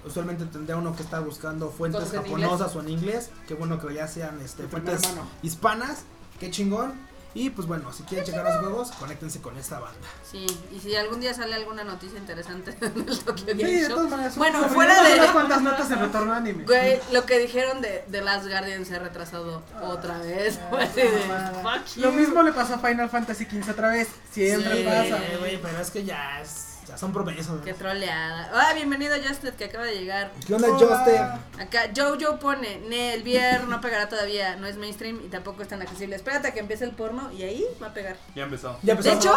usualmente 0.06 0.44
tendría 0.44 0.76
uno 0.76 0.94
que 0.94 1.02
estar 1.02 1.24
buscando 1.24 1.70
fuentes 1.70 2.10
japonosas 2.10 2.76
o 2.76 2.80
en 2.80 2.90
inglés. 2.90 3.30
Qué 3.48 3.54
bueno 3.54 3.78
que 3.80 3.94
ya 3.94 4.06
sean 4.06 4.38
este, 4.42 4.68
fuentes 4.68 5.00
hispanas. 5.42 6.02
Qué 6.38 6.50
chingón. 6.50 6.92
Y 7.34 7.48
pues 7.50 7.66
bueno, 7.66 7.92
si 7.92 8.02
quieren 8.02 8.26
checar 8.26 8.44
los 8.44 8.56
juegos, 8.58 8.90
conéctense 8.92 9.40
con 9.40 9.56
esta 9.56 9.78
banda. 9.80 10.06
Sí, 10.30 10.46
y 10.70 10.80
si 10.80 10.94
algún 10.96 11.20
día 11.20 11.32
sale 11.32 11.54
alguna 11.54 11.82
noticia 11.82 12.18
interesante 12.18 12.76
en 12.80 13.08
el 13.08 13.18
Tokyo 13.20 13.44
Game 13.46 13.64
Sí, 13.64 13.74
de 13.74 13.80
Show, 13.88 13.94
todas 13.96 14.10
maneras. 14.10 14.36
Bueno, 14.36 14.68
fuera 14.68 15.02
de- 15.02 15.14
unas 15.14 15.30
cuantas 15.30 15.62
notas 15.62 15.90
en 15.90 15.98
retorno 16.00 16.32
anime. 16.34 16.64
Güey, 16.64 17.00
lo 17.10 17.24
que 17.24 17.38
dijeron 17.38 17.80
de, 17.80 18.04
de 18.08 18.20
Last 18.20 18.46
Guardian 18.48 18.84
se 18.84 18.96
ha 18.96 18.98
retrasado 18.98 19.62
otra 19.82 20.18
vez. 20.18 20.58
Fue 20.70 20.82
así 20.84 21.00
de, 21.00 22.02
Lo 22.02 22.10
you. 22.10 22.16
mismo 22.16 22.42
le 22.42 22.52
pasó 22.52 22.74
a 22.74 22.78
Final 22.78 23.08
Fantasy 23.08 23.44
XV 23.46 23.70
otra 23.70 23.88
vez. 23.92 24.08
Siempre 24.32 24.78
Sí, 24.78 24.84
pasa. 24.84 25.24
Eh, 25.24 25.36
güey, 25.38 25.60
pero 25.62 25.78
es 25.80 25.90
que 25.90 26.04
ya, 26.04 26.40
es, 26.42 26.71
ya 26.88 26.98
son 26.98 27.12
promesas. 27.12 27.60
Qué 27.64 27.74
troleada. 27.74 28.50
Ah, 28.52 28.72
bienvenido 28.74 29.14
Justed 29.16 29.54
que 29.54 29.66
acaba 29.66 29.84
de 29.84 29.94
llegar. 29.98 30.32
¿Qué 30.46 30.54
onda. 30.54 30.68
Joster? 30.68 31.20
Acá 31.60 31.90
Jojo 31.96 32.38
pone, 32.38 32.78
ne, 32.88 33.14
el 33.14 33.22
VR 33.22 33.66
no 33.68 33.80
pegará 33.80 34.08
todavía, 34.08 34.56
no 34.56 34.66
es 34.66 34.76
mainstream 34.76 35.20
y 35.24 35.28
tampoco 35.28 35.62
es 35.62 35.68
tan 35.68 35.80
accesible. 35.82 36.16
Espérate 36.16 36.48
a 36.48 36.52
que 36.52 36.60
empiece 36.60 36.84
el 36.84 36.92
porno 36.92 37.30
y 37.32 37.42
ahí 37.42 37.64
va 37.82 37.88
a 37.88 37.94
pegar. 37.94 38.16
Ya 38.34 38.44
empezó. 38.44 38.78
Ya 38.82 38.94
De 38.94 39.00
empezó. 39.00 39.16
hecho, 39.16 39.34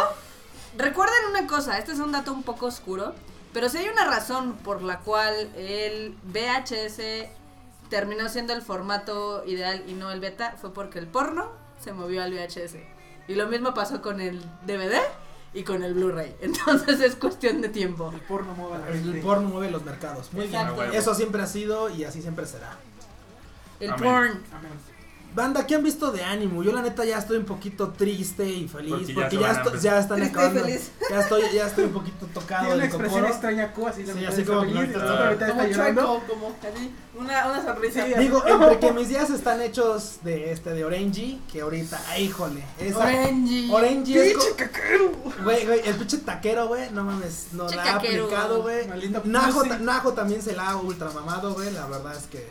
recuerden 0.78 1.16
una 1.30 1.48
cosa, 1.48 1.78
este 1.78 1.92
es 1.92 2.00
un 2.00 2.12
dato 2.12 2.34
un 2.34 2.44
poco 2.44 2.66
oscuro, 2.66 3.14
pero 3.54 3.70
si 3.70 3.78
hay 3.78 3.90
una 3.90 4.06
razón 4.06 4.58
por 4.58 4.82
la 4.82 5.00
cual 5.00 5.34
el 5.56 6.16
VHS 6.24 7.30
terminó 7.90 8.28
siendo 8.30 8.54
el 8.54 8.62
formato 8.64 9.44
ideal 9.46 9.84
y 9.88 9.94
no 9.94 10.12
el 10.12 10.20
beta, 10.20 10.56
fue 10.60 10.74
porque 10.74 11.00
el 11.00 11.08
porno 11.08 11.52
se 11.80 11.94
movió 11.94 12.24
al 12.24 12.34
VHS. 12.34 12.76
Y 13.28 13.36
lo 13.36 13.48
mismo 13.48 13.74
pasó 13.74 14.02
con 14.02 14.20
el 14.20 14.42
DVD 14.66 15.00
y 15.56 15.64
con 15.64 15.84
el 15.84 15.94
Blu-ray. 15.96 16.36
Entonces 16.42 17.00
es 17.00 17.16
cuestión 17.16 17.62
de 17.62 17.70
tiempo. 17.70 18.12
El 18.14 18.22
porno 18.22 18.54
mueve 18.54 18.76
a 18.76 18.80
la 18.80 18.90
El 18.90 19.20
porno 19.22 19.50
mueve 19.50 19.72
los 19.72 19.84
mercados. 19.84 20.32
Muy 20.34 20.46
Exacto. 20.46 20.76
bien. 20.82 20.94
Eso 20.94 21.16
siempre 21.16 21.42
ha 21.42 21.48
sido 21.48 21.90
y 21.90 22.04
así 22.04 22.22
siempre 22.22 22.46
será. 22.46 22.78
El 23.80 23.92
Amén. 23.92 24.04
porn. 24.04 24.44
Amén. 24.54 24.72
Banda, 25.36 25.68
¿qué 25.68 25.76
han 25.76 25.84
visto 25.84 26.12
de 26.14 26.24
ánimo? 26.24 26.64
Yo 26.64 26.72
la 26.72 26.82
neta 26.82 27.04
ya 27.04 27.18
estoy 27.18 27.38
un 27.38 27.46
poquito 27.46 27.90
triste 27.90 28.46
y 28.46 28.68
feliz 28.70 28.94
Porque 28.94 29.14
porque, 29.14 29.36
ya 29.36 29.42
ya, 29.82 30.00
están 30.00 30.18
Triste 30.18 30.38
y 30.38 30.40
acabando. 30.40 30.62
feliz. 30.62 30.92
Ya 31.10 31.20
estoy, 31.20 31.42
ya 31.54 31.68
estoy 31.68 31.84
un 31.86 31.92
poquito 31.94 32.26
tocado 32.34 32.62
Tiene 32.62 32.76
una 32.76 32.86
expresión 32.86 33.20
cocoro. 33.22 33.34
extraña 33.34 33.74
Q, 33.74 33.88
así 33.88 34.04
la 34.04 34.14
Sí, 34.14 34.20
mitad 34.20 34.34
así 34.34 34.44
como 34.46 34.62
feliz, 34.62 34.76
ahorita- 34.78 35.00
Como 35.50 35.62
está 35.62 35.72
chueco, 35.74 36.24
como 36.28 36.56
una, 37.20 37.48
una 37.48 37.64
sonrisa. 37.64 38.06
Sí, 38.06 38.14
Digo, 38.18 38.44
entre 38.48 38.80
que 38.80 38.92
mis 38.94 39.10
días 39.10 39.30
están 39.30 39.62
hechos 39.62 40.20
de 40.24 40.52
este 40.54 40.70
de 40.72 40.86
Orange, 40.86 41.38
que 41.52 41.62
ahorita, 41.62 42.02
ay, 42.08 42.24
híjole, 42.26 42.64
esa. 42.80 43.00
Orange 43.72 44.28
es 44.32 44.34
¡Pinche 44.38 44.56
caquero! 44.56 45.12
Güey, 45.44 45.66
güey, 45.66 45.82
el 45.84 45.96
pinche 45.96 46.18
taquero, 46.20 46.68
güey, 46.68 46.90
no 46.92 47.04
mames, 47.04 47.48
no 47.52 47.68
la 47.70 47.84
ha 47.84 47.96
aplicado, 47.96 48.62
güey. 48.62 48.88
Najo, 49.26 49.66
Najo 49.66 50.14
también 50.14 50.42
se 50.42 50.56
la 50.56 50.70
ha 50.70 50.76
ultra 50.78 51.10
mamado, 51.12 51.54
güey, 51.54 51.72
la 51.74 51.88
verdad 51.88 52.16
es 52.16 52.24
que 52.28 52.48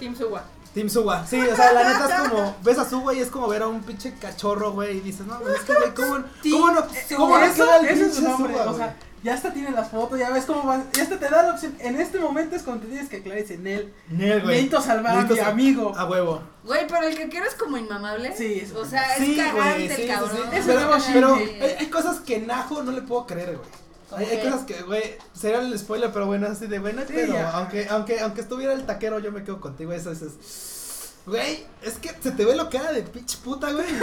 Team 0.00 0.16
Suwa. 0.16 0.44
Team 0.76 0.90
Suwa, 0.90 1.26
sí, 1.26 1.40
o 1.40 1.56
sea, 1.56 1.72
la 1.72 1.88
neta 1.88 2.06
es 2.22 2.28
como, 2.28 2.54
ves 2.62 2.78
a 2.78 2.88
Suwa 2.88 3.14
y 3.14 3.20
es 3.20 3.28
como 3.30 3.48
ver 3.48 3.62
a 3.62 3.66
un 3.66 3.80
pinche 3.82 4.12
cachorro, 4.20 4.72
güey, 4.72 4.98
y 4.98 5.00
dices, 5.00 5.26
no, 5.26 5.40
es 5.48 5.60
que, 5.62 5.72
güey, 5.72 5.94
¿cómo, 5.94 6.22
¿cómo 6.52 6.70
no, 6.72 6.86
cómo 7.16 7.38
no 7.38 7.44
Eso, 7.46 7.54
queda 7.64 7.76
el 7.78 7.86
pinche 7.88 8.12
Suwa, 8.12 8.70
o 8.70 8.76
sea, 8.76 8.94
ya 9.22 9.32
hasta 9.32 9.52
tiene 9.54 9.70
las 9.70 9.90
fotos, 9.90 10.18
ya 10.18 10.28
ves 10.28 10.44
cómo 10.44 10.62
van, 10.64 10.86
ya 10.92 11.02
hasta 11.04 11.18
te 11.18 11.28
da 11.30 11.42
la 11.44 11.54
opción, 11.54 11.74
en 11.80 11.98
este 11.98 12.18
momento 12.18 12.54
es 12.56 12.62
cuando 12.62 12.82
te 12.84 12.90
tienes 12.90 13.08
que 13.08 13.16
aclarar, 13.16 13.40
dice, 13.42 13.56
Nel, 13.56 13.92
Nel, 14.10 14.42
güey. 14.42 14.48
necesito 14.56 14.82
salvar 14.82 15.18
a 15.18 15.22
mi 15.22 15.38
amigo. 15.40 15.94
A 15.96 16.04
huevo. 16.04 16.42
Güey, 16.62 16.86
pero 16.86 17.06
el 17.06 17.16
que 17.16 17.28
quiero 17.30 17.46
es 17.46 17.54
como 17.54 17.78
inmamable. 17.78 18.36
Sí, 18.36 18.60
es- 18.62 18.72
O 18.74 18.84
sea, 18.84 19.14
es 19.16 19.24
Sí, 19.24 19.34
cagante 19.34 19.86
el 19.86 19.96
sí, 19.96 20.06
cabrón. 20.06 20.30
sí. 20.52 20.56
Es 20.58 20.64
Pero, 20.66 20.98
pero 21.12 21.34
hay, 21.36 21.76
hay 21.80 21.86
cosas 21.86 22.20
que 22.20 22.38
Najo 22.40 22.82
no 22.82 22.92
le 22.92 23.00
puedo 23.00 23.26
creer, 23.26 23.56
güey. 23.56 23.85
¿Cómo 24.08 24.24
Hay, 24.24 24.40
cosas 24.40 24.64
que, 24.64 24.82
güey, 24.82 25.02
sería 25.34 25.60
el 25.60 25.76
spoiler, 25.78 26.12
pero 26.12 26.26
bueno, 26.26 26.46
así 26.46 26.66
de 26.66 26.78
buena, 26.78 27.02
Sí, 27.02 27.12
pero 27.14 27.34
ya. 27.34 27.50
aunque, 27.50 27.86
aunque, 27.90 28.20
aunque 28.20 28.40
estuviera 28.40 28.72
el 28.72 28.86
taquero, 28.86 29.18
yo 29.18 29.32
me 29.32 29.42
quedo 29.42 29.60
contigo, 29.60 29.92
eso, 29.92 30.12
eso 30.12 30.26
es. 30.26 30.36
Güey, 31.26 31.64
es 31.82 31.94
que 31.94 32.14
se 32.22 32.30
te 32.30 32.44
ve 32.44 32.54
lo 32.54 32.70
cara 32.70 32.92
de 32.92 33.02
pinche 33.02 33.36
puta, 33.42 33.72
güey. 33.72 33.84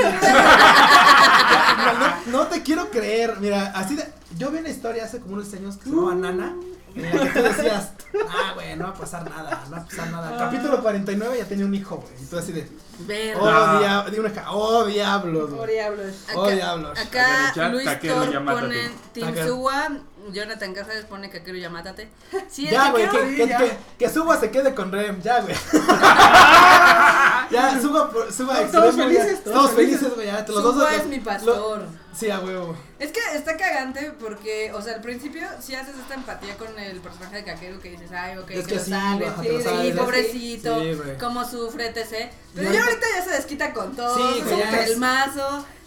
no, 2.00 2.32
no 2.32 2.48
te 2.48 2.62
quiero 2.64 2.90
creer, 2.90 3.38
mira, 3.40 3.72
así 3.76 3.96
de. 3.96 4.06
Yo 4.38 4.52
vi 4.52 4.58
una 4.58 4.70
historia 4.70 5.06
hace 5.06 5.20
como 5.20 5.36
unos 5.36 5.54
años 5.54 5.78
que 5.78 5.84
se 5.86 5.90
llamaba 5.92 6.16
Nana. 6.16 6.56
En 6.96 7.04
la 7.18 7.24
que 7.24 7.30
tú 7.30 7.42
decías, 7.44 7.92
ah, 8.30 8.52
güey, 8.54 8.76
no 8.76 8.84
va 8.86 8.90
a 8.92 8.94
pasar 8.94 9.30
nada, 9.30 9.64
no 9.66 9.72
va 9.76 9.82
a 9.82 9.86
pasar 9.86 10.12
nada. 10.12 10.38
Capítulo 10.38 10.82
49 10.82 11.38
ya 11.40 11.46
tenía 11.46 11.66
un 11.66 11.74
hijo, 11.74 11.98
güey. 11.98 12.14
Y 12.22 12.26
tú 12.26 12.38
así 12.38 12.52
de, 12.52 12.70
Verga. 13.00 13.42
oh, 13.42 13.52
No. 13.74 13.80
dia- 13.80 14.06
di 14.12 14.20
una 14.20 14.32
ca- 14.32 14.52
oh, 14.52 14.86
diablos, 14.86 15.50
diablos. 15.68 16.16
Oh, 16.36 16.48
diablos. 16.50 17.00
Acá 17.00 17.50
Acá 17.50 17.62
en 17.62 17.66
el 17.66 17.72
Luis 17.72 18.00
Thor 18.02 18.46
pone 18.46 18.90
Team 19.14 19.28
Taquero. 19.30 19.48
Suwa, 19.48 19.90
Jonathan 20.32 20.74
Casares 20.74 21.06
pone 21.06 21.30
Kakeru 21.30 21.58
ya 21.58 21.70
mátate. 21.70 22.10
Sí, 22.50 22.66
el 22.68 22.72
Ya, 22.74 22.92
güey, 22.92 23.10
que, 23.10 23.36
que, 23.36 23.48
que, 23.48 23.78
que 24.00 24.10
Suba 24.10 24.40
se 24.40 24.50
quede 24.52 24.74
con 24.74 24.92
Rem, 24.92 25.22
ya, 25.22 25.42
güey. 25.42 25.56
ya, 27.52 27.80
Suba, 27.82 28.10
por- 28.10 28.32
Suba 28.32 28.60
Todos 28.72 28.96
ya. 28.96 29.04
felices, 29.04 29.44
todos 29.44 29.58
Todos 29.58 29.72
felices. 29.72 30.14
güey, 30.16 30.28
ya. 30.28 30.46
Los 30.48 30.64
dos, 30.64 30.92
es 30.92 31.06
mi 31.08 31.20
pastor. 31.20 31.82
lo- 31.82 31.88
sí, 32.18 32.30
a 32.30 32.40
huevo. 32.40 32.76
Es 33.00 33.12
que 33.12 33.20
está 33.36 33.58
cagante 33.58 34.12
porque, 34.20 34.72
o 34.74 34.82
sea, 34.82 34.96
al 34.96 35.02
principio 35.02 35.48
sí 35.62 35.76
haces 35.76 35.96
esta 35.98 36.14
empatía 36.14 36.56
con 36.58 36.78
el 36.80 37.00
personaje 37.02 37.38
de 37.38 37.44
Kakeru 37.44 37.80
que 37.80 37.92
dices, 37.92 38.12
ay, 38.12 38.38
ok, 38.38 38.52
Es 38.52 38.62
que, 38.68 38.74
que 38.74 38.76
lo 38.76 38.82
sí, 38.84 38.92
baja, 38.92 39.42
sí, 39.42 39.50
sí, 39.62 39.92
pobrecito, 39.98 40.80
sí, 40.80 40.94
güey. 40.94 41.18
cómo 41.18 41.44
sufre, 41.50 41.88
etc. 41.88 42.32
Pero 42.56 42.72
ya 42.72 42.84
ahorita- 42.84 43.08
ya 43.18 43.24
se 43.24 43.32
desquita 43.32 43.74
con 43.74 43.96
todo, 43.96 44.16
Sí, 44.16 44.40
es 44.40 44.44
güey, 44.46 44.62
un 44.62 44.62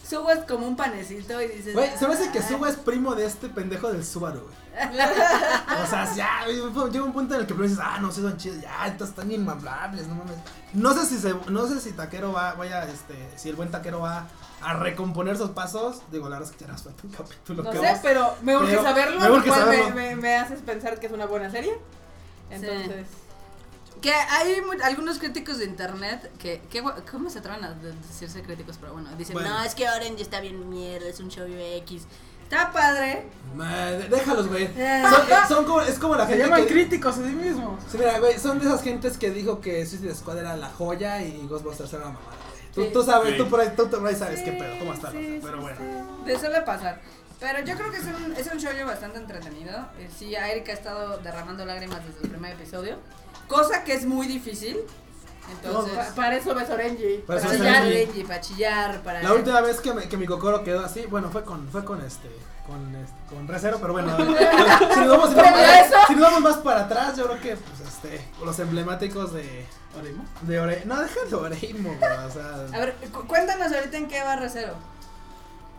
ya 0.09 0.33
es- 0.35 0.45
como 0.45 0.67
un 0.67 0.77
panecito 0.77 1.41
y 1.43 1.49
dices, 1.49 1.75
Güey, 1.75 1.91
se 1.99 2.07
me 2.09 2.15
hace 2.15 2.31
que 2.31 2.39
"Ay". 2.39 2.45
Suba 2.49 2.69
es 2.71 2.77
primo 2.77 3.15
de 3.15 3.27
este 3.27 3.49
pendejo 3.49 3.93
del 3.93 4.05
Subaru, 4.05 4.41
güey. 4.41 4.55
O 5.83 5.87
sea, 5.87 6.13
ya, 6.15 6.45
llega 6.47 7.05
un 7.05 7.13
punto 7.13 7.35
en 7.35 7.41
el 7.43 7.47
que 7.47 7.55
dices, 7.55 7.79
ah, 7.83 7.99
no, 8.01 8.11
sí 8.13 8.21
son 8.21 8.37
chidos, 8.37 8.61
ya, 8.61 8.87
estos 8.87 9.11
están 9.11 9.31
inmamables, 9.31 10.07
no 10.07 10.15
mames. 10.17 10.37
No 10.75 10.93
sé 10.95 11.07
si 11.07 11.19
se, 11.19 11.35
no 11.49 11.67
sé 11.67 11.81
si 11.81 11.93
Taquero 11.93 12.33
va, 12.33 12.55
vaya, 12.55 12.85
este, 12.85 13.15
si 13.37 13.49
el 13.49 13.57
buen 13.57 13.71
Taquero 13.71 14.01
va 14.01 14.27
a 14.63 14.75
recomponer 14.75 15.37
sus 15.37 15.51
pasos. 15.51 16.03
Digo, 16.11 16.29
la 16.29 16.39
verdad 16.39 16.53
es 16.53 16.57
que 16.59 16.65
ya 16.67 16.73
nos 16.73 16.83
falta 16.83 17.03
un 17.05 17.11
capítulo. 17.13 17.63
No 17.63 17.71
que 17.71 17.79
sé, 17.79 17.85
vamos- 17.85 18.01
pero 18.03 18.35
me 18.43 18.57
urge 18.57 18.71
pero- 18.71 18.83
saberlo, 18.83 19.21
me 19.21 19.29
lo 19.29 19.35
urge 19.37 19.49
cual 19.49 19.61
me, 19.61 19.65
saberlo. 19.77 19.95
me- 19.95 20.17
me 20.17 20.37
haces 20.37 20.61
pensar 20.61 20.99
que 21.01 21.07
es 21.07 21.13
una 21.13 21.27
buena 21.27 21.51
serie. 21.51 21.79
Entonces, 22.51 23.07
Que 24.01 24.13
hay 24.13 24.61
mu- 24.61 24.81
algunos 24.85 25.19
críticos 25.19 25.59
de 25.59 25.65
internet 25.65 26.31
que, 26.39 26.61
que 26.71 26.83
¿cómo 27.11 27.31
se 27.31 27.39
atreven 27.39 27.65
a 27.65 27.71
de- 27.73 27.93
decirse 27.93 28.43
críticos? 28.43 28.77
Pero 28.81 28.93
bueno, 28.93 29.09
dicen, 29.17 29.35
Bueno. 29.35 29.51
no, 29.51 29.63
es 29.65 29.75
que 29.75 29.89
Orange 29.89 30.23
está 30.23 30.41
bien 30.41 30.69
mierda, 30.69 31.09
es 31.09 31.19
un 31.21 31.29
show 31.31 31.47
X. 31.49 32.05
Está 32.45 32.71
padre. 32.71 33.27
Eh, 33.61 34.07
déjalos, 34.09 34.47
güey. 34.49 34.65
Eh. 34.77 35.03
Son, 35.11 35.49
son 35.49 35.65
como, 35.65 35.81
es 35.81 35.99
como 35.99 36.15
la 36.15 36.25
Se 36.27 36.33
gente 36.33 36.45
llaman 36.45 36.65
que, 36.67 36.73
críticos 36.73 37.15
a 37.19 37.23
sí 37.27 37.33
mismos. 37.35 37.83
Sí, 37.91 37.99
mira, 37.99 38.19
güey, 38.21 38.39
son 38.39 38.61
de 38.61 38.67
esas 38.67 38.83
gentes 38.83 39.17
que 39.19 39.31
dijo 39.33 39.61
que 39.61 39.85
Suicide 39.85 40.15
Squad 40.15 40.39
era 40.39 40.57
la 40.57 40.69
joya 40.69 41.23
y 41.23 41.45
Ghostbusters 41.49 41.93
era 41.95 42.05
la 42.05 42.09
mamada. 42.11 42.37
Tú, 42.73 42.83
Sí. 42.85 42.91
tú 42.93 43.03
sabes, 43.03 43.33
Sí. 43.33 43.39
tú 43.39 43.49
por 43.49 43.61
ahí, 43.61 43.73
tú 43.77 43.89
por 43.91 44.07
ahí 44.07 44.15
sabes 44.15 44.43
qué 44.43 44.53
pedo, 44.53 44.79
cómo 44.79 44.93
está, 44.93 45.11
sí, 45.11 45.41
pero 45.43 45.61
bueno. 45.61 45.77
sí. 45.79 46.25
De 46.31 46.39
suele 46.39 46.61
pasar. 46.61 47.01
Pero 47.41 47.61
yo 47.65 47.75
creo 47.77 47.91
que 47.91 47.97
es 47.99 48.05
un, 48.05 48.33
es 48.37 48.47
un 48.53 48.59
show 48.61 48.71
bastante 48.87 49.19
entretenido. 49.19 49.77
Eh, 49.99 50.09
sí, 50.17 50.35
Erika 50.35 50.71
ha 50.73 50.75
estado 50.75 51.19
derramando 51.19 51.65
lágrimas 51.67 52.01
desde 52.07 52.23
el 52.25 52.31
primer 52.31 52.53
episodio. 52.53 52.97
Cosa 53.49 53.85
que 53.85 53.95
es 53.95 54.05
muy 54.05 54.27
difícil. 54.27 54.79
Entonces, 55.63 55.95
pa- 55.97 56.15
para 56.17 56.37
eso 56.37 56.55
ves 56.57 56.69
Orange. 56.71 57.23
Para 57.27 57.41
chillar, 57.41 57.61
Orange. 57.83 58.05
Renji, 58.07 58.25
para 58.25 58.41
chillar, 58.41 59.03
para... 59.03 59.23
La 59.23 59.33
última 59.33 59.61
vez 59.61 59.81
que, 59.81 59.95
me, 59.95 60.09
que 60.09 60.17
mi 60.17 60.27
cocoro 60.27 60.65
quedó 60.65 60.85
así, 60.85 61.07
bueno, 61.07 61.31
fue 61.31 61.45
con, 61.45 61.69
fue 61.69 61.85
con 61.85 62.01
este, 62.05 62.29
con 62.67 62.97
este, 62.97 63.15
con 63.33 63.47
Recero, 63.47 63.79
pero 63.81 63.93
bueno, 63.93 64.17
si 64.17 64.25
nos 64.25 65.09
vamos, 65.09 65.31
si 65.31 65.37
nos 65.37 65.45
¿Pero 65.45 65.45
vamos- 65.45 65.87
eso? 65.87 65.97
si 66.09 66.13
nos 66.15 66.23
vamos 66.23 66.41
más 66.41 66.57
para 66.57 66.81
atrás, 66.81 67.17
yo 67.17 67.27
creo 67.29 67.41
que, 67.41 67.57
pues, 67.57 67.81
este, 67.89 68.29
los 68.45 68.59
emblemáticos 68.59 69.33
de, 69.35 69.65
¿Oremo? 69.97 70.25
de 70.43 70.59
Ore, 70.61 70.83
no, 70.85 71.01
deja 71.01 71.21
de 71.31 71.35
Oreimo, 71.37 71.91
o 71.91 72.05
A 72.05 72.29
sea, 72.29 72.81
ver, 72.81 72.97
cu- 73.13 73.29
cuéntanos 73.29 73.73
ahorita 73.73 73.97
en 73.99 74.09
qué 74.09 74.21
va 74.25 74.35
Recero. 74.35 74.75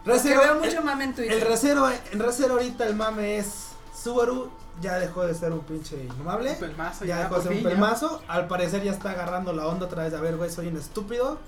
Recero, 0.06 0.40
veo 0.40 0.56
mucho 0.56 0.78
el, 0.80 0.84
mame 0.86 1.04
en 1.04 1.14
Twitter. 1.14 1.34
el 1.34 1.42
Recero, 1.42 1.90
en 2.14 2.20
Recero 2.20 2.54
ahorita 2.54 2.86
el 2.88 2.96
mame 2.96 3.40
es 3.40 3.67
Subaru, 4.04 4.50
ya 4.82 5.00
dejó 5.00 5.26
de 5.26 5.34
ser 5.34 5.52
un 5.52 5.62
pinche 5.62 6.04
innomable. 6.04 6.52
Un 6.52 6.58
pelmazo, 6.60 7.06
Ya 7.06 7.18
ya, 7.18 7.24
dejó 7.24 7.36
de 7.38 7.42
ser 7.44 7.52
un 7.54 7.58
ya. 7.64 7.70
pelmazo. 7.70 8.22
Al 8.28 8.48
parecer 8.48 8.84
ya 8.84 8.92
está 8.92 9.12
agarrando 9.12 9.54
la 9.54 9.66
onda 9.68 9.86
otra 9.88 10.04
vez 10.04 10.14
a 10.14 10.22
ver, 10.22 10.38
güey, 10.38 10.50
soy 10.52 10.68
un 10.68 10.78
estúpido. 10.78 11.40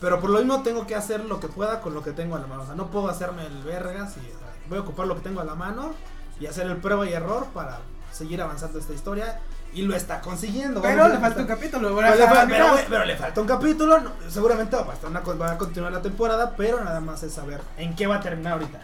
Pero 0.00 0.20
por 0.20 0.30
lo 0.30 0.38
mismo 0.38 0.62
tengo 0.62 0.86
que 0.86 0.94
hacer 0.94 1.24
lo 1.24 1.40
que 1.40 1.48
pueda 1.48 1.80
con 1.80 1.92
lo 1.94 2.02
que 2.02 2.12
tengo 2.12 2.36
a 2.36 2.38
la 2.40 2.46
mano. 2.46 2.62
O 2.62 2.66
sea, 2.66 2.74
no 2.74 2.86
puedo 2.88 3.08
hacerme 3.08 3.46
el 3.46 3.62
vergas 3.62 4.16
y 4.16 4.68
voy 4.68 4.78
a 4.78 4.82
ocupar 4.82 5.06
lo 5.06 5.14
que 5.16 5.22
tengo 5.22 5.40
a 5.40 5.44
la 5.44 5.54
mano 5.54 5.92
y 6.40 6.46
hacer 6.46 6.66
el 6.66 6.76
prueba 6.76 7.04
y 7.08 7.12
error 7.12 7.46
para 7.52 7.78
seguir 8.12 8.40
avanzando 8.42 8.78
esta 8.78 8.92
historia. 8.92 9.40
Y 9.74 9.82
lo 9.82 9.94
está 9.94 10.20
consiguiendo. 10.20 10.80
Pero 10.80 11.08
le 11.08 11.18
falta 11.18 11.40
un 11.40 11.46
capítulo. 11.46 11.94
pero 11.94 12.14
le, 12.16 12.26
fa- 12.26 12.46
pero, 12.48 12.70
güey, 12.72 12.84
pero 12.88 13.04
le 13.04 13.16
falta 13.16 13.40
un 13.40 13.46
capítulo. 13.46 14.00
no, 14.00 14.10
seguramente 14.28 14.76
va 14.76 14.90
a, 14.92 14.94
estar 14.94 15.10
una, 15.10 15.20
va 15.20 15.52
a 15.52 15.58
continuar 15.58 15.92
la 15.92 16.00
temporada. 16.00 16.54
Pero 16.56 16.82
nada 16.82 17.00
más 17.00 17.22
es 17.22 17.34
saber 17.34 17.60
en 17.76 17.94
qué 17.94 18.06
va 18.06 18.16
a 18.16 18.20
terminar 18.20 18.54
ahorita. 18.54 18.80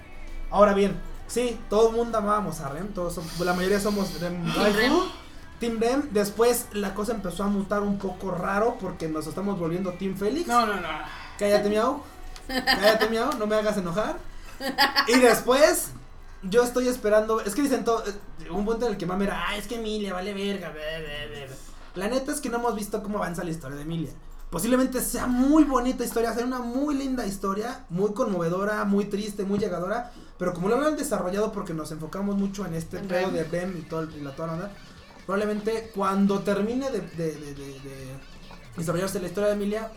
Ahora 0.50 0.74
bien, 0.74 1.00
sí, 1.26 1.58
todo 1.68 1.90
el 1.90 1.96
mundo 1.96 2.18
amábamos 2.18 2.60
a 2.60 2.68
Rem. 2.68 2.88
Todos 2.88 3.18
la 3.40 3.52
mayoría 3.54 3.80
somos 3.80 4.20
Rem. 4.20 4.44
Team 4.52 4.74
Rem. 4.74 4.92
Team 5.60 5.78
Rem. 5.80 6.08
Después 6.10 6.66
la 6.72 6.94
cosa 6.94 7.12
empezó 7.12 7.44
a 7.44 7.46
mutar 7.48 7.82
un 7.82 7.98
poco 7.98 8.30
raro 8.30 8.76
porque 8.80 9.08
nos 9.08 9.26
estamos 9.26 9.58
volviendo 9.58 9.92
Team 9.94 10.16
Félix. 10.16 10.46
No, 10.46 10.66
no, 10.66 10.74
no. 10.80 10.88
Cállate, 11.38 11.68
miau. 11.68 12.00
Cállate, 12.46 13.08
miau. 13.08 13.30
No 13.38 13.46
me 13.46 13.56
hagas 13.56 13.76
enojar. 13.76 14.16
Y 15.08 15.18
después, 15.18 15.90
yo 16.42 16.62
estoy 16.62 16.88
esperando. 16.88 17.40
Es 17.40 17.54
que 17.54 17.62
dicen 17.62 17.84
todo. 17.84 18.04
eh, 18.06 18.50
Un 18.50 18.64
punto 18.64 18.86
en 18.86 18.92
el 18.92 18.98
que 18.98 19.06
mami 19.06 19.24
era, 19.24 19.48
ah, 19.48 19.56
es 19.56 19.66
que 19.66 19.76
Emilia 19.76 20.12
vale 20.14 20.32
verga. 20.34 20.70
bla, 20.70 20.80
bla, 20.80 21.26
bla, 21.36 21.46
bla". 21.46 21.56
La 21.94 22.08
neta 22.08 22.32
es 22.32 22.40
que 22.40 22.48
no 22.48 22.58
hemos 22.58 22.74
visto 22.74 23.02
cómo 23.02 23.18
avanza 23.18 23.44
la 23.44 23.50
historia 23.50 23.76
de 23.76 23.82
Emilia. 23.82 24.10
posiblemente 24.50 25.00
sea 25.00 25.26
muy 25.26 25.64
bonita 25.64 26.04
historia, 26.04 26.32
sea 26.32 26.44
una 26.44 26.60
muy 26.60 26.94
linda 26.94 27.26
historia, 27.26 27.84
muy 27.88 28.12
conmovedora, 28.14 28.84
muy 28.84 29.06
triste, 29.06 29.42
muy 29.44 29.58
llegadora, 29.58 30.12
pero 30.38 30.52
como 30.54 30.68
lo 30.68 30.84
han 30.84 30.96
desarrollado 30.96 31.52
porque 31.52 31.74
nos 31.74 31.90
enfocamos 31.92 32.36
mucho 32.36 32.66
en 32.66 32.74
este 32.74 32.98
En 32.98 33.08
pedo 33.08 33.26
Rem. 33.30 33.32
de 33.34 33.44
Rem 33.44 33.76
y, 33.78 33.82
todo, 33.82 34.00
el- 34.00 34.14
y 34.16 34.20
la 34.20 34.34
toda 34.34 34.48
la 34.48 34.54
onda, 34.54 34.70
probablemente 35.26 35.90
cuando 35.94 36.40
termine 36.40 36.90
de, 36.90 37.00
de, 37.00 37.32
de, 37.32 37.54
de- 37.54 37.80
de 37.80 38.14
desarrollarse 38.76 39.20
la 39.20 39.28
historia 39.28 39.48
de 39.48 39.54
Emilia, 39.54 39.90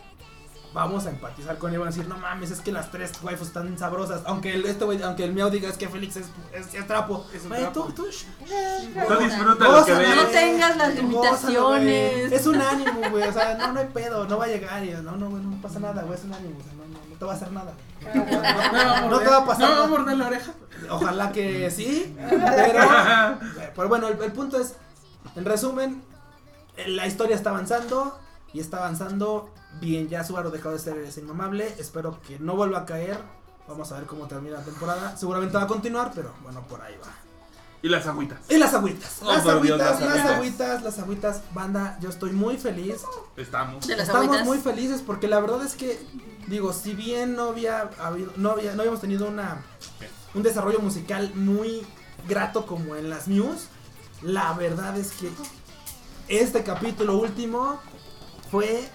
vamos 0.74 1.06
a 1.06 1.10
empatizar 1.10 1.56
con 1.58 1.70
ella, 1.70 1.78
van 1.80 1.88
a 1.88 1.90
decir, 1.90 2.06
no 2.06 2.16
mames, 2.18 2.50
es 2.50 2.60
que 2.60 2.70
las 2.70 2.90
tres 2.92 3.10
waifus 3.22 3.48
están 3.48 3.76
sabrosas, 3.78 4.20
aunque 4.26 4.54
el, 4.54 4.64
este 4.66 4.84
güey, 4.84 5.02
aunque 5.02 5.24
el 5.24 5.32
miau 5.32 5.50
diga 5.50 5.68
es 5.68 5.76
que 5.78 5.88
Félix 5.88 6.16
es, 6.16 6.26
es, 6.52 6.72
es 6.74 6.86
trapo, 6.86 7.26
Es 7.34 7.42
un 7.42 7.48
Güey, 7.48 7.62
trapo. 7.62 7.84
tú, 7.86 7.92
tú, 8.04 8.06
sh- 8.08 8.26
Tú 8.38 9.18
disfruta 9.24 9.64
lo 9.68 9.84
que 9.84 9.92
Gózala, 9.92 9.98
ves. 9.98 10.16
No 10.16 10.26
tengas 10.28 10.76
las 10.76 10.88
Gózalo, 10.94 11.74
limitaciones. 11.74 12.32
Es 12.32 12.46
un 12.46 12.60
ánimo, 12.60 13.00
güey. 13.10 13.24
O 13.26 13.32
sea, 13.32 13.54
no, 13.56 13.72
no 13.72 13.80
hay 13.80 13.86
pedo. 13.86 14.26
No 14.26 14.38
va 14.38 14.44
a 14.44 14.48
llegar 14.48 14.84
y 14.84 14.90
no, 14.90 15.16
no, 15.16 15.28
no 15.30 15.62
pasa 15.62 15.80
nada, 15.80 16.02
güey. 16.02 16.18
Es 16.18 16.24
un 16.24 16.34
ánimo. 16.34 16.58
O 16.58 16.62
sea, 16.62 16.72
te 17.18 17.24
va 17.24 17.32
a 17.32 17.36
hacer 17.36 17.52
nada. 17.52 17.72
No 19.08 19.18
te 19.18 19.26
va 19.28 19.38
a 19.38 19.44
pasar 19.46 19.68
No, 19.68 19.74
nada. 19.74 19.84
a 19.84 19.88
morder 19.88 20.16
la 20.16 20.26
oreja. 20.26 20.52
Ojalá 20.90 21.32
que 21.32 21.70
sí. 21.74 22.16
Pero, 22.30 22.80
pero 23.76 23.88
bueno, 23.88 24.08
el, 24.08 24.20
el 24.22 24.32
punto 24.32 24.58
es, 24.60 24.76
en 25.36 25.44
resumen, 25.44 26.02
la 26.86 27.06
historia 27.06 27.34
está 27.36 27.50
avanzando 27.50 28.18
y 28.52 28.60
está 28.60 28.78
avanzando 28.78 29.50
bien. 29.80 30.08
Ya 30.08 30.24
Subaru 30.24 30.50
dejó 30.50 30.70
de 30.70 30.78
ser 30.78 30.96
ese 30.98 31.20
inmamable. 31.20 31.74
Espero 31.78 32.20
que 32.22 32.38
no 32.38 32.54
vuelva 32.56 32.80
a 32.80 32.86
caer. 32.86 33.18
Vamos 33.66 33.92
a 33.92 33.96
ver 33.98 34.06
cómo 34.06 34.26
termina 34.26 34.58
la 34.58 34.64
temporada. 34.64 35.16
Seguramente 35.16 35.56
va 35.56 35.64
a 35.64 35.66
continuar, 35.66 36.12
pero 36.14 36.32
bueno, 36.42 36.62
por 36.62 36.80
ahí 36.80 36.94
va. 37.02 37.08
Y 37.82 37.88
las 37.88 38.06
agüitas. 38.06 38.38
Y 38.48 38.56
las 38.58 38.74
agüitas. 38.74 39.18
Oh, 39.22 39.26
Las 39.32 39.44
Dios, 39.44 39.54
agüitas, 39.54 39.78
las 39.78 40.00
las 40.00 40.08
agüitas. 40.10 40.30
agüitas, 40.36 40.82
las 40.82 40.98
agüitas. 40.98 41.42
Banda, 41.54 41.96
yo 42.00 42.08
estoy 42.08 42.32
muy 42.32 42.56
feliz. 42.58 43.02
Estamos. 43.36 43.86
De 43.86 43.96
las 43.96 44.06
Estamos 44.08 44.26
agüitas. 44.26 44.46
muy 44.46 44.58
felices 44.58 45.02
porque 45.06 45.28
la 45.28 45.38
verdad 45.40 45.64
es 45.64 45.74
que, 45.74 46.00
digo, 46.48 46.72
si 46.72 46.94
bien 46.94 47.36
no 47.36 47.50
había 47.50 47.90
habido, 48.00 48.32
no 48.36 48.50
había, 48.50 48.74
no 48.74 48.80
habíamos 48.82 49.00
tenido 49.00 49.28
una 49.28 49.62
un 50.34 50.42
desarrollo 50.42 50.80
musical 50.80 51.32
muy 51.34 51.86
grato 52.28 52.66
como 52.66 52.96
en 52.96 53.08
las 53.10 53.28
News, 53.28 53.68
la 54.22 54.52
verdad 54.54 54.96
es 54.98 55.12
que 55.12 55.30
este 56.28 56.62
capítulo 56.64 57.16
último 57.18 57.80
fue 58.50 58.86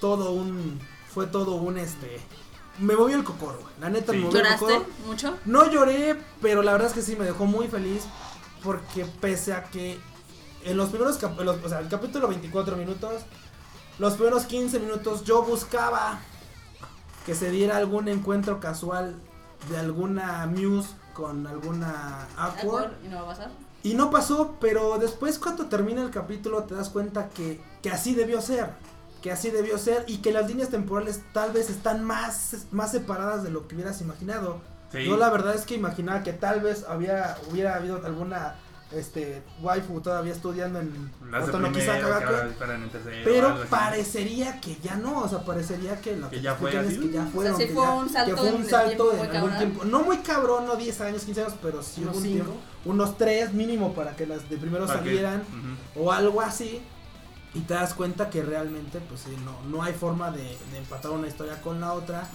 todo 0.00 0.30
un, 0.32 0.78
fue 1.12 1.26
todo 1.26 1.56
un 1.56 1.78
este, 1.78 2.20
me 2.78 2.94
movió 2.94 3.16
el 3.16 3.24
cocoro, 3.24 3.58
güey. 3.60 3.74
la 3.80 3.90
neta 3.90 4.12
Sí. 4.12 4.18
me 4.18 4.24
movió 4.26 4.38
el 4.40 4.44
¿Lloraste 4.44 4.66
cocoro. 4.66 4.86
mucho? 5.06 5.36
No 5.44 5.70
lloré, 5.70 6.16
pero 6.40 6.62
la 6.62 6.72
verdad 6.72 6.88
es 6.88 6.94
que 6.94 7.02
sí 7.02 7.16
me 7.16 7.24
dejó 7.24 7.46
muy 7.46 7.66
feliz 7.68 8.04
porque 8.66 9.06
pese 9.20 9.52
a 9.54 9.64
que 9.64 9.98
en 10.64 10.76
los 10.76 10.88
primeros 10.90 11.16
cap- 11.18 11.38
los- 11.40 11.62
o 11.64 11.68
sea, 11.68 11.78
el 11.78 11.88
capítulo 11.88 12.26
24 12.28 12.76
minutos, 12.76 13.22
los 14.00 14.14
primeros 14.14 14.44
15 14.44 14.80
minutos 14.80 15.22
yo 15.24 15.42
buscaba 15.42 16.18
que 17.24 17.34
se 17.36 17.50
diera 17.50 17.76
algún 17.76 18.08
encuentro 18.08 18.58
casual 18.60 19.14
de 19.70 19.78
alguna 19.78 20.46
Muse 20.46 20.90
con 21.14 21.46
alguna 21.46 22.26
Aqua 22.36 22.90
¿Y 23.04 23.08
no 23.08 23.16
va 23.16 23.22
a 23.22 23.26
pasar? 23.26 23.50
y 23.84 23.94
no 23.94 24.10
pasó, 24.10 24.56
pero 24.60 24.98
después 24.98 25.38
cuando 25.38 25.66
termina 25.66 26.02
el 26.02 26.10
capítulo 26.10 26.64
te 26.64 26.74
das 26.74 26.88
cuenta 26.90 27.28
que, 27.30 27.60
que 27.82 27.90
así 27.90 28.14
debió 28.14 28.40
ser. 28.42 28.70
Que 29.22 29.30
así 29.32 29.50
debió 29.50 29.78
ser 29.78 30.04
y 30.08 30.18
que 30.18 30.32
las 30.32 30.48
líneas 30.48 30.68
temporales 30.70 31.20
tal 31.32 31.52
vez 31.52 31.70
están 31.70 32.02
más, 32.04 32.66
más 32.72 32.90
separadas 32.92 33.42
de 33.44 33.50
lo 33.50 33.66
que 33.68 33.76
hubieras 33.76 34.00
imaginado. 34.00 34.60
Sí. 34.92 35.04
Yo 35.04 35.16
la 35.16 35.30
verdad 35.30 35.54
es 35.54 35.62
que 35.66 35.74
imaginaba 35.74 36.22
que 36.22 36.32
tal 36.32 36.60
vez 36.60 36.84
había, 36.88 37.36
hubiera 37.50 37.74
habido 37.76 38.00
alguna 38.04 38.54
este 38.92 39.42
waifu 39.60 40.00
todavía 40.00 40.32
estudiando 40.32 40.78
en 40.78 41.10
Las 41.28 41.42
de 41.46 41.48
Otono 41.50 41.72
primero, 41.72 41.72
que 41.72 41.80
Kisaka 41.80 42.04
ahora 42.14 42.20
Gakuen, 42.30 42.48
esperan 42.52 42.82
en 42.84 42.90
tercero, 42.90 43.16
pero 43.24 43.46
algo 43.48 43.58
así. 43.62 43.68
parecería 43.68 44.60
que 44.60 44.76
ya 44.76 44.94
no, 44.94 45.22
o 45.22 45.28
sea, 45.28 45.40
parecería 45.44 46.00
que 46.00 46.16
lo 46.16 46.30
Que 46.30 46.36
que, 46.36 46.42
ya 46.42 46.54
fue 46.54 46.70
así. 46.78 46.92
es 46.94 46.98
que 47.00 47.10
ya 47.10 47.20
O 47.22 47.24
sea, 47.24 47.32
fueron, 47.32 47.56
sí 47.56 47.66
que 47.66 47.74
fue 47.74 47.82
ya- 47.82 47.92
un 47.94 48.08
salto 48.08 48.30
que 48.30 48.40
fue 48.40 48.48
en 48.48 48.54
un 48.54 48.64
salto 48.66 49.12
en 49.12 49.18
algún 49.18 49.32
cabrón. 49.32 49.58
tiempo, 49.58 49.84
no 49.86 50.02
muy 50.02 50.18
cabrón, 50.18 50.66
no 50.66 50.76
10 50.76 51.00
años, 51.00 51.24
15 51.24 51.40
años, 51.42 51.54
pero 51.60 51.82
sí 51.82 52.02
Unos 52.02 52.12
hubo 52.14 52.18
un 52.18 52.24
cinco. 52.24 52.44
tiempo, 52.44 52.60
unos 52.84 53.18
3 53.18 53.52
mínimo 53.54 53.92
para 53.92 54.14
que 54.14 54.24
las 54.24 54.48
de 54.48 54.56
primero 54.56 54.86
Para 54.86 55.00
que- 55.00 55.06
salieran 55.08 55.40
Ujú. 55.40 56.04
o 56.04 56.12
algo 56.12 56.40
así 56.40 56.80
y 57.54 57.60
te 57.62 57.74
das 57.74 57.92
cuenta 57.92 58.30
que 58.30 58.44
realmente 58.44 59.00
pues 59.00 59.22
sí, 59.22 59.36
no, 59.44 59.68
no 59.68 59.82
hay 59.82 59.94
forma 59.94 60.30
de, 60.30 60.42
de 60.70 60.78
empatar 60.78 61.10
una 61.10 61.26
historia 61.26 61.60
con 61.60 61.80
la 61.80 61.92
otra 61.92 62.28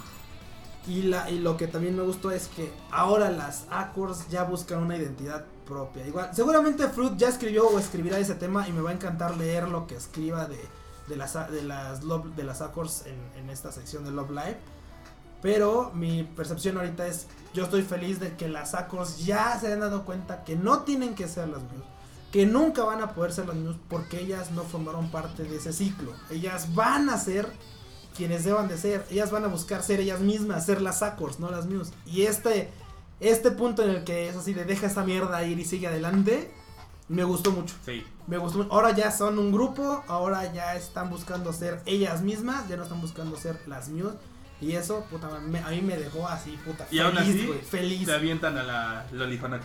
y, 0.88 1.04
la, 1.04 1.30
y 1.30 1.40
lo 1.40 1.58
que 1.58 1.68
también 1.68 1.96
me 1.96 2.02
gustó 2.02 2.32
es 2.32 2.48
que 2.48 2.72
ahora 2.92 3.30
las 3.30 3.66
Accords 3.70 4.28
ya 4.30 4.44
buscan 4.44 4.82
una 4.82 4.98
identidad 4.98 5.46
propia 5.66 6.06
igual 6.08 6.32
seguramente 6.34 6.88
Fruit 6.88 7.16
ya 7.18 7.30
escribió 7.30 7.68
o 7.68 7.80
escribirá 7.80 8.18
ese 8.18 8.36
tema 8.36 8.68
y 8.68 8.72
me 8.72 8.82
va 8.82 8.90
a 8.90 8.94
encantar 8.94 9.38
leer 9.38 9.68
lo 9.68 9.86
que 9.86 9.96
escriba 9.96 10.46
de, 10.46 10.60
de 11.08 11.16
las 11.16 11.34
de 11.52 11.64
las 11.64 12.02
de 12.36 12.44
las 12.44 12.62
Accords 12.62 13.06
en, 13.06 13.42
en 13.42 13.50
esta 13.50 13.72
sección 13.72 14.04
de 14.04 14.12
Love 14.12 14.32
Live 14.32 14.58
pero 15.42 15.92
mi 15.94 16.24
percepción 16.24 16.78
ahorita 16.78 17.06
es 17.08 17.28
yo 17.54 17.64
estoy 17.64 17.84
feliz 17.84 18.20
de 18.20 18.36
que 18.36 18.48
las 18.48 18.74
Accords 18.74 19.24
ya 19.24 19.60
se 19.60 19.72
han 19.72 19.82
dado 19.82 20.04
cuenta 20.04 20.44
que 20.44 20.56
no 20.56 20.82
tienen 20.82 21.16
que 21.16 21.28
ser 21.28 21.48
las 21.48 21.62
Muse 21.62 21.92
que 22.32 22.46
nunca 22.46 22.84
van 22.84 23.02
a 23.02 23.14
poder 23.14 23.34
ser 23.34 23.48
las 23.48 23.58
Muse 23.58 23.80
porque 23.90 24.20
ellas 24.20 24.52
no 24.52 24.64
formaron 24.64 25.12
parte 25.12 25.44
de 25.44 25.58
ese 25.58 25.74
ciclo. 25.74 26.14
Ellas 26.30 26.74
van 26.74 27.10
a 27.10 27.18
ser 27.18 27.52
quienes 28.16 28.44
deban 28.44 28.68
de 28.68 28.78
ser. 28.78 29.06
Ellas 29.10 29.32
van 29.32 29.44
a 29.46 29.48
buscar 29.48 29.84
ser 29.84 30.00
ellas 30.00 30.20
mismas, 30.20 30.66
ser 30.66 30.82
las 30.82 31.02
Accords, 31.02 31.40
no 31.40 31.50
las 31.52 31.66
Muse. 31.66 31.94
Y 32.06 32.24
este, 32.24 32.70
este 33.20 33.52
punto 33.52 33.84
en 33.84 33.90
el 33.92 34.04
que 34.04 34.30
es 34.30 34.36
así 34.36 34.54
de 34.54 34.66
deja 34.66 34.88
esta 34.88 35.04
mierda 35.04 35.44
ir 35.44 35.60
y 35.60 35.66
sigue 35.66 35.88
adelante, 35.88 36.52
me 37.08 37.24
gustó 37.24 37.52
mucho. 37.52 37.76
Sí. 37.86 38.04
Me 38.28 38.38
gustó 38.38 38.60
mucho. 38.60 38.72
Ahora 38.74 38.92
ya 38.96 39.12
son 39.12 39.38
un 39.40 39.52
grupo, 39.52 40.04
ahora 40.08 40.54
ya 40.54 40.76
están 40.76 41.10
buscando 41.10 41.52
ser 41.54 41.82
ellas 41.86 42.22
mismas, 42.22 42.68
ya 42.70 42.78
no 42.78 42.84
están 42.84 43.02
buscando 43.02 43.36
ser 43.38 43.60
las 43.68 43.90
Muse. 43.90 44.16
Y 44.62 44.74
eso, 44.74 45.04
puta, 45.10 45.28
me- 45.40 45.58
a 45.60 45.70
mí 45.70 45.82
me 45.82 45.98
dejó 45.98 46.28
así, 46.28 46.52
puta, 46.64 46.86
Y 46.92 47.00
aún 47.00 47.16
feliz, 47.16 47.36
así, 47.36 47.48
güey, 47.48 47.60
feliz. 47.62 48.06
Te 48.06 48.14
avientan 48.14 48.58
a 48.60 48.64
la 48.64 49.06
Lolijonaca. 49.12 49.64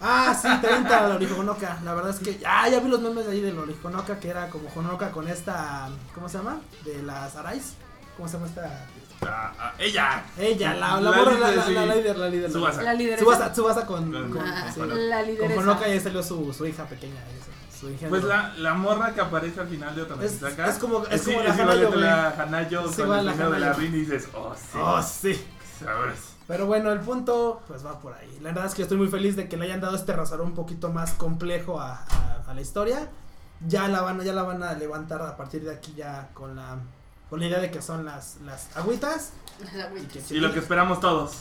Ah, 0.00 0.36
sí, 0.40 0.48
30 0.60 0.96
a 0.98 1.02
la 1.02 1.14
Lolijonoka. 1.14 1.78
La 1.84 1.94
verdad 1.94 2.10
es 2.12 2.20
que. 2.20 2.40
Ah, 2.46 2.68
ya 2.68 2.80
vi 2.80 2.88
los 2.88 3.00
memes 3.00 3.26
de 3.26 3.32
ahí 3.32 3.40
de 3.40 3.52
Lolijonoka, 3.52 4.18
que 4.20 4.28
era 4.28 4.48
como 4.48 4.68
Honoka 4.74 5.10
con 5.10 5.26
esta. 5.28 5.88
¿Cómo 6.14 6.28
se 6.28 6.38
llama? 6.38 6.60
De 6.84 7.02
las 7.02 7.34
Arais. 7.36 7.72
¿Cómo 8.16 8.28
se 8.28 8.34
llama 8.36 8.46
esta? 8.48 8.86
Ah, 9.22 9.52
ah, 9.58 9.72
¡Ella! 9.78 10.22
Ella, 10.38 10.74
la, 10.74 11.00
la, 11.00 11.10
La 11.10 11.18
líder, 11.22 11.38
la, 11.40 11.50
la, 11.50 11.64
sí. 11.66 11.72
la 11.74 11.86
líder, 11.86 12.16
la 12.18 12.28
líder. 12.28 12.50
Tsubasa. 12.50 12.82
La 12.82 12.94
lideresa. 12.94 13.24
Subasa, 13.24 13.52
Tsubasa 13.52 13.86
con. 13.86 14.12
Con- 14.12 14.30
con, 14.30 14.46
sí. 14.72 14.78
con- 14.80 15.08
La 15.10 15.18
Con 15.18 15.26
lideresa. 15.26 15.60
Honoka 15.60 15.88
ya 15.88 16.00
salió 16.00 16.22
su, 16.22 16.52
su 16.52 16.66
hija 16.66 16.84
pequeña. 16.84 17.20
esa, 17.36 17.78
Su 17.80 17.90
hija 17.90 18.08
Pues 18.08 18.22
la, 18.22 18.54
la 18.58 18.74
morra 18.74 19.12
que 19.14 19.20
aparece 19.20 19.60
al 19.60 19.66
final 19.68 19.94
de 19.96 20.02
otra 20.02 20.16
Es- 20.24 20.34
Misaka. 20.34 20.68
es 20.68 20.78
como- 20.78 21.04
es 21.06 21.20
sí, 21.20 21.32
como 21.32 21.42
la 21.44 21.54
es 21.54 21.60
Hanayo, 21.60 21.90
de 21.90 21.96
la 21.96 22.28
Hanayo 22.30 22.80
Es 22.88 22.96
con 22.96 23.04
igual 23.06 23.18
el 23.20 23.26
la 23.26 23.32
de 23.32 23.38
la 23.38 23.56
Hanayo. 23.56 23.72
Rin 23.74 23.94
y 23.94 23.98
dices, 23.98 24.28
oh, 24.34 24.54
sí. 24.54 24.78
Oh, 24.80 25.02
sí. 25.02 25.44
Sabes. 25.80 26.18
Pero 26.48 26.66
bueno, 26.66 26.90
el 26.90 26.98
punto 27.00 27.62
pues 27.68 27.84
va 27.86 28.00
por 28.00 28.14
ahí. 28.14 28.38
La 28.42 28.48
verdad 28.50 28.66
es 28.66 28.74
que 28.74 28.82
estoy 28.82 28.96
muy 28.98 29.08
feliz 29.08 29.36
de 29.36 29.48
que 29.48 29.56
le 29.56 29.66
hayan 29.66 29.80
dado 29.80 29.94
este 29.94 30.14
razón 30.14 30.40
un 30.40 30.54
poquito 30.54 30.90
más 30.90 31.12
complejo 31.12 31.78
a, 31.80 31.92
a- 32.08 32.42
a 32.48 32.54
la 32.54 32.60
historia. 32.60 33.08
Ya 33.66 33.86
la 33.88 34.00
van, 34.00 34.20
a- 34.20 34.24
ya 34.24 34.32
la 34.32 34.42
van 34.42 34.62
a 34.62 34.72
levantar 34.72 35.20
a 35.22 35.36
partir 35.36 35.62
de 35.64 35.72
aquí 35.74 35.94
ya 35.96 36.30
con 36.34 36.56
la 36.56 36.78
con 37.30 37.40
la 37.40 37.46
idea 37.46 37.58
de 37.60 37.70
que 37.70 37.82
son 37.82 38.06
las, 38.06 38.38
las 38.46 38.74
agüitas. 38.76 39.32
Y, 40.02 40.06
que- 40.06 40.34
Y 40.34 40.40
lo 40.40 40.50
que 40.52 40.60
esperamos 40.60 40.98
todos. 41.00 41.32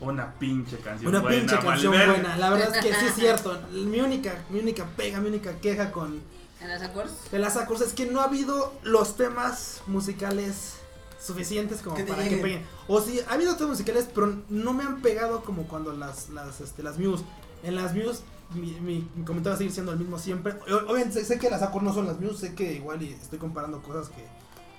Una 0.00 0.32
pinche 0.32 0.78
canción 0.78 1.10
una 1.10 1.20
buena. 1.20 1.38
pinche 1.38 1.58
canción 1.64 1.92
Malver. 1.92 2.08
buena. 2.20 2.36
La 2.36 2.50
verdad 2.50 2.74
es 2.74 2.82
que 2.84 2.92
sí 2.92 3.06
es 3.06 3.14
cierto. 3.22 3.56
Mi 3.70 4.00
única, 4.00 4.34
mi 4.50 4.58
única 4.58 4.84
pega, 4.96 5.20
mi 5.20 5.28
única 5.28 5.52
queja 5.60 5.92
con 5.92 6.20
¿En 6.60 6.68
las 6.68 6.82
Accords? 6.82 7.30
de 7.30 7.38
las 7.38 7.56
Accords 7.56 7.82
es 7.82 7.92
que 7.92 8.06
no 8.06 8.20
ha 8.20 8.24
habido 8.24 8.72
los 8.82 9.16
temas 9.16 9.82
musicales 9.86 10.74
suficientes 11.22 11.80
como 11.80 11.96
Que 11.96 12.04
para 12.04 12.28
que 12.28 12.36
peguen. 12.36 12.66
O 12.88 13.00
sí, 13.00 13.20
ha 13.28 13.34
habido 13.34 13.54
temas 13.54 13.70
musicales, 13.72 14.08
pero 14.14 14.34
no 14.48 14.72
me 14.72 14.84
han 14.84 15.02
pegado 15.02 15.42
como 15.42 15.68
cuando 15.68 15.92
las, 15.92 16.28
las, 16.30 16.60
este, 16.60 16.82
las 16.82 16.98
Muse. 16.98 17.24
En 17.62 17.76
las 17.76 17.94
Muse, 17.94 18.22
mi, 18.54 18.72
mi, 18.80 19.08
mi 19.14 19.24
comentario 19.24 19.50
va 19.50 19.54
a 19.54 19.58
seguir 19.58 19.72
siendo 19.72 19.92
el 19.92 19.98
mismo 19.98 20.18
siempre. 20.18 20.54
Obviamente 20.88 21.12
sé, 21.12 21.24
sé 21.24 21.38
que 21.38 21.50
las 21.50 21.62
Accords 21.62 21.84
no 21.84 21.94
son 21.94 22.06
las 22.06 22.20
Muse, 22.20 22.48
sé 22.48 22.54
que 22.54 22.72
igual 22.74 23.02
y 23.02 23.12
estoy 23.12 23.38
comparando 23.38 23.82
cosas 23.82 24.08
que, 24.08 24.26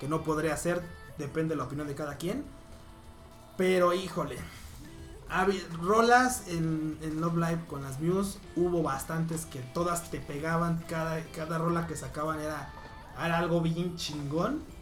que 0.00 0.08
no 0.08 0.22
podré 0.22 0.52
hacer, 0.52 0.82
depende 1.18 1.54
de 1.54 1.56
la 1.56 1.64
opinión 1.64 1.88
de 1.88 1.94
cada 1.94 2.16
quien. 2.16 2.44
Pero 3.56 3.94
híjole, 3.94 4.36
rolas 5.80 6.48
en, 6.48 6.98
en 7.02 7.20
Love 7.20 7.36
Live 7.36 7.60
con 7.68 7.82
las 7.82 8.00
Muse, 8.00 8.38
hubo 8.56 8.82
bastantes 8.82 9.46
que 9.46 9.60
todas 9.60 10.10
te 10.10 10.20
pegaban, 10.20 10.84
cada, 10.88 11.22
cada 11.34 11.58
rola 11.58 11.86
que 11.86 11.96
sacaban 11.96 12.40
era, 12.40 12.70
era 13.18 13.38
algo 13.38 13.60
bien 13.60 13.96
chingón. 13.96 14.73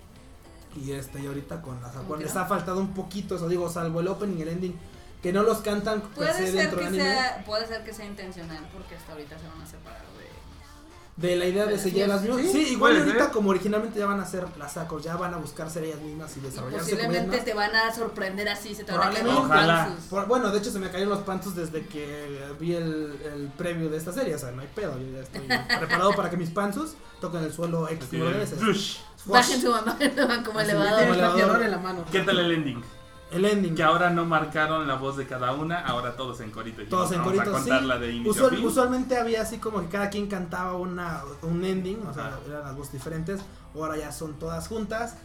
Y 0.77 0.93
este, 0.93 1.21
y 1.21 1.27
ahorita 1.27 1.61
con 1.63 1.81
las 1.83 1.93
¿Cómo 1.93 2.05
Aquarius 2.05 2.19
que 2.33 2.35
les 2.35 2.37
ha 2.45 2.47
faltado 2.47 2.79
un 2.81 2.95
poquito, 2.95 3.37
eso 3.37 3.49
digo, 3.49 3.69
salvo 3.69 4.01
el 4.01 4.09
opening 4.09 4.39
y 4.39 4.43
el 4.43 4.49
ending, 4.49 4.79
que 5.23 5.33
no 5.33 5.43
los 5.43 5.59
cantan 5.59 6.01
Puede 6.01 6.33
se 6.33 6.47
ser, 6.47 6.55
dentro 6.55 6.79
que 6.81 6.87
anime. 6.87 7.05
sea, 7.05 7.43
puede 7.47 7.67
ser 7.67 7.85
que 7.85 7.93
sea 7.93 8.07
intencional 8.07 8.67
porque 8.73 8.95
hasta 8.97 9.13
ahorita 9.13 9.39
se 9.39 9.47
van 9.49 9.61
a 9.63 9.67
separar 9.67 10.01
de... 10.19 11.29
de 11.29 11.37
la 11.37 11.45
idea 11.47 11.67
de 11.67 11.79
seguir 11.79 12.09
las 12.09 12.23
mismas. 12.23 12.41
sí, 12.41 12.49
Sí, 12.53 12.73
igual 12.73 12.97
ahorita 12.97 13.25
ser. 13.25 13.33
como 13.33 13.51
originalmente 13.51 13.99
ya 14.01 14.07
van 14.07 14.19
a 14.19 14.23
hacer 14.25 14.47
las 14.59 14.73
sacos, 14.73 15.05
ya 15.05 15.15
van 15.17 15.35
a 15.35 15.37
buscar 15.37 15.71
ser 15.71 15.85
ellas 15.85 16.01
mismas 16.01 16.37
y 16.37 16.41
desarrollarse 16.41 16.97
posiblemente 16.97 17.39
te 17.41 17.55
van 17.55 17.77
a 17.77 17.95
sorprender 17.95 18.49
así, 18.49 18.75
se 18.75 18.83
te 18.85 18.91
van 18.93 19.09
a 19.09 19.11
caer 19.13 19.25
los 19.27 19.37
Ojalá. 19.39 19.85
panzus. 19.87 20.05
Por- 20.07 20.27
bueno, 20.27 20.51
de 20.51 20.59
hecho 20.59 20.71
se 20.73 20.79
me 20.81 20.91
cayeron 20.91 21.11
los 21.11 21.23
pantos 21.23 21.55
desde 21.55 21.87
que 21.87 22.41
vi 22.59 22.75
el, 22.75 23.21
el 23.35 23.53
preview 23.57 23.91
de 23.91 23.99
esta 23.99 24.13
serie, 24.13 24.35
o 24.35 24.39
sea, 24.39 24.51
no 24.53 24.63
hay 24.63 24.69
pedo, 24.75 24.99
yo 24.99 25.07
ya 25.13 25.21
estoy 25.21 25.43
preparado 25.79 26.13
para 26.17 26.31
que 26.31 26.37
mis 26.39 26.51
pantos 26.51 26.95
toquen 27.21 27.45
el 27.45 27.53
suelo 27.53 27.89
X 27.91 28.11
veces. 28.11 28.99
Bajen 29.27 29.61
su 29.61 29.71
mamá 29.71 29.97
como 30.45 30.59
Así, 30.59 30.69
Ya 30.69 30.75
elevador. 30.75 30.97
tiene 30.99 31.13
el 31.13 31.19
elevador. 31.19 31.63
en 31.63 31.71
la 31.71 31.79
mano. 31.79 32.05
¿Qué 32.11 32.21
tal 32.21 32.39
el 32.39 32.53
ending? 32.53 32.83
El 33.31 33.45
ending. 33.47 33.75
Que 33.75 33.83
ahora 33.83 34.11
no 34.11 34.25
marcaron 34.27 34.87
la 34.87 34.95
voz 34.97 35.17
de 35.17 35.27
cada 35.27 35.53
una, 35.53 35.81
ahora 35.87 36.17
todos 36.17 36.41
en 36.41 36.51
corito. 36.51 36.83
Todos 36.89 37.13
en 37.13 37.19
Vamos 37.25 37.39
a 37.39 37.61
sí. 37.63 37.71
de 37.71 38.29
Usual- 38.29 38.59
usualmente 38.65 39.17
había 39.17 39.41
así 39.43 39.59
como 39.59 39.81
que 39.81 39.89
cada 39.89 40.11
quien 40.11 40.27
cantaba 40.27 40.75
una, 40.75 41.23
un 41.43 41.65
ending, 41.65 42.05
o 42.07 42.13
sea, 42.13 42.39
eran 42.47 42.63
las 42.65 42.77
voces 42.77 42.93
diferentes. 42.93 43.41
Ahora 43.75 43.97
ya 43.97 44.13
son 44.13 44.35
todas 44.35 44.69
juntas. 44.69 45.17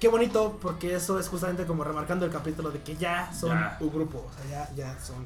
Qué 0.00 0.08
bonito, 0.08 0.58
porque 0.60 0.96
eso 0.96 1.20
es 1.20 1.28
justamente 1.28 1.64
como 1.64 1.84
remarcando 1.84 2.24
el 2.26 2.32
capítulo 2.32 2.72
de 2.72 2.80
que 2.82 2.96
ya 2.96 3.32
son 3.32 3.50
Ya. 3.50 3.76
un 3.78 3.90
grupo, 3.90 4.26
o 4.28 4.48
sea, 4.48 4.68
ya, 4.74 4.74
ya 4.74 4.98
son. 5.00 5.24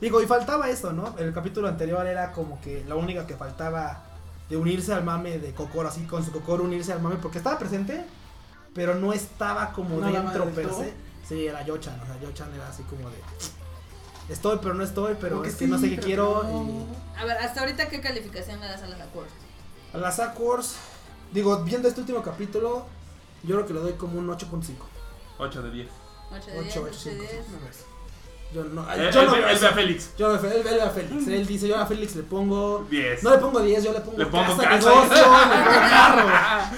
Digo, 0.00 0.22
y 0.22 0.26
faltaba 0.26 0.68
esto, 0.70 0.92
¿no? 0.92 1.16
El 1.18 1.32
capítulo 1.32 1.66
anterior 1.66 2.06
era 2.06 2.30
como 2.30 2.60
que 2.60 2.84
la 2.86 2.94
única 2.94 3.26
que 3.26 3.34
faltaba 3.36 4.04
de 4.50 4.56
unirse 4.56 4.92
al 4.92 5.04
mame 5.04 5.38
de 5.38 5.54
Kokoro, 5.54 5.88
así 5.88 6.02
con 6.02 6.24
su 6.24 6.32
Kokoro 6.32 6.64
unirse 6.64 6.92
al 6.92 7.00
mame, 7.00 7.16
porque 7.16 7.38
estaba 7.38 7.58
presente, 7.58 8.04
pero 8.74 8.96
no 8.96 9.12
estaba 9.12 9.72
como 9.72 10.00
No 10.00 10.10
dentro 10.10 10.46
per 10.50 10.74
se. 10.74 10.92
Sí, 11.26 11.46
era 11.46 11.64
Yochan, 11.64 11.98
o 12.00 12.04
sea, 12.04 12.20
Yochan 12.20 12.52
era 12.52 12.68
así 12.68 12.82
como 12.82 13.08
de. 13.08 13.16
Estoy, 14.28 14.58
pero 14.60 14.74
no 14.74 14.82
estoy, 14.82 15.16
pero 15.20 15.36
Como 15.36 15.42
que 15.42 15.48
es 15.48 15.56
que 15.56 15.64
sí, 15.64 15.70
no 15.70 15.78
sé 15.78 15.90
qué 15.90 15.98
quiero. 15.98 16.42
no. 16.42 16.86
A 17.16 17.24
ver, 17.24 17.36
hasta 17.38 17.60
ahorita, 17.60 17.88
¿qué 17.88 18.00
calificación 18.00 18.60
le 18.60 18.66
das 18.66 18.82
a 18.82 18.88
las 18.88 19.00
acordes? 19.00 19.32
Y 19.92 19.96
a 19.96 20.00
las 20.00 20.20
Wars, 20.38 20.76
digo, 21.32 21.62
viendo 21.64 21.88
este 21.88 22.00
último 22.00 22.22
capítulo, 22.22 22.86
yo 23.42 23.56
creo 23.56 23.66
que 23.66 23.74
le 23.74 23.80
doy 23.80 23.92
como 23.94 24.18
un 24.18 24.28
8.5. 24.28 24.74
8 25.38 25.62
de 25.62 25.70
10. 25.70 25.88
8 26.32 26.50
de 26.50 26.58
8, 26.58 26.62
10, 26.62 26.76
8, 26.76 26.80
8 26.90 27.10
de 27.10 27.16
5. 27.16 27.24
10. 27.62 27.89
Yo 28.52 28.64
no, 28.64 28.92
Él, 28.92 29.10
yo 29.12 29.22
no 29.24 29.34
él- 29.34 29.40
veo 29.40 29.48
él 29.48 29.54
eso. 29.54 29.60
ve 29.62 29.68
a 29.68 29.72
Félix. 29.74 30.10
Yo 30.18 30.34
él 30.34 30.62
ve 30.64 30.82
a 30.82 30.90
Félix. 30.90 31.26
Él 31.28 31.46
dice, 31.46 31.68
yo 31.68 31.78
a 31.78 31.86
Félix 31.86 32.16
le 32.16 32.24
pongo. 32.24 32.84
10. 32.90 33.22
No 33.22 33.30
le 33.30 33.38
pongo 33.38 33.60
10, 33.60 33.84
yo 33.84 33.92
le 33.92 34.00
pongo, 34.00 34.18
Le 34.18 34.26
pongo 34.26 34.56
casa, 34.56 34.68
casa. 34.68 34.88
negocio, 34.90 35.16
le 35.16 35.22
pongo 35.22 35.80
carro. 35.90 36.28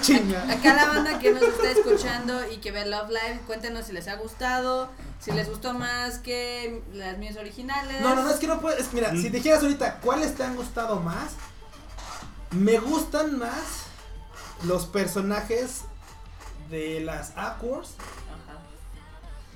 Chinga. 0.01 0.43
Acá 0.53 0.73
la 0.75 0.85
banda 0.85 1.17
que 1.19 1.31
nos 1.31 1.41
está 1.41 1.71
escuchando 1.71 2.39
y 2.51 2.57
que 2.57 2.71
ve 2.71 2.85
Love 2.85 3.09
Live, 3.09 3.39
cuéntenos 3.47 3.85
si 3.87 3.93
les 3.93 4.07
ha 4.07 4.15
gustado, 4.17 4.91
si 5.19 5.31
les 5.31 5.49
gustó 5.49 5.73
más 5.73 6.19
que 6.19 6.83
las 6.93 7.17
mías 7.17 7.37
originales. 7.37 8.01
No, 8.01 8.13
no, 8.13 8.21
no, 8.23 8.29
es 8.29 8.35
que 8.37 8.45
no 8.47 8.59
puedes. 8.61 8.93
Mira, 8.93 9.11
Mm. 9.11 9.21
si 9.21 9.29
dijeras 9.29 9.63
ahorita 9.63 9.99
cuáles 10.01 10.35
te 10.35 10.43
han 10.43 10.55
gustado 10.55 10.99
más, 10.99 11.31
me 12.51 12.77
gustan 12.77 13.39
más 13.39 13.85
los 14.65 14.85
personajes 14.85 15.81
de 16.69 16.99
las 16.99 17.33
Aquars. 17.35 17.95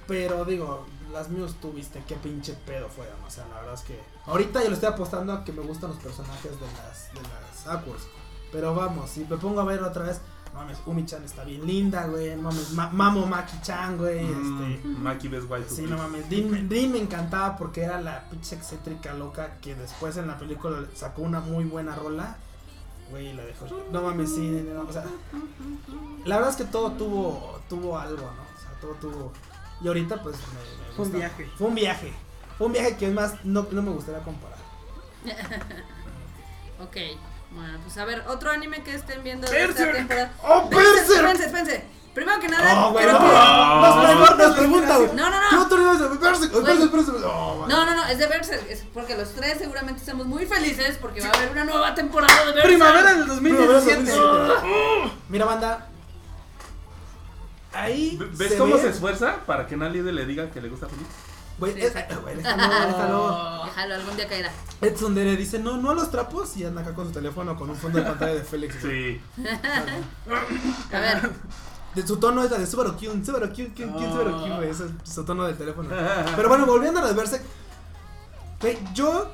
Pero 0.07 0.45
digo, 0.45 0.85
las 1.13 1.29
mías 1.29 1.55
tuviste, 1.61 2.03
qué 2.07 2.15
pinche 2.15 2.53
pedo 2.65 2.87
fueron. 2.89 3.15
O 3.25 3.29
sea, 3.31 3.45
la 3.47 3.55
verdad 3.59 3.73
es 3.75 3.81
que. 3.81 3.99
Ahorita 4.25 4.61
yo 4.63 4.69
le 4.69 4.75
estoy 4.75 4.89
apostando 4.89 5.33
a 5.33 5.43
que 5.43 5.51
me 5.51 5.61
gustan 5.61 5.89
los 5.91 5.99
personajes 5.99 6.51
de 6.59 6.65
las, 6.67 7.13
de 7.13 7.21
las 7.21 7.67
Aquars. 7.67 8.03
Pero 8.51 8.73
vamos, 8.75 9.09
si 9.09 9.25
me 9.25 9.37
pongo 9.37 9.59
a 9.61 9.65
ver 9.65 9.81
otra 9.83 10.03
vez, 10.03 10.21
no 10.53 10.59
mames, 10.61 10.77
Umi-chan 10.85 11.23
está 11.23 11.43
bien 11.43 11.65
linda, 11.67 12.05
güey. 12.07 12.35
No 12.35 12.43
mames, 12.43 12.71
Ma- 12.71 12.89
Mamo 12.89 13.25
Maki-chan, 13.25 13.97
güey. 13.97 14.19
Este. 14.25 14.81
Mm, 14.87 15.03
Maki 15.03 15.27
ves 15.27 15.43
White 15.49 15.69
Sí, 15.69 15.81
no 15.83 15.97
mames. 15.97 16.29
Dean, 16.29 16.69
Dean 16.69 16.91
me 16.93 16.99
encantaba 16.99 17.57
porque 17.57 17.81
era 17.83 17.99
la 18.01 18.29
pinche 18.29 18.55
excéntrica 18.55 19.13
loca 19.13 19.57
que 19.61 19.75
después 19.75 20.15
en 20.17 20.27
la 20.27 20.37
película 20.37 20.85
sacó 20.95 21.21
una 21.23 21.39
muy 21.41 21.65
buena 21.65 21.93
rola. 21.95 22.37
Güey, 23.11 23.33
la 23.33 23.43
dejó. 23.45 23.65
No 23.91 24.01
mames, 24.01 24.29
sí, 24.33 24.65
no, 24.73 24.81
o 24.81 24.91
sea. 24.93 25.05
La 26.25 26.35
verdad 26.37 26.51
es 26.51 26.57
que 26.57 26.65
todo 26.65 26.91
tuvo, 26.93 27.59
tuvo 27.69 27.97
algo, 27.97 28.21
¿no? 28.21 28.27
O 28.27 28.61
sea, 28.61 28.71
todo 28.81 28.93
tuvo. 28.95 29.31
Y 29.81 29.87
ahorita, 29.87 30.21
pues, 30.23 30.35
me, 30.37 30.87
me 30.87 30.93
Fue 30.95 31.05
un 31.05 31.11
viaje. 31.13 31.51
Fue 31.57 31.67
un 31.67 31.75
viaje. 31.75 32.13
Fue 32.57 32.67
un 32.67 32.73
viaje 32.73 32.97
que 32.97 33.07
es 33.07 33.13
más, 33.13 33.33
no, 33.45 33.67
no 33.71 33.81
me 33.81 33.91
gustaría 33.91 34.21
comparar. 34.21 34.57
Ok. 36.79 36.95
Bueno, 37.51 37.79
pues 37.83 37.97
a 37.97 38.05
ver, 38.05 38.23
otro 38.27 38.51
anime 38.51 38.83
que 38.83 38.93
estén 38.93 39.23
viendo 39.23 39.49
de 39.49 39.63
esta 39.65 39.91
temporada. 39.91 40.31
¡Oh, 40.43 40.69
Berserk! 40.69 41.09
Espérense, 41.09 41.45
espérense. 41.45 41.83
Primero 42.13 42.39
que 42.39 42.47
nada, 42.49 42.87
Oh, 42.87 42.91
güey, 42.91 43.05
creo 43.05 43.19
no. 43.19 43.25
que. 43.25 43.33
Nos 43.87 44.05
pregunta, 44.05 44.47
nos 44.47 44.57
pregunta, 44.57 44.97
güey. 44.97 45.09
No, 45.15 45.29
no, 45.29 45.37
¿Qué 45.49 45.55
no. 45.55 45.61
otro 45.63 45.77
nivel 45.77 45.97
de 45.99 46.87
Berserk? 46.87 47.23
Oh. 47.25 47.65
No, 47.67 47.85
no, 47.85 47.95
no, 47.95 48.05
es 48.07 48.17
de 48.19 48.27
Berserk. 48.27 48.69
Es 48.69 48.83
porque 48.93 49.15
los 49.15 49.29
tres 49.33 49.57
seguramente 49.59 50.01
estamos 50.01 50.25
muy 50.25 50.45
felices 50.45 50.97
porque 51.01 51.21
va 51.21 51.27
a 51.29 51.31
haber 51.37 51.51
una 51.51 51.63
nueva 51.63 51.95
temporada 51.95 52.33
de 52.39 52.45
Berserk. 52.53 52.65
Primavera 52.67 53.13
del 53.13 53.23
Primavera 53.25 53.73
2017. 53.73 54.11
2017. 54.11 55.11
Mira, 55.29 55.45
banda. 55.45 55.87
Ahí. 57.81 58.17
¿Ves 58.37 58.49
se 58.49 58.57
cómo 58.57 58.75
ve- 58.75 58.81
se 58.81 58.89
esfuerza 58.89 59.37
para 59.45 59.67
que 59.67 59.77
nadie 59.77 60.01
le 60.03 60.25
diga 60.25 60.49
que 60.49 60.61
le 60.61 60.69
gusta 60.69 60.87
Félix? 60.87 61.07
Güey, 61.59 61.73
Sí, 61.73 61.79
déjalo, 61.81 62.21
déjalo. 62.25 63.63
Déjalo, 63.65 63.95
algún 63.95 64.15
día 64.15 64.27
caerá. 64.27 64.51
Edson 64.81 65.15
Dere 65.15 65.35
dice, 65.35 65.59
no, 65.59 65.77
no 65.77 65.91
a 65.91 65.93
los 65.95 66.09
trapos 66.11 66.55
y 66.57 66.65
anda 66.65 66.81
acá 66.81 66.93
con 66.93 67.07
su 67.07 67.11
teléfono 67.13 67.55
con 67.57 67.69
un 67.69 67.75
fondo 67.75 67.99
de 67.99 68.05
pantalla 68.05 68.33
de 68.35 68.41
Félix. 68.43 68.75
Sí. 68.81 69.21
A 70.93 70.99
ver, 70.99 71.31
De 71.95 72.05
su 72.05 72.17
tono 72.17 72.43
es 72.43 72.51
la 72.51 72.57
de 72.59 72.67
Subaru 72.67 72.95
Kyun, 72.95 73.25
Subaru 73.25 73.51
Kyun, 73.51 73.71
Kyun, 73.73 73.91
Kyun, 73.93 74.11
Subaru 74.11 74.37
Kyun, 74.43 74.55
güey, 74.57 74.69
ese 74.69 74.85
es 74.85 74.91
su 75.13 75.23
tono 75.25 75.45
del 75.45 75.57
teléfono. 75.57 75.89
Pero 76.35 76.49
bueno, 76.49 76.65
volviendo 76.65 76.99
a 76.99 77.03
los 77.03 77.15
Berserk. 77.15 77.43
güey, 78.61 78.77
yo 78.93 79.31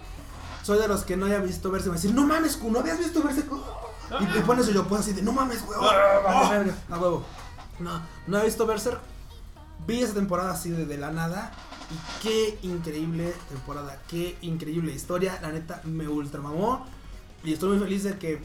soy 0.64 0.80
de 0.80 0.88
los 0.88 1.04
que 1.04 1.18
no 1.18 1.26
haya 1.26 1.40
visto 1.40 1.72
Berserk. 1.72 1.92
Me 1.94 1.98
decir, 2.02 2.14
no 2.16 2.26
mames, 2.26 2.56
Q, 2.58 2.72
¿no 2.72 2.80
habías 2.80 3.00
visto 3.00 3.22
Berserk? 3.22 3.48
Y 4.20 4.26
te 4.28 4.40
pones 4.42 4.68
yo 4.68 4.84
pues 4.86 5.02
así 5.02 5.12
de, 5.14 5.22
no 5.24 5.32
mames, 5.34 5.66
güey. 5.66 5.78
oh, 5.80 5.84
oh, 5.86 6.50
verga, 6.50 6.74
a 6.90 6.98
huevo. 7.00 7.26
No, 7.80 8.02
no 8.28 8.40
he 8.40 8.46
visto 8.46 8.66
Berserk. 8.66 9.00
Vi 9.86 10.02
esa 10.02 10.14
temporada 10.14 10.52
así 10.52 10.70
de, 10.70 10.86
de 10.86 10.98
la 10.98 11.12
nada. 11.12 11.52
Y 11.92 12.24
qué 12.24 12.60
increíble 12.64 13.34
temporada, 13.50 14.02
qué 14.08 14.38
increíble 14.42 14.94
historia. 14.94 15.40
La 15.42 15.52
neta 15.52 15.82
me 15.84 16.08
ultramamó. 16.08 16.86
Y 17.44 17.54
estoy 17.54 17.70
muy 17.70 17.80
feliz 17.80 18.04
de 18.04 18.18
que, 18.18 18.42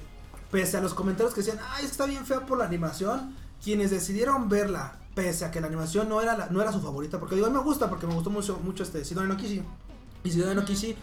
pese 0.50 0.76
a 0.76 0.80
los 0.80 0.94
comentarios 0.94 1.32
que 1.34 1.42
decían, 1.42 1.60
ay, 1.70 1.84
está 1.84 2.06
bien 2.06 2.26
fea 2.26 2.40
por 2.46 2.58
la 2.58 2.64
animación, 2.64 3.34
quienes 3.62 3.90
decidieron 3.92 4.48
verla, 4.48 4.96
pese 5.14 5.44
a 5.44 5.50
que 5.52 5.60
la 5.60 5.68
animación 5.68 6.08
no 6.08 6.20
era, 6.20 6.36
la- 6.36 6.48
no 6.48 6.60
era 6.60 6.72
su 6.72 6.80
favorita, 6.80 7.20
porque 7.20 7.36
digo, 7.36 7.46
a 7.46 7.50
mí 7.50 7.56
me 7.56 7.62
gusta, 7.62 7.88
porque 7.88 8.06
me 8.08 8.14
gustó 8.14 8.30
mucho, 8.30 8.58
mucho 8.64 8.82
este 8.82 9.04
Shidori 9.04 9.28
no 9.28 9.36
Kishi. 9.36 9.62
Y 10.24 10.30
Shidori 10.30 10.56
no 10.56 10.64
Kishi 10.64 10.96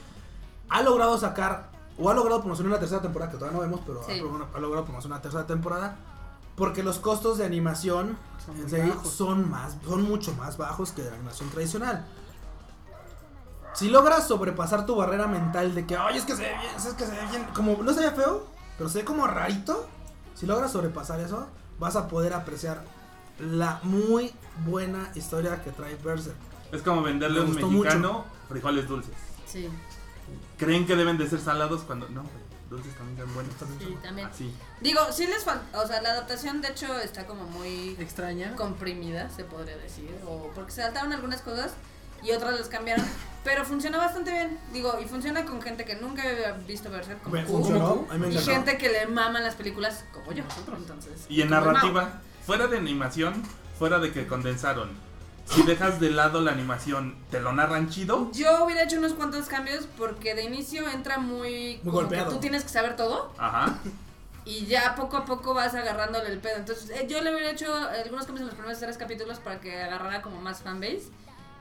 ha 0.69 0.81
logrado 0.81 1.17
sacar, 1.17 1.69
o 1.97 2.09
ha 2.09 2.13
logrado 2.13 2.41
promocionar 2.41 2.71
una 2.71 2.79
tercera 2.79 3.01
temporada, 3.01 3.31
que 3.31 3.37
todavía 3.37 3.57
no 3.57 3.63
vemos, 3.63 3.79
pero 3.87 4.01
ha 4.01 4.05
Sí. 4.05 4.19
pro- 4.19 4.47
ha, 4.53 4.59
logrado 4.59 4.83
promocionar 4.83 5.17
una 5.19 5.21
tercera 5.21 5.47
temporada, 5.47 5.95
porque 6.55 6.83
los 6.83 6.99
costos 6.99 7.37
de 7.37 7.45
animación 7.45 8.17
Son 9.03 9.49
más, 9.49 9.75
son 9.87 10.03
mucho 10.03 10.33
más 10.35 10.57
bajos 10.57 10.91
que 10.91 11.01
de 11.01 11.09
la 11.09 11.15
animación 11.15 11.49
tradicional. 11.49 12.05
Si 13.73 13.89
logras 13.89 14.27
sobrepasar 14.27 14.85
tu 14.85 14.95
barrera 14.95 15.27
mental 15.27 15.75
de 15.75 15.85
que, 15.85 15.97
ay, 15.97 16.17
es 16.17 16.23
que 16.23 16.35
se 16.35 16.43
ve 16.43 16.53
bien, 16.59 16.75
es 16.77 16.85
que 16.93 17.05
se 17.05 17.11
ve 17.11 17.25
bien, 17.29 17.45
como 17.53 17.81
no 17.83 17.93
se 17.93 18.01
ve 18.01 18.11
feo, 18.11 18.45
pero 18.77 18.89
se 18.89 18.99
ve 18.99 19.05
como 19.05 19.27
rarito, 19.27 19.87
si 20.33 20.45
logras 20.45 20.71
sobrepasar 20.71 21.19
eso, 21.19 21.47
vas 21.79 21.95
a 21.97 22.07
poder 22.07 22.33
apreciar 22.33 22.83
la 23.39 23.79
muy 23.83 24.31
buena 24.65 25.11
historia 25.15 25.61
que 25.61 25.71
trae 25.71 25.95
Berserk. 25.95 26.37
Es 26.71 26.81
como 26.83 27.01
venderle 27.01 27.41
a 27.41 27.43
Me 27.43 27.49
un 27.63 27.73
mexicano 27.73 28.25
frijoles 28.47 28.87
dulces. 28.87 29.13
sí, 29.45 29.69
Creen 30.57 30.87
que 30.87 30.95
deben 30.95 31.17
de 31.17 31.29
ser 31.29 31.39
salados 31.41 31.81
cuando 31.81 32.07
no, 32.09 32.23
dulces 32.69 32.95
también 32.95 33.17
son 33.19 33.33
buenos. 33.33 33.53
sí, 33.79 33.97
también. 34.01 34.27
Así. 34.27 34.53
Digo, 34.81 34.99
sí 35.11 35.27
les 35.27 35.43
falta, 35.43 35.81
o 35.81 35.87
sea, 35.87 36.01
la 36.01 36.11
adaptación 36.11 36.61
de 36.61 36.69
hecho 36.69 36.97
está 36.99 37.25
como 37.25 37.43
muy 37.45 37.95
Extraña. 37.99 38.55
comprimida, 38.55 39.29
se 39.29 39.43
podría 39.43 39.77
decir, 39.77 40.09
o 40.27 40.49
porque 40.55 40.71
se 40.71 40.81
saltaron 40.81 41.13
algunas 41.13 41.41
cosas 41.41 41.73
y 42.23 42.31
otras 42.31 42.57
las 42.59 42.67
cambiaron, 42.69 43.05
pero 43.43 43.65
funciona 43.65 43.97
bastante 43.99 44.31
bien. 44.31 44.59
Digo, 44.73 44.97
y 45.03 45.05
funciona 45.05 45.45
con 45.45 45.61
gente 45.61 45.85
que 45.85 45.95
nunca 45.95 46.23
había 46.23 46.53
visto 46.53 46.89
Berserk 46.89 47.21
como 47.21 47.35
Me 47.35 47.43
Q, 47.45 47.51
funcionó, 47.51 48.07
me 48.17 48.29
y 48.29 48.37
gente 48.39 48.77
que 48.77 48.89
le 48.89 49.07
maman 49.07 49.43
las 49.43 49.55
películas 49.55 50.05
como 50.11 50.31
yo. 50.31 50.43
Entonces, 50.75 51.25
Y 51.29 51.41
en 51.41 51.49
narrativa, 51.51 52.21
fuera 52.45 52.67
de 52.67 52.77
animación, 52.77 53.43
fuera 53.77 53.99
de 53.99 54.11
que 54.11 54.25
condensaron, 54.25 54.89
si 55.45 55.63
dejas 55.63 55.99
de 55.99 56.09
lado 56.09 56.41
la 56.41 56.51
animación, 56.51 57.15
¿te 57.31 57.39
lo 57.39 57.53
narran 57.53 57.89
chido? 57.89 58.29
Yo 58.33 58.65
hubiera 58.65 58.83
hecho 58.83 58.97
unos 58.97 59.13
cuantos 59.13 59.47
cambios 59.47 59.87
porque 59.97 60.33
de 60.35 60.43
inicio 60.43 60.87
entra 60.89 61.17
muy, 61.17 61.79
golpeado. 61.83 62.31
tú 62.31 62.39
tienes 62.39 62.63
que 62.63 62.69
saber 62.69 62.95
todo 62.95 63.31
Ajá. 63.37 63.77
y 64.43 64.65
ya 64.65 64.95
poco 64.95 65.17
a 65.17 65.25
poco 65.25 65.53
vas 65.53 65.75
agarrándole 65.75 66.29
el 66.31 66.39
pedo. 66.39 66.57
Entonces, 66.57 66.89
eh, 66.89 67.05
yo 67.07 67.21
le 67.21 67.31
hubiera 67.33 67.51
hecho 67.51 67.73
algunos 67.73 68.25
cambios 68.25 68.41
en 68.41 68.47
los 68.47 68.55
primeros 68.55 68.79
tres 68.79 68.97
capítulos 68.97 69.39
para 69.39 69.59
que 69.59 69.81
agarrara 69.81 70.21
como 70.21 70.41
más 70.41 70.61
fanbase. 70.61 71.03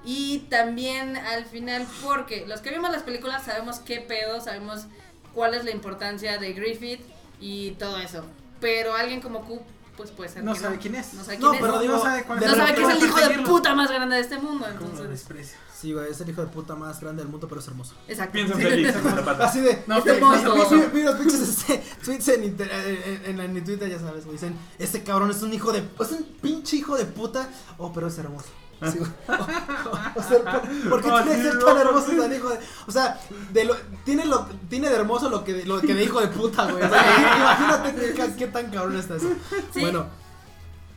Y 0.06 0.40
también 0.51 1.16
al 1.16 1.47
final, 1.47 1.86
porque 2.02 2.47
los 2.47 2.61
que 2.61 2.70
vimos 2.70 2.90
las 2.90 3.02
películas 3.02 3.44
sabemos 3.44 3.78
qué 3.81 4.01
pedo, 4.01 4.40
sabemos 4.40 4.86
cuál 5.32 5.55
es 5.55 5.65
la 5.65 5.70
importancia 5.70 6.36
de 6.39 6.52
Griffith 6.52 7.01
y 7.40 7.73
todo 7.73 7.98
eso. 7.98 8.24
Pero 8.61 8.94
alguien 8.94 9.20
como 9.20 9.44
Q 9.44 9.61
pues 9.97 10.11
puede 10.11 10.28
ser. 10.28 10.43
No 10.44 10.55
que 10.55 10.61
sabe 10.61 10.78
quién 10.78 10.94
es. 10.97 11.15
No 11.15 11.23
sabe 11.24 11.39
No, 11.39 11.51
quién 11.51 11.62
pero 11.62 11.74
es. 11.77 11.81
digo, 11.82 11.97
no 11.97 12.02
sabe 12.02 12.24
cuál 12.24 12.40
no 12.40 12.47
sabe 12.47 12.62
es 12.63 12.63
el 12.94 13.04
hijo 13.04 13.20
de 13.20 13.38
puta 13.40 13.74
más 13.74 13.90
grande 13.90 14.16
de 14.16 14.22
este 14.22 14.38
mundo, 14.38 14.66
entonces. 14.68 15.08
desprecio. 15.08 15.58
Sí, 15.78 15.92
güey, 15.92 16.10
es 16.10 16.20
el 16.20 16.30
hijo 16.30 16.40
de 16.40 16.46
puta 16.46 16.74
más 16.74 16.98
grande 17.00 17.22
del 17.22 17.30
mundo, 17.30 17.46
pero 17.46 17.60
es 17.60 17.68
hermoso. 17.68 17.94
Exacto. 18.08 18.32
Piensa 18.32 19.00
Zapata. 19.02 19.44
Así 19.48 19.60
de. 19.60 19.82
No, 19.86 19.98
Este 19.98 20.18
monstruo. 20.18 20.66
Félix, 20.66 20.92
Vi, 20.94 21.02
los 21.02 21.14
pinches 21.16 21.40
este, 21.40 21.84
tweets 22.02 22.28
en, 22.28 22.44
inter- 22.44 22.70
en, 22.72 23.24
en, 23.34 23.40
en, 23.40 23.56
en 23.58 23.64
Twitter, 23.64 23.90
ya 23.90 23.98
sabes, 23.98 24.24
güey. 24.24 24.36
Dicen: 24.36 24.56
Este 24.78 25.02
cabrón 25.02 25.30
es 25.30 25.42
un 25.42 25.52
hijo 25.52 25.72
de. 25.72 25.80
Es 26.00 26.10
un 26.12 26.24
pinche 26.40 26.76
hijo 26.76 26.96
de 26.96 27.04
puta. 27.04 27.48
Oh, 27.76 27.92
pero 27.92 28.06
es 28.06 28.16
hermoso. 28.16 28.48
Sí. 28.90 28.98
O, 30.16 30.22
sea, 30.22 30.62
¿por, 30.88 31.02
qué 31.02 31.10
Oh, 31.10 31.22
tiene 31.22 31.36
que 31.36 31.42
ser 31.50 31.58
tan 31.58 31.76
hermoso 31.76 32.06
tan 32.12 32.32
hijo 32.34 32.48
de.? 32.48 32.58
O 32.86 32.90
sea, 32.90 33.20
de 33.52 33.64
lo, 33.64 33.76
tiene, 34.04 34.24
lo, 34.24 34.46
tiene 34.70 34.88
de 34.88 34.94
hermoso 34.96 35.28
lo 35.28 35.44
que, 35.44 35.52
de- 35.52 35.64
lo 35.66 35.80
que 35.80 35.92
de 35.94 36.04
hijo 36.04 36.20
de 36.20 36.28
puta, 36.28 36.64
güey. 36.70 36.82
O 36.82 36.88
sea, 36.88 37.26
imagínate 37.38 38.14
qué, 38.14 38.34
qué 38.38 38.46
tan 38.46 38.70
cabrón 38.70 38.96
está 38.96 39.16
eso. 39.16 39.28
Sí. 39.72 39.80
Bueno, 39.80 40.06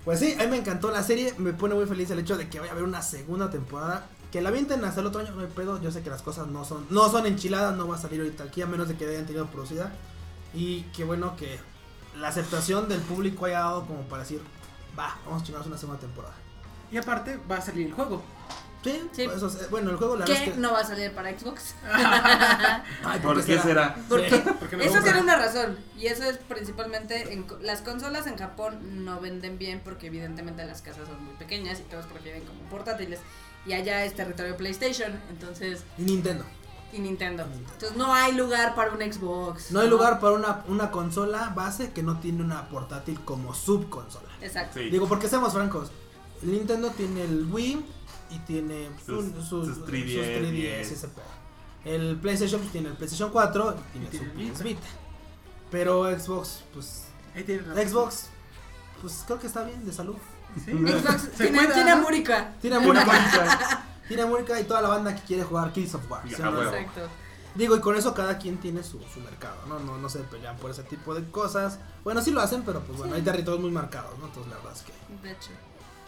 pues 0.07 0.19
sí, 0.19 0.35
a 0.39 0.43
mí 0.43 0.47
me 0.47 0.55
encantó 0.55 0.89
la 0.89 1.03
serie. 1.03 1.33
Me 1.37 1.51
pone 1.51 1.75
muy 1.75 1.85
feliz 1.85 2.09
el 2.11 2.19
hecho 2.19 2.37
de 2.37 2.47
que 2.47 2.61
vaya 2.61 2.71
a 2.71 2.75
haber 2.75 2.85
una 2.85 3.01
segunda 3.01 3.49
temporada. 3.49 4.07
Que 4.31 4.39
la 4.39 4.47
avienten 4.47 4.85
hasta 4.85 5.01
el 5.01 5.07
otro 5.07 5.19
año, 5.19 5.31
no 5.35 5.41
hay 5.41 5.47
pedo. 5.47 5.81
Yo 5.81 5.91
sé 5.91 6.01
que 6.01 6.09
las 6.09 6.21
cosas 6.21 6.47
no 6.47 6.63
son, 6.63 6.87
no 6.89 7.09
son 7.09 7.25
enchiladas, 7.25 7.75
no 7.75 7.89
va 7.89 7.97
a 7.97 7.99
salir 7.99 8.21
ahorita 8.21 8.45
aquí, 8.45 8.61
a 8.61 8.67
menos 8.67 8.87
de 8.87 8.95
que 8.95 9.05
hayan 9.05 9.25
tenido 9.25 9.47
producida. 9.47 9.91
Y 10.53 10.83
qué 10.95 11.03
bueno 11.03 11.35
que 11.35 11.59
la 12.17 12.29
aceptación 12.29 12.87
del 12.87 13.01
público 13.01 13.47
haya 13.47 13.59
dado 13.59 13.85
como 13.85 14.03
para 14.03 14.23
decir, 14.23 14.39
va, 14.97 15.19
vamos 15.25 15.41
a 15.41 15.45
chingarnos 15.45 15.67
una 15.67 15.77
segunda 15.77 15.99
temporada. 15.99 16.35
Y 16.89 16.95
aparte 16.95 17.37
va 17.51 17.57
a 17.57 17.61
salir 17.61 17.87
el 17.87 17.93
juego. 17.93 18.23
Sí, 18.87 19.09
Sí. 19.11 19.25
pues, 19.25 19.43
o 19.43 19.49
sea, 19.49 19.67
bueno, 19.69 19.91
el 19.91 19.97
juego 19.97 20.15
la 20.15 20.25
Que 20.25 20.33
es 20.33 20.41
que. 20.41 20.55
no 20.55 20.71
va 20.73 20.79
a 20.79 20.83
salir 20.85 21.11
para 21.11 21.37
Xbox. 21.37 21.75
Ay, 23.03 23.19
¿Por 23.21 23.43
qué 23.43 23.59
será? 23.59 23.95
Eso 24.79 25.01
tiene 25.03 25.21
una 25.21 25.35
razón. 25.35 25.77
Y 25.97 26.07
eso 26.07 26.23
es 26.23 26.37
principalmente. 26.37 27.33
En, 27.33 27.45
las 27.61 27.81
consolas 27.81 28.27
en 28.27 28.37
Japón 28.37 29.05
no 29.05 29.19
venden 29.19 29.57
bien 29.57 29.81
porque, 29.83 30.07
evidentemente, 30.07 30.65
las 30.65 30.81
casas 30.81 31.07
son 31.07 31.23
muy 31.23 31.33
pequeñas 31.35 31.79
y 31.79 31.83
todos 31.83 32.05
prefieren 32.05 32.43
como 32.45 32.59
portátiles. 32.69 33.19
Y 33.65 33.73
allá 33.73 34.05
es 34.05 34.15
territorio 34.15 34.55
PlayStation. 34.55 35.19
Entonces. 35.29 35.83
Y 35.97 36.03
Nintendo. 36.03 36.45
Y 36.93 36.99
Nintendo. 36.99 37.43
Entonces 37.43 37.97
no 37.97 38.13
hay 38.13 38.31
lugar 38.33 38.73
para 38.73 38.91
un 38.93 39.01
Xbox. 39.01 39.71
No 39.71 39.81
hay 39.81 39.89
lugar 39.89 40.21
para 40.21 40.35
una, 40.35 40.63
una 40.67 40.89
consola 40.89 41.51
base 41.53 41.91
que 41.91 42.01
no 42.01 42.19
tiene 42.19 42.41
una 42.41 42.69
portátil 42.69 43.19
como 43.25 43.53
subconsola. 43.53 44.29
Exacto. 44.41 44.79
Sí. 44.79 44.89
Digo, 44.89 45.07
porque 45.07 45.27
seamos 45.27 45.51
francos. 45.53 45.91
Nintendo 46.41 46.91
tiene 46.91 47.23
el 47.23 47.45
Wii 47.51 47.83
y 48.29 48.39
tiene 48.39 48.89
Sus- 49.05 49.25
un- 49.25 49.43
sus 49.45 49.85
3DS, 49.85 50.53
y 50.53 50.65
ese 50.67 51.07
pedo. 51.07 51.25
El 51.85 52.17
PlayStation 52.17 52.59
pues, 52.59 52.71
tiene 52.71 52.89
el 52.89 52.95
PlayStation 52.95 53.29
4 53.31 53.75
y 53.95 53.99
tiene 53.99 54.05
Y 54.05 54.09
tiene 54.09 54.51
su 54.51 54.53
PS 54.55 54.63
Vita. 54.63 54.87
Pero 55.71 56.05
Xbox, 56.19 56.63
pues. 56.73 57.05
Ahí 57.35 57.43
tiene 57.43 57.61
razón. 57.63 57.87
Xbox, 57.89 58.25
pues 59.01 59.23
creo 59.25 59.39
que 59.39 59.47
está 59.47 59.63
bien 59.63 59.85
de 59.85 59.93
salud. 59.93 60.15
Sí. 60.65 60.71
Xbox 60.73 61.31
tiene, 61.37 61.57
cuida, 61.57 61.73
tiene 61.73 61.91
¿no? 61.95 62.01
Múrica. 62.01 62.53
Tiene 62.61 62.75
a 62.77 62.79
Mónica, 62.79 63.87
tiene 64.07 64.23
a 64.23 64.25
Mónica 64.25 64.59
y 64.59 64.63
toda 64.63 64.81
la 64.81 64.89
banda 64.89 65.15
que 65.15 65.21
quiere 65.21 65.43
jugar 65.43 65.71
Kills 65.71 65.93
of 65.95 66.09
War. 66.09 66.27
Exacto. 66.27 67.07
Digo, 67.55 67.75
y 67.75 67.79
con 67.79 67.95
eso 67.95 68.13
cada 68.13 68.37
quien 68.37 68.57
tiene 68.57 68.83
su, 68.83 68.99
su 69.11 69.19
mercado, 69.21 69.57
¿no? 69.67 69.79
¿no? 69.79 69.97
No 69.97 70.09
se 70.09 70.19
pelean 70.19 70.57
por 70.57 70.69
ese 70.69 70.83
tipo 70.83 71.15
de 71.15 71.23
cosas. 71.31 71.79
Bueno, 72.03 72.21
sí 72.21 72.29
lo 72.31 72.39
hacen, 72.41 72.61
pero 72.63 72.81
pues 72.81 72.99
bueno, 72.99 73.15
hay 73.15 73.23
territorios 73.23 73.61
muy 73.61 73.71
marcados, 73.71 74.17
¿no? 74.19 74.25
Entonces 74.27 74.51
la 74.51 74.57
verdad 74.57 74.73
es 74.75 74.81
que. 74.83 74.93
De 75.23 75.31
hecho. 75.31 75.49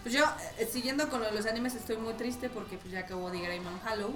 Pues 0.04 0.14
yo, 0.16 0.24
eh, 0.58 0.70
siguiendo 0.72 1.10
con 1.10 1.20
lo 1.22 1.26
de 1.28 1.34
los 1.34 1.46
animes, 1.46 1.76
estoy 1.76 1.98
muy 1.98 2.14
triste 2.14 2.50
porque 2.50 2.78
pues 2.78 2.92
ya 2.94 3.00
acabó 3.02 3.30
The 3.32 3.40
Greymon 3.40 3.80
Hollow. 3.86 4.14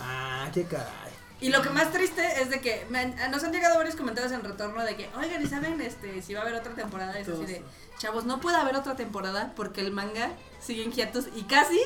Ah, 0.00 0.48
qué 0.52 0.64
caray. 0.64 1.12
Y 1.40 1.50
lo 1.50 1.62
que 1.62 1.70
más 1.70 1.92
triste 1.92 2.40
es 2.42 2.50
de 2.50 2.60
que 2.60 2.86
me 2.90 3.00
han- 3.00 3.30
nos 3.30 3.44
han 3.44 3.52
llegado 3.52 3.76
varios 3.76 3.96
comentarios 3.96 4.32
en 4.32 4.42
retorno 4.42 4.82
de 4.82 4.96
que, 4.96 5.10
oigan, 5.16 5.42
¿y 5.42 5.46
saben 5.46 5.80
este, 5.80 6.22
si 6.22 6.32
va 6.34 6.40
a 6.40 6.42
haber 6.42 6.54
otra 6.54 6.72
temporada? 6.74 7.18
Es 7.18 7.28
así 7.28 7.44
de, 7.44 7.62
chavos, 7.98 8.24
no 8.24 8.40
puede 8.40 8.56
haber 8.56 8.76
otra 8.76 8.96
temporada 8.96 9.52
porque 9.54 9.80
el 9.82 9.92
manga 9.92 10.30
sigue 10.60 10.84
en 10.84 10.92
hiatus 10.92 11.26
y 11.34 11.42
casi... 11.42 11.80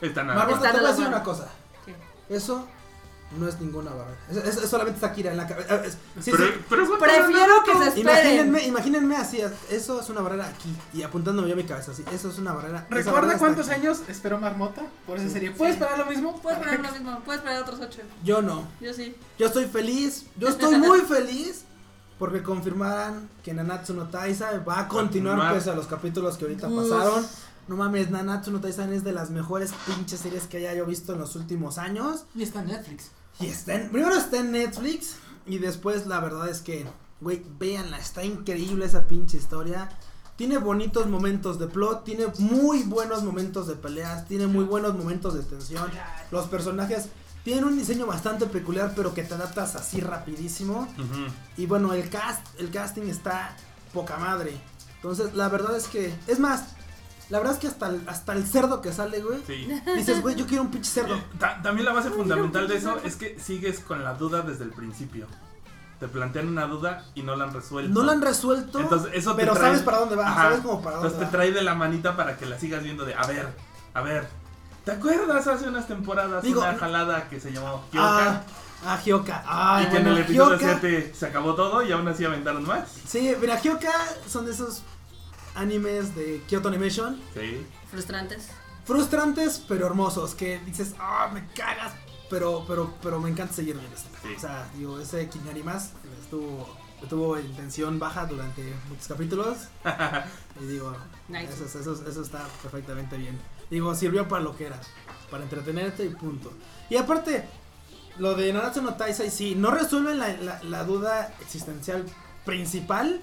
Está 0.00 0.22
nada. 0.22 0.38
Marmota, 0.40 0.58
Está 0.66 0.72
te 0.72 0.78
voy 0.80 0.86
a 0.88 0.92
decir 0.92 1.06
una 1.08 1.22
cosa. 1.22 1.48
¿Qué? 1.86 1.94
Eso 2.34 2.68
no 3.38 3.46
es 3.48 3.60
ninguna 3.60 3.92
barrera. 3.92 4.18
Es, 4.30 4.36
es- 4.36 4.56
es 4.64 4.70
solamente 4.70 4.96
está 4.96 5.12
Kira 5.12 5.30
en 5.30 5.36
la 5.36 5.46
cabeza. 5.46 5.76
Es- 5.84 5.96
sí, 6.20 6.30
Pero, 6.32 6.44
sí. 6.46 6.50
pero 6.68 6.82
eso- 6.82 6.98
Prefiero 6.98 7.54
que 7.64 7.72
se 7.72 7.88
esperen. 7.88 8.00
Imagínenme, 8.00 8.66
imagínenme 8.66 9.16
así. 9.16 9.40
Eso 9.70 10.00
es 10.00 10.08
una 10.10 10.20
barrera 10.20 10.46
aquí. 10.48 10.74
Y 10.92 11.02
apuntándome 11.02 11.48
yo 11.48 11.54
a 11.54 11.56
mi 11.56 11.64
cabeza 11.64 11.92
así. 11.92 12.04
Eso 12.12 12.28
es 12.30 12.38
una 12.38 12.52
barrera. 12.52 12.86
¿Recuerda 12.90 13.38
cuántos 13.38 13.68
años 13.68 14.00
esperó 14.08 14.38
Marmota 14.38 14.82
por 15.06 15.18
esa 15.18 15.28
serie? 15.30 15.52
¿Puedes 15.52 15.76
Sí. 15.76 15.80
esperar 15.82 15.98
lo 16.04 16.10
mismo? 16.10 16.40
Puedes 16.40 16.58
esperar 16.58 16.80
lo 16.84 16.90
mismo, 16.92 17.20
puedes 17.24 17.40
esperar 17.40 17.62
otros 17.62 17.80
ocho. 17.80 18.00
Yo 18.24 18.42
no. 18.42 18.66
Yo 18.80 18.92
sí. 18.92 19.14
Yo 19.38 19.46
estoy 19.46 19.66
feliz. 19.66 20.26
Yo 20.36 20.48
estoy 20.48 20.76
muy 20.78 21.00
feliz. 21.08 21.64
Porque 22.18 22.42
confirmaran 22.42 23.30
que 23.42 23.54
Nanatsu 23.54 23.94
no 23.94 24.08
Taisa 24.08 24.58
va 24.68 24.80
a 24.80 24.88
continuar 24.88 25.54
pese 25.54 25.70
a 25.70 25.74
los 25.74 25.86
capítulos 25.86 26.36
que 26.36 26.44
ahorita 26.44 26.68
Uf. 26.68 26.90
pasaron. 26.90 27.26
No 27.66 27.76
mames, 27.76 28.10
Nanatsu 28.10 28.50
no 28.50 28.60
Taisa 28.60 28.92
es 28.92 29.04
de 29.04 29.12
las 29.12 29.30
mejores 29.30 29.70
pinches 29.86 30.20
series 30.20 30.42
que 30.44 30.58
haya 30.58 30.74
yo 30.74 30.84
visto 30.84 31.14
en 31.14 31.20
los 31.20 31.34
últimos 31.36 31.78
años. 31.78 32.24
Y 32.34 32.42
está 32.42 32.60
en 32.60 32.66
Netflix. 32.66 33.10
Y 33.40 33.46
está 33.46 33.74
en, 33.74 33.90
primero 33.90 34.14
está 34.14 34.38
en 34.38 34.52
Netflix 34.52 35.16
y 35.46 35.58
después 35.58 36.06
la 36.06 36.20
verdad 36.20 36.48
es 36.48 36.60
que, 36.60 36.86
güey, 37.20 37.42
véanla, 37.58 37.98
está 37.98 38.22
increíble 38.22 38.84
esa 38.84 39.06
pinche 39.06 39.38
historia. 39.38 39.88
Tiene 40.36 40.58
bonitos 40.58 41.06
momentos 41.06 41.58
de 41.58 41.66
plot, 41.66 42.04
tiene 42.04 42.26
muy 42.38 42.82
buenos 42.82 43.22
momentos 43.22 43.66
de 43.66 43.76
peleas, 43.76 44.26
tiene 44.26 44.46
muy 44.46 44.64
buenos 44.64 44.94
momentos 44.96 45.34
de 45.34 45.42
tensión. 45.42 45.90
Los 46.30 46.46
personajes 46.46 47.08
tienen 47.44 47.64
un 47.64 47.76
diseño 47.76 48.06
bastante 48.06 48.46
peculiar, 48.46 48.92
pero 48.94 49.14
que 49.14 49.22
te 49.22 49.34
adaptas 49.34 49.76
así 49.76 50.00
rapidísimo. 50.00 50.88
Y 51.56 51.66
bueno, 51.66 51.92
el 51.92 52.08
cast, 52.08 52.46
el 52.58 52.70
casting 52.70 53.08
está 53.08 53.56
poca 53.92 54.16
madre. 54.16 54.60
Entonces, 54.96 55.34
la 55.34 55.48
verdad 55.48 55.76
es 55.76 55.88
que, 55.88 56.14
es 56.26 56.38
más, 56.38 56.74
la 57.30 57.38
verdad 57.38 57.54
es 57.54 57.60
que 57.60 57.66
hasta 57.68 57.88
el, 57.88 58.02
hasta 58.08 58.32
el 58.34 58.46
cerdo 58.46 58.80
que 58.82 58.92
sale, 58.92 59.20
güey, 59.22 59.38
Sí. 59.46 59.68
dices, 59.96 60.20
güey, 60.20 60.34
yo 60.36 60.46
quiero 60.46 60.62
un 60.64 60.70
pinche 60.70 60.90
cerdo. 60.90 61.18
Ta- 61.38 61.60
también 61.62 61.86
la 61.86 61.92
base 61.92 62.10
fundamental 62.10 62.68
de 62.68 62.76
eso 62.76 62.98
es 63.04 63.16
que 63.16 63.38
sigues 63.40 63.80
con 63.80 64.04
la 64.04 64.14
duda 64.14 64.42
desde 64.42 64.64
el 64.64 64.70
principio. 64.70 65.26
Te 65.98 66.08
plantean 66.08 66.48
una 66.48 66.66
duda 66.66 67.04
y 67.14 67.22
no 67.22 67.36
la 67.36 67.44
han 67.44 67.52
resuelto. 67.52 67.92
No 67.92 68.04
lo 68.04 68.12
han 68.12 68.22
resuelto, 68.22 68.80
Entonces, 68.80 69.10
eso 69.14 69.34
te 69.34 69.42
pero 69.42 69.52
trae- 69.54 69.60
sabes 69.62 69.80
para 69.82 69.98
dónde 69.98 70.16
va, 70.16 70.28
Ajá. 70.28 70.42
sabes 70.44 70.60
como 70.60 70.80
para 70.82 70.96
dónde 70.96 71.08
Entonces 71.08 71.28
te 71.30 71.36
trae 71.36 71.52
de 71.52 71.62
la 71.62 71.74
manita 71.74 72.16
para 72.16 72.36
que 72.36 72.46
la 72.46 72.58
sigas 72.58 72.82
viendo 72.82 73.04
de, 73.04 73.14
a 73.14 73.26
ver, 73.26 73.48
a 73.94 74.00
ver. 74.00 74.26
¿Te 74.84 74.92
acuerdas 74.92 75.46
hace 75.46 75.68
unas 75.68 75.86
temporadas 75.86 76.42
Digo, 76.42 76.62
una 76.62 76.74
jalada 76.76 77.28
que 77.28 77.38
se 77.38 77.52
llamó 77.52 77.84
Ah, 77.84 77.84
Kyoka? 77.92 78.42
ah, 78.86 78.98
Hyoka. 79.04 79.44
Ay, 79.46 79.84
y 79.84 79.90
que 79.90 79.96
en 79.98 80.06
el 80.06 80.18
episodio 80.18 80.56
Hyoka- 80.58 80.78
7 80.80 81.12
se 81.14 81.26
acabó 81.26 81.54
todo 81.54 81.82
y 81.82 81.92
aún 81.92 82.08
así 82.08 82.24
aventaron 82.24 82.66
más. 82.66 82.88
Sí, 83.06 83.34
mira, 83.38 83.60
Hyoka 83.60 83.92
son 84.26 84.46
de 84.46 84.52
esos 84.52 84.82
animes 85.54 86.14
de 86.14 86.42
Kyoto 86.48 86.68
Animation. 86.68 87.20
Sí. 87.34 87.66
Frustrantes. 87.90 88.48
Frustrantes, 88.84 89.62
pero 89.68 89.86
hermosos. 89.86 90.34
Que 90.34 90.58
dices, 90.60 90.94
ah, 90.98 91.30
me 91.32 91.46
cagas. 91.54 91.92
Pero, 92.28 92.64
pero, 92.68 92.94
pero 93.02 93.20
me 93.20 93.28
encanta 93.30 93.52
seguir 93.54 93.76
viendo 93.76 93.94
esto. 93.96 94.08
Sí. 94.22 94.28
O 94.36 94.40
sea, 94.40 94.68
digo, 94.76 95.00
ese 95.00 95.28
Kinarimas 95.28 95.90
estuvo, 96.22 96.76
estuvo 97.02 97.36
en 97.36 97.52
tensión 97.56 97.98
baja 97.98 98.26
durante 98.26 98.62
muchos 98.88 99.08
capítulos. 99.08 99.56
y 100.60 100.64
digo, 100.66 100.96
Nice. 101.28 101.52
eso, 101.52 101.64
eso, 101.78 102.08
eso 102.08 102.22
está 102.22 102.46
perfectamente 102.62 103.16
bien. 103.16 103.38
Digo, 103.68 103.94
sirvió 103.94 104.28
para 104.28 104.42
lo 104.42 104.56
que 104.56 104.66
era. 104.66 104.80
Para 105.30 105.42
entretenerte 105.44 106.04
y 106.04 106.08
punto. 106.10 106.52
Y 106.88 106.96
aparte, 106.96 107.44
lo 108.18 108.34
de 108.34 108.52
Nanatsu 108.52 108.82
no 108.82 108.94
Taisai, 108.94 109.30
sí, 109.30 109.54
no 109.56 109.70
resuelven 109.72 110.18
la, 110.18 110.28
la- 110.36 110.62
la 110.62 110.84
duda 110.84 111.32
existencial 111.40 112.04
principal, 112.44 113.22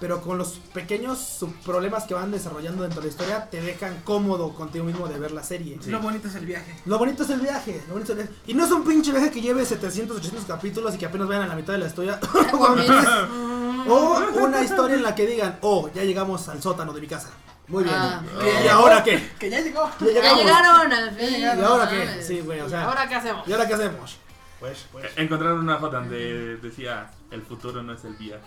pero 0.00 0.20
con 0.20 0.38
los 0.38 0.60
pequeños 0.72 1.18
subproblemas 1.18 2.04
que 2.04 2.14
van 2.14 2.30
desarrollando 2.30 2.82
dentro 2.82 3.00
de 3.00 3.08
la 3.08 3.12
historia, 3.12 3.50
te 3.50 3.60
dejan 3.60 4.00
cómodo 4.04 4.54
contigo 4.54 4.84
mismo 4.84 5.08
de 5.08 5.18
ver 5.18 5.32
la 5.32 5.42
serie. 5.42 5.78
Sí. 5.80 5.90
Lo 5.90 6.00
bonito 6.00 6.28
es 6.28 6.34
el 6.34 6.46
viaje. 6.46 6.76
Lo 6.86 6.98
bonito 6.98 7.22
es 7.22 7.30
el 7.30 7.40
viaje, 7.40 7.82
lo 7.88 7.94
bonito 7.94 8.12
es 8.12 8.18
el 8.18 8.26
viaje. 8.26 8.40
Y 8.46 8.54
no 8.54 8.64
es 8.64 8.70
un 8.70 8.84
pinche 8.84 9.10
viaje 9.10 9.30
que 9.30 9.40
lleve 9.40 9.64
700, 9.64 10.16
800 10.16 10.46
capítulos 10.46 10.94
y 10.94 10.98
que 10.98 11.06
apenas 11.06 11.28
vayan 11.28 11.44
a 11.44 11.48
la 11.48 11.56
mitad 11.56 11.72
de 11.72 11.80
la 11.80 11.86
historia. 11.86 12.18
o 13.88 14.18
una 14.40 14.62
historia 14.62 14.96
en 14.96 15.02
la 15.02 15.14
que 15.14 15.26
digan, 15.26 15.58
oh, 15.62 15.90
ya 15.94 16.04
llegamos 16.04 16.48
al 16.48 16.62
sótano 16.62 16.92
de 16.92 17.00
mi 17.00 17.06
casa. 17.06 17.30
Muy 17.68 17.84
bien. 17.84 17.94
Ah, 17.94 18.22
¿Y 18.64 18.68
ahora 18.68 19.04
qué? 19.04 19.30
Que 19.38 19.50
ya 19.50 19.60
llegó. 19.60 19.90
Ya 20.00 20.34
llegaron 20.34 20.90
al 20.90 21.10
fin. 21.14 21.40
¿Y 21.40 21.44
ahora 21.44 21.88
qué? 21.88 22.22
Sí, 22.22 22.40
güey, 22.40 22.60
o 22.60 22.66
¿Y 22.66 22.70
sea. 22.70 22.84
ahora 22.84 23.06
qué 23.06 23.14
hacemos? 23.14 23.46
¿Y 23.46 23.52
ahora 23.52 23.68
qué 23.68 23.74
hacemos? 23.74 24.18
Pues, 24.58 24.86
pues. 24.90 25.06
Encontraron 25.16 25.60
una 25.60 25.76
foto 25.76 25.96
donde 25.96 26.56
decía, 26.56 27.10
el 27.30 27.42
futuro 27.42 27.82
no 27.82 27.92
es 27.92 28.04
el 28.04 28.14
viaje. 28.14 28.42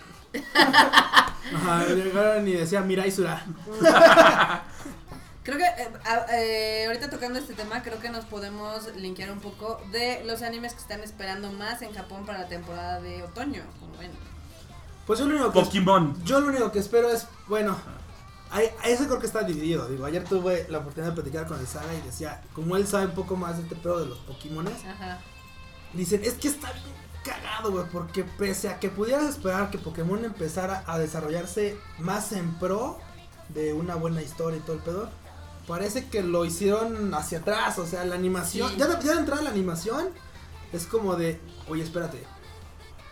Ajá, 0.53 1.85
llegaron 1.87 2.47
y 2.47 2.53
decía 2.53 2.81
Mirai 2.81 3.11
Sura. 3.11 3.43
Creo 5.43 5.57
que 5.57 5.63
eh, 5.65 5.89
a- 6.05 6.25
eh, 6.37 6.85
ahorita 6.85 7.09
tocando 7.09 7.39
este 7.39 7.55
tema, 7.55 7.81
creo 7.81 7.99
que 7.99 8.09
nos 8.09 8.25
podemos 8.25 8.95
linkear 8.95 9.31
un 9.31 9.39
poco 9.39 9.81
de 9.91 10.23
los 10.23 10.43
animes 10.43 10.73
que 10.73 10.79
están 10.81 10.99
esperando 11.01 11.51
más 11.51 11.81
en 11.81 11.91
Japón 11.95 12.27
para 12.27 12.39
la 12.41 12.47
temporada 12.47 13.01
de 13.01 13.23
otoño. 13.23 13.63
Como 13.79 13.97
ven. 13.97 14.11
Pues 15.07 15.17
yo 15.17 15.25
lo 15.25 15.33
único 15.33 15.51
que. 15.51 15.59
Pokémon. 15.61 16.23
Yo 16.23 16.39
lo 16.41 16.47
único 16.49 16.71
que 16.71 16.77
espero 16.77 17.09
es, 17.09 17.25
bueno, 17.47 17.75
hay, 18.51 18.69
ese 18.85 19.07
creo 19.07 19.17
que 19.19 19.25
está 19.25 19.41
dividido. 19.41 19.87
Digo, 19.87 20.05
ayer 20.05 20.23
tuve 20.25 20.67
la 20.69 20.77
oportunidad 20.77 21.11
de 21.11 21.15
platicar 21.21 21.47
con 21.47 21.59
el 21.59 21.65
Saga 21.65 21.91
y 21.95 22.01
decía, 22.05 22.43
como 22.53 22.77
él 22.77 22.85
sabe 22.85 23.07
un 23.07 23.13
poco 23.15 23.35
más 23.35 23.57
de 23.57 23.63
este 23.63 23.75
pedo 23.75 23.99
de 23.99 24.05
los 24.05 24.19
Pokémones, 24.19 24.85
Ajá. 24.85 25.17
dicen, 25.93 26.21
es 26.23 26.35
que 26.35 26.49
está 26.49 26.71
bien 26.71 27.00
cagado, 27.23 27.71
güey, 27.71 27.85
porque 27.91 28.23
pese 28.23 28.69
a 28.69 28.79
que 28.79 28.89
pudieras 28.89 29.25
esperar 29.25 29.69
que 29.69 29.77
Pokémon 29.77 30.23
empezara 30.25 30.83
a 30.87 30.97
desarrollarse 30.97 31.77
más 31.99 32.31
en 32.31 32.53
pro, 32.55 32.97
de 33.49 33.73
una 33.73 33.95
buena 33.95 34.21
historia 34.21 34.57
y 34.57 34.61
todo 34.61 34.75
el 34.77 34.81
pedo, 34.81 35.09
parece 35.67 36.07
que 36.07 36.23
lo 36.23 36.45
hicieron 36.45 37.13
hacia 37.13 37.39
atrás, 37.39 37.77
o 37.79 37.85
sea, 37.85 38.05
la 38.05 38.15
animación, 38.15 38.69
Sí. 38.71 38.77
ya, 38.77 38.87
de, 38.87 39.03
ya 39.05 39.13
de 39.13 39.19
entrada 39.19 39.41
la 39.41 39.49
animación 39.49 40.09
es 40.73 40.85
como 40.85 41.15
de, 41.15 41.39
oye, 41.67 41.83
espérate, 41.83 42.23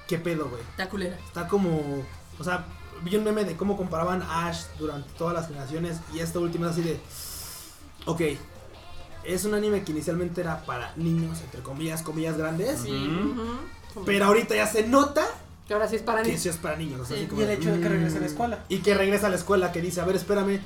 ¿qué 0.08 0.18
pedo, 0.18 0.50
güey? 0.50 0.62
Está 0.62 0.90
culera. 0.90 1.18
Está 1.28 1.48
como, 1.48 2.04
o 2.40 2.44
sea, 2.44 2.66
vi 3.04 3.16
un 3.18 3.24
meme 3.26 3.44
de 3.44 3.56
cómo 3.58 3.76
comparaban 3.78 4.22
a 4.24 4.48
Ash 4.48 4.64
durante 4.80 5.10
todas 5.18 5.34
las 5.34 5.48
generaciones 5.48 6.00
y 6.14 6.20
esta 6.20 6.40
última 6.40 6.68
es 6.68 6.72
así 6.74 6.82
de, 6.82 7.00
ok, 8.06 8.22
es 9.26 9.44
un 9.46 9.54
anime 9.54 9.84
que 9.84 9.92
inicialmente 9.92 10.40
era 10.42 10.66
para 10.66 10.94
niños, 10.96 11.42
entre 11.42 11.62
comillas, 11.62 12.02
comillas 12.02 12.38
grandes, 12.38 12.80
Sí. 12.82 12.90
Pero 14.06 14.26
ahorita 14.26 14.56
ya 14.56 14.68
se 14.68 14.84
nota 14.88 15.26
Que 15.68 15.74
ahora 15.74 15.88
sí 15.88 15.96
es 15.98 16.02
para 16.02 16.22
que 16.22 16.30
niños. 16.30 16.42
sí 16.42 16.50
es 16.50 16.58
para 16.58 16.76
niños. 16.76 17.02
o 17.02 17.06
sea, 17.06 17.16
Sí. 17.18 17.24
así 17.24 17.30
como 17.30 17.42
Y 17.42 17.44
el 17.46 17.50
hecho 17.52 17.72
de 17.72 17.80
que 17.80 17.90
mm, 17.90 17.92
regrese 17.92 18.18
a 18.18 18.22
la 18.22 18.26
escuela. 18.28 18.60
Y 18.70 18.78
que 18.80 18.94
regresa 18.96 19.28
a 19.28 19.30
la 19.30 19.36
escuela, 19.36 19.72
que 19.72 19.82
dice, 19.82 20.02
a 20.02 20.06
ver, 20.06 20.16
espérame, 20.16 20.60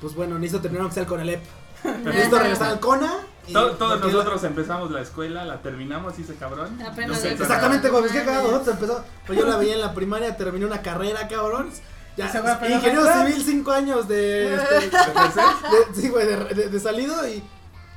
pues 0.00 0.14
bueno, 0.14 0.38
necesito 0.38 0.62
terminar 0.62 0.82
aunque 0.82 0.94
sea 0.94 1.06
con 1.06 1.20
el 1.20 1.28
EP. 1.30 1.42
Pero 1.82 1.98
Necesito 1.98 2.38
regresar 2.38 2.68
al 2.70 2.80
Kona. 2.80 3.12
y- 3.46 3.52
to- 3.52 3.72
todos 3.76 4.00
nosotros 4.00 4.44
empezamos 4.44 4.90
la 4.90 5.00
escuela, 5.00 5.44
la 5.44 5.62
terminamos, 5.62 6.18
hice 6.18 6.34
cabrón. 6.34 6.80
Apenas 6.82 7.10
No 7.10 7.16
sé. 7.16 7.32
Exactamente, 7.32 7.88
güey, 7.88 8.02
pues 8.02 8.12
qué 8.12 8.18
No 8.20 8.24
cagado, 8.26 8.42
mames. 8.48 8.66
nosotros 8.66 8.80
empezó. 8.90 9.04
Pues 9.26 9.38
yo 9.38 9.46
la 9.46 9.56
veía 9.56 9.74
en 9.74 9.80
la 9.80 9.94
primaria, 9.94 10.36
terminé 10.36 10.66
una 10.66 10.82
carrera, 10.82 11.26
cabrón. 11.28 11.70
Ya, 12.16 12.26
Y 12.26 12.30
se 12.32 12.40
va 12.40 12.52
a 12.54 12.60
pegar 12.60 12.78
ingeniero 12.78 13.06
civil, 13.26 13.42
5 13.44 13.70
años 13.72 14.08
de, 14.08 14.54
este, 14.56 14.74
de- 15.94 16.00
sí, 16.02 16.08
güey, 16.08 16.26
de, 16.26 16.36
de- 16.54 16.68
de 16.68 16.80
salido 16.80 17.26
y 17.26 17.42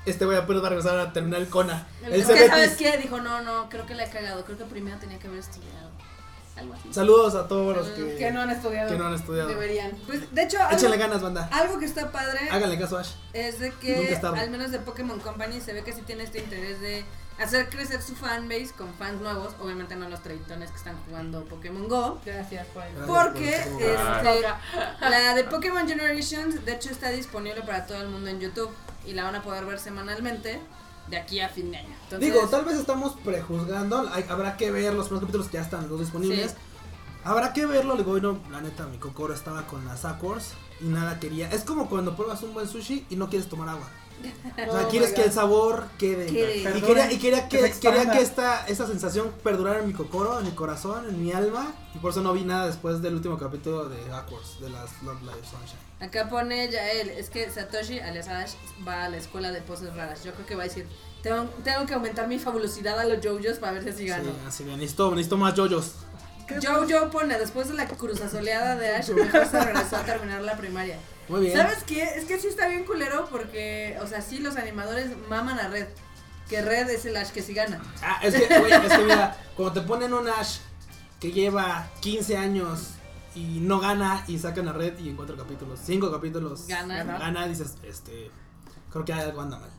este 0.06 0.26
güey 0.26 0.38
apenas 0.38 0.62
va 0.64 0.68
a 0.68 0.70
regresar 0.70 1.00
a 1.00 1.14
terminar 1.14 1.40
el 1.42 1.48
Kona. 1.50 1.88
El 2.04 2.14
Es 2.14 2.28
que, 2.28 2.48
¿sabes 2.48 2.76
qué? 2.78 2.98
Dijo, 2.98 3.20
no, 3.22 3.42
no, 3.42 3.70
creo 3.70 3.86
que 3.86 3.96
la 3.96 4.06
he 4.06 4.10
cagado. 4.10 4.44
Creo 4.46 4.58
que 4.58 4.66
primero 4.66 4.98
tenía 5.00 5.20
que 5.20 5.28
haber 5.28 5.40
estudiado. 5.40 5.92
Algo 6.56 6.74
así. 6.76 6.94
Saludos 6.94 7.34
a 7.34 7.48
todos 7.48 7.76
los 7.76 7.88
que, 7.90 8.16
Que 8.16 8.32
no 8.32 8.42
han 8.42 8.50
estudiado. 8.52 8.92
que 8.92 8.98
no 8.98 9.08
han 9.08 9.16
estudiado. 9.16 9.50
Deberían. 9.50 9.92
Pues, 10.06 10.34
de 10.34 10.44
hecho, 10.44 10.58
algo, 10.62 10.98
ganas, 10.98 11.22
banda. 11.22 11.50
algo 11.52 11.80
que 11.80 11.86
está 11.86 12.12
padre 12.12 12.40
Háganle 12.52 12.78
caso 12.78 12.98
a 12.98 13.02
Ash. 13.02 13.14
es 13.34 13.60
de 13.60 13.72
que, 13.72 14.16
al 14.22 14.50
menos 14.52 14.70
de 14.72 14.78
Pokémon 14.80 15.20
Company, 15.20 15.60
se 15.62 15.74
ve 15.74 15.84
que 15.84 15.94
sí 15.94 16.02
tiene 16.04 16.24
este 16.24 16.40
interés 16.40 16.80
de 16.80 17.06
hacer 17.40 17.70
crecer 17.70 18.04
su 18.04 18.16
fanbase 18.16 18.70
con 18.78 18.94
fans 18.94 19.20
nuevos. 19.20 19.56
Obviamente 19.60 19.96
no 19.96 20.08
los 20.10 20.22
treitones 20.22 20.70
que 20.70 20.78
están 20.78 20.96
jugando 21.08 21.44
Pokémon 21.46 21.88
Go. 21.88 22.22
Gracias 22.24 22.68
por 22.68 22.84
el- 22.84 22.94
Gracias 22.98 23.08
Porque 23.08 23.62
por 23.72 23.82
el- 23.82 24.44
este, 24.44 25.10
la 25.10 25.34
de 25.34 25.44
Pokémon 25.46 25.88
Generations, 25.88 26.64
de 26.64 26.74
hecho, 26.74 26.92
está 26.92 27.10
disponible 27.10 27.64
para 27.64 27.88
todo 27.88 28.00
el 28.00 28.10
mundo 28.10 28.30
en 28.30 28.40
YouTube 28.40 28.70
y 29.06 29.14
la 29.14 29.24
van 29.24 29.36
a 29.36 29.42
poder 29.44 29.66
ver 29.66 29.80
semanalmente 29.80 30.60
de 31.10 31.18
aquí 31.18 31.40
a 31.40 31.50
fin 31.50 31.72
de 31.72 31.78
año. 31.78 31.96
Entonces, 32.04 32.20
Digo, 32.20 32.48
tal 32.48 32.64
vez 32.66 32.78
estamos 32.78 33.14
prejuzgando, 33.24 34.10
hay- 34.14 34.26
habrá 34.30 34.56
que 34.58 34.72
ver 34.72 34.94
los 34.94 35.08
primeros 35.08 35.22
capítulos 35.22 35.48
que 35.48 35.58
ya 35.58 35.64
están 35.64 35.90
los 35.90 36.00
disponibles. 36.00 36.52
Sí. 36.52 36.58
Habrá 37.26 37.54
que 37.54 37.66
verlo, 37.66 37.96
digo, 37.96 38.20
no, 38.20 38.40
la 38.52 38.60
neta, 38.62 38.86
mi 38.88 38.98
Kokoro 38.98 39.34
estaba 39.34 39.66
con 39.68 39.86
las 39.86 40.02
Sakors 40.02 40.54
y 40.82 40.86
nada 40.86 41.20
quería. 41.20 41.50
Es 41.50 41.64
como 41.64 41.90
cuando 41.90 42.16
pruebas 42.16 42.44
un 42.44 42.54
buen 42.54 42.68
sushi 42.68 43.06
y 43.10 43.16
no 43.16 43.30
quieres 43.30 43.48
tomar 43.48 43.70
agua. 43.70 43.88
O 44.68 44.72
sea, 44.72 44.86
Oh 44.86 44.90
quieres 44.90 45.10
my 45.10 45.16
que 45.16 45.24
el 45.24 45.32
sabor 45.32 45.86
quede. 45.98 46.30
Y 46.30 46.34
quería, 46.82 47.12
y 47.12 47.18
quería 47.20 47.50
que 47.50 47.72
quería 47.82 48.12
que 48.12 48.22
esta, 48.22 48.66
esta 48.68 48.88
sensación 48.88 49.32
perdurara 49.44 49.80
en 49.80 49.88
mi 49.88 49.94
Kokoro, 49.94 50.40
en 50.40 50.46
mi 50.46 50.52
corazón, 50.52 51.08
en 51.10 51.22
mi 51.22 51.32
alma. 51.34 51.74
Y 51.96 51.98
por 52.00 52.12
eso 52.12 52.22
no 52.22 52.32
vi 52.34 52.44
nada 52.44 52.68
después 52.68 53.02
del 53.02 53.16
último 53.16 53.38
capítulo 53.38 53.90
de 53.90 54.06
Sakors, 54.08 54.60
de 54.62 54.70
las 54.70 55.02
Love 55.04 55.22
Live 55.22 55.44
Sunshine. 55.50 55.83
Acá 56.04 56.28
pone 56.28 56.70
Yael, 56.70 57.12
es 57.12 57.30
que 57.30 57.50
Satoshi, 57.50 58.00
alias 58.00 58.28
Ash, 58.28 58.52
va 58.86 59.06
a 59.06 59.10
la 59.10 59.16
escuela 59.16 59.54
de 59.54 59.62
poses 59.62 59.96
raras. 59.96 60.22
Yo 60.26 60.34
creo 60.34 60.46
que 60.46 60.56
va 60.56 60.64
a 60.64 60.68
decir, 60.68 60.86
tengo, 61.22 61.46
tengo 61.64 61.86
que 61.86 61.94
aumentar 61.94 62.28
mi 62.28 62.40
fabulosidad 62.40 63.00
a 63.00 63.06
los 63.06 63.26
JoJo's 63.26 63.58
para 63.60 63.72
ver 63.72 63.84
si 63.84 63.90
así 63.90 64.08
gano. 64.08 64.26
Sí, 64.26 64.38
así 64.46 64.64
bien. 64.66 64.80
Necesito, 64.80 65.12
necesito 65.12 65.38
más 65.38 65.54
yoyos. 65.54 65.96
Jojo 66.62 67.10
pone, 67.10 67.40
después 67.40 67.70
de 67.70 67.76
la 67.76 67.88
cruzazoleada 67.88 68.76
de 68.76 68.96
Ash, 68.96 69.12
mejor 69.12 69.48
se 69.48 69.64
regresó 69.64 69.96
a 69.96 70.04
terminar 70.04 70.42
la 70.42 70.58
primaria. 70.58 71.00
Muy 71.30 71.40
bien. 71.40 71.56
¿Sabes 71.56 71.86
qué? 71.86 72.04
Es 72.04 72.26
que 72.26 72.38
sí 72.38 72.48
está 72.48 72.68
bien 72.68 72.84
culero 72.84 73.30
porque, 73.32 73.98
o 74.02 74.08
sea, 74.08 74.22
sí 74.22 74.40
los 74.40 74.58
animadores 74.58 75.12
maman 75.30 75.58
a 75.58 75.70
Red. 75.70 75.88
Que 76.50 76.62
Red 76.62 76.90
es 76.90 77.06
el 77.06 77.16
Ash 77.16 77.30
que 77.30 77.42
sí 77.42 77.54
gana. 77.54 77.82
Ah, 78.02 78.20
es 78.22 78.36
que, 78.36 78.60
güey, 78.60 78.74
es 78.74 78.92
que 78.92 79.04
mira, 79.04 79.38
cuando 79.56 79.82
te 79.82 79.88
ponen 79.88 80.14
un 80.14 80.28
Ash 80.28 80.58
que 81.22 81.32
lleva 81.32 81.88
15 82.02 82.36
años 82.36 82.90
y 83.36 83.60
no 83.62 83.80
gana 83.80 84.24
y 84.28 84.38
sacan 84.40 84.68
a 84.68 84.74
Red 84.74 85.00
y 85.00 85.10
en 85.10 85.16
cuatro 85.16 85.36
capítulos, 85.38 85.80
cinco 85.84 86.12
capítulos, 86.12 86.68
Gana. 86.68 87.04
gana, 87.04 87.48
dices, 87.48 87.76
este, 87.84 88.32
creo 88.92 89.04
que 89.06 89.14
algo 89.14 89.42
anda 89.42 89.58
mal. 89.60 89.70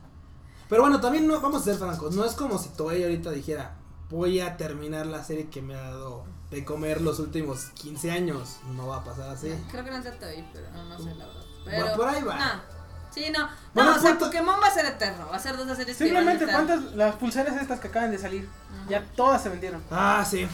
Pero 0.69 0.81
bueno, 0.81 0.99
también 0.99 1.27
no, 1.27 1.39
vamos 1.41 1.61
a 1.61 1.65
ser 1.65 1.75
francos, 1.77 2.15
no 2.15 2.25
es 2.25 2.33
como 2.33 2.57
si 2.57 2.69
Toei 2.69 3.03
ahorita 3.03 3.31
dijera, 3.31 3.75
voy 4.09 4.39
a 4.39 4.57
terminar 4.57 5.05
la 5.05 5.23
serie 5.23 5.49
que 5.49 5.61
me 5.61 5.75
ha 5.75 5.81
dado 5.81 6.23
de 6.51 6.63
comer 6.65 7.01
los 7.01 7.19
últimos 7.19 7.65
15 7.75 8.11
años, 8.11 8.57
no 8.75 8.87
va 8.87 8.97
a 8.97 9.03
pasar 9.03 9.29
así. 9.29 9.53
Creo 9.71 9.83
que 9.83 9.91
no 9.91 9.97
es 9.97 10.03
de 10.03 10.11
Toei, 10.11 10.47
pero 10.53 10.69
no, 10.71 10.83
no 10.85 10.97
sé 10.97 11.13
la 11.15 11.25
verdad. 11.25 11.41
Va, 11.41 11.65
Pero, 11.65 11.95
por 11.95 12.07
ahí 12.07 12.23
va. 12.23 12.37
No. 12.37 12.75
Sí, 13.11 13.27
no. 13.31 13.47
Bueno, 13.73 13.91
no, 13.91 13.97
o 13.97 13.99
sea, 14.01 14.17
Pokémon 14.19 14.55
va 14.61 14.67
a 14.67 14.73
ser 14.73 14.85
eterno. 14.85 15.27
Va 15.31 15.37
a 15.37 15.39
ser 15.39 15.55
dos 15.55 15.65
series 15.77 15.97
que 15.97 16.11
van 16.13 16.27
a 16.27 16.31
Simplemente, 16.31 16.45
estar- 16.45 16.65
¿cuántas? 16.65 16.95
Las 16.95 17.15
pulseras 17.15 17.61
estas 17.61 17.79
que 17.79 17.87
acaban 17.87 18.11
de 18.11 18.17
salir, 18.17 18.49
ya 18.89 19.05
todas 19.15 19.41
se 19.41 19.47
vendieron. 19.49 19.81
Ah, 19.89 20.25
sí. 20.29 20.45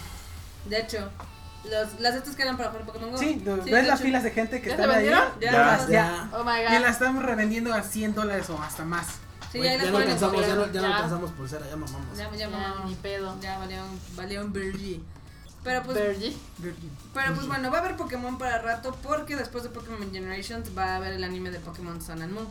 De 0.66 0.80
hecho, 0.80 1.10
los, 1.70 2.00
las 2.00 2.16
estas 2.16 2.36
que 2.36 2.42
eran 2.42 2.58
para 2.58 2.70
jugar 2.70 2.86
Pokémon 2.86 3.12
Go. 3.12 3.18
Sí, 3.18 3.42
ves 3.46 3.88
las 3.88 4.00
hecho. 4.00 4.06
filas 4.08 4.24
de 4.24 4.32
gente 4.32 4.62
que 4.62 4.70
¿Ya 4.70 4.76
se 4.76 4.82
están 4.82 4.98
ahí. 4.98 5.06
Ya, 5.06 5.32
Ya, 5.40 5.52
ya. 5.52 5.88
ya. 5.90 6.30
Oh 6.34 6.44
my 6.44 6.60
Y 6.60 6.64
god. 6.76 6.82
las 6.82 6.92
estamos 6.94 7.24
revendiendo 7.24 7.74
a 7.74 7.84
100 7.84 8.16
dólares 8.16 8.50
o 8.50 8.62
hasta 8.62 8.84
más. 8.84 9.08
Sí, 9.52 9.60
las 9.60 9.82
ya 9.84 9.92
no 9.92 9.98
alcanzamos, 9.98 10.48
ya 10.48 10.56
no, 10.56 10.66
ya 10.72 10.82
no 10.82 10.88
Ya. 10.88 10.96
alcanzamos 10.96 11.32
pulsera, 11.32 11.68
ya 11.70 11.76
mamamos. 11.76 12.18
Ya, 12.18 12.30
ya, 12.32 12.38
Ya, 12.38 12.50
mamá. 12.50 12.84
ni 12.86 12.96
pedo. 12.96 13.38
Ya 13.42 13.58
valió, 13.60 13.82
valió 14.16 14.42
un 14.42 14.54
Bergy. 14.54 15.04
Pero 15.64 15.84
pues, 15.84 15.98
Virgie. 16.20 16.36
pero 17.14 17.36
pues 17.36 17.46
bueno, 17.48 17.70
va 17.70 17.78
a 17.78 17.82
haber 17.82 17.96
Pokémon 17.96 18.38
para 18.40 18.58
rato 18.64 18.98
porque 19.04 19.36
después 19.36 19.64
de 19.64 19.70
Pokémon 19.70 20.12
Generations 20.12 20.76
va 20.76 20.86
a 20.86 20.96
haber 20.96 21.14
el 21.14 21.24
anime 21.24 21.52
de 21.52 21.60
Pokémon 21.60 22.02
Sun 22.02 22.22
and 22.24 22.34
Moon. 22.34 22.48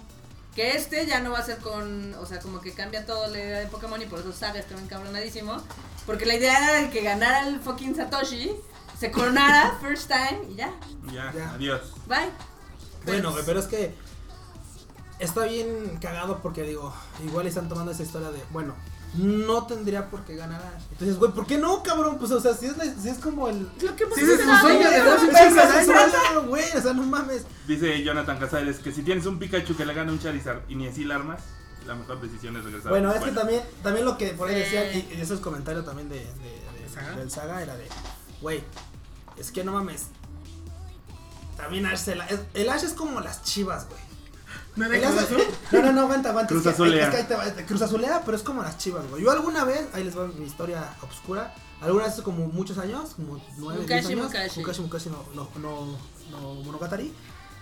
Que 0.55 0.77
este 0.77 1.07
ya 1.07 1.21
no 1.21 1.31
va 1.33 1.39
a 1.39 1.45
ser 1.45 1.59
con, 1.59 2.15
o 2.15 2.27
sea, 2.27 2.39
como 2.41 2.61
que 2.61 2.73
cambia 2.73 3.07
toda 3.07 3.29
la 3.29 3.39
idea 3.39 3.59
de 3.61 3.67
Pokémon 3.67 4.01
y 4.03 4.07
por 4.07 4.21
eso 4.21 4.33
Saga 4.33 4.61
está 4.61 4.77
encabronadísimo. 4.79 5.61
Porque 6.07 6.27
la 6.27 6.35
idea 6.35 6.57
era 6.59 6.83
de 6.83 6.91
que 6.91 7.03
ganara 7.03 7.47
el 7.49 7.61
fucking 7.61 7.95
Satoshi, 7.97 8.53
se 9.01 9.11
coronara 9.11 9.79
first 9.81 10.09
time 10.09 10.41
y 10.51 10.57
ya, 10.57 10.71
Ya, 11.13 11.33
Ya. 11.35 11.51
adiós. 11.55 11.81
bye. 12.07 12.31
Bueno, 13.07 13.33
güey, 13.33 13.43
pero 13.47 13.59
es 13.59 13.67
que 13.67 13.95
está 15.19 15.45
bien 15.47 15.99
cagado 16.01 16.39
porque 16.43 16.63
digo, 16.63 16.95
igual 17.25 17.47
están 17.47 17.69
tomando 17.69 17.93
esa 17.93 18.03
historia 18.03 18.31
de, 18.31 18.43
bueno, 18.51 18.75
no 19.15 19.67
tendría 19.67 20.09
por 20.11 20.25
qué 20.25 20.37
ganar. 20.37 20.61
Entonces, 20.93 21.17
güey, 21.19 21.33
¿por 21.33 21.47
qué 21.47 21.59
no, 21.59 21.83
cabrón? 21.83 22.19
Pues, 22.19 22.31
o 22.31 22.41
sea, 22.41 22.55
si 22.55 22.67
es, 22.67 22.77
la- 22.77 22.85
si 22.95 23.09
es 23.09 23.19
como 23.19 23.49
el... 23.49 23.63
Lo 23.81 23.97
que 23.97 24.05
Sí, 24.15 24.21
es 24.21 24.41
su 24.41 24.57
sueño 24.61 24.89
de 24.91 24.97
Es 24.99 25.05
dos 25.05 25.21
pesos, 25.33 26.47
güey, 26.47 26.65
o 26.77 26.81
sea, 26.81 26.93
no 26.93 27.03
mames. 27.05 27.45
Dice 27.67 28.03
Jonathan 28.05 28.39
Casares 28.39 28.79
que 28.79 28.93
si 28.93 29.03
tienes 29.03 29.27
un 29.27 29.39
Pikachu 29.39 29.75
que 29.77 29.85
le 29.85 29.95
gana 29.95 30.13
un 30.13 30.21
Charizard 30.21 30.61
y 30.69 30.75
ni 30.77 30.87
así 30.87 31.05
la 31.05 31.17
armas, 31.17 31.41
la 31.87 31.95
mejor 31.95 32.21
decisión 32.21 32.55
es 32.57 32.65
regresar. 32.65 32.91
Bueno, 32.91 33.13
es 33.13 33.23
que 33.25 33.33
también, 33.33 33.63
también 33.83 34.05
lo 34.05 34.17
que 34.17 34.29
por 34.35 34.49
ahí 34.49 34.57
Sí. 34.57 34.77
decían, 34.77 34.87
y, 35.11 35.15
y 35.17 35.21
esos 35.21 35.41
comentarios 35.41 35.85
también 35.85 36.09
de, 36.09 36.19
de, 36.19 36.25
de- 36.25 36.89
¿Saga? 36.95 37.13
del 37.17 37.31
saga 37.31 37.63
era 37.63 37.77
de, 37.77 37.89
güey, 38.41 38.63
es 39.41 39.51
que 39.51 39.65
no 39.65 39.73
mames. 39.73 40.07
También 41.57 41.87
Ash 41.87 41.99
se 41.99 42.15
la- 42.15 42.27
es- 42.27 42.41
el 42.55 42.69
Ash 42.71 42.85
es 42.85 42.93
como 42.95 43.21
las 43.21 43.43
chivas, 43.43 43.87
güey. 43.89 44.01
¿No 44.77 44.87
El 44.87 45.05
Ash-? 45.05 45.29
No, 45.73 45.83
no, 45.83 45.93
no, 45.93 46.01
aguanta, 46.03 46.31
aguanta. 46.31 46.49
Cruz 46.49 46.61
es 46.61 46.75
que- 46.77 46.83
azulea. 46.83 47.09
es 47.09 47.15
que 47.15 47.25
te 47.25 47.35
va, 47.35 47.45
te- 47.53 47.67
Cruz 47.67 47.83
azulea, 47.83 48.23
pero 48.25 48.37
es 48.37 48.43
como 48.43 48.63
las 48.63 48.79
chivas, 48.79 49.07
güey. 49.11 49.23
Yo 49.23 49.31
alguna 49.31 49.65
vez, 49.65 49.87
ahí 49.93 50.05
les 50.05 50.17
va 50.17 50.27
mi 50.29 50.47
historia 50.47 50.95
obscura. 51.03 51.55
Alguna 51.81 52.05
vez 52.05 52.13
hace 52.15 52.23
como 52.23 52.47
muchos 52.47 52.79
años, 52.79 53.11
como 53.17 53.43
nueve, 53.57 53.81
Mukashi, 53.83 54.13
años. 54.13 54.27
Mukashi. 54.27 54.61
Mukashi, 54.61 54.81
Mukashi 54.83 55.09
no, 55.11 55.25
no, 55.35 55.49
no, 55.61 55.99
no 56.31 56.55
Monogatari. 56.63 57.13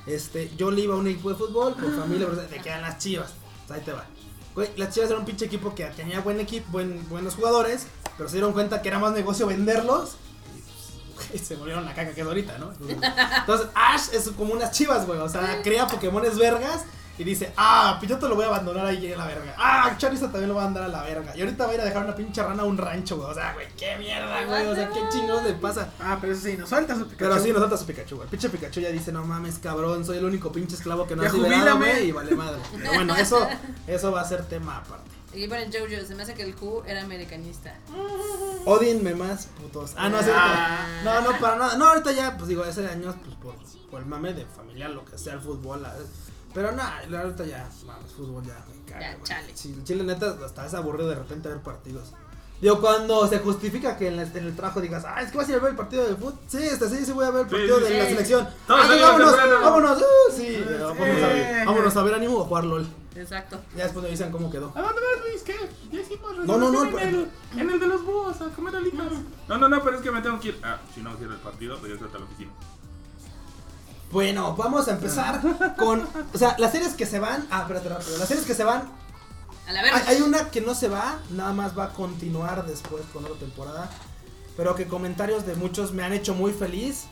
Este, 0.07 0.55
yo 0.57 0.71
le 0.71 0.83
iba 0.83 0.95
a 0.95 0.99
un 0.99 1.07
equipo 1.07 1.31
de 1.31 1.37
fútbol 1.37 1.75
con 1.75 1.93
familia, 1.97 2.27
pero 2.29 2.41
de 2.43 2.49
que 2.61 2.69
eran 2.69 2.83
las 2.83 2.99
chivas. 2.99 3.33
Sea, 3.67 3.77
ahí 3.77 3.83
te 3.83 3.93
va. 3.93 4.05
Güey, 4.55 4.71
las 4.77 4.93
chivas 4.95 5.09
eran 5.11 5.21
un 5.21 5.27
pinche 5.27 5.45
equipo 5.45 5.75
que 5.75 5.85
tenía 5.87 6.21
buen 6.21 6.41
equipo, 6.41 6.67
buen, 6.73 7.07
buenos 7.09 7.35
jugadores, 7.35 7.87
pero 8.17 8.29
se 8.29 8.37
dieron 8.37 8.53
cuenta 8.53 8.81
que 8.83 8.89
era 8.89 8.99
más 8.99 9.13
negocio 9.13 9.47
venderlos. 9.47 10.17
Y 11.29 11.29
güey, 11.33 11.45
se 11.45 11.57
volvieron 11.57 11.85
la 11.85 11.95
caca 11.95 12.13
que 12.13 12.21
es 12.21 12.27
ahorita, 12.27 12.59
¿no? 12.59 12.73
Entonces, 12.73 13.69
Ash 13.75 14.09
es 14.13 14.29
como 14.31 14.53
unas 14.53 14.71
chivas, 14.71 15.07
güey. 15.07 15.19
O 15.19 15.29
sea, 15.29 15.61
crea 15.63 15.87
Pokémones 15.87 16.39
vergas 16.39 16.85
y 17.19 17.25
dice, 17.25 17.53
ah, 17.57 17.97
pues 17.99 18.09
yo 18.09 18.17
te 18.17 18.29
lo 18.29 18.37
voy 18.37 18.45
a 18.45 18.49
abandonar 18.49 18.87
ahí 18.87 19.13
a 19.13 19.17
la 19.17 19.27
verga. 19.27 19.53
Ah, 19.59 19.93
Charizard 19.99 20.31
también 20.31 20.49
lo 20.49 20.55
va 20.55 20.63
a 20.63 20.65
mandar 20.67 20.85
a 20.85 20.89
la 20.89 21.03
verga. 21.03 21.37
Y 21.37 21.41
ahorita 21.41 21.67
va 21.67 21.73
a 21.73 21.75
ir 21.75 21.81
a 21.81 21.85
dejar 21.85 22.05
una 22.05 22.15
pinche 22.15 22.41
rana 22.41 22.63
a 22.63 22.67
un 22.67 22.79
rancho, 22.79 23.17
güey. 23.17 23.29
O 23.29 23.35
sea, 23.35 23.55
güey, 23.55 23.67
qué 23.77 23.97
mierda, 23.97 24.45
güey. 24.45 24.67
O 24.69 24.75
sea, 24.77 24.89
qué 24.89 25.01
chingados 25.11 25.43
le 25.43 25.55
pasa. 25.55 25.89
Ah, 25.99 26.19
pero 26.21 26.33
eso 26.33 26.43
sí, 26.43 26.57
nos 26.57 26.69
suelta 26.69 26.95
su 26.95 27.09
Pikachu. 27.09 27.19
Pero 27.19 27.39
sí, 27.41 27.51
nos 27.51 27.61
salta 27.61 27.77
su 27.77 27.87
Pikachu, 27.87 28.17
güey. 28.17 28.29
Pinche 28.29 28.49
Pikachu 28.49 28.81
ya 28.81 28.91
dice, 28.91 29.11
no 29.11 29.25
mames, 29.25 29.59
cabrón, 29.59 30.05
soy 30.05 30.19
el 30.19 30.25
único 30.27 30.53
pinche 30.53 30.77
esclavo 30.77 31.09
que 31.09 31.17
no 31.17 31.23
Ya 31.23 31.29
has 31.29 31.35
liberado, 31.35 31.79
güey. 31.79 32.09
Y 32.09 32.13
vale 32.13 32.37
madre. 32.37 32.61
Pero 32.73 32.93
bueno, 32.93 33.17
eso, 33.17 33.49
eso 33.89 34.13
va 34.13 34.21
a 34.21 34.25
ser 34.25 34.45
tema 34.45 34.77
aparte. 34.77 35.18
Y 35.35 35.47
ponen 35.47 35.71
Jojo, 35.73 36.07
se 36.07 36.15
me 36.15 36.23
hace 36.23 36.35
que 36.35 36.43
el 36.43 36.55
Q 36.55 36.83
era 36.87 37.03
americanista. 37.03 37.75
Odinme 38.65 39.15
más, 39.15 39.47
putos. 39.61 39.93
Ah, 39.97 40.09
no, 40.09 40.23
cierto. 40.23 40.41
No, 41.05 41.21
no, 41.21 41.39
para 41.39 41.57
nada. 41.57 41.77
No, 41.77 41.89
ahorita 41.89 42.13
ya, 42.13 42.37
pues 42.37 42.49
digo, 42.49 42.63
hace 42.65 42.87
años, 42.89 43.15
pues 43.25 43.37
por, 43.37 43.55
por 43.91 44.01
el 44.01 44.07
mame 44.07 44.33
de 44.33 44.47
familiar, 44.47 44.91
lo 44.91 45.05
que 45.05 45.19
sea, 45.19 45.35
el 45.35 45.41
fútbol. 45.41 45.83
la- 45.83 45.95
Pero 46.55 46.73
nada, 46.73 47.03
ahorita 47.23 47.45
ya, 47.45 47.69
mames, 47.87 48.11
fútbol 48.13 48.43
ya 48.45 48.65
me 48.69 48.91
caga. 48.91 49.01
Ya, 49.19 49.23
chale. 49.23 49.53
Sí, 49.55 49.75
el 49.77 49.85
Chile 49.85 50.03
neta 50.05 50.35
hasta 50.45 50.67
es 50.67 50.75
aburrido 50.75 51.09
de 51.11 51.17
repente 51.17 51.49
ver 51.49 51.59
partidos. 51.59 52.13
Digo, 52.61 52.81
cuando 52.81 53.29
se 53.29 53.39
justifica 53.39 53.97
que 53.97 54.09
en, 54.09 54.19
el- 54.19 54.37
en 54.37 54.47
el 54.47 54.57
trabajo 54.57 54.81
digas, 54.81 55.05
ah, 55.07 55.23
es 55.23 55.31
que 55.31 55.39
vas 55.39 55.47
a 55.47 55.51
ir 55.53 55.59
a 55.59 55.61
ver 55.61 55.71
el 55.73 55.77
partido 55.77 56.05
de 56.09 56.17
fútbol. 56.17 56.35
Sí, 56.49 56.59
este 56.59 56.89
sí, 56.89 57.05
sí 57.05 57.13
voy 57.13 57.27
a 57.27 57.31
ver 57.31 57.43
el 57.43 57.49
partido 57.49 57.79
sí, 57.79 57.85
de 57.85 57.99
la 57.99 58.05
sí. 58.07 58.11
selección. 58.13 58.49
Ah, 58.67 58.79
sí, 58.83 58.89
salimos 58.89 59.01
vámonos, 59.11 59.37
temprano. 59.37 59.61
vámonos. 59.63 59.99
Uh, 59.99 60.33
sí, 60.37 60.57
a 60.57 60.69
ver 60.69 60.83
o 60.83 62.43
a 62.43 62.45
jugar 62.47 62.65
LOL. 62.65 62.89
Exacto. 63.19 63.61
Ya 63.77 63.85
después 63.85 64.05
me 64.05 64.11
dicen 64.11 64.31
cómo 64.31 64.51
quedó. 64.51 64.73
¿A 64.75 64.81
dónde 64.83 65.01
vas, 65.01 65.27
Luis? 65.29 65.43
¿Qué? 65.43 65.57
Ya 65.91 66.01
hicimos 66.01 66.37
No, 66.47 66.57
no, 66.59 66.71
no, 66.71 66.99
En 66.99 67.09
el, 67.09 67.31
en 67.57 67.71
el 67.71 67.81
de 67.81 67.87
los 67.87 68.05
búhos, 68.05 68.41
a 68.41 68.49
comer 68.51 68.77
alitas. 68.77 69.07
No, 69.49 69.59
no, 69.59 69.69
no, 69.69 69.83
pero 69.83 69.97
es 69.97 70.03
que 70.03 70.11
me 70.11 70.21
tengo 70.23 70.39
que 70.41 70.49
ir. 70.49 70.61
Ah, 70.63 70.79
si 70.95 71.01
no 71.03 71.15
quiero 71.17 71.33
el 71.33 71.41
partido, 71.41 71.79
pues 71.79 71.99
ya 71.99 72.07
está 72.07 72.19
la 72.19 72.25
oficina. 72.25 72.51
Bueno, 74.11 74.55
vamos 74.57 74.89
a 74.89 74.93
empezar 74.93 75.41
con. 75.77 76.07
O 76.33 76.39
sea, 76.39 76.57
las 76.59 76.73
series 76.73 76.95
que 76.95 77.07
se 77.07 77.19
van. 77.19 77.47
Ah, 77.51 77.63
espérate, 77.63 77.89
rápido. 77.89 78.17
Las 78.19 78.29
series 78.29 78.47
que 78.47 78.55
se 78.55 78.65
van. 78.65 78.83
A 79.67 79.73
la 79.73 79.81
Hay, 79.81 79.91
verga. 79.91 80.09
hay 80.09 80.23
una 80.23 80.51
que 80.51 80.63
no 80.63 80.75
se 80.75 80.89
va, 80.89 81.19
nada 81.31 81.53
más 81.53 81.79
va 81.79 81.85
a 81.85 81.93
continuar 81.93 82.67
después 82.67 83.03
con 83.13 83.25
otra 83.27 83.37
temporada. 83.39 83.91
Pero 84.57 84.75
que 84.75 84.87
comentarios 84.87 85.45
de 85.45 85.57
muchos 85.57 85.93
me 85.93 86.03
han 86.03 86.13
hecho 86.15 86.35
muy 86.35 86.53
feliz. 86.53 87.05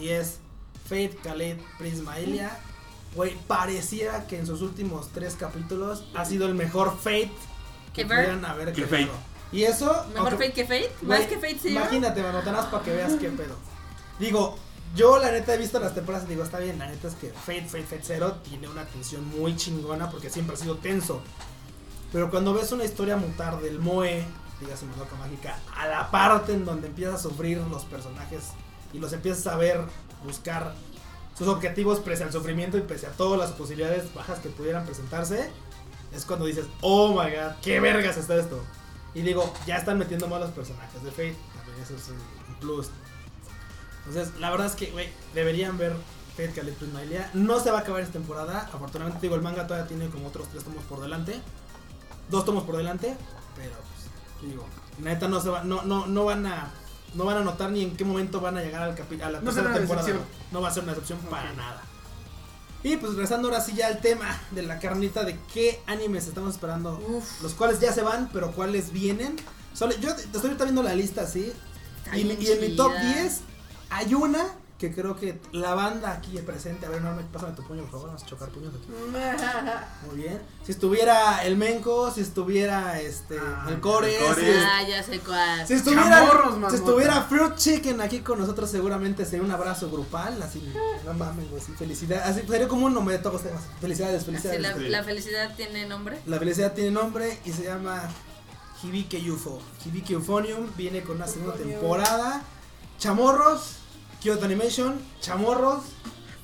Y 0.00 0.10
es 0.10 0.38
Fate, 0.84 1.18
Khaled, 1.22 1.58
Prisma 1.78 2.20
Ilia. 2.20 2.56
Güey, 3.16 3.34
pareciera 3.48 4.26
que 4.26 4.38
en 4.38 4.46
sus 4.46 4.60
últimos 4.62 5.08
tres 5.08 5.34
capítulos 5.34 6.04
ha 6.14 6.24
sido 6.24 6.46
el 6.46 6.54
mejor 6.54 6.96
Fate 6.98 7.32
que 7.94 8.02
Ever. 8.02 8.18
pudieran 8.18 8.44
haber 8.44 8.72
Que 8.72 8.84
creado. 8.84 9.06
Fate. 9.12 9.18
Y 9.52 9.62
eso. 9.64 9.86
Mejor 10.12 10.28
aunque- 10.32 10.36
Fate 10.36 10.52
que 10.52 10.62
Fate. 10.64 10.90
Más 11.02 11.20
que 11.22 11.36
Fate, 11.36 11.58
sí. 11.60 11.68
Imagínate, 11.70 12.22
mano, 12.22 12.40
para 12.70 12.84
que 12.84 12.92
veas 12.92 13.14
qué 13.14 13.30
pedo. 13.30 13.54
Digo, 14.18 14.58
yo 14.94 15.18
la 15.18 15.30
neta 15.30 15.54
he 15.54 15.58
visto 15.58 15.80
las 15.80 15.94
temporadas 15.94 16.26
y 16.26 16.30
digo, 16.30 16.42
está 16.44 16.58
bien, 16.58 16.78
la 16.78 16.86
neta 16.88 17.08
es 17.08 17.14
que 17.14 17.28
Fate, 17.30 17.64
Fate, 17.66 17.84
Fate 17.84 18.02
Zero 18.04 18.32
tiene 18.48 18.68
una 18.68 18.84
tensión 18.84 19.24
muy 19.28 19.56
chingona 19.56 20.10
porque 20.10 20.28
siempre 20.30 20.54
ha 20.54 20.58
sido 20.58 20.76
tenso. 20.76 21.22
Pero 22.12 22.30
cuando 22.30 22.52
ves 22.54 22.70
una 22.72 22.84
historia 22.84 23.16
mutar 23.16 23.60
del 23.60 23.78
Moe, 23.78 24.24
dígase 24.60 24.86
Madoka 24.86 25.16
Mágica, 25.16 25.58
a 25.76 25.86
la 25.86 26.10
parte 26.10 26.52
en 26.52 26.64
donde 26.64 26.88
empiezas 26.88 27.14
a 27.16 27.18
sufrir 27.18 27.58
los 27.58 27.84
personajes 27.84 28.44
y 28.92 28.98
los 28.98 29.12
empiezas 29.12 29.46
a 29.48 29.56
ver, 29.56 29.80
buscar 30.24 30.74
sus 31.36 31.48
objetivos 31.48 32.00
pese 32.00 32.24
al 32.24 32.32
sufrimiento 32.32 32.78
y 32.78 32.82
pese 32.82 33.06
a 33.06 33.10
todas 33.10 33.38
las 33.38 33.52
posibilidades 33.52 34.12
bajas 34.14 34.38
que 34.38 34.48
pudieran 34.48 34.84
presentarse, 34.84 35.50
es 36.14 36.24
cuando 36.24 36.46
dices, 36.46 36.66
oh 36.80 37.10
my 37.10 37.30
god, 37.30 37.56
qué 37.62 37.80
vergas 37.80 38.16
está 38.16 38.36
esto. 38.36 38.62
Y 39.14 39.22
digo, 39.22 39.52
ya 39.66 39.76
están 39.76 39.98
metiendo 39.98 40.28
más 40.28 40.40
los 40.40 40.50
personajes 40.50 41.02
de 41.02 41.10
Fate, 41.10 41.36
también 41.54 41.82
eso 41.82 41.94
es 41.94 42.08
un 42.08 42.54
plus. 42.60 42.90
Entonces, 44.06 44.38
la 44.38 44.50
verdad 44.50 44.66
es 44.66 44.74
que, 44.74 44.90
güey, 44.90 45.08
deberían 45.34 45.78
ver 45.78 45.96
Fate 46.36 46.52
Caleb 46.52 46.74
Prisma 46.74 47.02
Ilia. 47.02 47.30
No 47.34 47.58
se 47.60 47.70
va 47.70 47.78
a 47.78 47.80
acabar 47.80 48.02
esta 48.02 48.12
temporada. 48.12 48.68
Afortunadamente, 48.72 49.20
digo, 49.22 49.34
el 49.34 49.42
manga 49.42 49.66
todavía 49.66 49.88
tiene 49.88 50.08
como 50.08 50.28
otros 50.28 50.48
tres 50.48 50.62
tomos 50.64 50.84
por 50.84 51.00
delante. 51.00 51.40
Dos 52.30 52.44
tomos 52.44 52.64
por 52.64 52.76
delante. 52.76 53.16
Pero, 53.56 53.72
pues, 53.72 54.50
digo, 54.50 54.66
neta 54.98 55.28
no 55.28 55.40
se 55.40 55.48
va, 55.48 55.64
no, 55.64 55.82
no, 55.82 56.06
no 56.06 56.24
van 56.24 56.46
a. 56.46 56.70
No 57.16 57.24
van 57.24 57.38
a 57.38 57.40
notar 57.42 57.70
ni 57.70 57.82
en 57.82 57.96
qué 57.96 58.04
momento 58.04 58.40
van 58.40 58.56
a 58.58 58.62
llegar 58.62 58.82
al 58.82 58.94
capi- 58.94 59.20
a 59.22 59.30
la 59.30 59.40
No 59.40 59.44
tercera 59.52 59.72
temporada. 59.74 60.06
decepción. 60.06 60.28
No 60.52 60.60
va 60.60 60.68
a 60.68 60.72
ser 60.72 60.82
una 60.82 60.92
excepción 60.92 61.18
para 61.30 61.52
nada. 61.54 61.82
Y 62.82 62.96
pues 62.98 63.12
regresando 63.14 63.48
ahora 63.48 63.60
sí 63.60 63.72
ya 63.74 63.88
al 63.88 64.00
tema 64.00 64.38
de 64.52 64.62
la 64.62 64.78
carnita 64.78 65.24
de 65.24 65.36
qué 65.52 65.80
animes 65.86 66.26
estamos 66.28 66.54
esperando. 66.54 67.02
Uf. 67.08 67.42
Los 67.42 67.54
cuales 67.54 67.80
ya 67.80 67.92
se 67.92 68.02
van, 68.02 68.28
pero 68.32 68.52
cuáles 68.52 68.92
vienen. 68.92 69.36
Solo, 69.72 69.94
yo 69.98 70.14
te 70.14 70.22
estoy 70.36 70.54
viendo 70.54 70.82
la 70.82 70.94
lista 70.94 71.22
así. 71.22 71.52
Y, 72.14 72.20
en 72.20 72.60
mi 72.60 72.76
top 72.76 72.92
chida. 72.92 73.12
10 73.14 73.40
hay 73.90 74.14
una 74.14 74.44
que 74.78 74.92
creo 74.94 75.16
que 75.16 75.40
la 75.52 75.74
banda 75.74 76.12
aquí 76.12 76.36
presente. 76.38 76.84
A 76.84 76.90
ver, 76.90 77.00
no, 77.00 77.16
pásame 77.32 77.54
tu 77.56 77.62
puño, 77.62 77.82
por 77.82 77.92
favor. 77.92 78.06
Vamos 78.08 78.22
a 78.22 78.26
chocar 78.26 78.50
puños 78.50 78.74
aquí. 78.74 78.88
Muy 80.06 80.16
bien. 80.16 80.42
Si 80.64 80.72
estuviera 80.72 81.44
el 81.44 81.56
Menko, 81.56 82.10
si 82.10 82.20
estuviera 82.20 83.00
este 83.00 83.38
Ah, 83.40 83.66
el 83.70 83.80
Core, 83.80 84.14
el 84.14 84.22
Core. 84.34 84.52
si, 84.52 84.58
Ah, 84.66 84.82
ya 84.86 85.02
sé 85.02 85.20
cuál. 85.20 85.66
si 85.66 85.74
estuviera, 85.74 86.10
Chamorros, 86.10 86.70
si 86.70 86.76
estuviera 86.76 87.22
Fruit 87.22 87.54
Chicken 87.54 88.00
aquí 88.02 88.20
con 88.20 88.38
nosotros, 88.38 88.70
seguramente 88.70 89.24
sería 89.24 89.44
un 89.46 89.50
abrazo 89.50 89.90
grupal. 89.90 90.42
Así, 90.42 90.62
no 91.06 91.14
mames, 91.14 91.48
güey, 91.50 91.62
sí, 91.62 91.72
felicidad. 91.78 92.22
Así 92.28 92.42
sería 92.46 92.68
como 92.68 92.84
un 92.86 92.92
nombre 92.92 93.16
de 93.16 93.22
todos 93.22 93.42
temas. 93.42 93.62
Felicidades, 93.80 94.16
Así 94.22 94.26
felicidades. 94.26 94.90
la, 94.90 95.02
felicidad 95.04 95.56
tiene 95.56 95.86
nombre. 95.86 96.20
La 96.26 96.38
felicidad 96.38 96.74
tiene 96.74 96.90
nombre 96.90 97.38
y 97.46 97.52
se 97.52 97.64
llama 97.64 98.02
Hibike 98.82 99.30
UFO. 99.30 99.58
Hibike 99.86 100.10
Euphonium 100.12 100.68
viene 100.76 101.00
con 101.02 101.16
una 101.16 101.26
segunda 101.26 101.54
temporada. 101.54 102.42
Chamorros, 102.98 103.76
Kyoto 104.20 104.44
Animation, 104.44 105.00
chamorros, 105.20 105.82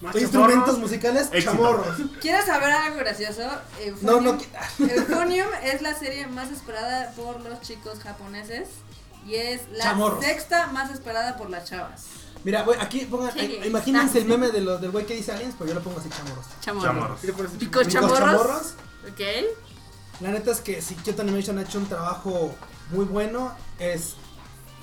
Más 0.00 0.14
instrumentos 0.16 0.66
chamorros. 0.66 0.78
musicales, 0.78 1.28
Éxito. 1.32 1.52
chamorros. 1.52 1.96
¿Quieres 2.20 2.44
saber 2.46 2.70
algo 2.72 2.96
gracioso? 2.98 3.42
No, 3.42 3.82
Euphonium, 3.84 4.24
no, 4.24 4.38
qui- 4.38 4.90
Euphonium 4.96 5.48
es 5.64 5.82
la 5.82 5.94
serie 5.98 6.26
más 6.26 6.50
esperada 6.50 7.12
por 7.16 7.40
los 7.40 7.60
chicos 7.60 7.98
japoneses 8.00 8.68
y 9.26 9.34
es 9.36 9.62
la 9.72 9.84
Chamorros. 9.84 10.24
sexta 10.24 10.66
más 10.68 10.90
esperada 10.90 11.36
por 11.36 11.50
las 11.50 11.68
chavas. 11.68 12.04
Mira, 12.44 12.66
aquí 12.80 13.00
pongan, 13.06 13.32
Sí. 13.32 13.38
eh, 13.40 13.62
imagínense 13.66 14.18
el 14.18 14.24
meme 14.24 14.50
de 14.50 14.60
los 14.60 14.80
del 14.80 14.90
güey 14.90 15.06
que 15.06 15.14
dice 15.14 15.30
aliens, 15.30 15.54
pero 15.56 15.68
yo 15.68 15.74
lo 15.74 15.80
pongo 15.82 16.00
así 16.00 16.08
chamorros. 16.08 16.46
Chamorros. 16.60 17.22
Y 17.22 17.26
le 17.28 17.32
pones- 17.34 17.52
Pico 17.52 17.78
Amigos 17.80 17.92
chamorros. 17.94 18.18
chamorros. 18.18 18.74
Ok. 19.08 19.20
La 20.20 20.30
neta 20.30 20.50
es 20.50 20.60
que 20.60 20.82
si 20.82 20.94
Kyoto 20.96 21.22
Animation 21.22 21.58
ha 21.58 21.62
hecho 21.62 21.78
un 21.78 21.86
trabajo 21.88 22.54
muy 22.90 23.04
bueno, 23.04 23.54
es 23.78 24.14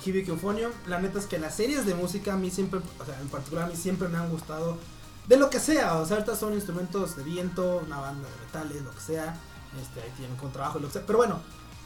Hibiki 0.04 0.30
Euphonium. 0.30 0.72
La 0.86 1.00
neta 1.00 1.18
es 1.18 1.26
que 1.26 1.38
las 1.38 1.54
series 1.54 1.86
de 1.86 1.94
música 1.94 2.34
a 2.34 2.36
mí 2.36 2.50
siempre, 2.50 2.80
o 2.98 3.04
sea, 3.04 3.18
en 3.20 3.28
particular 3.28 3.64
a 3.64 3.68
mí 3.68 3.76
siempre 3.76 4.08
me 4.08 4.18
han 4.18 4.30
gustado. 4.30 4.76
De 5.28 5.36
lo 5.36 5.48
que 5.50 5.60
sea, 5.60 5.96
o 5.98 6.06
sea, 6.06 6.16
ahorita 6.16 6.34
son 6.36 6.54
instrumentos 6.54 7.16
de 7.16 7.22
viento, 7.22 7.82
una 7.86 7.98
banda 8.00 8.28
de 8.28 8.44
metales, 8.46 8.82
lo 8.82 8.90
que 8.92 9.00
sea. 9.00 9.36
Este, 9.80 10.00
ahí 10.02 10.10
tienen 10.16 10.36
con 10.36 10.50
trabajo, 10.52 10.78
lo 10.80 10.88
que 10.88 10.94
sea. 10.94 11.06
Pero 11.06 11.18
bueno, 11.18 11.38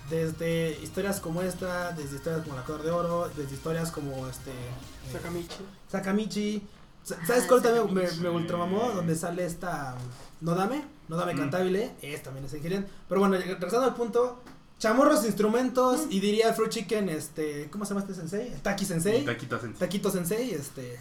desde 0.09 0.79
historias 0.83 1.21
como 1.21 1.43
esta, 1.43 1.93
desde 1.93 2.17
historias 2.17 2.43
como 2.43 2.57
La 2.57 2.65
Cor 2.65 2.83
de 2.83 2.91
Oro, 2.91 3.31
desde 3.37 3.55
historias 3.55 3.91
como 3.91 4.27
este. 4.29 4.51
eh, 4.51 5.13
Sakamichi. 5.13 5.57
Sakamichi. 5.91 6.63
Sa- 7.03 7.17
¿Sabes 7.27 7.45
Ah, 7.45 7.47
cuál 7.49 7.63
también 7.63 7.93
me, 7.93 8.01
Sakamichi. 8.03 8.23
me 8.23 8.29
ultramamó? 8.31 8.91
Donde 8.95 9.15
sale 9.15 9.45
esta 9.45 9.95
Nodame, 10.41 10.85
Nodame 11.09 11.35
Mm. 11.35 11.39
Cantabile, 11.39 11.93
es 12.01 12.23
también 12.23 12.47
es 12.47 12.55
ingeniero. 12.55 12.87
Pero 13.09 13.21
bueno, 13.21 13.37
regresando 13.37 13.83
al 13.87 13.95
punto, 13.95 14.41
chamorros 14.79 15.25
instrumentos 15.25 16.03
y 16.11 16.21
diría 16.21 16.49
el 16.49 16.55
Fruit 16.55 16.71
Chicken, 16.71 17.09
este, 17.09 17.69
¿cómo 17.71 17.85
se 17.85 17.91
llama 17.95 18.01
este 18.03 18.15
sensei? 18.15 18.53
El 18.53 18.61
Taki 18.61 18.85
Sensei. 18.85 19.25
Taquito 19.25 19.59
Sensei. 19.59 19.79
Taquito 19.79 20.11
Sensei, 20.11 20.51
este, 20.55 21.01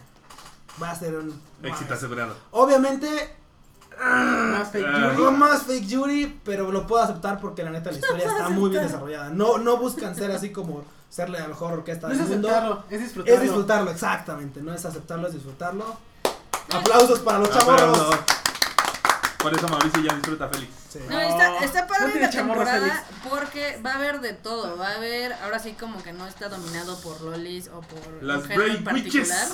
va 0.82 0.92
a 0.92 0.96
ser 0.96 1.16
un... 1.16 1.40
Éxito 1.64 1.94
asegurado. 1.94 2.36
Obviamente, 2.52 3.08
Más 4.00 4.70
fake 4.72 4.86
Ah. 4.88 5.12
Yuri. 5.14 5.24
no 5.24 5.32
más 5.32 5.64
fake 5.64 5.86
Yuri, 5.88 6.40
pero 6.44 6.72
lo 6.72 6.88
puedo 6.88 7.04
aceptar 7.04 7.40
porque 7.40 7.64
la 7.64 7.70
neta 7.72 7.92
la 7.92 7.98
historia 8.00 8.26
está 8.28 8.50
muy 8.50 8.70
bien 8.70 8.84
desarrollada. 8.84 9.30
No, 9.30 9.58
no 9.58 9.78
buscan 9.78 10.16
ser 10.16 10.32
así 10.32 10.52
como 10.52 10.84
ser 11.10 11.30
la 11.30 11.48
mejor 11.48 11.74
orquesta 11.74 12.08
No 12.08 12.14
es 12.14 12.20
del 12.20 12.30
mundo. 12.30 12.48
aceptarlo, 12.50 12.84
es 12.90 13.00
disfrutarlo. 13.02 13.36
Es 13.36 13.42
disfrutarlo, 13.42 13.92
exactamente. 13.92 14.62
No 14.62 14.74
es 14.74 14.84
aceptarlo, 14.86 15.28
es 15.28 15.34
disfrutarlo. 15.34 15.86
Aplausos 16.74 17.20
para 17.20 17.40
los 17.40 17.52
chamorros. 17.52 18.00
Aplausos. 18.00 18.20
Por 19.44 19.54
eso 19.54 19.68
Mauricio 19.68 20.02
ya 20.02 20.14
disfruta 20.16 20.48
Félix. 20.50 20.72
Sí. 20.90 21.00
No, 21.10 21.20
está, 21.20 21.58
está 21.64 21.82
No 21.82 21.88
padre 21.88 22.12
tiene 22.12 22.28
la 22.28 22.32
temporada 22.32 23.04
porque 23.30 23.80
va 23.86 23.92
a 23.92 23.96
haber 23.96 24.22
de 24.22 24.34
todo. 24.34 24.78
Va 24.78 24.90
a 24.90 24.96
haber, 24.96 25.34
ahora 25.34 25.60
sí, 25.60 25.74
como 25.74 26.02
que 26.02 26.14
no 26.14 26.26
está 26.26 26.50
dominado 26.50 26.98
por 27.02 27.22
lolis 27.22 27.68
o 27.68 27.82
por 27.82 28.24
Las 28.24 28.44
en 28.50 28.58
Great 28.58 28.88
Witches. 28.94 29.30
particular. 29.30 29.48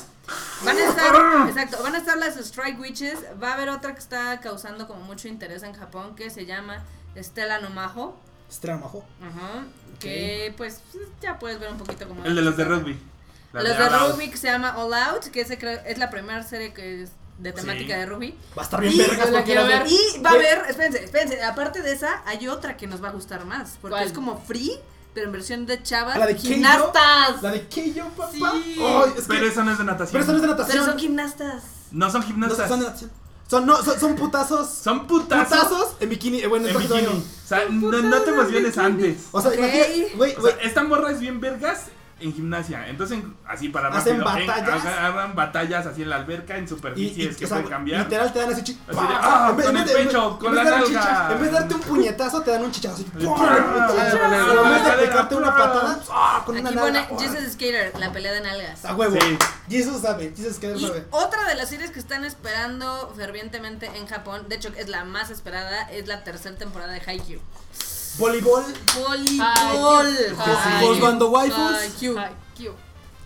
Van 0.63 0.77
a 0.77 0.83
estar, 0.89 1.49
exacto, 1.49 1.83
van 1.83 1.95
a 1.95 1.97
estar 1.97 2.17
las 2.17 2.37
Strike 2.37 2.79
Witches. 2.79 3.17
Va 3.41 3.49
a 3.49 3.53
haber 3.55 3.69
otra 3.69 3.93
que 3.93 3.99
está 3.99 4.39
causando 4.39 4.87
como 4.87 5.01
mucho 5.01 5.27
interés 5.27 5.63
en 5.63 5.73
Japón 5.73 6.15
que 6.15 6.29
se 6.29 6.45
llama 6.45 6.83
Stella 7.17 7.59
no 7.59 7.69
Majo. 7.71 8.15
Estrella 8.49 8.77
Majo. 8.77 9.03
Ajá. 9.21 9.63
Que 9.99 10.53
pues 10.55 10.81
ya 11.21 11.37
puedes 11.39 11.59
ver 11.59 11.71
un 11.71 11.77
poquito 11.77 12.07
como. 12.07 12.23
El 12.25 12.35
de 12.35 12.41
los 12.41 12.55
de 12.55 12.63
rugby. 12.65 12.99
Los 13.51 13.63
de 13.63 13.89
rugby 13.89 14.29
que 14.29 14.37
se 14.37 14.47
llama 14.47 14.77
All 14.77 14.93
Out, 14.93 15.25
que 15.31 15.43
creo- 15.57 15.81
es 15.85 15.97
la 15.97 16.09
primera 16.11 16.43
serie 16.43 16.71
que 16.73 17.01
es 17.03 17.09
de 17.39 17.51
temática 17.53 17.93
Sí. 17.95 17.99
de 17.99 18.05
rugby. 18.05 18.37
Va 18.57 18.61
a 18.61 18.65
estar 18.65 18.81
bien 18.81 18.97
vergas 18.97 19.29
la 19.31 19.43
quiero 19.43 19.65
ver. 19.65 19.85
Y 19.87 20.19
va 20.21 20.29
a 20.31 20.33
haber, 20.33 20.65
espérense, 20.69 21.03
espérense, 21.03 21.41
aparte 21.43 21.81
de 21.81 21.91
esa, 21.93 22.21
hay 22.25 22.47
otra 22.47 22.75
que 22.77 22.85
nos 22.85 23.01
va 23.03 23.07
a 23.09 23.11
gustar 23.11 23.45
más, 23.45 23.77
porque 23.81 23.95
¿Cuál? 23.95 24.07
es 24.07 24.13
como 24.13 24.37
free, 24.45 24.73
pero 25.13 25.25
en 25.27 25.31
versión 25.31 25.65
de 25.65 25.81
chavas 25.81 26.17
¿La 26.17 26.25
de 26.27 26.35
gimnastas. 26.35 27.41
La 27.41 27.51
de 27.51 27.67
Keio, 27.67 28.05
papá. 28.09 28.31
Sí. 28.31 28.43
Es 29.17 29.23
que- 29.23 29.33
Pero 29.33 29.47
eso 29.47 29.63
no 29.63 29.71
es 29.71 29.77
de 29.77 29.83
natación. 29.85 30.11
pero 30.11 30.23
eso 30.23 30.31
no 30.33 30.37
es 30.37 30.41
de 30.43 30.47
natación. 30.49 30.77
Pero 30.77 30.85
son 30.91 30.99
gimnastas. 30.99 31.63
No 31.91 32.11
son 32.11 32.21
No, 32.21 32.27
gimnastas. 32.27 32.67
son 32.69 32.79
de 32.81 32.85
natación. 32.85 33.11
Son, 33.49 33.65
no, 33.65 33.83
son, 33.83 33.99
son 33.99 34.15
putazos. 34.15 34.69
Son 34.69 35.07
putazos. 35.07 35.47
Putazos 35.57 35.95
en 35.99 36.09
bikini. 36.09 36.41
eh, 36.41 36.47
Bueno, 36.47 36.67
en 36.67 36.77
bikini. 36.77 37.07
O 37.07 37.23
sea, 37.47 37.63
no, 37.67 37.91
no 38.01 38.21
te 38.21 38.29
emociones 38.29 38.77
antes. 38.77 39.17
O 39.31 39.41
sea, 39.41 39.49
güey, 39.51 40.13
O 40.13 40.17
güey. 40.17 40.35
sea, 40.35 40.57
esta 40.61 40.83
morra 40.83 41.11
es 41.11 41.19
bien 41.19 41.39
vergas 41.39 41.85
en 42.19 42.33
gimnasia. 42.33 42.87
Entonces, 42.87 43.17
en- 43.19 43.35
así 43.47 43.69
para 43.69 43.89
Hacen 43.89 44.19
rápido. 44.21 44.39
en- 44.41 44.47
batallas. 44.47 44.85
agarran 44.85 45.35
batallas 45.35 45.85
así 45.85 46.01
en 46.03 46.09
la 46.09 46.17
alberca, 46.17 46.57
en 46.57 46.67
superficies 46.67 47.33
y, 47.33 47.35
que 47.39 47.45
o 47.45 47.47
sea, 47.47 47.57
pueden 47.57 47.69
cambiar. 47.69 48.03
literal 48.03 48.33
te 48.33 48.39
dan 48.39 48.51
ese 48.51 48.63
chichazo. 48.63 48.91
Así 48.99 49.07
de, 49.07 49.13
ah, 49.21 49.53
con 49.63 49.77
el 49.77 49.85
pecho, 49.85 50.39
con 50.39 50.55
la 50.55 50.63
nalga. 50.63 50.83
chicha- 50.85 51.29
En 51.31 51.39
vez 51.41 51.51
de 51.51 51.59
darte 51.59 51.75
un 51.75 51.81
puñetazo, 51.81 52.41
te 52.41 52.51
dan 52.51 52.63
un 52.63 52.71
chichazo. 52.71 52.95
así, 52.95 53.03
¡pum! 53.03 53.21
en 53.23 54.71
vez 54.71 54.83
de 54.85 54.91
aplicarte 54.91 55.35
una 55.35 55.55
patada, 55.55 55.99
¡ah! 56.11 56.43
con 56.45 56.57
una 56.57 56.69
Aquí 56.69 56.77
pone 56.77 56.91
nalga. 56.91 57.19
Jesus 57.19 57.53
Skater, 57.53 57.93
la 57.99 58.11
pelea 58.11 58.33
de 58.33 58.41
nalgas. 58.41 58.85
A 58.85 58.95
huevo. 58.95 59.17
Sí. 59.19 59.37
Jesus 59.69 60.01
sabe, 60.01 60.33
Jesus 60.35 60.57
Y 60.63 60.85
sabe. 60.87 61.05
otra 61.11 61.43
de 61.47 61.55
las 61.55 61.69
series 61.69 61.91
que 61.91 61.99
están 61.99 62.25
esperando 62.25 63.13
fervientemente 63.15 63.85
en 63.95 64.07
Japón, 64.07 64.45
de 64.49 64.55
hecho 64.55 64.69
es 64.77 64.89
la 64.89 65.03
más 65.05 65.29
esperada, 65.29 65.83
es 65.91 66.07
la 66.07 66.23
tercera 66.23 66.55
temporada 66.55 66.93
de 66.93 67.01
Haikyuu. 67.05 67.39
Voleibol. 68.17 68.63
Voleibol. 68.95 70.15
Los 70.81 70.99
bando 71.01 71.29
waifus. 71.29 71.75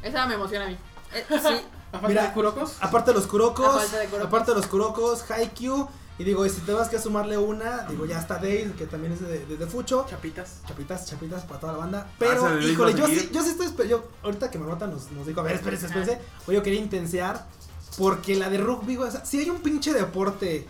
Esa 0.03 0.25
me 0.27 0.35
emociona 0.35 0.65
a 0.65 0.67
mí. 0.69 0.77
Eh, 1.13 1.25
sí, 1.29 1.35
A 1.35 1.99
falta 1.99 2.07
Mira, 2.07 2.23
de 2.23 2.33
Kurokos. 2.33 2.75
Aparte 2.81 3.11
de 3.11 3.15
los 3.17 3.27
kurokos, 3.27 3.65
falta 3.81 3.99
de 3.99 4.05
kurokos. 4.07 4.27
aparte 4.27 4.51
de 4.51 4.57
los 4.57 4.67
kurokos, 4.67 5.31
Haikyuu 5.31 5.87
Y 6.17 6.23
digo, 6.23 6.45
y 6.45 6.49
si 6.49 6.61
te 6.61 6.73
vas 6.73 6.89
que 6.89 6.99
sumarle 6.99 7.37
una, 7.37 7.83
digo, 7.83 8.05
ya 8.05 8.19
está 8.19 8.37
Days, 8.37 8.71
que 8.77 8.85
también 8.85 9.13
es 9.13 9.21
de, 9.21 9.45
de, 9.45 9.57
de 9.57 9.67
Fucho. 9.67 10.05
Chapitas. 10.09 10.57
Chapitas, 10.67 11.05
chapitas 11.05 11.43
para 11.43 11.59
toda 11.59 11.73
la 11.73 11.79
banda. 11.79 12.07
Pero, 12.19 12.45
Ah, 12.45 12.55
dijo 12.55 12.69
híjole, 12.89 12.93
yo 12.95 13.07
sí, 13.07 13.29
yo 13.31 13.41
sí 13.43 13.55
estoy. 13.59 13.87
Yo, 13.87 14.03
ahorita 14.23 14.51
que 14.51 14.59
Marmota 14.59 14.87
nos, 14.87 15.11
nos 15.11 15.25
dijo, 15.25 15.39
a 15.39 15.43
ver, 15.43 15.55
espérense, 15.55 15.85
espérense. 15.85 16.19
Oye, 16.47 16.57
yo 16.57 16.63
quería 16.63 16.79
intensear. 16.79 17.45
Porque 17.97 18.35
la 18.35 18.49
de 18.49 18.57
rugby, 18.57 18.97
o 18.97 19.09
sea, 19.11 19.23
si 19.23 19.39
hay 19.39 19.49
un 19.51 19.59
pinche 19.61 19.93
deporte. 19.93 20.67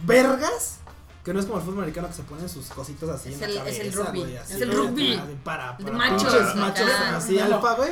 Vergas. 0.00 0.78
Que 1.24 1.32
no 1.32 1.38
es 1.40 1.46
como 1.46 1.58
el 1.58 1.64
fútbol 1.64 1.78
americano 1.80 2.08
que 2.08 2.14
se 2.14 2.22
ponen 2.24 2.48
sus 2.48 2.66
cositas 2.66 3.08
así 3.08 3.28
Es 3.32 3.36
en 3.40 3.44
el- 3.50 3.54
la 3.54 3.68
es 3.68 3.78
el 3.78 3.92
cabeza, 3.92 4.02
rugby, 4.10 4.20
güey, 4.20 4.36
así, 4.38 4.54
es 4.54 4.60
el 4.60 4.72
rugby. 4.72 5.20
Para, 5.44 5.72
De 5.74 5.84
para 5.84 5.96
machos, 5.96 6.24
pinches 6.34 6.54
machos 6.56 6.90
así 7.14 7.38
alfa, 7.38 7.74
güey. 7.74 7.90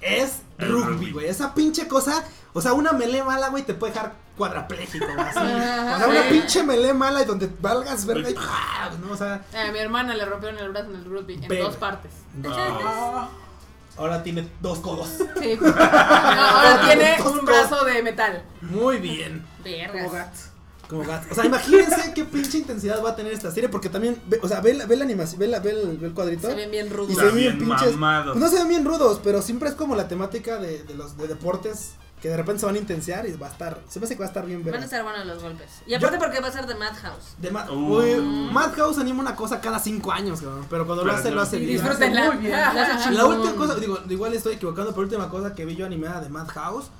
Es 0.00 0.42
rugby, 0.58 1.12
güey. 1.12 1.26
Esa 1.28 1.54
pinche 1.54 1.88
cosa. 1.88 2.22
O 2.52 2.60
sea, 2.60 2.74
una 2.74 2.92
melee 2.92 3.22
mala, 3.22 3.48
güey, 3.48 3.62
te 3.64 3.72
puede 3.72 3.94
dejar 3.94 4.12
cuadrapléjico, 4.36 5.06
güey, 5.06 5.18
así. 5.20 5.38
O 5.38 5.98
sea, 5.98 6.06
una 6.08 6.28
pinche 6.28 6.62
melee 6.62 6.92
mala 6.92 7.22
y 7.22 7.24
donde 7.24 7.48
valgas 7.60 8.04
verga 8.04 8.28
y. 8.28 8.34
¿no? 8.34 9.12
O 9.12 9.16
sea. 9.16 9.40
Eh, 9.54 9.68
a 9.68 9.72
mi 9.72 9.78
hermana 9.78 10.14
le 10.14 10.24
rompieron 10.26 10.58
el 10.58 10.68
brazo 10.70 10.90
en 10.90 10.96
el 10.96 11.04
rugby 11.06 11.34
en 11.34 11.48
Bebe. 11.48 11.62
dos 11.62 11.76
partes. 11.76 12.10
Ah, 12.46 13.30
Ahora 13.96 14.22
tiene 14.22 14.48
dos 14.60 14.78
codos. 14.80 15.08
Sí. 15.40 15.58
Ahora 15.62 16.82
tiene 16.86 17.16
un 17.22 17.44
brazo 17.44 17.84
de 17.84 18.02
metal. 18.02 18.42
Muy 18.62 18.98
bien. 18.98 19.44
Vergas. 19.62 20.50
Como. 20.98 21.02
O 21.30 21.34
sea, 21.34 21.44
imagínense 21.46 22.12
qué 22.14 22.24
pinche 22.24 22.58
intensidad 22.58 23.02
va 23.04 23.10
a 23.10 23.16
tener 23.16 23.32
esta 23.32 23.50
serie. 23.50 23.68
Porque 23.68 23.88
también, 23.88 24.20
ve- 24.26 24.40
o 24.42 24.48
sea, 24.48 24.60
ve, 24.60 24.74
la- 24.74 24.86
ve 24.86 24.96
la 24.96 25.04
animación, 25.04 25.38
ve, 25.40 25.48
la- 25.48 25.60
ve 25.60 25.70
el, 25.70 25.98
ve 25.98 26.06
el 26.08 26.14
cuadrito. 26.14 26.48
Se 26.48 26.54
ven 26.54 26.70
bien 26.70 26.86
y 26.86 26.90
rudos. 26.90 27.14
se 27.16 27.24
ven 27.24 27.34
bien 27.34 27.58
pinches. 27.58 27.94
Pues 27.96 28.36
no 28.36 28.48
se 28.48 28.56
ven 28.56 28.68
bien 28.68 28.84
rudos, 28.84 29.20
pero 29.22 29.42
siempre 29.42 29.68
es 29.68 29.74
como 29.74 29.94
la 29.96 30.08
temática 30.08 30.58
de, 30.58 30.82
de 30.84 30.94
los 30.94 31.16
de 31.16 31.28
deportes 31.28 31.92
que 32.20 32.28
de 32.28 32.36
repente 32.36 32.60
se 32.60 32.66
van 32.66 32.76
a 32.76 32.78
intensiar 32.78 33.26
y 33.28 33.32
va 33.32 33.48
a 33.48 33.50
estar. 33.50 33.80
Se 33.88 33.98
me 33.98 34.04
hace 34.06 34.14
que 34.14 34.20
va 34.20 34.26
a 34.26 34.28
estar 34.28 34.46
bien 34.46 34.64
Van 34.64 34.74
a 34.80 34.84
estar 34.84 35.02
buenos 35.02 35.26
los 35.26 35.42
golpes. 35.42 35.68
Y 35.88 35.94
aparte 35.94 36.18
porque 36.18 36.38
va 36.40 36.46
a 36.46 36.52
ser 36.52 36.66
de 36.68 36.76
Madhouse. 36.76 37.34
De 37.38 37.50
Ma- 37.50 37.68
Uh. 37.68 37.96
Uy, 37.98 38.20
Madhouse 38.52 38.98
anima 38.98 39.20
una 39.22 39.34
cosa 39.34 39.60
cada 39.60 39.80
cinco 39.80 40.12
años, 40.12 40.40
cabrón, 40.40 40.64
pero 40.70 40.86
cuando 40.86 41.04
lo 41.04 41.10
hace, 41.12 41.30
no. 41.30 41.34
lo 41.36 41.42
hace 41.42 41.56
Y 41.56 41.66
bien. 41.66 41.80
disfrútenla. 41.80 42.26
Muy 42.30 42.36
bien. 42.36 42.52
La 42.74 43.02
chingón. 43.02 43.38
última 43.40 43.54
cosa, 43.56 43.74
digo, 43.74 43.98
igual 44.08 44.34
estoy 44.34 44.54
equivocando, 44.54 44.92
pero 44.92 45.02
la 45.02 45.08
última 45.08 45.28
cosa 45.30 45.52
que 45.52 45.64
vi 45.64 45.74
yo 45.74 45.84
animada 45.84 46.20
de 46.20 46.28
Madhouse 46.28 46.90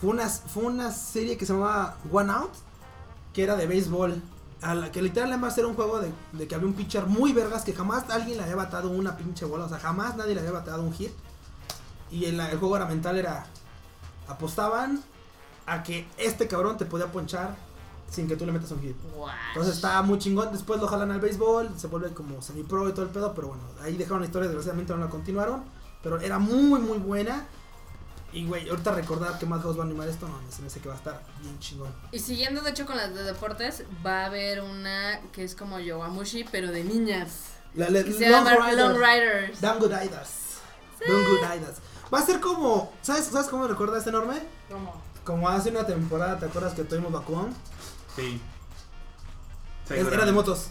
fue 0.00 0.10
una, 0.10 0.28
fue 0.28 0.64
una 0.64 0.90
serie 0.90 1.36
que 1.36 1.46
se 1.46 1.52
llamaba 1.52 1.96
One 2.10 2.32
Out, 2.32 2.50
que 3.32 3.42
era 3.42 3.56
de 3.56 3.66
béisbol. 3.66 4.22
A 4.62 4.76
la, 4.76 4.92
que 4.92 5.02
literal 5.02 5.30
además 5.30 5.58
era 5.58 5.66
un 5.66 5.74
juego 5.74 5.98
de, 5.98 6.12
de 6.32 6.46
que 6.46 6.54
había 6.54 6.68
un 6.68 6.74
pitcher 6.74 7.06
muy 7.06 7.32
vergas 7.32 7.64
que 7.64 7.72
jamás 7.72 8.08
alguien 8.10 8.36
le 8.36 8.44
había 8.44 8.54
batado 8.54 8.90
una 8.90 9.16
pinche 9.16 9.44
bola, 9.44 9.64
o 9.64 9.68
sea, 9.68 9.80
jamás 9.80 10.16
nadie 10.16 10.34
le 10.34 10.40
había 10.40 10.52
batado 10.52 10.82
un 10.82 10.92
hit. 10.92 11.10
Y 12.12 12.26
el, 12.26 12.38
el 12.38 12.58
juego 12.58 12.76
era 12.76 12.86
mental, 12.86 13.18
era 13.18 13.46
apostaban 14.28 15.02
a 15.66 15.82
que 15.82 16.06
este 16.16 16.46
cabrón 16.46 16.76
te 16.76 16.84
podía 16.84 17.10
ponchar 17.10 17.56
sin 18.10 18.28
que 18.28 18.36
tú 18.36 18.44
le 18.44 18.52
metas 18.52 18.70
un 18.70 18.80
hit. 18.80 18.96
Entonces 19.48 19.74
está 19.74 20.02
muy 20.02 20.18
chingón. 20.18 20.52
Después 20.52 20.80
lo 20.80 20.86
jalan 20.86 21.10
al 21.10 21.20
béisbol, 21.20 21.70
se 21.76 21.86
vuelve 21.86 22.12
como 22.12 22.42
semi-pro 22.42 22.88
y 22.88 22.92
todo 22.92 23.06
el 23.06 23.10
pedo. 23.10 23.32
Pero 23.34 23.48
bueno, 23.48 23.62
ahí 23.82 23.96
dejaron 23.96 24.20
la 24.20 24.26
historia, 24.26 24.48
desgraciadamente 24.48 24.92
no 24.92 25.00
la 25.00 25.08
continuaron. 25.08 25.64
Pero 26.02 26.20
era 26.20 26.38
muy, 26.38 26.80
muy 26.80 26.98
buena. 26.98 27.46
Y 28.32 28.46
güey, 28.46 28.68
ahorita 28.68 28.92
recordar 28.92 29.38
que 29.38 29.44
Madhouse 29.46 29.76
va 29.78 29.82
a 29.82 29.86
animar 29.86 30.08
esto, 30.08 30.26
no, 30.26 30.38
se 30.50 30.62
me 30.62 30.68
hace 30.68 30.80
que 30.80 30.88
va 30.88 30.94
a 30.94 30.98
estar 30.98 31.22
bien 31.42 31.58
chingón. 31.58 31.92
Y 32.12 32.18
siguiendo 32.18 32.62
de 32.62 32.70
hecho 32.70 32.86
con 32.86 32.96
las 32.96 33.14
de 33.14 33.22
deportes, 33.24 33.84
va 34.04 34.22
a 34.22 34.26
haber 34.26 34.62
una 34.62 35.20
que 35.32 35.44
es 35.44 35.54
como 35.54 35.78
Yowamushi, 35.78 36.44
pero 36.50 36.68
de 36.72 36.82
niñas. 36.84 37.28
La, 37.74 37.90
la- 37.90 38.02
Que 38.04 38.12
se 38.12 38.28
Long 38.30 38.44
llama 38.46 38.66
Rider. 38.70 38.78
Long 38.88 38.96
Riders. 38.96 39.60
Damn 39.60 39.78
Good 39.78 39.90
Idas. 39.92 40.30
Damn 41.06 41.24
Good 41.24 41.38
Idas. 41.60 41.76
Va 42.12 42.18
a 42.20 42.26
ser 42.26 42.40
como, 42.40 42.92
¿sabes, 43.02 43.26
¿sabes 43.26 43.48
cómo 43.48 43.62
me 43.64 43.68
recuerda 43.68 43.98
este 43.98 44.10
enorme? 44.10 44.36
¿Cómo? 44.70 45.02
Como 45.24 45.48
hace 45.48 45.70
una 45.70 45.86
temporada, 45.86 46.38
¿te 46.38 46.46
acuerdas 46.46 46.72
que 46.74 46.84
tuvimos 46.84 47.12
Bakuon? 47.12 47.54
Sí. 48.16 48.40
Es- 49.90 50.06
Era 50.06 50.24
de 50.24 50.32
motos. 50.32 50.66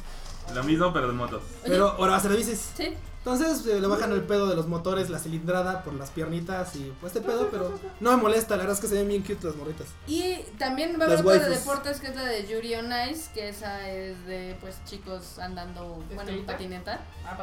Lo 0.53 0.63
mismo, 0.63 0.91
pero 0.91 1.07
de 1.07 1.13
motos. 1.13 1.43
Pero 1.63 1.89
ahora 1.91 2.11
va 2.13 2.17
a 2.17 2.21
ser 2.21 2.31
de 2.31 2.37
bicis. 2.37 2.69
Sí. 2.75 2.95
Entonces 3.23 3.67
eh, 3.67 3.79
le 3.79 3.85
bajan 3.85 4.11
el 4.13 4.21
pedo 4.21 4.47
de 4.47 4.55
los 4.55 4.67
motores, 4.67 5.11
la 5.11 5.19
cilindrada 5.19 5.83
por 5.83 5.93
las 5.93 6.09
piernitas 6.09 6.75
y 6.75 6.91
pues 6.99 7.15
este 7.15 7.25
pedo, 7.27 7.49
pero 7.51 7.71
no 7.99 8.17
me 8.17 8.17
molesta, 8.17 8.55
la 8.55 8.63
verdad 8.63 8.75
es 8.75 8.81
que 8.81 8.87
se 8.87 8.95
ven 8.95 9.09
bien 9.09 9.21
cute 9.21 9.45
las 9.45 9.55
morritas. 9.55 9.85
Y 10.07 10.37
también 10.57 10.97
va 10.99 11.03
a 11.03 11.07
haber 11.07 11.23
Las 11.23 11.35
otra 11.35 11.47
de 11.49 11.55
deportes 11.55 11.99
que 11.99 12.07
es 12.07 12.15
la 12.15 12.25
de 12.25 12.47
Yuri 12.47 12.73
on 12.75 12.91
Ice, 13.11 13.29
que 13.31 13.49
esa 13.49 13.87
es 13.87 14.25
de 14.25 14.57
pues 14.59 14.83
chicos 14.85 15.37
andando, 15.37 16.03
bueno, 16.15 16.31
en 16.31 16.45
patineta. 16.47 17.01
Ah, 17.23 17.37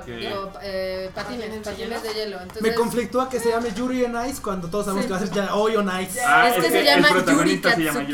eh, 0.63 1.11
patines, 1.15 1.47
¿Patines 1.47 1.53
de 1.53 1.71
patines 1.71 2.03
de 2.03 2.13
hielo. 2.13 2.41
Entonces, 2.41 2.63
Me 2.63 2.75
conflictúa 2.75 3.29
que 3.29 3.39
se 3.39 3.51
llame 3.51 3.73
Yuri 3.73 4.03
on 4.05 4.27
Ice 4.29 4.43
cuando 4.43 4.69
todos 4.69 4.87
sabemos 4.87 5.05
Sí. 5.05 5.09
que 5.09 5.13
va 5.15 5.21
a 5.21 5.27
ser 5.27 5.31
ya 5.33 5.55
Hoy 5.55 5.77
on 5.77 5.89
Ice. 6.03 6.21
Ah, 6.21 6.49
es 6.49 6.55
que 6.55 6.67
es 6.67 6.73
se 6.73 6.85
llama 6.85 7.07
el 7.09 7.15
Yuri 7.15 7.23
protagonista 7.25 7.75
se 7.77 7.83
llama. 7.85 8.05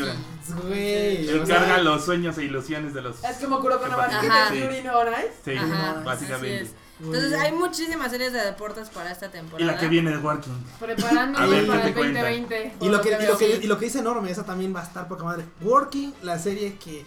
Güey. 0.67 1.27
Él 1.29 1.43
carga 1.47 1.79
los 1.79 2.05
sueños 2.05 2.37
e 2.37 2.43
ilusiones 2.43 2.93
de 2.93 3.01
los. 3.01 3.23
Es 3.23 3.37
como 3.37 3.59
Kuroko 3.59 3.87
no 3.87 3.97
Sí. 4.51 4.59
Yuri 4.59 4.83
no 4.83 5.03
Nice. 5.03 5.33
Sí, 5.43 5.55
Ajá, 5.57 6.01
básicamente. 6.05 6.84
Entonces 6.99 7.33
hay 7.33 7.51
muchísimas 7.51 8.09
series 8.11 8.31
de 8.31 8.39
deportes 8.39 8.89
para 8.89 9.11
esta 9.11 9.25
Y 9.25 9.29
temporada. 9.29 9.71
la 9.73 9.77
que 9.77 9.87
viene 9.89 10.13
es 10.13 10.23
Working. 10.23 10.53
Preparándome 10.79 11.45
A 11.45 11.47
ver, 11.49 11.67
para 11.67 11.81
¿qué 11.81 11.87
el 11.89 11.93
te 11.93 11.99
cuenta? 11.99 12.19
2020. 12.21 12.73
Y 12.81 12.89
lo, 12.89 13.01
que, 13.01 13.09
y, 13.09 13.25
lo 13.27 13.37
que, 13.37 13.59
y 13.63 13.67
lo 13.67 13.77
que 13.77 13.85
dice 13.85 13.99
enorme, 13.99 14.31
esa 14.31 14.45
también 14.45 14.73
va 14.73 14.79
a 14.79 14.83
estar 14.83 15.07
poca 15.07 15.23
madre. 15.25 15.43
Working, 15.61 16.13
la 16.21 16.39
serie 16.39 16.75
que 16.77 17.05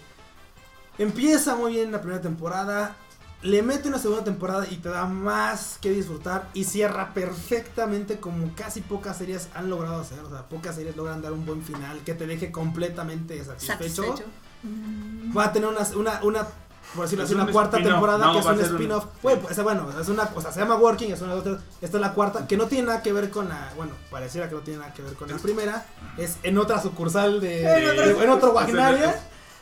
empieza 0.99 1.57
muy 1.57 1.73
bien 1.73 1.91
la 1.93 2.01
primera 2.01 2.21
temporada, 2.21 2.97
le 3.41 3.63
mete 3.63 3.89
una 3.89 3.99
segunda 3.99 4.25
temporada 4.25 4.67
y 4.69 4.77
te 4.77 4.89
da 4.89 5.07
más 5.07 5.79
que 5.81 5.91
disfrutar 5.91 6.49
y 6.55 6.65
cierra 6.65 7.15
perfectamente 7.15 8.19
como 8.19 8.53
casi 8.57 8.81
pocas 8.81 9.17
series 9.17 9.49
han 9.55 9.71
logrado 9.71 10.01
hacer. 10.01 10.19
O 10.21 10.29
sea, 10.29 10.43
pocas 10.49 10.75
series 10.75 10.97
logran 10.97 11.23
dar 11.23 11.33
un 11.33 11.47
buen 11.47 11.63
final 11.63 12.01
que 12.05 12.15
te 12.15 12.27
deje 12.27 12.51
completamente 12.53 13.43
satisfecho. 13.45 14.03
Satisfecho. 14.03 14.25
Va 15.37 15.45
a 15.45 15.53
tener 15.53 15.69
una, 15.69 15.81
una, 15.97 16.21
una 16.25 16.47
por 16.95 17.05
decirlo 17.05 17.25
así, 17.25 17.35
un 17.35 17.41
una 17.43 17.53
cuarta 17.53 17.77
temporada 17.83 18.27
No, 18.27 18.33
que 18.33 18.39
es 18.41 18.47
un 18.47 18.61
spin-off. 18.61 19.05
Pues, 19.23 19.63
bueno, 19.63 19.87
es 20.01 20.09
una, 20.09 20.31
o 20.35 20.41
sea, 20.41 20.53
se 20.53 20.61
llama 20.61 20.77
Working, 20.77 21.13
es 21.13 21.21
una 21.21 21.35
de 21.35 21.41
otras. 21.41 21.61
Esta 21.81 21.97
es 21.97 22.01
la 22.01 22.13
cuarta, 22.15 22.47
que 22.47 22.57
no 22.57 22.67
tiene 22.67 22.87
nada 22.89 23.03
que 23.03 23.13
ver 23.13 23.31
con 23.31 23.49
la, 23.49 23.73
bueno, 23.77 23.93
pareciera 24.11 24.49
que 24.49 24.55
no 24.55 24.61
tiene 24.63 24.81
nada 24.81 24.93
que 24.95 25.03
ver 25.03 25.15
con 25.15 25.29
la 25.31 25.37
primera. 25.37 25.87
Es 26.17 26.39
en 26.43 26.57
otra 26.59 26.81
sucursal 26.83 27.41
de, 27.41 27.63
En 27.63 27.91
otra- 27.91 28.07
de- 28.07 28.25
en 28.25 28.31
otro 28.31 28.53
Wagnaria. 28.53 29.15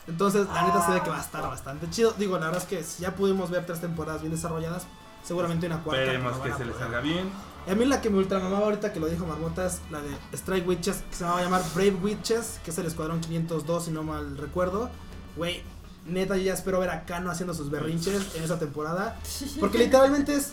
Entonces, 0.08 0.46
la 0.54 0.62
neta 0.62 0.86
se 0.86 0.92
ve 0.92 1.02
que 1.02 1.10
va 1.10 1.18
a 1.18 1.20
estar 1.20 1.42
bastante 1.42 1.90
chido. 1.90 2.12
Digo, 2.16 2.38
la 2.38 2.46
verdad 2.46 2.62
es 2.62 2.68
que 2.68 2.84
si 2.84 3.02
ya 3.02 3.14
pudimos 3.16 3.50
ver 3.50 3.66
tres 3.66 3.80
temporadas 3.80 4.20
bien 4.22 4.32
desarrolladas, 4.32 4.86
seguramente 5.24 5.66
una 5.66 5.82
cuarta. 5.82 6.02
Esperemos 6.04 6.36
que 6.38 6.52
se 6.52 6.64
le 6.64 6.70
poder. 6.72 6.78
salga 6.86 7.00
bien. 7.00 7.28
Y 7.66 7.70
a 7.72 7.74
mí 7.74 7.84
la 7.84 8.00
que 8.00 8.08
me 8.10 8.18
ultramamaba 8.18 8.66
ahorita 8.66 8.92
que 8.92 9.00
lo 9.00 9.08
dijo 9.08 9.26
Marmota 9.26 9.66
es 9.66 9.80
la 9.90 9.98
de 10.00 10.10
Strike 10.32 10.68
Witches, 10.68 10.98
que 11.10 11.16
se 11.16 11.24
va 11.24 11.38
a 11.38 11.42
llamar 11.42 11.62
Brave 11.74 11.96
Witches, 12.00 12.60
que 12.64 12.70
es 12.70 12.78
el 12.78 12.86
escuadrón 12.86 13.20
502, 13.20 13.84
si 13.86 13.90
no 13.90 14.04
mal 14.04 14.38
recuerdo. 14.38 14.88
Güey, 15.36 15.64
neta, 16.06 16.36
yo 16.36 16.42
ya 16.42 16.54
espero 16.54 16.80
ver 16.80 16.90
a 16.90 17.04
Kano 17.04 17.30
haciendo 17.30 17.54
sus 17.54 17.70
berrinches 17.70 18.34
en 18.34 18.42
esa 18.42 18.58
temporada. 18.58 19.18
Porque 19.60 19.78
literalmente 19.78 20.34
es, 20.34 20.52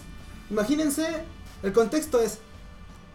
imagínense, 0.50 1.24
el 1.64 1.74
contexto 1.74 2.20
es 2.20 2.40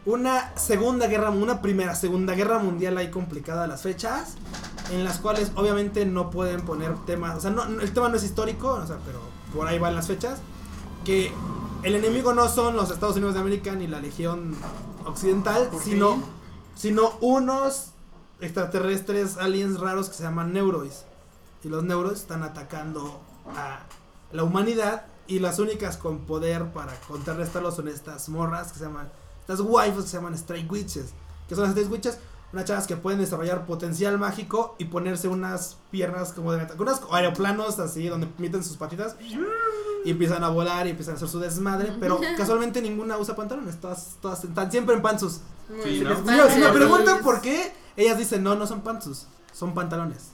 una 0.06 0.56
segunda 0.56 1.06
guerra, 1.06 1.30
una 1.30 1.60
primera, 1.60 1.94
segunda 1.94 2.34
guerra 2.34 2.58
mundial 2.58 2.96
ahí 2.96 3.10
complicada 3.10 3.66
las 3.66 3.82
fechas, 3.82 4.34
en 4.90 5.04
las 5.04 5.18
cuales 5.18 5.52
obviamente 5.54 6.06
no 6.06 6.30
pueden 6.30 6.62
poner 6.62 6.94
temas, 7.04 7.36
o 7.36 7.40
sea, 7.40 7.50
no, 7.50 7.64
el 7.64 7.92
tema 7.92 8.08
no 8.08 8.16
es 8.16 8.24
histórico, 8.24 8.70
o 8.70 8.86
sea, 8.86 8.96
pero 9.04 9.20
por 9.54 9.66
ahí 9.66 9.78
van 9.78 9.94
las 9.94 10.06
fechas, 10.06 10.40
que 11.04 11.30
el 11.82 11.94
enemigo 11.94 12.32
no 12.32 12.48
son 12.48 12.74
los 12.74 12.90
Estados 12.90 13.16
Unidos 13.16 13.34
de 13.34 13.40
América 13.40 13.74
ni 13.74 13.86
la 13.86 14.00
Legión 14.00 14.56
Occidental, 15.04 15.68
¿Por 15.68 15.82
sino, 15.82 16.22
sino 16.74 17.18
unos 17.20 17.92
extraterrestres 18.40 19.36
aliens 19.36 19.80
raros 19.80 20.08
que 20.08 20.14
se 20.14 20.22
llaman 20.22 20.52
Neuroids. 20.52 21.04
Y 21.64 21.68
los 21.68 21.82
Neuroids 21.84 22.20
están 22.20 22.42
atacando 22.42 23.20
a 23.56 23.80
la 24.32 24.44
humanidad 24.44 25.06
y 25.26 25.40
las 25.40 25.58
únicas 25.58 25.96
con 25.96 26.20
poder 26.20 26.66
para 26.72 26.94
contrarrestarlos 27.08 27.76
son 27.76 27.88
estas 27.88 28.28
morras 28.28 28.72
que 28.72 28.78
se 28.78 28.84
llaman, 28.84 29.10
estas 29.40 29.60
waifus 29.60 30.04
que 30.04 30.10
se 30.10 30.16
llaman 30.16 30.34
Strike 30.34 30.70
Witches. 30.70 31.06
Que 31.48 31.54
son 31.54 31.64
las 31.64 31.72
Strike 31.72 31.90
Witches, 31.92 32.18
unas 32.52 32.64
chavas 32.64 32.86
que 32.86 32.96
pueden 32.96 33.20
desarrollar 33.20 33.66
potencial 33.66 34.18
mágico 34.18 34.74
y 34.78 34.86
ponerse 34.86 35.28
unas 35.28 35.76
piernas 35.90 36.32
como 36.32 36.52
de 36.52 36.66
unos 36.78 37.00
aeroplanos 37.10 37.78
así 37.78 38.06
donde 38.08 38.28
meten 38.38 38.62
sus 38.64 38.76
patitas 38.76 39.16
y 40.04 40.10
empiezan 40.10 40.44
a 40.44 40.48
volar 40.48 40.86
y 40.86 40.90
empiezan 40.90 41.14
a 41.14 41.16
hacer 41.16 41.28
su 41.28 41.40
desmadre, 41.40 41.92
pero 42.00 42.20
casualmente 42.38 42.80
ninguna 42.80 43.18
usa 43.18 43.34
pantalones, 43.36 43.80
todas, 43.80 44.16
todas 44.22 44.44
están 44.44 44.70
siempre 44.70 44.94
en 44.94 45.02
pantsus. 45.02 45.40
Sí, 45.82 45.98
Si, 45.98 46.00
¿no? 46.04 46.10
les- 46.10 46.18
si- 46.20 46.54
si 46.54 46.60
me 46.60 46.68
preguntan 46.70 47.22
por 47.22 47.40
qué, 47.42 47.72
ellas 47.96 48.16
dicen 48.16 48.42
no, 48.42 48.54
no 48.54 48.66
son 48.66 48.80
pantsus, 48.82 49.26
son 49.52 49.74
pantalones. 49.74 50.30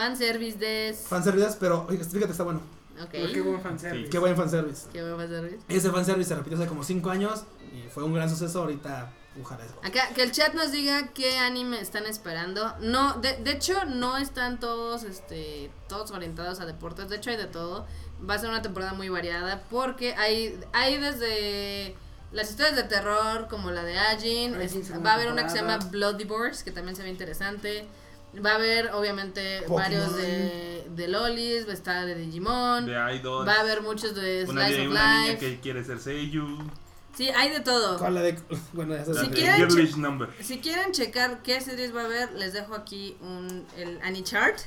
Fanservice 0.00 0.58
de. 0.58 0.96
Fanservice, 1.08 1.56
pero 1.60 1.86
oiga, 1.88 2.04
fíjate, 2.04 2.32
está 2.32 2.44
bueno. 2.44 2.60
Ok. 3.02 3.08
Pero 3.12 3.32
qué 3.32 3.40
buen 3.40 3.60
fanservice. 3.60 4.10
Qué 4.10 4.18
buen 4.18 4.36
fanservice. 4.36 4.88
Qué 4.92 5.02
buen 5.02 5.16
fanservice. 5.16 5.58
Ese 5.68 5.90
fanservice 5.90 6.28
se 6.28 6.34
repitió 6.34 6.58
hace 6.58 6.66
como 6.68 6.84
5 6.84 7.10
años 7.10 7.44
y 7.72 7.88
fue 7.88 8.02
un 8.04 8.12
gran 8.14 8.28
suceso. 8.28 8.60
Ahorita, 8.60 9.12
ojalá. 9.40 9.64
Acá, 9.82 10.08
que 10.14 10.22
el 10.22 10.32
chat 10.32 10.52
nos 10.54 10.70
diga 10.72 11.08
qué 11.14 11.38
anime 11.38 11.80
están 11.80 12.04
esperando. 12.06 12.74
No, 12.80 13.14
de, 13.14 13.36
de 13.38 13.52
hecho, 13.52 13.84
no 13.86 14.16
están 14.18 14.60
todos, 14.60 15.04
este, 15.04 15.70
todos 15.88 16.10
orientados 16.10 16.60
a 16.60 16.66
deportes. 16.66 17.08
De 17.08 17.16
hecho, 17.16 17.30
hay 17.30 17.36
de 17.36 17.46
todo. 17.46 17.86
Va 18.28 18.34
a 18.34 18.38
ser 18.38 18.50
una 18.50 18.60
temporada 18.62 18.92
muy 18.92 19.08
variada 19.08 19.62
porque 19.70 20.14
hay, 20.14 20.60
hay 20.74 20.98
desde 20.98 21.94
las 22.32 22.50
historias 22.50 22.76
de 22.76 22.82
terror 22.82 23.48
como 23.48 23.70
la 23.70 23.82
de 23.82 23.98
Ajin. 23.98 24.54
Ajin, 24.56 24.80
es- 24.82 24.92
va 25.06 25.12
a 25.12 25.14
haber 25.14 25.32
una 25.32 25.44
que 25.44 25.50
se 25.50 25.56
llama 25.56 25.78
Blood 25.78 26.16
Divorce, 26.16 26.62
que 26.64 26.70
también 26.70 26.94
se 26.96 27.02
ve 27.02 27.08
interesante. 27.08 27.86
Va 28.44 28.52
a 28.52 28.54
haber, 28.54 28.92
obviamente, 28.94 29.62
Pokémon. 29.62 29.76
varios 29.82 30.16
de, 30.16 30.86
de 30.94 31.08
Lolis, 31.08 31.66
va 31.66 31.70
a 31.72 31.74
estar 31.74 32.06
de 32.06 32.14
Digimon, 32.14 32.86
De 32.86 32.92
Idol. 33.16 33.46
va 33.46 33.54
a 33.54 33.60
haber 33.60 33.82
muchos 33.82 34.14
de 34.14 34.44
una, 34.48 34.66
Slice 34.66 34.80
de- 34.80 34.86
of 34.86 34.92
una 34.92 35.22
niña 35.22 35.38
que 35.38 35.58
quiere 35.60 35.82
ser 35.84 35.98
Seiyu. 35.98 36.58
Sí, 37.16 37.28
hay 37.28 37.50
de 37.50 37.60
todo. 37.60 37.98
Con 37.98 38.14
la 38.14 38.20
de. 38.22 38.38
Bueno, 38.72 38.94
ya. 38.94 39.04
Si 39.04 39.28
quieren. 39.30 39.68
Si 40.40 40.60
quieren 40.60 40.92
checar 40.92 41.42
qué 41.42 41.60
series 41.60 41.94
va 41.94 42.02
a 42.02 42.04
haber, 42.04 42.32
les 42.34 42.52
dejo 42.52 42.74
aquí 42.74 43.16
un, 43.20 43.66
el 43.76 44.00
AniChart, 44.02 44.58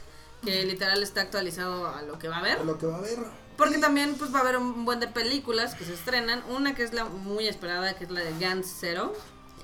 que 0.44 0.64
literal 0.65 1.02
está 1.02 1.22
actualizado 1.22 1.88
a 1.88 2.02
lo 2.02 2.19
que 2.19 2.27
va 2.27 2.35
a 2.38 2.40
haber. 2.40 2.65
Lo 2.65 2.77
que 2.77 2.85
va 2.85 2.95
a 2.95 2.98
haber. 2.99 3.18
Porque 3.56 3.77
también 3.77 4.15
pues 4.15 4.34
va 4.34 4.40
a 4.40 4.41
haber 4.41 4.57
un 4.57 4.84
buen 4.84 4.99
de 4.99 5.07
películas 5.07 5.73
que 5.76 5.85
se 5.85 5.94
estrenan. 5.94 6.44
Una 6.49 6.76
que 6.76 6.84
es 6.84 6.91
la 6.91 7.06
muy 7.06 7.48
esperada, 7.48 7.94
que 7.94 8.03
es 8.03 8.11
la 8.11 8.19
de 8.19 8.38
Gantz 8.40 8.68
Zero. 8.80 9.14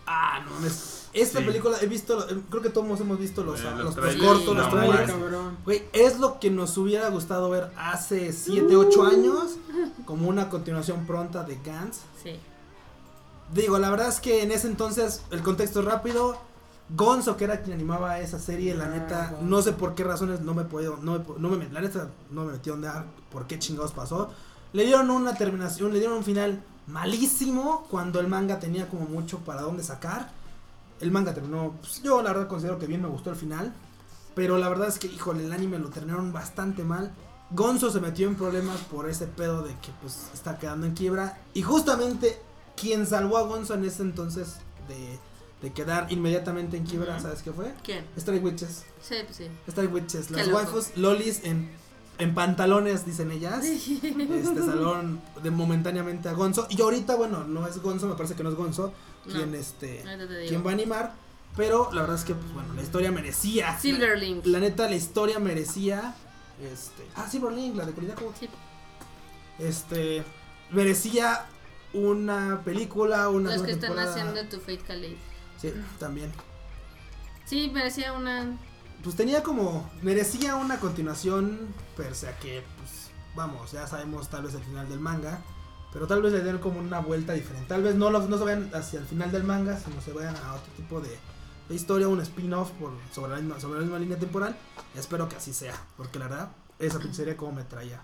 Ah, 0.08 0.42
no 0.46 0.52
mames. 0.52 0.99
Esta 1.14 1.40
Sí. 1.40 1.46
película, 1.46 1.78
he 1.82 1.88
visto, 1.88 2.30
eh, 2.30 2.40
creo 2.50 2.62
que 2.62 2.70
todos 2.70 3.00
hemos 3.00 3.20
visto 3.20 3.44
los, 3.44 3.60
Eh, 3.60 3.64
los, 3.64 3.78
los 3.78 3.84
los 3.86 3.96
trailers, 3.96 4.24
cortos, 4.28 4.56
los. 5.32 5.64
Güey, 5.66 5.84
es 5.94 6.20
lo 6.20 6.40
que 6.40 6.52
nos 6.52 6.78
hubiera 6.78 7.10
gustado 7.10 7.50
ver 7.50 7.72
hace 7.78 8.32
7, 8.32 8.76
8 8.76 9.04
años, 9.06 9.58
como 10.06 10.28
una 10.30 10.50
continuación 10.50 11.06
pronta 11.08 11.44
de 11.44 11.58
Gantz. 11.66 12.00
Sí. 12.24 12.40
Digo, 13.54 13.80
la 13.80 13.90
verdad 13.90 14.10
es 14.10 14.20
que 14.20 14.44
en 14.44 14.52
ese 14.52 14.68
entonces, 14.68 15.24
el 15.32 15.42
contexto 15.42 15.80
es 15.80 15.86
rápido. 15.86 16.38
Gonzo, 16.96 17.38
que 17.38 17.44
era 17.44 17.62
quien 17.62 17.76
animaba 17.76 18.20
esa 18.20 18.40
serie, 18.40 18.74
la 18.76 18.86
Ah, 18.86 18.90
neta, 18.90 19.38
no 19.42 19.62
sé 19.62 19.74
por 19.74 19.94
qué 19.94 20.04
razones 20.04 20.42
no 20.42 20.56
me 20.56 20.64
puedo, 20.64 20.98
no 21.02 21.20
me, 21.20 21.26
no 21.38 21.50
me, 21.50 21.70
la 21.70 21.82
neta, 21.82 22.10
no 22.32 22.46
me 22.46 22.54
metió 22.54 22.74
onda 22.74 23.06
por 23.32 23.46
qué 23.46 23.60
chingados 23.60 23.92
pasó. 23.92 24.32
Le 24.74 24.86
dieron 24.86 25.10
una 25.12 25.36
terminación, 25.36 25.92
le 25.94 26.00
dieron 26.00 26.18
un 26.18 26.24
final 26.24 26.64
malísimo 26.88 27.86
cuando 27.92 28.20
el 28.20 28.28
manga 28.28 28.60
tenía 28.60 28.88
como 28.90 29.06
mucho 29.06 29.38
para 29.40 29.62
dónde 29.62 29.84
sacar. 29.84 30.32
El 31.00 31.12
manga 31.12 31.34
terminó, 31.34 31.76
pues, 31.80 32.02
yo 32.04 32.22
la 32.22 32.34
verdad 32.34 32.48
considero 32.48 32.78
que 32.80 32.86
bien 32.86 33.02
me 33.02 33.08
gustó 33.08 33.30
el 33.30 33.36
final, 33.36 33.74
pero 34.36 34.58
la 34.58 34.70
verdad 34.70 34.88
es 34.88 35.00
que, 35.00 35.08
híjole, 35.08 35.46
el 35.46 35.54
anime 35.54 35.80
lo 35.80 35.90
terminaron 35.90 36.32
bastante 36.34 36.84
mal. 36.84 37.14
Gonzo 37.52 37.90
se 37.90 38.00
metió 38.00 38.28
en 38.28 38.36
problemas 38.36 38.78
por 38.92 39.10
ese 39.10 39.26
pedo 39.26 39.64
de 39.64 39.72
que 39.82 39.92
pues 40.02 40.30
está 40.34 40.60
quedando 40.60 40.86
en 40.86 40.94
quiebra 40.94 41.42
y 41.54 41.64
justamente 41.64 42.40
quien 42.76 43.08
salvó 43.08 43.38
a 43.38 43.42
Gonzo 43.44 43.74
en 43.74 43.86
ese 43.86 44.04
entonces 44.04 44.58
de, 44.88 45.20
de 45.62 45.74
quedar 45.74 46.12
inmediatamente 46.12 46.78
en 46.78 46.86
quiebra. 46.86 47.20
¿sabes 47.20 47.42
qué 47.42 47.52
fue? 47.52 47.74
¿Quién? 47.84 48.06
Stray 48.18 48.40
Witches. 48.40 48.86
Sí, 49.02 49.16
pues 49.26 49.38
sí. 49.38 49.48
Stray 49.68 49.88
Witches. 49.88 50.30
Las 50.30 50.48
waifus 50.50 50.96
lolis 50.96 51.44
en, 51.44 51.72
en 52.20 52.36
pantalones, 52.36 53.06
dicen 53.06 53.32
ellas. 53.32 53.66
Este 53.66 54.60
salón 54.60 55.20
de 55.42 55.50
momentáneamente 55.50 56.30
a 56.30 56.34
Gonzo. 56.34 56.68
Y 56.70 56.80
ahorita, 56.80 57.16
bueno, 57.16 57.46
no 57.46 57.66
es 57.66 57.82
Gonzo, 57.82 58.08
me 58.08 58.14
parece 58.16 58.36
que 58.36 58.44
no 58.44 58.50
es 58.50 58.56
Gonzo 58.56 58.94
quien, 59.24 59.52
No. 59.52 59.58
este, 59.58 60.04
quien 60.48 60.66
va 60.66 60.72
a 60.72 60.74
animar. 60.74 61.14
Pero 61.58 61.92
la 61.92 62.02
verdad 62.02 62.16
es 62.18 62.24
que, 62.26 62.36
pues 62.36 62.54
bueno, 62.54 62.74
la 62.74 62.82
historia 62.82 63.12
merecía. 63.12 63.78
Silverlink. 63.80 64.46
La 64.46 64.60
neta, 64.60 64.88
la 64.88 64.96
historia 64.96 65.40
merecía. 65.40 66.16
Este. 66.62 67.06
Ah, 67.16 67.28
Silverlink, 67.30 67.76
la 67.76 67.86
de 67.86 67.94
Colina 67.94 68.16
como 68.16 68.34
Sí. 68.40 68.48
Este. 69.58 70.24
Merecía 70.72 71.46
una 71.94 72.62
película, 72.64 73.30
una 73.30 73.54
Los 73.56 73.64
que 73.64 73.72
están 73.72 73.90
temporada. 73.96 74.12
haciendo 74.12 74.46
Tu 74.50 74.60
Fate 74.60 74.78
Calais. 74.80 75.18
Sí, 75.60 75.74
también. 75.98 76.32
Sí, 77.46 77.72
merecía 77.74 78.14
una. 78.14 78.58
Pues 79.04 79.16
tenía 79.16 79.42
como. 79.44 79.90
Merecía 80.04 80.56
una 80.56 80.80
continuación. 80.80 81.74
Pese 81.98 82.28
a 82.28 82.38
que, 82.38 82.64
pues. 82.78 83.10
Vamos, 83.36 83.72
ya 83.72 83.88
sabemos 83.88 84.30
tal 84.30 84.44
vez 84.44 84.54
el 84.54 84.64
final 84.64 84.88
del 84.90 85.00
manga. 85.00 85.42
Pero 85.92 86.06
tal 86.08 86.22
vez 86.22 86.32
le 86.34 86.42
den 86.42 86.60
como 86.60 86.80
una 86.80 87.00
vuelta 87.00 87.34
diferente. 87.34 87.68
Tal 87.68 87.82
vez 87.84 87.96
no, 87.96 88.10
lo- 88.12 88.28
no 88.28 88.38
se 88.38 88.44
vayan 88.44 88.70
hacia 88.74 89.00
el 89.00 89.06
final 89.06 89.32
del 89.32 89.44
manga, 89.44 89.80
sino 89.80 90.00
se 90.02 90.14
vayan 90.14 90.36
a 90.36 90.54
otro 90.54 90.72
tipo 90.78 91.02
de, 91.02 91.18
de 91.68 91.76
historia, 91.76 92.08
un 92.08 92.22
spin-off 92.22 92.72
sobre, 93.14 93.32
la 93.34 93.38
misma, 93.42 93.60
sobre 93.60 93.80
la 93.80 93.86
misma 93.86 94.00
línea 94.00 94.18
temporal. 94.20 94.56
Espero 94.96 95.28
que 95.28 95.36
así 95.38 95.54
sea, 95.54 95.74
porque 95.98 96.20
la 96.20 96.28
verdad, 96.28 96.50
esa 96.78 97.00
pizzería 97.00 97.36
como 97.36 97.54
me 97.54 97.64
traía. 97.64 98.02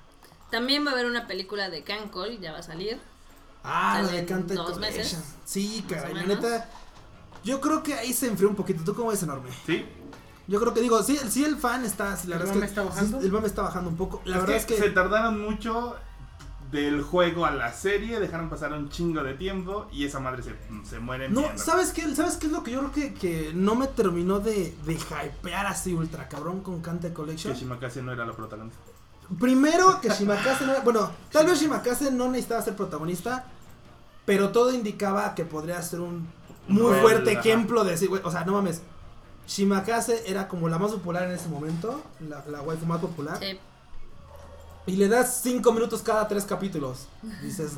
También 0.49 0.86
va 0.86 0.91
a 0.91 0.94
haber 0.94 1.06
una 1.06 1.28
película 1.28 1.70
de 1.70 1.84
Cancol, 1.84 2.40
ya 2.40 2.52
va 2.53 2.60
a 2.60 2.64
salir. 2.64 2.99
Ah, 3.64 4.02
la 4.03 4.12
de 4.12 4.22
y 4.22 4.56
dos 4.56 4.78
meses, 4.80 5.18
Sí, 5.44 5.84
caray, 5.90 6.14
la 6.14 6.24
neta. 6.24 6.70
Yo 7.44 7.62
creo 7.62 7.84
que 7.84 7.94
ahí 7.95 8.14
se 8.14 8.28
enfrió 8.28 8.49
un 8.49 8.56
poquito. 8.56 8.84
¿Tú 8.84 8.94
cómo 8.95 9.10
ves 9.10 9.22
enorme? 9.24 9.49
Sí. 9.66 9.86
Yo 10.48 10.60
creo 10.60 10.74
que 10.74 10.82
digo, 10.82 11.02
sí, 11.02 11.18
sí 11.30 11.44
el 11.44 11.57
fan 11.57 11.84
está, 11.86 12.16
sí, 12.16 12.28
la 12.28 12.36
¿El 12.36 12.40
verdad 12.44 12.53
mame 12.56 12.66
es 12.68 12.72
que 12.72 12.80
está 12.80 12.84
bajando? 12.84 13.20
sí, 13.20 13.26
el 13.26 13.32
mame 13.32 13.48
está 13.48 13.62
bajando 13.64 13.90
un 13.90 13.98
poco. 13.98 14.22
La 14.26 14.36
Es 14.36 14.41
verdad 14.41 14.56
es 14.57 14.66
que 14.66 14.78
se 14.78 14.90
tardaron 14.91 15.41
mucho 15.41 15.95
del 16.72 17.02
juego 17.04 17.46
a 17.46 17.52
la 17.52 17.72
serie, 17.72 18.20
dejaron 18.20 18.50
pasar 18.50 18.74
un 18.74 18.90
chingo 18.90 19.24
de 19.24 19.34
tiempo 19.36 19.88
y 19.92 20.06
esa 20.06 20.20
madre 20.20 20.42
se, 20.44 20.54
se 20.90 21.00
muere 21.00 21.26
en 21.26 21.34
no, 21.34 21.42
mierda. 21.42 21.58
¿sabes 21.58 21.92
qué? 21.94 22.14
¿Sabes 22.16 22.38
qué 22.38 22.48
es 22.48 22.52
lo 22.52 22.64
que 22.64 22.72
yo 22.72 22.80
creo 22.80 22.92
que, 22.92 23.14
que 23.14 23.52
no 23.54 23.76
me 23.76 23.88
terminó 23.88 24.40
de, 24.40 24.76
de 24.86 24.94
hypear 24.94 25.68
así 25.68 25.94
ultra 25.94 26.28
cabrón 26.28 26.62
con 26.62 26.82
Cante 26.82 27.14
Collection? 27.14 27.54
Que 27.54 27.60
Shimakase 27.60 28.02
no 28.02 28.12
era 28.12 28.26
la 28.26 28.34
protagonista. 28.34 28.80
Primero 29.40 30.02
que 30.02 30.10
Shimakase 30.18 30.66
no 30.66 30.72
era- 30.74 30.82
bueno, 30.82 31.12
tal 31.32 31.46
vez 31.46 31.60
Shimakase 31.62 32.12
no 32.12 32.30
necesitaba 32.30 32.62
ser 32.62 32.76
protagonista, 32.76 33.46
pero 34.26 34.50
todo 34.50 34.74
indicaba 34.74 35.36
que 35.36 35.46
podría 35.46 35.82
ser 35.82 36.00
un 36.02 36.28
muy 36.68 36.94
fuerte 37.00 37.32
ajá. 37.32 37.40
ejemplo 37.42 37.84
de 37.84 37.92
decir, 37.92 38.10
güey, 38.10 38.22
o 38.26 38.32
sea, 38.32 38.44
no 38.44 38.54
mames. 38.54 38.82
Shimakase 39.48 40.24
era 40.30 40.48
como 40.48 40.68
la 40.68 40.80
más 40.80 40.92
popular 40.92 41.24
en 41.26 41.32
ese 41.32 41.48
momento, 41.48 42.02
la, 42.28 42.44
la 42.48 42.62
waifu 42.64 42.86
más 42.88 43.00
popular. 43.00 43.38
Sí. 43.40 43.60
Y 44.88 44.98
le 44.98 45.07
das 45.07 45.41
cinco 45.41 45.72
minutos 45.74 46.02
cada 46.02 46.28
tres 46.28 46.45
capítulos. 46.45 47.07
Dices, 47.41 47.74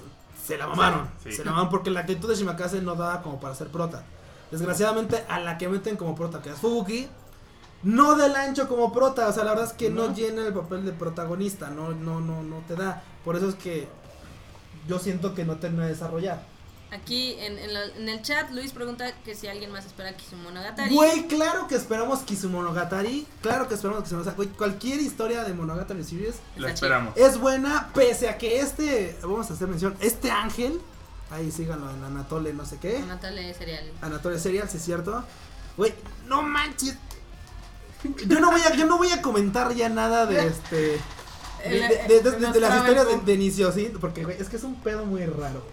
se 0.46 0.58
la 0.58 0.68
mamaron. 0.68 1.08
Sí, 1.24 1.32
sí. 1.32 1.38
Se 1.38 1.46
la 1.46 1.52
mamaron 1.52 1.70
porque 1.70 1.90
la 1.90 2.02
actitud 2.02 2.28
de 2.30 2.36
Shimakase 2.36 2.82
no 2.82 2.96
daba 2.96 3.22
como 3.22 3.40
para 3.40 3.56
ser 3.56 3.68
prota. 3.70 4.04
Desgraciadamente, 4.52 5.24
a 5.30 5.40
la 5.40 5.58
que 5.58 5.68
meten 5.70 5.96
como 5.98 6.16
prota, 6.16 6.42
que 6.42 6.50
es 6.50 6.56
Fubuki, 6.58 7.08
no 7.84 8.16
del 8.16 8.36
ancho 8.36 8.68
como 8.68 8.92
prota. 8.94 9.28
O 9.28 9.34
sea, 9.34 9.44
la 9.44 9.52
verdad 9.52 9.68
es 9.68 9.74
que 9.74 9.90
no, 9.90 10.08
No. 10.10 10.14
llena 10.16 10.46
el 10.48 10.54
papel 10.54 10.86
de 10.86 10.92
protagonista. 10.92 11.70
No, 11.70 11.92
no, 11.94 12.20
no, 12.20 12.44
no 12.44 12.58
te 12.68 12.76
da. 12.76 13.04
Por 13.24 13.36
eso 13.36 13.50
es 13.50 13.56
que 13.56 13.88
yo 14.88 15.00
siento 15.00 15.34
que 15.34 15.46
no 15.46 15.58
termina 15.58 15.84
de 15.84 15.90
desarrollar. 15.92 16.42
Aquí 16.92 17.36
en, 17.40 17.58
en, 17.60 17.74
la- 17.74 17.86
en 17.86 18.08
el 18.08 18.22
chat, 18.22 18.50
Luis 18.52 18.72
pregunta 18.72 19.12
que 19.26 19.36
si 19.36 19.48
alguien 19.48 19.72
más 19.72 19.86
espera 19.86 20.16
Kisumonogatari. 20.16 20.96
Güey, 20.96 21.28
claro 21.28 21.68
que 21.68 21.76
esperamos 21.76 22.20
Kizumonogatari. 22.20 23.28
Claro 23.42 23.68
que 23.68 23.74
esperamos 23.76 24.04
Kizumonogatari. 24.04 24.38
Güey, 24.38 24.58
cualquier 24.58 25.02
historia 25.02 25.44
de 25.44 25.54
Monogatari 25.54 26.04
Series 26.04 26.36
La 26.56 26.72
esperamos. 26.72 27.16
Es 27.18 27.38
buena, 27.40 27.90
pese 27.94 28.30
a 28.30 28.38
que 28.38 28.62
este, 28.62 29.18
vamos 29.22 29.52
a 29.52 29.54
hacer 29.54 29.68
mención, 29.68 29.98
este 30.00 30.32
ángel, 30.32 30.80
ahí 31.30 31.52
síganlo 31.52 31.92
en 31.92 32.02
Anatole 32.06 32.54
no 32.54 32.66
sé 32.66 32.78
qué, 32.80 32.98
Anatole 32.98 33.54
Serial. 33.54 33.92
Anatole 34.02 34.40
Serial, 34.40 34.70
si 34.70 34.78
es 34.78 34.84
cierto. 34.86 35.26
Güey, 35.76 35.94
no 36.26 36.42
manches. 36.42 36.96
Yo 38.28 38.40
no 38.40 38.52
voy 38.52 38.62
a, 38.62 38.74
yo 38.76 38.86
no 38.86 38.98
voy 38.98 39.12
a 39.12 39.22
comentar 39.22 39.74
ya 39.74 39.90
nada 39.90 40.26
de 40.26 40.48
este. 40.48 41.00
De, 41.58 41.76
El- 41.82 41.88
de- 41.90 41.98
de- 41.98 42.08
de- 42.22 42.30
el- 42.30 42.42
de 42.42 42.48
el 42.60 42.62
las 42.62 42.78
historias 42.78 43.26
de, 43.26 43.34
inicio, 43.34 43.72
sí, 43.72 43.92
porque 44.00 44.24
güey, 44.24 44.40
es 44.40 44.48
que 44.48 44.56
es 44.58 44.64
un 44.64 44.76
pedo 44.76 45.06
muy 45.06 45.26
raro. 45.26 45.66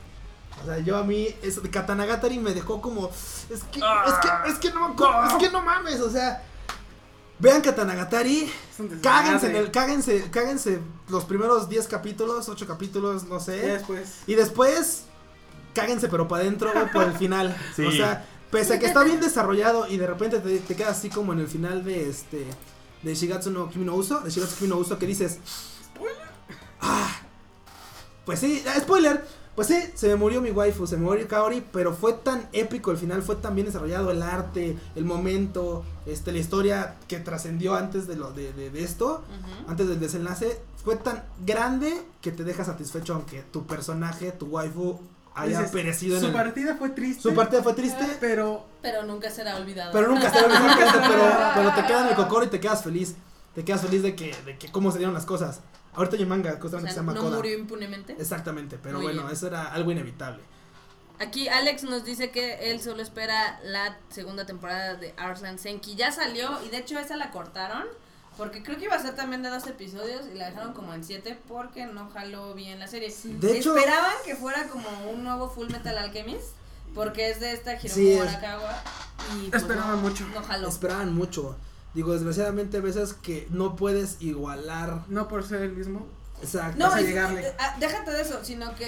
O 0.62 0.66
sea, 0.66 0.78
yo 0.78 0.96
a 0.96 1.04
mí, 1.04 1.28
es, 1.42 1.60
Katanagatari 1.70 2.38
me 2.38 2.52
dejó 2.54 2.80
como. 2.80 3.08
Es 3.08 3.62
que, 3.64 3.80
es 3.80 4.14
que, 4.22 4.50
es 4.50 4.58
que 4.58 4.70
no, 4.70 4.94
es 5.26 5.34
que 5.34 5.50
no 5.50 5.62
mames, 5.62 6.00
o 6.00 6.10
sea. 6.10 6.42
Vean 7.38 7.60
Katanagatari. 7.60 8.50
Cáguense 9.02 9.50
en 9.50 9.56
el, 9.56 9.70
cáguense, 9.70 10.30
cáguense 10.30 10.80
los 11.08 11.24
primeros 11.24 11.68
10 11.68 11.88
capítulos, 11.88 12.48
8 12.48 12.66
capítulos, 12.66 13.24
no 13.24 13.40
sé. 13.40 13.56
después. 13.56 14.20
Y 14.26 14.34
después, 14.34 15.04
cáguense 15.74 16.08
pero 16.08 16.28
para 16.28 16.42
adentro, 16.42 16.72
güey, 16.72 16.90
por 16.90 17.04
el 17.04 17.12
final. 17.14 17.56
Sí. 17.76 17.84
O 17.84 17.90
sea, 17.90 18.24
pese 18.50 18.74
a 18.74 18.78
que 18.78 18.86
está 18.86 19.02
bien 19.02 19.20
desarrollado 19.20 19.88
y 19.88 19.96
de 19.96 20.06
repente 20.06 20.38
te, 20.38 20.58
te 20.60 20.76
quedas 20.76 20.98
así 20.98 21.10
como 21.10 21.32
en 21.32 21.40
el 21.40 21.48
final 21.48 21.84
de 21.84 22.08
este 22.08 22.46
de 23.02 23.14
Shigatsu 23.14 23.50
no 23.50 23.68
Kimi 23.68 23.84
no 23.84 23.94
Uso, 23.94 24.20
de 24.20 24.30
Shigatsu 24.30 24.56
Kimi 24.56 24.70
no 24.70 24.76
Uso 24.76 24.98
que 24.98 25.06
dices, 25.06 25.38
Ah, 26.80 27.20
pues 28.24 28.40
sí, 28.40 28.62
ah, 28.66 28.78
spoiler. 28.80 29.24
Pues 29.54 29.68
sí, 29.68 29.76
se 29.94 30.08
me 30.08 30.16
murió 30.16 30.40
mi 30.40 30.50
waifu, 30.50 30.86
se 30.86 30.96
me 30.96 31.04
murió 31.04 31.28
Kaori, 31.28 31.64
pero 31.72 31.94
fue 31.94 32.12
tan 32.14 32.48
épico 32.52 32.90
el 32.90 32.96
final, 32.96 33.22
fue 33.22 33.36
tan 33.36 33.54
bien 33.54 33.66
desarrollado 33.68 34.10
el 34.10 34.20
arte, 34.22 34.76
el 34.96 35.04
momento, 35.04 35.84
este, 36.06 36.32
la 36.32 36.38
historia 36.38 36.96
que 37.06 37.20
trascendió 37.20 37.74
antes 37.76 38.08
de, 38.08 38.16
lo, 38.16 38.32
de, 38.32 38.52
de- 38.52 38.70
de 38.70 38.82
esto, 38.82 39.22
antes 39.68 39.86
del 39.88 40.00
desenlace, 40.00 40.60
fue 40.84 40.96
tan 40.96 41.22
grande 41.46 42.02
que 42.20 42.32
te 42.32 42.42
deja 42.42 42.64
satisfecho 42.64 43.14
aunque 43.14 43.42
tu 43.42 43.64
personaje, 43.64 44.32
tu 44.32 44.46
waifu, 44.46 44.98
haya 45.36 45.58
Dices, 45.58 45.72
perecido 45.72 46.16
en 46.16 46.20
Su 46.22 46.26
el... 46.28 46.32
partida 46.32 46.76
fue 46.76 46.90
triste. 46.90 47.22
Su 47.22 47.34
partida 47.34 47.62
fue 47.62 47.74
triste, 47.74 48.04
Pero 48.20 48.64
Pero 48.82 49.04
nunca 49.04 49.30
será 49.30 49.56
olvidado. 49.56 49.92
pero 49.92 50.08
nunca 50.08 50.30
se 50.32 50.40
va 50.40 50.48
a 50.48 50.60
olvidar, 50.62 51.08
pero, 51.08 51.24
pero 51.54 51.74
te 51.74 51.86
queda 51.86 52.00
en 52.02 52.08
el 52.08 52.14
cocoro 52.16 52.44
y 52.44 52.48
te 52.48 52.58
quedas 52.60 52.82
feliz. 52.82 53.14
Te 53.54 53.64
quedas 53.64 53.82
feliz 53.82 54.02
de 54.02 54.16
que, 54.16 54.34
de 54.44 54.58
que 54.58 54.70
cómo 54.72 54.90
se 54.90 54.98
dieron 54.98 55.14
las 55.14 55.26
cosas. 55.26 55.60
Ahorita 55.96 56.16
hay 56.16 56.22
un 56.22 56.28
manga, 56.28 56.58
O 56.62 56.68
sea, 56.68 56.80
se 56.80 56.88
llama 56.94 57.12
no 57.14 57.20
Koda. 57.22 57.36
murió 57.36 57.58
impunemente. 57.58 58.16
Exactamente, 58.18 58.78
pero 58.82 58.96
Muy 58.96 59.06
bueno, 59.06 59.22
bien. 59.22 59.32
eso 59.34 59.46
era 59.46 59.72
algo 59.72 59.90
inevitable. 59.92 60.42
Aquí 61.20 61.48
Alex 61.48 61.84
nos 61.84 62.04
dice 62.04 62.30
que 62.30 62.70
él 62.72 62.80
solo 62.82 63.00
espera 63.02 63.60
la 63.62 63.96
segunda 64.10 64.44
temporada 64.46 64.94
de 64.94 65.14
Arslan 65.16 65.58
Senki. 65.58 65.94
Ya 65.94 66.10
salió 66.10 66.60
y 66.64 66.70
de 66.70 66.78
hecho 66.78 66.98
esa 66.98 67.16
la 67.16 67.30
cortaron. 67.30 67.84
Porque 68.36 68.64
creo 68.64 68.76
que 68.76 68.86
iba 68.86 68.96
a 68.96 68.98
ser 69.00 69.14
también 69.14 69.44
de 69.44 69.48
dos 69.48 69.64
episodios 69.68 70.22
y 70.26 70.36
la 70.36 70.46
dejaron 70.50 70.72
como 70.72 70.92
en 70.92 71.04
siete 71.04 71.38
porque 71.46 71.86
no 71.86 72.10
jaló 72.10 72.52
bien 72.54 72.80
la 72.80 72.88
serie. 72.88 73.14
De 73.24 73.58
hecho- 73.58 73.76
Esperaban 73.76 74.12
que 74.24 74.34
fuera 74.34 74.66
como 74.66 74.88
un 75.08 75.22
nuevo 75.22 75.48
Full 75.48 75.68
Metal 75.70 75.96
Alchemist 75.96 76.48
porque 76.96 77.30
es 77.30 77.38
de 77.38 77.52
esta 77.52 77.74
Hiromu 77.74 77.94
Sí, 77.94 78.18
Arakawa 78.18 78.82
y 79.40 79.50
pues, 79.50 79.62
Esperaban 79.62 80.02
no, 80.02 80.08
mucho. 80.08 80.26
No 80.34 80.42
jaló. 80.42 80.66
Esperaban 80.68 81.14
mucho. 81.14 81.56
Digo, 81.94 82.12
desgraciadamente, 82.12 82.78
a 82.78 82.80
veces 82.80 83.14
que 83.14 83.46
no 83.50 83.76
puedes 83.76 84.16
igualar. 84.20 85.02
No 85.08 85.28
por 85.28 85.44
ser 85.46 85.62
el 85.62 85.72
mismo. 85.72 86.06
Exacto. 86.42 86.76
No, 86.78 86.86
Vas 86.86 86.96
a 86.96 87.00
y- 87.00 87.06
llegarle. 87.06 87.40
eh, 87.46 87.52
ah, 87.58 87.76
déjate 87.78 88.10
de 88.10 88.20
eso, 88.20 88.40
sino 88.44 88.74
que 88.74 88.84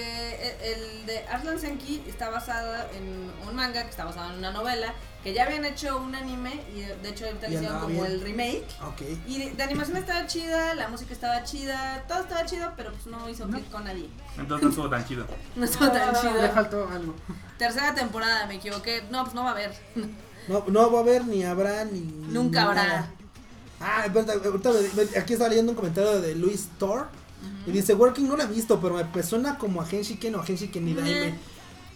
el, 0.61 0.73
el 0.99 1.05
de 1.07 1.19
Arslan 1.27 1.57
Senki 1.59 2.03
está 2.07 2.29
basado 2.29 2.75
en 2.93 3.31
un 3.47 3.55
manga 3.55 3.81
que 3.83 3.89
está 3.89 4.03
basado 4.05 4.31
en 4.33 4.39
una 4.39 4.51
novela, 4.51 4.93
que 5.23 5.33
ya 5.33 5.45
habían 5.45 5.65
hecho 5.65 5.97
un 5.97 6.13
anime 6.13 6.61
y 6.75 6.81
de 6.81 6.95
de 6.97 7.09
hecho 7.09 7.25
ahorita 7.25 7.47
le 7.47 7.55
hicieron 7.55 7.79
como 7.79 7.93
bien. 7.93 8.05
el 8.05 8.21
remake. 8.21 8.65
Ok. 8.85 9.01
Y 9.25 9.39
de, 9.39 9.51
de 9.53 9.63
animación 9.63 9.97
estaba 9.97 10.27
chida, 10.27 10.75
la 10.75 10.89
música 10.89 11.13
estaba 11.13 11.43
chida, 11.45 12.03
todo 12.07 12.19
estaba 12.19 12.45
chido, 12.45 12.73
pero 12.75 12.91
pues 12.91 13.07
no 13.07 13.27
hizo 13.29 13.47
clic 13.47 13.67
con 13.71 13.85
nadie. 13.85 14.09
Entonces 14.37 14.63
no 14.65 14.69
estuvo 14.69 14.89
tan 14.89 15.05
chido. 15.07 15.25
No 15.55 15.65
estuvo 15.65 15.89
tan 15.89 16.13
Le 16.13 16.19
chido. 16.19 16.49
faltó 16.53 16.87
algo. 16.89 17.15
Tercera 17.57 17.95
temporada, 17.95 18.45
me 18.45 18.55
equivoqué. 18.55 19.03
No, 19.09 19.23
pues 19.23 19.33
no 19.33 19.43
va 19.45 19.49
a 19.51 19.53
haber. 19.53 19.71
No, 20.47 20.63
no 20.67 20.91
va 20.91 20.99
a 20.99 21.01
haber 21.01 21.25
ni 21.25 21.43
habrá 21.43 21.83
ni. 21.85 22.01
Nunca 22.31 22.61
ni 22.61 22.67
habrá. 22.67 22.83
nada. 22.87 23.11
Ah, 23.79 24.05
aquí 25.17 25.33
estaba 25.33 25.49
leyendo 25.49 25.71
un 25.71 25.75
comentario 25.75 26.19
de 26.21 26.35
Luis 26.35 26.67
Thor. 26.79 27.07
Y 27.65 27.71
dice: 27.71 27.93
Working 27.93 28.27
no 28.27 28.35
lo 28.37 28.43
he 28.43 28.47
visto, 28.47 28.79
pero 28.79 28.95
me, 28.95 29.03
me 29.03 29.23
suena 29.23 29.57
como 29.57 29.81
a 29.81 29.85
Henshiken 29.89 30.33
o 30.35 30.41
a 30.41 30.45
Henshiken 30.45 30.85
ni 30.85 30.93
Daime. 30.93 31.37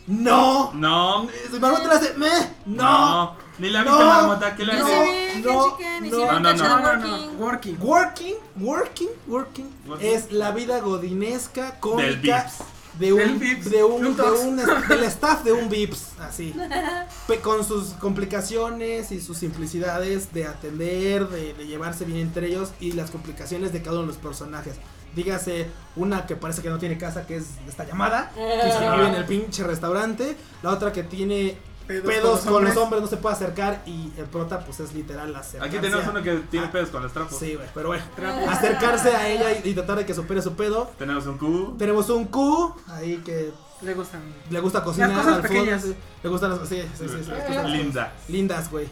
¡No! 0.08 0.72
No. 0.74 1.28
Marmota 1.60 1.96
hace: 1.96 2.14
¡Me! 2.16 2.30
¡No! 2.66 3.36
Ni 3.60 3.70
la 3.70 3.84
viste, 3.84 3.98
No. 3.98 4.06
Marmota. 4.06 4.56
¿Qué 4.56 4.66
le 4.66 4.78
Yo 4.78 4.80
No, 4.80 4.90
no, 4.90 5.04
Henshiken 5.06 6.06
y 6.06 6.10
no. 6.10 6.18
No, 6.18 6.40
no, 6.40 6.40
no. 6.40 6.50
and 6.50 6.58
No, 6.60 6.68
no, 6.80 7.38
Working. 7.40 7.78
no. 7.78 7.86
Working. 7.86 8.30
Working, 8.60 9.10
working, 9.28 9.70
es 10.02 10.32
la 10.32 10.52
vida 10.52 10.80
godinesca, 10.82 11.80
cómica. 11.80 12.52
De 13.00 13.14
un, 13.14 13.40
de 13.70 13.84
un, 13.84 14.16
de 14.16 14.24
un, 14.46 14.56
del 14.90 15.04
staff 15.06 15.44
de 15.44 15.54
un 15.54 15.70
Vips, 15.70 16.10
así, 16.20 16.54
Pe- 17.28 17.40
con 17.40 17.64
sus 17.64 17.90
complicaciones 17.94 19.12
y 19.12 19.22
sus 19.22 19.38
simplicidades 19.38 20.34
de 20.34 20.46
atender, 20.46 21.28
de, 21.30 21.54
de 21.54 21.68
llevarse 21.68 22.06
bien 22.06 22.20
entre 22.20 22.48
ellos 22.48 22.72
y 22.80 22.92
las 22.94 23.12
complicaciones 23.12 23.72
de 23.74 23.82
cada 23.82 23.94
uno 23.98 24.02
de 24.04 24.08
los 24.08 24.18
personajes. 24.18 24.76
Dígase 25.16 25.68
una 25.98 26.26
que 26.26 26.36
parece 26.38 26.62
que 26.62 26.70
no 26.70 26.80
tiene 26.80 26.98
casa, 26.98 27.28
que 27.28 27.36
es 27.38 27.46
esta 27.68 27.86
llamada, 27.86 28.32
que 28.34 28.72
se 28.72 28.80
vive 28.80 29.08
en 29.10 29.16
el 29.16 29.26
pinche 29.26 29.64
restaurante, 29.64 30.38
la 30.64 30.70
otra 30.72 30.92
que 30.94 31.04
tiene 31.04 31.58
Pedos 31.88 32.06
pedos, 32.06 32.24
con 32.24 32.32
los 32.32 32.42
con 32.54 32.64
los 32.66 32.78
hombres. 32.78 33.02
no 33.02 33.08
se 33.08 33.18
puede 33.18 33.36
acercar 33.36 33.82
y 33.86 34.12
el 34.18 34.26
prota 34.26 34.60
pues 34.60 34.80
es 34.80 34.94
literal 34.94 35.36
acercarse 35.36 35.78
Aquí 35.78 35.82
tenemos 35.86 36.08
uno 36.08 36.22
que 36.24 36.36
tiene 36.50 36.68
Ah. 36.68 36.72
pedos 36.72 36.90
con 36.90 37.04
los 37.04 37.12
trapos. 37.12 37.38
Sí, 37.38 37.56
güey, 37.56 37.68
pero 37.74 37.88
bueno. 37.90 38.04
Acercarse 38.50 39.16
a 39.16 39.28
ella 39.30 39.52
y, 39.64 39.70
y 39.70 39.74
tratar 39.74 39.98
de 39.98 40.06
que 40.06 40.14
supere 40.14 40.42
su 40.42 40.54
pedo. 40.54 40.90
Tenemos 40.98 41.26
un 41.28 41.38
Q. 41.38 41.76
Tenemos 41.78 42.10
un 42.10 42.26
Q 42.26 42.76
ahí 42.88 43.18
que 43.26 43.52
Le 43.82 43.94
gustan. 43.94 44.22
le 44.50 44.60
gusta 44.60 44.84
cocinar. 44.84 45.10
Las 45.10 45.18
cosas 45.20 45.34
al 45.34 45.42
fondo, 45.42 45.60
pequeñas. 45.60 45.86
le 46.24 46.30
gustan 46.30 46.50
las 46.52 46.70
sí, 46.70 46.82
sí, 46.98 47.06
sí, 47.08 47.24
sí, 47.24 47.30
las 47.32 47.44
cosas 47.46 47.70
Linda. 47.70 48.14
lindas, 48.30 48.70
güey. 48.72 48.88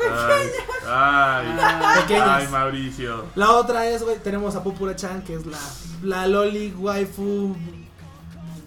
Ay, 0.00 0.46
ay, 0.86 2.00
Pequeñas. 2.02 2.28
ay, 2.28 2.48
Mauricio. 2.48 3.24
La 3.34 3.50
otra 3.52 3.86
es, 3.88 4.02
güey, 4.02 4.18
tenemos 4.18 4.54
a 4.54 4.62
Pupura 4.62 4.94
Chan, 4.94 5.22
que 5.22 5.34
es 5.34 5.46
la, 5.46 5.58
la 6.02 6.26
loli 6.26 6.72
waifu, 6.76 7.56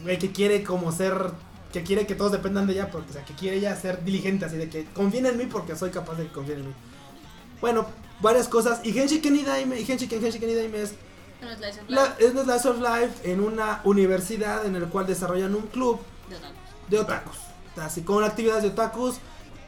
güey, 0.04 0.20
que 0.20 0.32
quiere 0.32 0.64
como 0.64 0.92
ser, 0.92 1.32
que 1.72 1.84
quiere 1.84 2.06
que 2.06 2.15
todos 2.15 2.31
dependan 2.31 2.68
de 2.68 2.73
ella, 2.73 2.89
porque, 2.91 3.10
o 3.11 3.14
sea, 3.14 3.26
que 3.26 3.34
quiere 3.34 3.57
ella 3.57 3.76
ser 3.76 4.03
diligente, 4.03 4.45
así 4.45 4.57
de 4.57 4.69
que 4.69 4.85
confíen 4.93 5.26
en 5.26 5.38
mí 5.38 5.45
porque 5.45 5.76
soy 5.76 5.89
capaz 5.91 6.15
de 6.15 6.26
que 6.27 6.31
confíen 6.31 6.60
en 6.60 6.68
mí. 6.68 6.73
Bueno, 7.61 7.85
varias 8.22 8.48
cosas. 8.48 8.81
Y 8.84 8.98
Henshiken 8.98 9.34
ni 9.34 9.43
Daime, 9.43 9.80
y 9.80 9.85
Henshiken, 9.89 10.23
Henshiken 10.23 10.49
ni 10.49 10.56
Daime 10.56 10.81
es 10.81 10.93
No 11.41 11.49
es 11.49 11.57
Slice 11.57 11.80
of 11.81 11.89
La, 11.89 12.03
Life. 12.03 12.26
es 12.26 12.34
la 12.35 12.43
Slice 12.43 12.69
of 12.69 12.80
Life 12.80 13.31
en 13.31 13.39
una 13.39 13.81
universidad 13.84 14.65
en 14.65 14.76
el 14.76 14.85
cual 14.88 15.07
desarrollan 15.07 15.56
un 15.56 15.68
club 15.68 15.99
De 16.30 16.35
otakus. 16.35 16.57
de 16.89 16.99
otakus. 16.99 17.38
Así 17.77 18.02
con 18.02 18.23
actividades 18.23 18.64
de 18.64 18.69
otakus. 18.69 19.15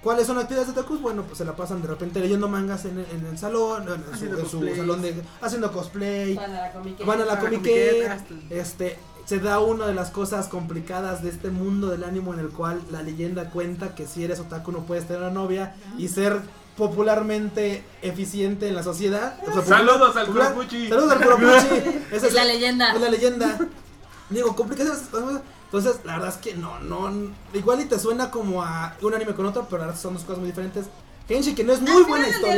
¿Cuáles 0.03 0.27
son 0.27 0.38
actividades 0.38 0.73
de 0.73 0.77
otakus? 0.80 0.99
Bueno, 1.01 1.23
pues 1.23 1.38
se 1.38 1.45
la 1.45 1.55
pasan 1.55 1.81
de 1.81 1.88
repente 1.88 2.19
leyendo 2.19 2.49
mangas 2.49 2.84
en 2.84 2.99
el, 2.99 3.05
en 3.09 3.25
el 3.25 3.38
salón, 3.38 3.84
en, 3.84 4.03
su, 4.03 4.11
Haciendo 4.11 4.39
en 4.39 4.49
su 4.49 4.75
salón 4.75 5.01
de 5.01 5.15
haciendo 5.41 5.71
cosplay. 5.71 6.35
Van 6.35 6.51
a 6.51 6.61
la 6.61 6.71
comiqueta. 6.73 7.05
Van 7.05 7.21
a 7.21 7.25
la 7.25 7.39
comiqueta. 7.39 8.17
Este, 8.49 8.97
se 9.25 9.39
da 9.39 9.59
una 9.59 9.87
de 9.87 9.93
las 9.93 10.09
cosas 10.11 10.47
complicadas 10.47 11.23
de 11.23 11.29
este 11.29 11.49
mundo 11.49 11.87
del 11.89 12.03
ánimo 12.03 12.33
en 12.33 12.39
el 12.39 12.49
cual 12.49 12.81
la 12.91 13.01
leyenda 13.01 13.49
cuenta 13.49 13.95
que 13.95 14.05
si 14.07 14.23
eres 14.23 14.39
otaku 14.39 14.71
no 14.71 14.79
puedes 14.85 15.05
tener 15.07 15.21
una 15.21 15.31
novia 15.31 15.75
y 15.97 16.07
ser 16.09 16.41
popularmente 16.75 17.83
eficiente 18.01 18.67
en 18.67 18.75
la 18.75 18.83
sociedad. 18.83 19.37
O 19.47 19.53
sea, 19.53 19.61
Saludos 19.63 20.15
al 20.15 20.25
popular- 20.25 20.53
Kuropuchi. 20.53 20.89
Saludos 20.89 21.11
al 21.11 21.21
Kuropuchi. 21.21 22.05
Esa 22.11 22.27
Es 22.27 22.33
la 22.33 22.45
leyenda. 22.45 22.93
es 22.93 23.01
la 23.01 23.09
leyenda. 23.09 23.57
Digo, 24.29 24.55
complicaciones. 24.55 25.03
Entonces, 25.65 26.01
la 26.03 26.13
verdad 26.13 26.29
es 26.29 26.37
que 26.37 26.53
no, 26.55 26.79
no. 26.79 27.09
Igual 27.53 27.81
y 27.81 27.85
te 27.85 27.97
suena 27.99 28.29
como 28.31 28.61
a 28.63 28.95
un 29.01 29.13
anime 29.13 29.33
con 29.33 29.45
otro, 29.45 29.65
pero 29.69 29.79
la 29.81 29.87
verdad 29.87 30.01
son 30.01 30.13
dos 30.15 30.23
cosas 30.23 30.39
muy 30.39 30.47
diferentes. 30.47 30.85
Kenshi, 31.27 31.55
que 31.55 31.63
no 31.63 31.73
es 31.73 31.81
muy 31.81 31.91
Al 31.91 32.03
buena 32.05 32.27
historia. 32.27 32.55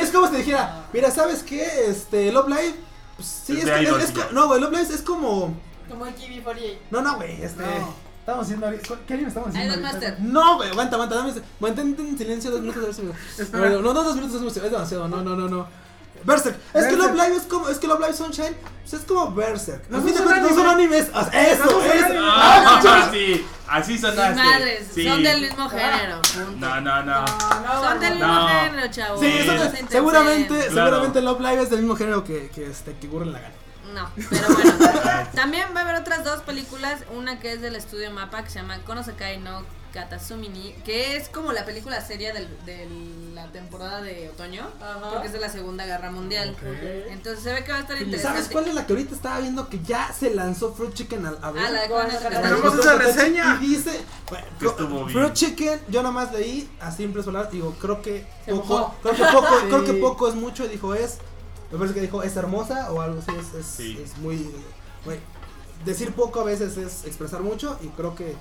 es 0.00 0.10
como 0.10 0.26
si 0.26 0.32
te 0.32 0.38
dijera, 0.38 0.86
mira, 0.92 1.10
¿sabes 1.10 1.42
qué? 1.42 1.66
Este, 1.88 2.30
Love 2.32 2.48
Live. 2.48 2.74
Pues, 3.18 3.28
sí, 3.28 3.52
Es 3.58 3.64
es, 3.64 3.70
que- 3.70 4.04
es 4.04 4.14
ya. 4.14 4.28
No, 4.32 4.46
güey, 4.46 4.60
Love 4.60 4.70
Live 4.72 4.94
es 4.94 5.02
como. 5.02 5.54
Como 5.88 6.06
el 6.06 6.14
Kiwi 6.14 6.40
48. 6.40 6.80
No, 6.90 7.02
no, 7.02 7.16
güey, 7.16 7.42
este. 7.42 7.62
No. 7.62 7.94
Estamos 8.20 8.44
haciendo. 8.44 8.70
¿Qué 9.06 9.14
anime 9.14 9.28
estamos 9.28 9.48
haciendo? 9.48 9.80
Master. 9.80 10.20
No, 10.20 10.56
güey, 10.56 10.70
aguanta, 10.70 10.96
aguanta, 10.96 11.14
dame. 11.16 11.32
Mantente 11.60 12.02
en 12.02 12.16
silencio 12.18 12.50
dos 12.50 12.60
minutos 12.60 12.82
a 12.82 12.86
ver 12.86 12.94
si 12.94 13.02
me- 13.02 13.12
Espera. 13.38 13.70
No, 13.70 13.80
no, 13.80 13.94
dos 14.04 14.14
minutos 14.14 14.36
es 14.36 14.42
mucho, 14.42 14.64
es 14.64 14.70
demasiado, 14.70 15.08
no, 15.08 15.22
no, 15.22 15.34
no, 15.34 15.48
no. 15.48 15.66
Berserk, 16.24 16.56
es 16.74 16.86
que. 16.86 16.96
Love 16.96 17.14
Live 17.14 17.36
es 17.36 17.42
como, 17.44 17.68
es 17.68 17.78
que 17.78 17.86
Love 17.86 18.00
Live 18.00 18.12
Sunshine, 18.14 18.56
pues 18.82 18.92
es 18.94 19.00
como 19.06 19.32
Berserk. 19.34 19.88
No 19.90 19.98
A 19.98 20.00
fin 20.00 20.10
de 20.12 20.18
son 20.18 20.26
cuentas, 20.26 20.50
no 20.50 20.56
son 20.56 20.66
animes. 20.68 21.06
o 21.14 21.30
sea, 21.30 21.42
Eso, 21.52 21.64
eso. 21.64 21.80
animes. 21.80 22.18
Ah, 22.20 22.80
Ah, 22.84 23.08
sí, 23.12 23.46
así 23.68 23.98
sonaste. 23.98 24.34
madres, 24.42 24.86
Sí. 24.94 25.06
son 25.08 25.22
del 25.22 25.40
mismo 25.42 25.68
género. 25.68 26.20
No, 26.56 26.80
no, 26.80 27.02
no. 27.02 27.24
Son 27.26 28.00
del 28.00 28.14
mismo 28.14 28.48
género, 28.48 28.88
chavos. 28.90 29.20
Sí, 29.20 29.32
Sí. 29.42 29.84
seguramente, 29.90 30.54
Claro. 30.68 30.72
seguramente 30.90 31.20
Love 31.22 31.40
Live 31.40 31.62
es 31.62 31.70
del 31.70 31.80
mismo 31.80 31.96
género 31.96 32.24
que, 32.24 32.48
que 32.54 32.66
este, 32.70 32.94
que 32.96 33.06
Gurren 33.06 33.32
Lagann. 33.32 33.52
No, 33.94 34.10
pero 34.16 34.46
bueno. 34.54 34.72
También 35.34 35.68
va 35.74 35.80
a 35.80 35.84
haber 35.84 35.94
otras 35.96 36.22
dos 36.24 36.42
películas. 36.42 37.00
Una 37.16 37.40
que 37.40 37.52
es 37.54 37.62
del 37.62 37.74
estudio 37.74 38.10
Mapa 38.10 38.42
que 38.44 38.50
se 38.50 38.60
llama 38.60 38.78
Konosekai 38.84 39.38
no 39.38 39.62
Katasumini, 40.02 40.72
que 40.84 41.16
es 41.16 41.28
como 41.28 41.52
la 41.52 41.64
película 41.64 42.00
seria 42.00 42.32
del- 42.32 42.48
de 42.64 42.86
la 43.34 43.46
temporada 43.48 44.00
de 44.00 44.28
otoño, 44.30 44.62
Ajá. 44.80 45.10
porque 45.10 45.26
es 45.26 45.32
de 45.32 45.40
la 45.40 45.48
Segunda 45.48 45.84
Guerra 45.86 46.10
Mundial. 46.10 46.56
Entonces 47.10 47.42
se 47.42 47.52
ve 47.52 47.64
que 47.64 47.72
va 47.72 47.78
a 47.78 47.80
estar 47.80 48.00
interesante. 48.00 48.38
¿Sabes 48.42 48.48
cuál 48.52 48.68
es 48.68 48.74
la 48.74 48.86
que 48.86 48.92
ahorita 48.92 49.14
estaba 49.14 49.40
viendo 49.40 49.68
que 49.68 49.80
ya 49.82 50.12
se 50.12 50.32
lanzó 50.34 50.72
Fruit 50.72 50.94
Chicken 50.94 51.26
al 51.26 51.38
a 51.42 51.50
ver? 51.50 51.64
Ah, 51.66 51.70
la 51.70 51.82
de 51.82 51.88
Konosekai. 51.88 52.42
Tenemos 52.42 52.78
esa 52.78 52.94
reseña. 52.96 53.58
Y 53.60 53.66
dice, 53.68 54.00
bueno. 54.30 55.08
Fruit 55.08 55.32
Chicken, 55.32 55.80
yo 55.88 56.02
nada 56.02 56.12
más 56.12 56.32
leí 56.32 56.70
a 56.80 56.92
simples 56.92 57.24
palabras, 57.26 57.50
digo, 57.52 57.74
creo 57.80 58.00
que 58.02 58.24
Se 58.44 58.52
poco, 58.52 58.94
creo 59.02 59.14
que 59.14 59.24
poco, 59.24 59.60
Sí. 59.60 59.66
creo 59.68 59.84
que 59.84 59.94
poco 59.94 60.28
es 60.28 60.34
mucho, 60.34 60.64
y 60.64 60.68
dijo 60.68 60.94
es, 60.94 61.18
me 61.72 61.78
parece 61.78 61.94
que 61.94 62.00
dijo 62.02 62.22
es 62.22 62.36
hermosa 62.36 62.92
o 62.92 63.00
algo 63.00 63.20
así, 63.20 63.32
es, 63.38 63.54
es, 63.54 63.66
Sí. 63.66 64.00
es 64.02 64.16
muy, 64.18 64.48
decir 65.84 66.12
poco 66.12 66.40
a 66.40 66.44
veces 66.44 66.76
es 66.76 67.04
expresar 67.04 67.40
mucho 67.42 67.78
y 67.82 67.86
creo 67.88 68.14
que 68.14 68.34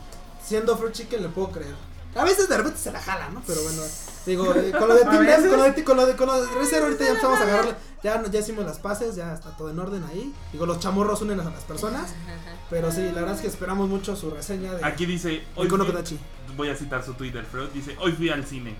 siendo 0.47 0.77
Fruit 0.77 0.93
Chicken 0.93 1.21
le 1.23 1.29
puedo 1.29 1.51
creer. 1.51 1.75
A 2.15 2.23
veces 2.23 2.49
de 2.49 2.57
repente 2.57 2.79
se 2.79 2.91
la 2.91 2.99
jala, 3.01 3.29
¿no? 3.29 3.43
Pero 3.45 3.61
bueno, 3.61 3.81
digo, 4.25 4.55
eh, 4.55 4.71
con 4.71 4.87
lo 4.87 4.95
de 4.95 5.01
Team 5.11 5.25
veces. 5.25 5.47
con 5.49 5.57
lo 5.59 5.63
de, 5.65 5.83
con 5.83 5.97
lo 5.97 6.05
de, 6.05 6.15
con 6.15 6.27
lo 6.27 6.41
de 6.41 6.47
Razer 6.55 6.81
ahorita 6.83 7.03
ya 7.03 7.09
empezamos 7.11 7.39
a 7.39 7.43
agarrarle, 7.43 7.75
ya, 8.03 8.23
ya 8.23 8.39
hicimos 8.39 8.65
las 8.65 8.79
paces, 8.79 9.15
ya 9.15 9.33
está 9.33 9.55
todo 9.55 9.69
en 9.69 9.77
orden 9.77 10.03
ahí. 10.05 10.33
Digo, 10.51 10.65
los 10.65 10.79
chamorros 10.79 11.21
unen 11.21 11.39
a 11.39 11.43
las 11.43 11.63
personas, 11.65 12.13
pero 12.69 12.91
sí, 12.91 13.03
la 13.03 13.21
verdad 13.21 13.35
es 13.35 13.41
que 13.41 13.47
esperamos 13.47 13.87
mucho 13.89 14.15
su 14.15 14.31
reseña 14.31 14.73
de 14.73 14.83
Aquí 14.85 15.05
dice, 15.05 15.43
hoy 15.55 15.69
fui- 15.69 16.19
voy 16.55 16.69
a 16.69 16.75
citar 16.75 17.03
su 17.03 17.13
Twitter, 17.13 17.45
Freud, 17.45 17.69
dice, 17.73 17.95
hoy 17.99 18.13
fui 18.13 18.29
al 18.29 18.45
cine. 18.45 18.75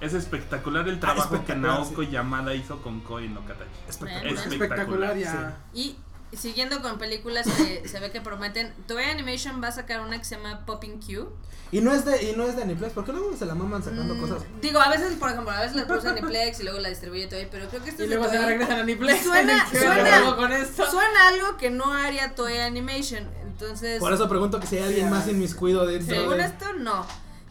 Es 0.00 0.14
espectacular 0.14 0.88
el 0.88 0.98
trabajo 0.98 1.30
que 1.30 1.36
espectacular, 1.36 1.78
Naoko 1.78 2.02
Yamada 2.02 2.54
hizo 2.56 2.82
con 2.82 3.00
Koi 3.02 3.28
no 3.28 3.40
Katachi. 3.46 3.70
Espectacular. 3.88 4.34
Bueno. 4.34 4.52
Espectacular 4.52 5.16
ya. 5.16 5.56
Y 5.72 5.96
siguiendo 6.36 6.80
con 6.82 6.98
películas 6.98 7.46
que 7.46 7.86
se 7.88 8.00
ve 8.00 8.10
que 8.10 8.20
prometen, 8.20 8.72
Toei 8.86 9.10
Animation 9.10 9.62
va 9.62 9.68
a 9.68 9.72
sacar 9.72 10.00
una 10.00 10.18
que 10.18 10.24
se 10.24 10.36
llama 10.36 10.64
Popping 10.66 11.00
Q. 11.00 11.28
Y 11.70 11.80
no 11.80 11.90
es 11.94 12.04
de, 12.04 12.22
y 12.30 12.36
no 12.36 12.44
es 12.46 12.54
de 12.54 12.62
Aniplex, 12.64 12.92
porque 12.92 13.12
luego 13.12 13.34
se 13.34 13.46
la 13.46 13.54
maman 13.54 13.82
sacando 13.82 14.14
Mm, 14.14 14.20
cosas. 14.20 14.42
Digo, 14.60 14.78
a 14.78 14.90
veces, 14.90 15.14
por 15.14 15.30
ejemplo, 15.30 15.50
a 15.52 15.60
veces 15.60 15.74
la 15.74 15.86
produce 15.86 16.08
Aniplex 16.10 16.60
y 16.60 16.64
luego 16.64 16.78
la 16.80 16.90
distribuye 16.90 17.26
Toei, 17.28 17.48
pero 17.50 17.66
creo 17.68 17.82
que 17.82 17.88
esto 17.90 18.02
Y 18.02 18.04
es 18.04 18.10
de 18.10 18.16
luego 18.16 18.30
se 18.30 18.38
regresan 18.44 18.78
a 18.78 18.82
Aniplex. 18.82 19.22
Suena- 19.24 19.66
¿Qué 19.72 19.78
suena- 19.78 20.36
con 20.36 20.52
esto? 20.52 20.90
Suena 20.90 21.28
algo 21.28 21.56
que 21.56 21.70
no 21.70 21.92
haría 21.94 22.34
Toei 22.34 22.58
Animation. 22.60 23.26
Entonces, 23.46 24.00
Por 24.00 24.12
eso 24.12 24.28
pregunto 24.28 24.60
que 24.60 24.66
si 24.66 24.76
hay 24.76 24.82
alguien 24.84 25.08
más 25.08 25.26
inmiscuido 25.28 25.86
dentro 25.86 26.14
según 26.14 26.36
de... 26.38 26.44
esto, 26.44 26.72
no. 26.74 27.06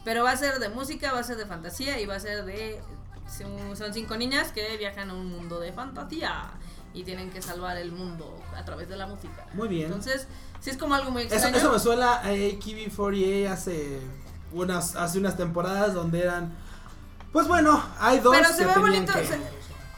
Pero 0.06 0.24
va 0.24 0.32
a 0.32 0.38
ser 0.38 0.60
de 0.60 0.70
música, 0.70 1.14
va 1.14 1.20
a 1.20 1.24
ser 1.24 1.38
de 1.38 1.46
fantasía 1.48 2.00
y 2.00 2.06
va 2.06 2.16
a 2.16 2.20
ser 2.20 2.46
de. 2.46 2.80
son- 3.36 3.76
Son 3.76 3.92
cinco 3.94 4.18
niñas 4.18 4.52
que 4.52 4.78
viajan 4.78 5.10
a 5.10 5.14
un 5.14 5.28
mundo 5.28 5.60
de 5.60 5.72
fantasía 5.74 6.52
y 6.94 7.04
tienen 7.04 7.30
que 7.32 7.42
salvar 7.42 7.78
el 7.78 7.92
mundo 7.92 8.38
a 8.56 8.64
través 8.66 8.90
de 8.90 8.98
la 8.98 9.08
música. 9.08 9.48
Muy 9.54 9.68
bien. 9.68 9.86
Entonces, 9.86 10.28
sí 10.60 10.70
es 10.70 10.78
como 10.78 10.94
algo 10.96 11.12
muy 11.12 11.24
Eso, 11.24 11.34
extraño. 11.36 11.58
eso 11.58 11.72
me 11.72 11.80
suena 11.80 12.16
a 12.16 12.26
AKB48 12.32 13.50
hace 13.50 14.00
unas, 14.52 14.96
hace 14.96 15.20
unas 15.20 15.38
temporadas 15.38 15.94
donde 15.94 16.22
eran... 16.24 16.54
Pues 17.32 17.48
bueno, 17.48 17.82
hay 18.00 18.20
dos 18.20 18.36
Pero 18.36 18.50
que 18.50 18.56
se 18.56 18.66
ve 18.66 18.74
bonito. 18.78 19.14
que- 19.14 19.26
se- 19.26 19.40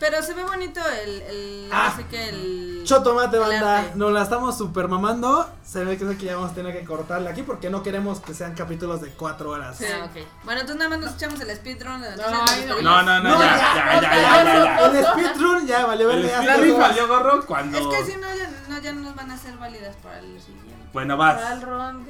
Pero 0.03 0.21
se 0.21 0.33
ve 0.33 0.43
bonito 0.43 0.81
el. 1.01 1.21
el 1.21 1.69
Ah. 1.71 1.87
así 1.93 2.03
que 2.03 2.27
el. 2.27 2.81
Chotomate, 2.83 3.39
banda. 3.39 3.77
arte. 3.79 3.91
Nos 3.95 4.11
la 4.11 4.23
estamos 4.23 4.57
super 4.57 4.89
mamando. 4.89 5.49
Se 5.65 5.85
ve 5.85 5.97
que, 5.97 6.03
es 6.11 6.17
que 6.17 6.25
ya 6.25 6.35
vamos 6.35 6.51
a 6.51 6.53
tener 6.55 6.77
que 6.77 6.83
cortarle 6.83 7.29
aquí 7.29 7.41
porque 7.41 7.69
no 7.69 7.81
queremos 7.83 8.19
que 8.19 8.33
sean 8.33 8.53
capítulos 8.53 8.99
de 8.99 9.11
cuatro 9.11 9.51
horas. 9.51 9.77
Sí, 9.77 9.85
ok. 9.85 10.25
Bueno, 10.43 10.59
entonces 10.59 10.75
nada 10.75 10.89
más 10.89 10.99
nos 10.99 11.13
echamos 11.15 11.39
el 11.39 11.55
speedrun 11.55 12.01
No, 12.01 12.09
no. 12.09 12.81
No, 12.81 13.03
no, 13.03 13.19
no, 13.23 13.29
No, 13.29 13.39
ya, 13.39 13.55
ya, 13.57 14.01
ya, 14.01 14.01
ya, 14.01 14.43
ya, 14.43 14.43
ya, 14.43 14.63
ya. 14.63 14.85
El 14.99 15.05
speedrun 15.05 15.67
ya 15.67 15.85
valió 15.85 16.11
El 16.11 16.23
verle. 16.23 16.53
speedrun 16.53 16.79
valió 16.81 17.07
gorro 17.07 17.45
cuando. 17.45 17.77
Es 17.77 17.87
que 18.05 18.11
si 18.11 18.17
no 18.17 18.27
ya, 18.35 18.51
no, 18.67 18.79
ya 18.81 18.91
no 18.91 19.01
nos 19.03 19.15
van 19.15 19.31
a 19.31 19.37
ser 19.37 19.55
válidas 19.57 19.95
para 20.03 20.19
el 20.19 20.41
siguiente. 20.41 20.72
Bueno, 20.93 21.17
vas. 21.17 21.41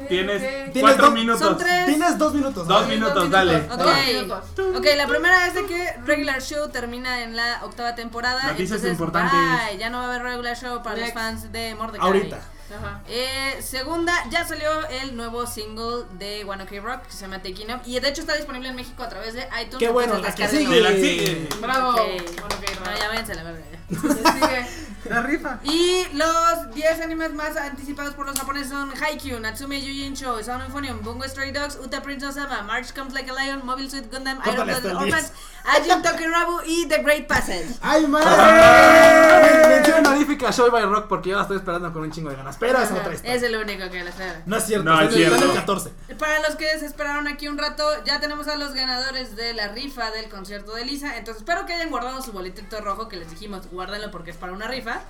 Tienes 0.10 0.72
cuatro 0.80 1.06
dos- 1.06 1.14
minutos. 1.14 1.40
son 1.40 1.58
tres. 1.58 1.86
Tienes 1.86 2.18
dos 2.18 2.34
minutos. 2.34 2.68
Dos 2.68 2.88
minutos, 2.88 3.30
dale. 3.32 3.58
Ok. 3.72 3.78
Dos 3.78 3.96
minutos. 4.06 4.44
Ok, 4.78 4.86
la 4.98 5.08
primera 5.08 5.48
es 5.48 5.54
de 5.54 5.66
que 5.66 5.94
Regular 6.06 6.42
Show 6.42 6.70
termina 6.70 7.24
en 7.24 7.36
la 7.38 7.62
octava 7.64 7.96
temporada. 7.96 8.44
Noticias 8.44 8.84
importantes. 8.84 9.32
bye, 9.32 9.78
ya 9.78 9.90
no 9.90 10.00
va 10.00 10.06
a 10.06 10.10
haber 10.10 10.24
Regular 10.24 10.58
Show 10.58 10.84
para 10.84 10.98
Next. 10.98 11.16
los 11.16 11.24
fans 11.24 11.52
de 11.54 11.76
Mordecai. 11.76 12.06
Ahorita. 12.06 12.40
Ajá. 12.78 13.02
Eh, 13.08 13.60
segunda, 13.62 14.14
ya 14.32 14.46
salió 14.48 14.68
el 14.90 15.16
nuevo 15.16 15.46
single 15.46 16.06
de 16.14 16.44
One 16.44 16.64
Ok 16.64 16.72
Rock 16.84 17.04
que 17.04 17.12
se 17.14 17.22
llama 17.22 17.38
Taking 17.38 17.72
Up. 17.72 17.82
Y 17.86 18.00
de 18.00 18.10
hecho 18.10 18.22
está 18.22 18.36
disponible 18.36 18.68
en 18.70 18.76
México 18.76 19.04
a 19.04 19.10
través 19.10 19.34
de 19.34 19.42
iTunes. 19.62 19.78
Qué 19.80 19.90
bueno, 19.90 20.18
la 20.18 20.34
que 20.34 20.48
sigue. 20.48 20.82
La 20.82 20.90
sigue. 20.92 21.48
Bravo. 21.62 21.90
Ok. 21.92 21.98
Bueno, 21.98 22.24
ok, 22.46 22.76
No, 22.76 22.82
bravo. 22.84 23.00
ya 23.00 23.08
váyanse 23.10 23.32
a 23.32 23.36
la 23.36 23.44
verga. 23.44 23.62
ya. 23.72 23.78
¿Qué 24.02 24.32
sigue? 24.32 24.68
La 25.10 25.22
rifa. 25.22 25.60
Y 25.64 26.06
los 26.14 26.74
10 26.74 27.02
animes 27.02 27.34
más 27.34 27.58
anticipados 27.58 28.14
por 28.14 28.26
los 28.26 28.38
japoneses 28.38 28.70
son 28.70 28.92
Haikyuu, 28.92 29.40
Natsume 29.40 29.82
Yujincho, 29.82 30.42
Sound 30.44 30.64
Euphonium, 30.64 31.02
Bungo 31.02 31.26
Stray 31.26 31.52
Dogs, 31.52 31.78
Uta 31.82 32.02
Prince 32.02 32.26
Osama, 32.26 32.64
March 32.64 32.94
Comes 32.94 33.14
Like 33.14 33.30
a 33.30 33.34
Lion, 33.34 33.66
Mobile 33.66 33.90
Suit 33.90 34.10
Gundam, 34.12 34.40
Iron 34.46 34.70
el 34.70 34.96
Orphans, 34.96 35.34
Ajin 35.66 36.02
Tokirabu 36.02 36.62
y 36.66 36.86
The 36.88 36.98
Great 37.04 37.28
Passage. 37.28 37.68
¡Ay, 37.82 38.06
madre! 38.08 39.68
Mención 39.68 40.06
honorífica 40.06 40.50
a 40.50 40.52
Show 40.52 40.70
by 40.70 40.84
Rock 40.86 41.08
porque 41.08 41.30
yo 41.30 41.36
la 41.38 41.44
estoy 41.44 41.58
esperando 41.58 41.92
con 41.94 42.04
un 42.04 42.12
chingo 42.12 42.30
de 42.30 42.36
ganas. 42.36 42.58
Pero 42.60 42.80
es 42.80 42.92
otra 42.92 43.14
historia. 43.14 43.34
Es 43.36 43.44
el 43.44 43.56
único 43.56 43.90
que 43.90 44.04
la 44.04 44.10
espera. 44.10 44.42
No 44.46 44.58
es 44.58 44.66
cierto. 44.66 44.84
No, 44.84 45.00
es 45.00 45.08
en 45.08 45.14
cierto. 45.14 45.46
el 45.46 45.54
14. 45.54 45.92
Para 46.20 46.40
los 46.42 46.56
que 46.56 46.78
se 46.80 46.86
esperaron 46.86 47.28
aquí 47.28 47.48
un 47.48 47.58
rato, 47.58 47.84
ya 48.04 48.20
tenemos 48.20 48.48
a 48.48 48.58
los 48.58 48.74
ganadores 48.74 49.36
de 49.36 49.54
la 49.54 49.70
rifa 49.70 50.12
del 50.12 50.30
concierto 50.30 50.76
de 50.76 50.86
Lisa. 50.86 51.18
Entonces 51.18 51.42
espero 51.42 51.66
que 51.66 51.74
hayan 51.74 51.90
guardado 51.90 52.22
su 52.22 52.34
boletito 52.34 52.82
rojo 52.82 53.08
que 53.08 53.18
les 53.18 53.30
dijimos, 53.30 53.68
guárdenlo 53.72 54.12
porque 54.12 54.32
es 54.32 54.38
para 54.38 54.52
una 54.54 54.68
rifa. 54.68 55.02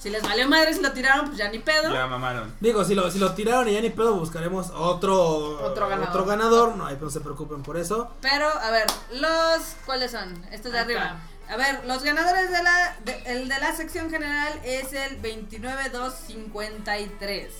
Si 0.00 0.08
les 0.10 0.22
valió 0.22 0.48
madre 0.48 0.72
si 0.72 0.80
lo 0.80 0.92
tiraron, 0.92 1.26
pues 1.26 1.36
ya 1.36 1.50
ni 1.50 1.58
pedo. 1.58 1.92
Ya 1.92 2.06
mamaron. 2.06 2.54
Digo, 2.60 2.82
si 2.84 2.94
lo, 2.94 3.10
si 3.10 3.18
lo 3.18 3.34
tiraron 3.34 3.68
y 3.68 3.74
ya 3.74 3.82
ni 3.82 3.90
pedo, 3.90 4.14
buscaremos 4.14 4.70
otro, 4.70 5.60
Otro 5.62 5.88
ganador. 5.88 6.08
otro 6.08 6.24
ganador. 6.24 6.74
No, 6.76 6.86
ahí 6.86 6.96
no 6.98 7.10
se 7.10 7.20
preocupen 7.20 7.62
por 7.62 7.76
eso. 7.76 8.10
Pero, 8.22 8.48
a 8.48 8.70
ver, 8.70 8.86
los. 9.12 9.60
¿Cuáles 9.84 10.12
son? 10.12 10.42
Estos 10.50 10.72
de 10.72 10.78
arriba. 10.78 11.20
A 11.50 11.56
ver, 11.56 11.84
los 11.84 12.02
ganadores 12.02 12.50
de 12.50 12.62
la. 12.62 12.96
de- 13.04 13.22
el 13.26 13.46
de 13.48 13.58
la 13.58 13.76
sección 13.76 14.08
general 14.08 14.58
es 14.64 14.94
el 14.94 15.20
29253. 15.20 17.52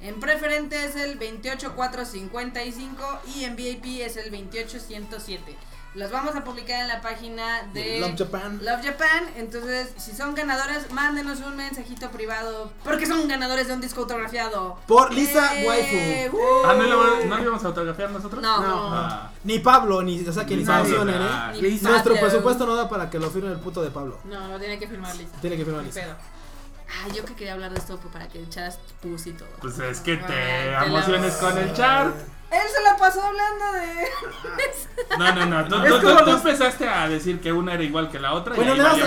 En 0.00 0.18
preferente 0.20 0.84
es 0.84 0.96
el 0.96 1.18
28455 1.18 3.20
y 3.36 3.44
en 3.44 3.56
VIP 3.56 4.00
es 4.02 4.16
el 4.16 4.30
28107. 4.30 5.56
Los 5.94 6.10
vamos 6.10 6.34
a 6.34 6.42
publicar 6.42 6.80
en 6.82 6.88
la 6.88 7.00
página 7.00 7.62
de 7.72 8.00
Love 8.00 8.16
Japan. 8.18 8.58
Love 8.62 8.84
Japan. 8.84 9.28
Entonces, 9.36 9.92
si 9.96 10.10
son 10.10 10.34
ganadores, 10.34 10.90
mándenos 10.90 11.38
un 11.40 11.54
mensajito 11.56 12.10
privado. 12.10 12.72
Porque 12.82 13.06
son 13.06 13.28
ganadores 13.28 13.68
de 13.68 13.74
un 13.74 13.80
disco 13.80 14.00
autografiado. 14.00 14.76
Por 14.88 15.14
Lisa 15.14 15.54
Eh, 15.56 16.28
Waifu. 16.28 16.36
uh. 16.36 16.66
Ah, 16.66 16.74
¿no 16.76 16.82
le, 16.82 17.26
¿no 17.26 17.36
le 17.36 17.42
íbamos 17.42 17.62
a 17.64 17.68
autografiar 17.68 18.10
nosotros? 18.10 18.42
No. 18.42 18.60
No. 18.60 18.88
Ah. 18.92 19.30
Ni 19.44 19.60
Pablo, 19.60 20.02
ni, 20.02 20.26
o 20.26 20.32
sea 20.32 20.44
que 20.44 20.54
ni, 20.56 20.62
Ni 20.62 20.66
Pablo, 20.66 21.04
ah. 21.08 21.52
¿eh? 21.54 21.60
Ni 21.62 21.70
Lisa. 21.70 21.88
Nuestro 21.90 22.16
presupuesto 22.16 22.66
no 22.66 22.74
da 22.74 22.88
para 22.88 23.08
que 23.08 23.20
lo 23.20 23.30
firme 23.30 23.52
el 23.52 23.60
puto 23.60 23.80
de 23.80 23.90
Pablo. 23.90 24.18
No, 24.24 24.48
lo 24.48 24.58
tiene 24.58 24.78
que 24.80 24.88
firmar 24.88 25.14
Lisa. 25.14 25.36
Tiene 25.40 25.56
que 25.56 25.64
firmar 25.64 25.84
Lisa. 25.84 26.00
pedo. 26.00 26.14
Ay, 27.04 27.12
yo 27.12 27.24
que 27.24 27.34
quería 27.34 27.54
hablar 27.54 27.72
de 27.72 27.78
esto 27.78 27.96
pues, 27.98 28.12
para 28.12 28.28
que 28.28 28.42
echaras 28.42 28.78
pus 29.00 29.26
y 29.26 29.32
todo. 29.32 29.48
Pues 29.60 29.78
es 29.78 30.00
que 30.00 30.12
Ay, 30.12 30.24
te 30.26 30.86
emociones 30.86 31.34
con 31.36 31.56
el 31.56 31.72
chart. 31.72 32.14
Él 32.50 32.60
se 32.72 32.82
la 32.82 32.96
pasó 32.96 33.20
hablando 33.22 33.72
de. 33.72 34.08
No, 35.18 35.34
no, 35.34 35.46
no. 35.46 35.68
Tú, 35.68 35.84
Es 35.84 36.00
tú- 36.00 36.06
como 36.06 36.18
tú 36.20 36.26
los- 36.26 36.36
empezaste 36.44 36.88
a 36.88 37.08
decir 37.08 37.40
que 37.40 37.52
una 37.52 37.74
era 37.74 37.82
igual 37.82 38.10
que 38.10 38.18
la 38.20 38.32
otra. 38.32 38.54
Bueno, 38.54 38.74
vamos, 38.76 39.00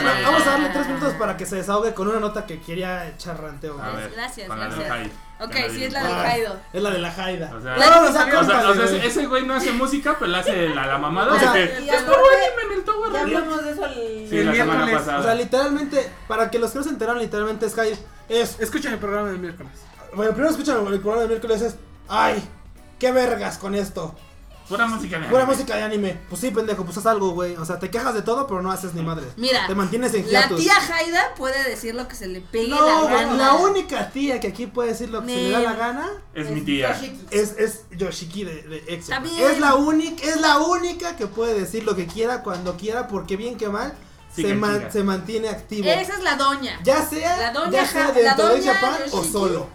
a, 0.45 0.49
darle 0.51 0.69
tres 0.69 0.87
minutos 0.87 1.13
para 1.13 1.37
que 1.37 1.45
se 1.45 1.55
desahogue 1.57 1.93
con 1.93 2.07
una 2.09 2.19
nota 2.19 2.45
que 2.45 2.59
quería 2.59 3.07
echar 3.07 3.41
ranteo. 3.41 3.81
A 3.81 3.89
güey. 3.91 4.03
ver, 4.03 4.11
Gracias, 4.11 4.49
la 4.49 4.55
del 4.55 4.79
gracias. 4.79 5.11
Ok, 5.39 5.53
la 5.53 5.69
sí, 5.69 5.83
es 5.83 5.93
la 5.93 6.03
del 6.03 6.13
Ah, 6.13 6.23
Kaido. 6.23 6.59
Es 6.73 6.81
la 6.81 6.89
de 6.89 6.97
la 6.99 7.11
Jaida. 7.11 7.51
O 7.55 7.61
sea, 7.61 7.77
La- 7.77 7.89
Vámonos 7.89 8.15
a 8.15 8.23
O 8.25 8.25
sea, 8.25 8.39
o 8.69 8.73
sea, 8.73 8.85
güey. 8.85 9.05
ese 9.07 9.25
güey 9.27 9.45
no 9.45 9.53
hace 9.53 9.71
música, 9.71 10.15
pero 10.19 10.31
le 10.31 10.37
hace 10.39 10.69
la, 10.69 10.87
la 10.87 10.97
mamada. 10.97 11.33
O 11.33 11.39
sea, 11.39 11.53
que. 11.53 11.63
aparte- 11.63 12.03
"Puro 12.05 12.17
anime 12.17 12.73
en 12.73 12.79
el 12.79 12.83
Tower 12.83 13.11
Ya 13.13 13.19
Rangers". 13.19 13.37
hablamos 13.43 13.63
de 13.63 13.71
eso 13.71 13.85
el, 13.85 14.27
Sí, 14.29 14.37
el 14.39 14.45
la 14.47 14.51
semana 14.55 14.73
miércoles. 14.85 14.95
pasada. 14.99 15.19
O 15.19 15.23
sea, 15.23 15.35
literalmente, 15.35 16.11
para 16.27 16.49
que 16.49 16.59
los 16.59 16.71
que 16.71 16.77
no 16.79 16.83
se 16.83 16.89
enteraron, 16.89 17.21
literalmente 17.21 17.69
Sky 17.69 17.93
es. 18.29 18.59
Escuchen 18.59 18.93
el 18.93 18.99
programa 18.99 19.29
del 19.29 19.39
miércoles. 19.39 19.71
Bueno, 20.13 20.31
primero 20.31 20.49
escuchan 20.51 20.77
el 20.87 20.99
programa 20.99 21.21
de 21.21 21.27
miércoles 21.27 21.61
es. 21.61 21.75
¡Ay! 22.09 22.41
¡Qué 22.99 23.11
vergas 23.11 23.57
con 23.57 23.75
esto! 23.75 24.15
Pura 24.67 24.85
música 24.85 25.17
de 25.17 25.27
Pura 25.27 25.43
anime. 25.43 25.53
música 25.55 25.75
de 25.77 25.83
anime. 25.83 26.19
Pues 26.27 26.41
sí, 26.41 26.51
pendejo, 26.51 26.83
pues 26.83 26.97
haz 26.97 27.05
algo, 27.05 27.29
güey. 27.29 27.55
O 27.55 27.63
sea, 27.63 27.79
te 27.79 27.89
quejas 27.89 28.13
de 28.13 28.21
todo, 28.21 28.47
pero 28.47 28.61
no 28.61 28.69
haces 28.69 28.93
ni 28.95 29.01
madre. 29.01 29.25
Mira, 29.37 29.65
Te 29.65 29.73
mantienes 29.75 30.13
en 30.13 30.25
La 30.29 30.41
hiatus. 30.41 30.59
tía 30.59 30.73
Haida 30.93 31.35
puede 31.37 31.63
decir 31.69 31.95
lo 31.95 32.05
que 32.09 32.15
se 32.17 32.27
le 32.27 32.41
pegue 32.41 32.67
No, 32.67 32.85
la 32.85 33.01
güey, 33.03 33.13
gana. 33.13 33.33
la 33.37 33.53
única 33.53 34.09
tía 34.11 34.41
que 34.41 34.47
aquí 34.49 34.67
puede 34.67 34.89
decir 34.89 35.09
lo 35.09 35.21
que 35.25 35.29
se 35.33 35.41
le 35.43 35.51
da 35.51 35.59
la 35.61 35.73
gana 35.73 36.09
Es 36.33 36.49
mi 36.49 36.59
tía. 36.61 36.91
Yoshiki. 36.93 37.25
es, 37.31 37.55
es 37.57 37.81
Yoshiki 37.91 38.43
de, 38.43 38.63
de 38.63 38.77
EXO. 38.89 39.13
Está 39.13 39.19
bien. 39.19 39.39
Es 39.51 39.59
la 39.61 39.75
única, 39.75 40.21
es 40.25 40.41
la 40.41 40.57
única 40.59 41.15
que 41.15 41.27
puede 41.27 41.57
decir 41.57 41.85
lo 41.85 41.95
que 41.95 42.05
quiera 42.05 42.43
cuando 42.43 42.75
quiera, 42.75 43.07
porque 43.07 43.37
bien 43.37 43.57
que 43.57 43.69
mal 43.69 43.93
Sí, 44.35 44.41
se, 44.41 44.49
que 44.49 44.53
man- 44.55 44.79
chinga. 44.79 44.91
se 44.91 45.03
mantiene 45.03 45.47
activo. 45.47 45.87
Esa 45.89 46.13
es 46.15 46.23
la 46.23 46.35
doña. 46.35 46.77
Ya 46.83 47.05
sea, 47.07 47.37
La 47.37 47.51
doña 47.53 47.71
ya 47.71 47.85
sea 47.87 48.11
dentro 48.11 48.47
de 48.49 48.57
doña 48.59 48.73
Japan 48.73 48.93
o 48.95 49.15
Yoshiki. 49.15 49.31
solo. 49.31 49.69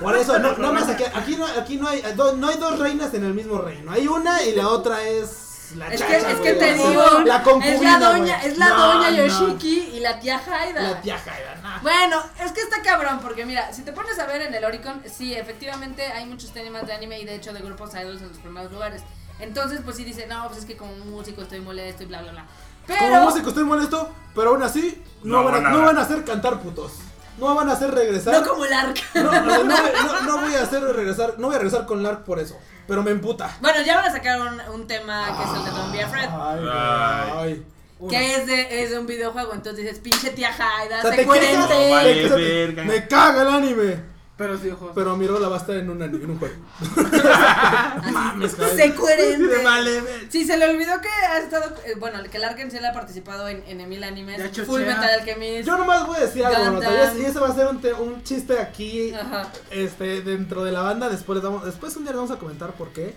Por 0.00 0.16
eso, 0.16 0.38
no, 0.38 0.56
no 0.56 0.72
más 0.72 0.88
aquí, 0.88 1.04
aquí 1.14 1.36
no, 1.36 1.46
aquí 1.46 1.76
no 1.76 1.88
hay, 1.88 2.02
do- 2.14 2.36
no 2.36 2.48
hay 2.48 2.56
dos 2.58 2.78
reinas 2.78 3.12
en 3.14 3.24
el 3.24 3.34
mismo 3.34 3.58
reino. 3.58 3.90
Hay 3.92 4.06
una 4.06 4.42
y 4.42 4.54
la 4.54 4.68
otra 4.68 5.02
es 5.02 5.72
la 5.76 5.88
Es 5.88 6.02
que, 6.02 6.14
chacha, 6.14 6.30
es 6.30 6.38
güey. 6.38 6.52
que 6.52 6.58
te 6.58 6.74
digo, 6.74 7.04
la 7.24 7.42
es 7.64 7.82
la 7.82 7.98
doña, 7.98 8.42
es 8.42 8.58
la 8.58 8.68
No, 8.70 8.94
doña 8.94 9.10
no. 9.10 9.16
Yoshiki 9.16 9.90
y 9.94 10.00
la 10.00 10.18
tía 10.18 10.40
Haida. 10.44 10.82
La 10.82 11.00
tía 11.00 11.18
Jaida, 11.18 11.56
no. 11.62 11.82
Bueno, 11.82 12.22
es 12.44 12.52
que 12.52 12.60
está 12.62 12.82
cabrón, 12.82 13.20
porque 13.22 13.44
mira, 13.46 13.72
si 13.72 13.82
te 13.82 13.92
pones 13.92 14.18
a 14.18 14.26
ver 14.26 14.42
en 14.42 14.54
el 14.54 14.64
Oricon, 14.64 15.02
sí, 15.12 15.34
efectivamente 15.34 16.04
hay 16.06 16.24
muchos 16.26 16.52
temas 16.52 16.86
de 16.86 16.92
anime 16.94 17.20
y 17.20 17.24
de 17.24 17.34
hecho 17.34 17.52
de 17.52 17.60
grupos 17.60 17.90
idols 17.94 18.20
en 18.22 18.28
los 18.28 18.38
primeros 18.38 18.72
lugares. 18.72 19.02
Entonces, 19.40 19.80
pues 19.84 19.96
sí 19.96 20.04
dice, 20.04 20.26
no, 20.26 20.46
pues 20.48 20.60
es 20.60 20.64
que 20.64 20.76
como 20.76 20.92
músico 21.04 21.42
estoy 21.42 21.60
molesto 21.60 22.02
y 22.02 22.06
bla, 22.06 22.22
bla, 22.22 22.32
bla. 22.32 22.46
Pero, 22.86 23.00
Como 23.00 23.22
músico 23.24 23.50
estoy 23.50 23.64
molesto, 23.64 24.10
pero 24.34 24.50
aún 24.50 24.62
así 24.62 25.02
no, 25.22 25.42
No 25.42 25.44
van, 25.44 25.66
a, 25.66 25.76
van 25.76 25.98
a 25.98 26.00
hacer 26.00 26.24
cantar 26.24 26.58
putos. 26.60 26.92
No 27.38 27.54
van 27.54 27.68
a 27.68 27.72
hacer 27.72 27.90
regresar. 27.94 28.34
no 28.42 28.48
como 28.48 28.64
el 28.64 28.72
arca. 28.72 29.00
No, 29.14 29.22
no, 29.22 29.64
no- 29.64 30.20
no 30.22 30.38
voy 30.40 30.54
a 30.54 30.62
hacer 30.62 30.82
regresar, 30.82 31.34
no 31.38 31.46
voy 31.48 31.56
a 31.56 31.58
regresar 31.58 31.86
con 31.86 32.02
Lark 32.02 32.24
por 32.24 32.38
eso, 32.38 32.56
pero 32.86 33.02
me 33.02 33.10
emputa. 33.12 33.56
Bueno, 33.60 33.80
ya 33.82 33.96
van 33.96 34.06
a 34.06 34.12
sacar 34.12 34.40
un, 34.40 34.60
un 34.74 34.86
tema 34.86 35.26
que 35.36 35.42
es 35.44 35.56
el 35.58 35.64
de 35.64 35.70
Don't 35.70 35.92
Be 35.92 36.02
Afraid. 36.02 36.28
Ay, 36.30 36.60
Ay. 36.72 37.32
ay. 37.36 37.66
Que 38.08 38.36
es 38.36 38.46
de, 38.46 38.82
es 38.84 38.90
de 38.90 38.98
un 39.00 39.06
videojuego, 39.08 39.52
entonces 39.54 39.84
dices, 39.84 39.98
pinche 40.00 40.30
tía 40.30 40.50
Haida, 40.50 40.98
O 40.98 41.02
sea, 41.02 41.10
sé 41.10 41.16
te 41.16 41.26
coherente. 41.26 41.66
quejas, 41.68 41.90
Vale, 41.90 42.14
te- 42.14 42.28
te- 42.28 42.34
verga. 42.36 42.84
me 42.84 43.08
caga 43.08 43.42
el 43.42 43.48
anime. 43.48 44.17
Pero 44.38 44.56
sí, 44.56 44.70
ojos. 44.70 44.92
Pero 44.94 45.16
mi 45.16 45.26
rola 45.26 45.48
va 45.48 45.56
a 45.56 45.58
estar 45.58 45.76
en 45.76 45.90
un, 45.90 46.00
anime, 46.00 46.22
en 46.24 46.30
un 46.30 46.38
juego. 46.38 46.54
Mames. 48.12 48.52
Sé 48.52 48.94
coherente. 48.94 49.62
Vale, 49.64 50.02
Sí, 50.30 50.46
se 50.46 50.56
le 50.56 50.64
olvidó 50.70 51.00
que 51.00 51.08
ha 51.08 51.38
estado, 51.38 51.74
eh, 51.84 51.94
bueno, 51.98 52.18
que 52.30 52.38
sí 52.70 52.78
le 52.80 52.86
ha 52.86 52.92
participado 52.92 53.48
en, 53.48 53.64
en 53.66 53.80
Emil 53.80 54.04
Animes, 54.04 54.38
Ya 54.38 54.46
chochea. 54.48 54.64
Full 54.64 54.80
Metal 54.82 55.10
Alchemist. 55.20 55.66
Yo 55.66 55.76
nomás 55.76 56.06
voy 56.06 56.16
a 56.18 56.20
decir 56.20 56.44
algo, 56.44 56.80
y 57.18 57.24
ese 57.24 57.38
va 57.40 57.48
a 57.48 57.54
ser 57.54 57.66
un, 57.66 57.80
te- 57.80 57.92
un 57.94 58.22
chiste 58.22 58.58
aquí, 58.60 59.12
Ajá. 59.12 59.48
este, 59.70 60.22
dentro 60.22 60.62
de 60.64 60.70
la 60.72 60.82
banda, 60.82 61.08
después 61.08 61.34
les 61.36 61.44
vamos, 61.44 61.64
después 61.64 61.96
un 61.96 62.04
día 62.04 62.12
les 62.12 62.20
vamos 62.20 62.30
a 62.36 62.38
comentar 62.38 62.72
por 62.74 62.90
qué, 62.92 63.14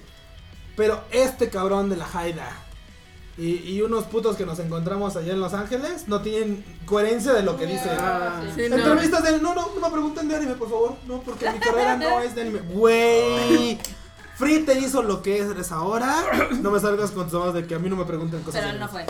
pero 0.75 1.03
este 1.11 1.49
cabrón 1.49 1.89
de 1.89 1.97
la 1.97 2.07
Haida 2.11 2.49
y, 3.37 3.55
y 3.57 3.81
unos 3.81 4.03
putos 4.05 4.35
que 4.35 4.45
nos 4.45 4.59
encontramos 4.59 5.15
allá 5.15 5.33
en 5.33 5.39
Los 5.39 5.53
Ángeles 5.53 6.07
no 6.07 6.21
tienen 6.21 6.63
coherencia 6.85 7.33
de 7.33 7.43
lo 7.43 7.57
que 7.57 7.65
dice. 7.65 7.89
Ah, 7.89 8.41
Sí, 8.55 8.63
no. 8.69 8.75
Entrevistas 8.77 9.23
de, 9.23 9.39
no, 9.39 9.55
no, 9.55 9.69
no 9.73 9.81
me 9.81 9.89
pregunten 9.91 10.27
de 10.27 10.35
anime, 10.35 10.53
por 10.55 10.69
favor, 10.69 10.95
no, 11.07 11.21
porque 11.21 11.49
mi 11.51 11.59
carrera 11.59 11.97
no 11.97 12.19
es 12.21 12.35
de 12.35 12.41
anime. 12.41 12.59
Güey, 12.59 13.79
Free 14.35 14.59
te 14.65 14.77
hizo 14.79 15.01
lo 15.03 15.21
que 15.21 15.39
eres 15.39 15.71
ahora, 15.71 16.15
no 16.61 16.71
me 16.71 16.79
salgas 16.79 17.11
con 17.11 17.25
tus 17.29 17.33
mamás 17.39 17.53
de 17.53 17.65
que 17.65 17.75
a 17.75 17.79
mí 17.79 17.89
no 17.89 17.95
me 17.95 18.05
pregunten 18.05 18.41
cosas. 18.41 18.61
Pero 18.63 18.77
no 18.79 18.87
fue, 18.89 19.05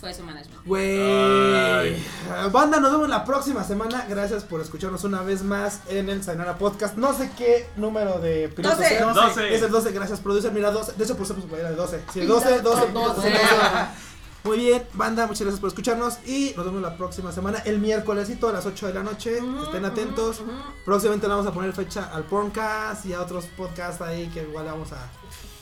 fue 0.00 0.14
su 0.14 0.22
management. 0.22 0.64
Güey. 0.64 1.96
Banda, 2.52 2.78
nos 2.78 2.92
vemos 2.92 3.08
la 3.08 3.24
próxima 3.24 3.64
semana. 3.64 4.06
Gracias 4.08 4.44
por 4.44 4.60
escucharnos 4.60 5.02
una 5.04 5.22
vez 5.22 5.42
más 5.42 5.80
en 5.88 6.08
el 6.08 6.22
Sayonara 6.22 6.56
Podcast. 6.56 6.96
No 6.96 7.12
sé 7.12 7.30
qué 7.36 7.68
número 7.76 8.20
de 8.20 8.48
pilotos 8.48 8.78
12. 8.78 8.88
sea. 8.88 9.12
12. 9.12 9.54
Es 9.54 9.62
el 9.62 9.70
12, 9.70 9.92
gracias, 9.92 10.20
producer. 10.20 10.52
Mira, 10.52 10.70
12. 10.70 10.92
De 10.92 11.04
hecho, 11.04 11.16
por 11.16 11.24
eso 11.24 11.34
pues, 11.34 11.60
era 11.60 11.70
de 11.70 11.76
12. 11.76 12.02
Sí, 12.12 12.20
12, 12.20 12.60
12. 12.60 12.92
12. 12.92 13.32
Muy 14.44 14.58
bien, 14.58 14.82
banda, 14.94 15.26
muchas 15.26 15.42
gracias 15.42 15.60
por 15.60 15.68
escucharnos. 15.68 16.18
Y 16.26 16.54
nos 16.56 16.64
vemos 16.64 16.80
la 16.80 16.96
próxima 16.96 17.32
semana, 17.32 17.58
el 17.64 17.80
miércolesito 17.80 18.48
a 18.48 18.52
las 18.52 18.66
8 18.66 18.86
de 18.86 18.94
la 18.94 19.02
noche. 19.02 19.38
Estén 19.64 19.84
atentos. 19.84 20.42
Próximamente 20.84 21.26
le 21.26 21.34
vamos 21.34 21.46
a 21.46 21.52
poner 21.52 21.72
fecha 21.72 22.10
al 22.14 22.22
Porncast 22.22 23.04
y 23.04 23.14
a 23.14 23.20
otros 23.20 23.46
podcasts 23.56 24.00
ahí 24.00 24.28
que 24.28 24.42
igual 24.42 24.66
vamos 24.66 24.92
a, 24.92 25.08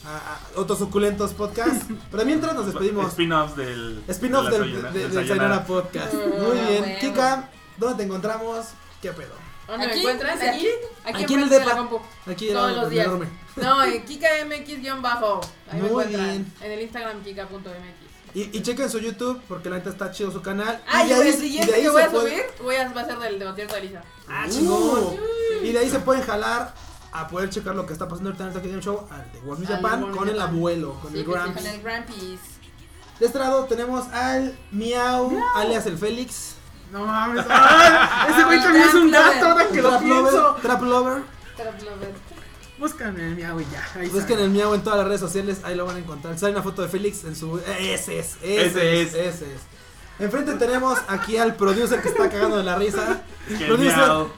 a, 0.07 0.16
a 0.57 0.61
otros 0.61 0.78
suculentos 0.78 1.33
podcasts. 1.33 1.87
Pero 2.11 2.24
mientras 2.24 2.55
nos 2.55 2.66
despedimos. 2.66 3.09
Spin-offs 3.09 3.57
del. 3.57 4.03
Spin-off 4.09 4.49
de 4.51 4.59
del, 4.61 4.73
de- 4.73 4.83
del 4.83 4.93
del 4.93 5.03
Sayonara. 5.12 5.27
Sayonara 5.28 5.65
Podcast. 5.66 6.15
Ah, 6.15 6.43
Muy 6.43 6.59
bien. 6.59 6.99
Kika, 7.01 7.51
¿dónde 7.77 7.97
te 7.97 8.03
encontramos? 8.05 8.66
¿Qué 9.03 9.12
pedo? 9.12 9.35
¿Dónde 9.66 9.87
me 9.87 9.93
Aquí, 9.93 10.01
encuentras? 10.01 10.41
Aquí. 10.43 10.66
Aquí 11.05 11.24
Aquí, 11.24 11.35
en 11.35 11.41
el 11.41 11.49
de 11.49 11.59
depa. 11.59 11.77
compu. 11.77 12.01
Aquí 12.27 12.49
Todos 12.53 12.73
los 12.77 12.85
el 12.85 12.91
días. 12.91 13.07
enorme. 13.07 13.27
No, 13.57 13.85
en 13.85 14.05
Kika 14.05 14.28
MX-bajo. 14.47 15.41
Ahí 15.70 15.74
me 15.74 15.81
Muy 15.81 15.89
encuentran. 15.89 16.24
bien. 16.24 16.53
En 16.61 16.70
el 16.73 16.81
Instagram 16.83 17.23
kika.mx. 17.24 18.07
Y, 18.35 18.57
y 18.59 18.62
chequen 18.62 18.91
su 18.91 18.99
YouTube 18.99 19.41
porque 19.49 19.70
la 19.70 19.77
neta 19.77 19.89
está 19.91 20.11
chido 20.12 20.31
su 20.31 20.43
canal. 20.43 20.81
Ah, 20.87 21.05
y 21.05 21.09
de 21.09 21.15
el 21.20 21.28
y 21.28 21.33
siguiente 21.33 21.70
de 21.73 21.77
ahí 21.78 21.83
que 21.85 21.89
voy 21.89 22.03
se 22.03 22.09
a 22.09 22.11
puede- 22.11 22.31
subir 22.31 22.45
voy 22.62 22.77
a, 22.77 22.93
va 22.93 23.01
a 23.01 23.05
ser 23.07 23.19
del 23.19 23.39
de 23.39 23.45
concierto 23.47 23.74
de 23.74 23.81
Elisa. 23.81 24.03
Ah, 24.28 24.47
chingón. 24.49 25.16
Y 25.62 25.73
de 25.73 25.78
ahí 25.78 25.89
se 25.91 25.99
pueden 26.01 26.23
jalar 26.23 26.74
a 27.20 27.28
poder 27.28 27.51
checar 27.51 27.74
lo 27.74 27.86
que 27.86 27.93
está 27.93 28.06
pasando 28.09 28.30
ahorita 28.30 28.44
en 28.44 28.48
el 28.48 28.55
Tokyo 28.55 28.70
Game 28.70 28.82
Show 28.82 29.06
al 29.10 29.32
de 29.32 29.38
World 29.40 29.66
Al 29.70 29.76
Japan 29.76 30.10
con 30.12 30.28
el 30.28 30.40
abuelo, 30.40 30.94
con 31.01 31.12
Sí, 31.12 31.18
el 31.20 31.24
sí, 31.24 31.30
Gramps. 31.30 31.56
con 31.62 31.66
el 31.66 31.82
Grampis. 31.82 32.40
De 33.20 33.26
este 33.26 33.38
lado 33.38 33.64
tenemos 33.64 34.06
al 34.12 34.56
Miau, 34.72 35.38
alias 35.56 35.86
el 35.86 35.97
Félix. 35.98 36.55
No 36.93 37.05
mames. 37.06 37.44
ay, 37.51 38.32
ese 38.32 38.44
güey 38.44 38.60
también 38.60 38.88
es 38.88 38.94
un 38.94 39.10
gato 39.10 39.47
ahora 39.47 39.66
que 39.68 39.82
lo 39.82 39.88
Trap 39.90 40.02
Lover, 40.02 40.22
pienso. 40.32 40.55
Trap 40.62 40.82
Lover. 40.82 41.22
Búscame 42.78 43.26
el 43.28 43.34
miau 43.36 43.59
y 43.59 43.64
ya. 43.72 43.88
Ahí 43.98 44.09
Busquen 44.09 44.28
sale. 44.36 44.44
el 44.44 44.51
Miau 44.51 44.74
en 44.74 44.82
todas 44.82 44.98
las 44.98 45.09
redes 45.09 45.20
sociales, 45.20 45.60
ahí 45.64 45.74
lo 45.74 45.86
van 45.86 45.97
a 45.97 45.98
encontrar. 45.98 46.38
Sale 46.38 46.52
una 46.52 46.62
foto 46.62 46.82
de 46.82 46.88
Félix 46.88 47.24
en 47.24 47.34
su. 47.34 47.59
eh, 47.59 47.94
Ese 47.94 48.18
es, 48.18 48.36
ese, 48.43 48.66
Ese 48.66 49.01
es, 49.02 49.14
es. 49.14 49.34
ese 49.34 49.55
es. 49.55 49.60
Enfrente 50.18 50.52
tenemos 50.55 50.98
aquí 51.09 51.38
al 51.38 51.55
producer 51.56 52.02
que 52.02 52.09
está 52.09 52.28
cagando 52.28 52.59
de 52.59 52.64
la 52.64 52.76
risa. 52.76 53.22
Producer. 53.66 53.97
miau. 53.97 54.28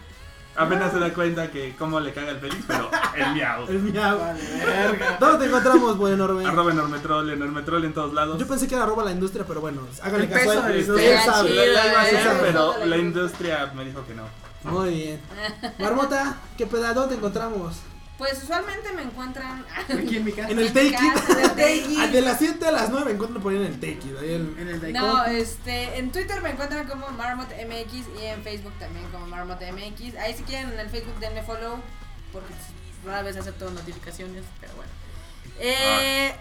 Apenas 0.59 0.93
se 0.93 0.99
da 0.99 1.13
cuenta 1.15 1.51
que 1.51 1.75
cómo 1.77 2.01
le 2.01 2.13
caga 2.13 2.33
el 2.33 2.39
Félix, 2.41 2.65
pero 2.67 2.91
el 3.15 3.33
miau. 3.35 3.65
El 3.69 3.79
Miau. 3.79 4.19
Vale, 4.19 4.41
verga. 4.67 5.17
¿Dónde 5.21 5.39
te 5.39 5.45
encontramos, 5.47 5.97
buen 5.97 6.15
enorme? 6.15 6.45
Arroba 6.47 6.73
enormetrol, 6.73 7.31
enormetrol 7.31 7.85
en 7.85 7.95
todos 7.95 8.13
lados. 8.13 8.39
Yo 8.39 8.47
pensé 8.47 8.67
que 8.67 8.75
era 8.75 8.85
arroba 8.85 9.05
la 9.05 9.13
industria, 9.13 9.45
pero 9.47 9.61
bueno, 9.61 9.83
háganle 10.03 10.25
El 10.25 10.31
caso 10.31 10.45
peso 10.45 10.63
a 10.63 10.69
de 11.45 11.67
la 11.73 12.09
él. 12.09 12.19
pero 12.41 12.85
la 12.85 12.97
industria. 12.97 13.73
me 13.75 13.85
dijo 13.85 14.05
que 14.07 14.15
no. 14.15 14.25
Muy 14.65 14.91
bien. 14.95 15.21
Marmota, 15.79 16.37
¿qué 16.57 16.67
pedazo? 16.67 16.95
¿Dónde 16.95 17.15
te 17.15 17.19
encontramos? 17.19 17.77
Pues 18.19 18.43
usualmente 18.43 18.91
me 18.93 19.03
encuentran 19.03 19.65
Aquí 19.89 20.17
en 20.17 20.25
mi 20.25 20.33
casa. 20.33 20.51
En 20.51 20.59
el 20.59 20.73
Take 20.73 20.91
mi 20.91 20.93
casa, 20.97 21.33
en 21.33 21.39
el 21.39 21.51
Take 21.51 21.77
It. 21.77 21.99
Ah, 22.01 22.07
De 22.09 22.21
las 22.21 22.39
7 22.39 22.67
a 22.67 22.73
las 22.73 22.91
9 22.91 23.05
me 23.07 23.13
encuentro 23.13 23.41
por 23.41 23.53
ahí 23.53 23.59
en 23.59 23.65
el 23.67 23.75
Take 23.81 23.93
It. 23.93 24.19
Ahí 24.21 24.33
el- 24.33 24.57
En 24.59 24.69
el 24.69 24.81
Daikon. 24.81 25.01
No, 25.01 25.25
este, 25.27 25.99
en 25.99 26.11
Twitter 26.11 26.41
me 26.43 26.51
encuentran 26.51 26.89
como 26.89 27.09
Marmot 27.11 27.49
MX 27.51 27.93
y 28.21 28.25
en 28.27 28.43
Facebook 28.43 28.73
también 28.81 29.07
como 29.13 29.27
Marmot 29.29 29.61
MX. 29.61 30.17
Ahí 30.17 30.35
si 30.37 30.43
quieren 30.43 30.73
en 30.73 30.81
el 30.81 30.91
Facebook 30.91 31.19
denle 31.21 31.43
follow 31.45 31.79
porque 32.33 32.53
rara 33.07 33.23
vez 33.23 33.37
acepto 33.37 33.71
notificaciones, 33.71 34.45
pero 34.61 34.73
bueno. 34.75 34.91
Eh, 35.61 36.35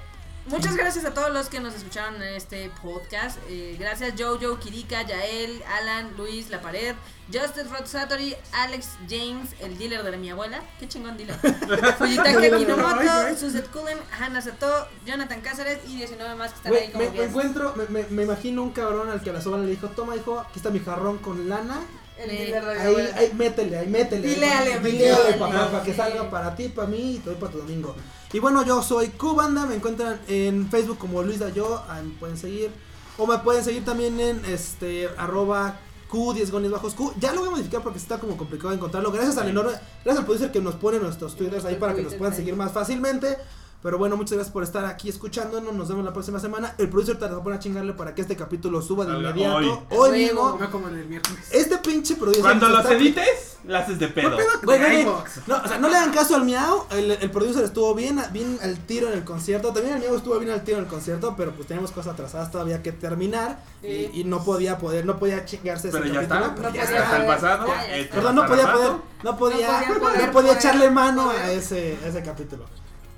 muchas 0.47 0.75
gracias 0.75 1.05
a 1.05 1.13
todos 1.13 1.31
los 1.31 1.49
que 1.49 1.59
nos 1.59 1.75
escucharon 1.75 2.15
en 2.15 2.35
este 2.35 2.71
podcast. 2.81 3.37
Eh, 3.49 3.75
gracias 3.79 4.13
Jojo, 4.17 4.59
Kirika, 4.59 5.01
Yael, 5.03 5.61
Alan, 5.79 6.15
Luis, 6.17 6.49
La 6.49 6.61
Pared, 6.61 6.95
Justice 7.31 7.65
Rod 7.65 7.85
Satori, 7.85 8.35
Alex 8.53 8.89
James, 9.09 9.49
el 9.59 9.77
dealer 9.77 10.03
de 10.03 10.17
mi 10.17 10.29
abuela. 10.29 10.61
Qué 10.79 10.87
chingón 10.87 11.17
dealer. 11.17 11.35
Fujitaka 11.97 12.39
Ay, 12.39 12.51
Kinomoto. 12.51 13.37
Suzette 13.37 13.69
Cullen, 13.69 13.97
Hannah 14.19 14.41
Sato, 14.41 14.87
Jonathan 15.05 15.41
Cáceres 15.41 15.79
y 15.87 15.97
19 15.97 16.35
más 16.35 16.51
que 16.51 16.57
están 16.57 16.73
ahí 16.73 16.91
como 16.91 17.03
me, 17.03 17.11
me 17.11 17.23
encuentro, 17.25 17.75
me, 17.75 17.85
me, 17.87 18.03
me 18.09 18.23
imagino 18.23 18.63
un 18.63 18.71
cabrón 18.71 19.09
al 19.09 19.21
que 19.21 19.29
a 19.29 19.33
la 19.33 19.41
soba 19.41 19.57
le 19.57 19.67
dijo, 19.67 19.87
toma 19.89 20.15
hijo, 20.15 20.39
aquí 20.39 20.59
está 20.59 20.69
mi 20.69 20.79
jarrón 20.79 21.17
con 21.17 21.49
lana. 21.49 21.81
Ahí, 22.19 22.95
ahí, 23.15 23.33
métele, 23.33 23.77
ahí 23.77 23.87
métele. 23.87 24.27
Dile 24.27 24.49
ale, 24.51 24.79
Dile 24.79 25.13
papá, 25.37 25.69
para 25.71 25.83
que 25.83 25.93
salga 25.93 26.29
para 26.29 26.55
ti, 26.55 26.69
para 26.69 26.87
mí 26.87 27.15
y 27.15 27.19
todo 27.19 27.35
para 27.35 27.51
tu 27.51 27.59
domingo. 27.59 27.95
Y 28.33 28.39
bueno, 28.39 28.65
yo 28.65 28.81
soy 28.81 29.09
Cubanda, 29.09 29.65
me 29.65 29.75
encuentran 29.75 30.19
en 30.27 30.69
Facebook 30.69 30.97
como 30.97 31.23
Luis 31.23 31.39
Dayo, 31.39 31.81
ahí 31.87 32.03
me 32.03 32.19
pueden 32.19 32.37
seguir. 32.37 32.71
O 33.17 33.25
me 33.25 33.37
pueden 33.39 33.63
seguir 33.63 33.83
también 33.83 34.19
en 34.19 34.45
este 34.45 35.09
arroba 35.17 35.79
Q10 36.11 36.51
goles 36.51 36.71
bajos 36.71 36.93
Q. 36.93 37.13
Ya 37.19 37.33
lo 37.33 37.39
voy 37.39 37.49
a 37.49 37.51
modificar 37.51 37.81
porque 37.81 37.99
está 37.99 38.19
como 38.19 38.37
complicado 38.37 38.73
encontrarlo. 38.73 39.11
Gracias 39.11 39.37
al 39.37 39.49
enorme, 39.49 39.71
gracias 40.03 40.19
al 40.19 40.25
producer 40.25 40.51
que 40.51 40.61
nos 40.61 40.75
pone 40.75 40.99
nuestros 40.99 41.35
twitters 41.35 41.65
ahí 41.65 41.75
para 41.75 41.93
que 41.93 42.03
nos 42.03 42.13
puedan 42.13 42.35
seguir 42.35 42.55
más 42.55 42.71
fácilmente. 42.71 43.37
Pero 43.83 43.99
bueno, 43.99 44.17
muchas 44.17 44.33
gracias 44.33 44.51
por 44.51 44.63
estar 44.63 44.85
aquí 44.85 45.07
escuchándonos. 45.07 45.71
Nos 45.73 45.87
vemos 45.87 46.03
la 46.03 46.11
próxima 46.11 46.39
semana. 46.39 46.73
El 46.79 46.89
producer 46.89 47.17
te 47.19 47.27
va 47.27 47.37
a 47.37 47.43
poner 47.43 47.57
a 47.59 47.61
chingarle 47.61 47.93
para 47.93 48.15
que 48.15 48.21
este 48.21 48.35
capítulo 48.35 48.81
suba 48.81 49.05
de 49.05 49.13
inmediato. 49.17 49.55
hoy. 49.55 49.65
Hoy 49.67 50.09
Huevo. 50.09 50.11
mismo. 50.13 50.57
No 50.59 50.71
como 50.71 50.87
en 50.89 50.97
el 50.97 51.05
miércoles. 51.05 51.47
Este 51.51 51.77
pinche 51.77 52.15
producer. 52.15 52.41
Cuando 52.41 52.67
los 52.69 52.79
está- 52.79 52.93
edites, 52.95 53.57
la 53.65 53.79
haces 53.79 53.99
de 53.99 54.07
pedo. 54.07 54.31
Güey, 54.35 54.47
güey, 54.63 54.79
güey. 54.79 55.01
iVoox. 55.03 55.47
No, 55.47 55.57
o 55.63 55.67
sea, 55.67 55.77
no 55.77 55.89
le 55.89 55.95
hagan 55.95 56.11
caso 56.11 56.35
al 56.35 56.43
miau. 56.45 56.85
El, 56.89 57.11
el 57.11 57.31
producer 57.31 57.63
estuvo 57.63 57.93
bien, 57.93 58.19
bien 58.33 58.57
al 58.63 58.77
tiro 58.79 59.07
en 59.09 59.13
el 59.13 59.23
concierto. 59.23 59.71
También 59.71 59.95
el 59.97 60.01
miau 60.01 60.15
estuvo 60.15 60.37
bien 60.39 60.51
al 60.51 60.63
tiro 60.63 60.79
en 60.79 60.85
el 60.85 60.89
concierto, 60.89 61.35
pero 61.37 61.51
pues 61.51 61.67
teníamos 61.67 61.91
cosas 61.91 62.13
atrasadas 62.13 62.51
todavía 62.51 62.81
que 62.81 62.91
terminar. 62.91 63.59
Sí. 63.83 64.09
Y, 64.11 64.21
y 64.21 64.23
no 64.23 64.43
podía 64.43 64.79
poder, 64.79 65.05
no 65.05 65.19
podía 65.19 65.45
chingarse 65.45 65.89
ese 65.89 65.99
Pero 65.99 66.11
ya 66.13 66.21
está. 66.23 66.39
capítulo, 66.41 66.69
No 66.69 66.73
ya 66.75 66.81
podía 66.81 66.83
está. 66.97 67.03
Hasta 67.03 67.17
el 67.21 67.25
pasado. 67.27 67.67
Ya, 67.67 67.75
ya 67.75 67.83
este, 67.83 68.01
está. 68.01 68.15
Perdón, 68.15 68.35
no 68.35 68.45
podía 68.47 68.73
poder, 68.73 68.91
no 69.23 69.37
podía, 69.37 69.67
No 69.67 69.77
podía 69.77 69.81
no 69.87 69.99
poder, 69.99 69.99
podía 69.99 70.31
poder, 70.31 70.57
echarle 70.57 70.89
mano 70.89 71.25
poder. 71.25 71.41
a 71.41 71.51
ese, 71.51 71.97
a 72.03 72.07
ese 72.07 72.23
capítulo. 72.23 72.65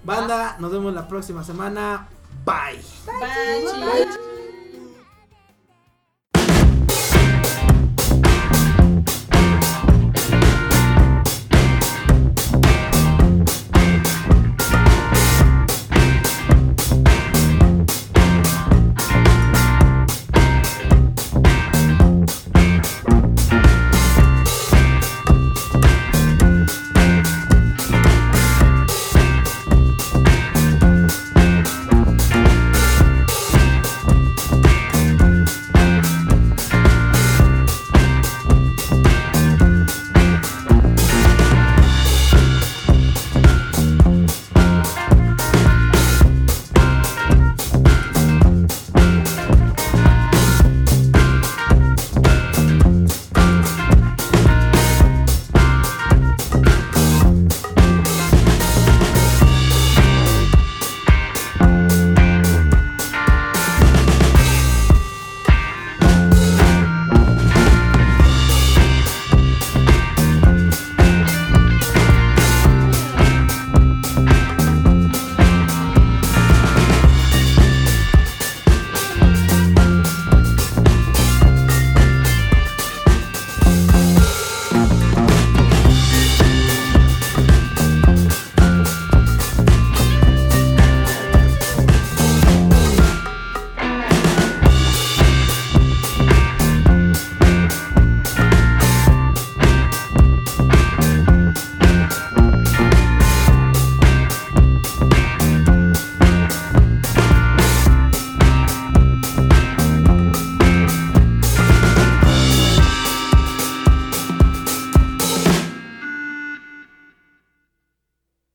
Banda, 0.04 0.58
nos 0.60 0.72
vemos 0.72 0.94
la 0.94 1.08
próxima 1.08 1.44
semana. 1.44 2.08
Bye. 2.46 2.82
Bye, 3.06 4.08
chicos. 4.08 4.29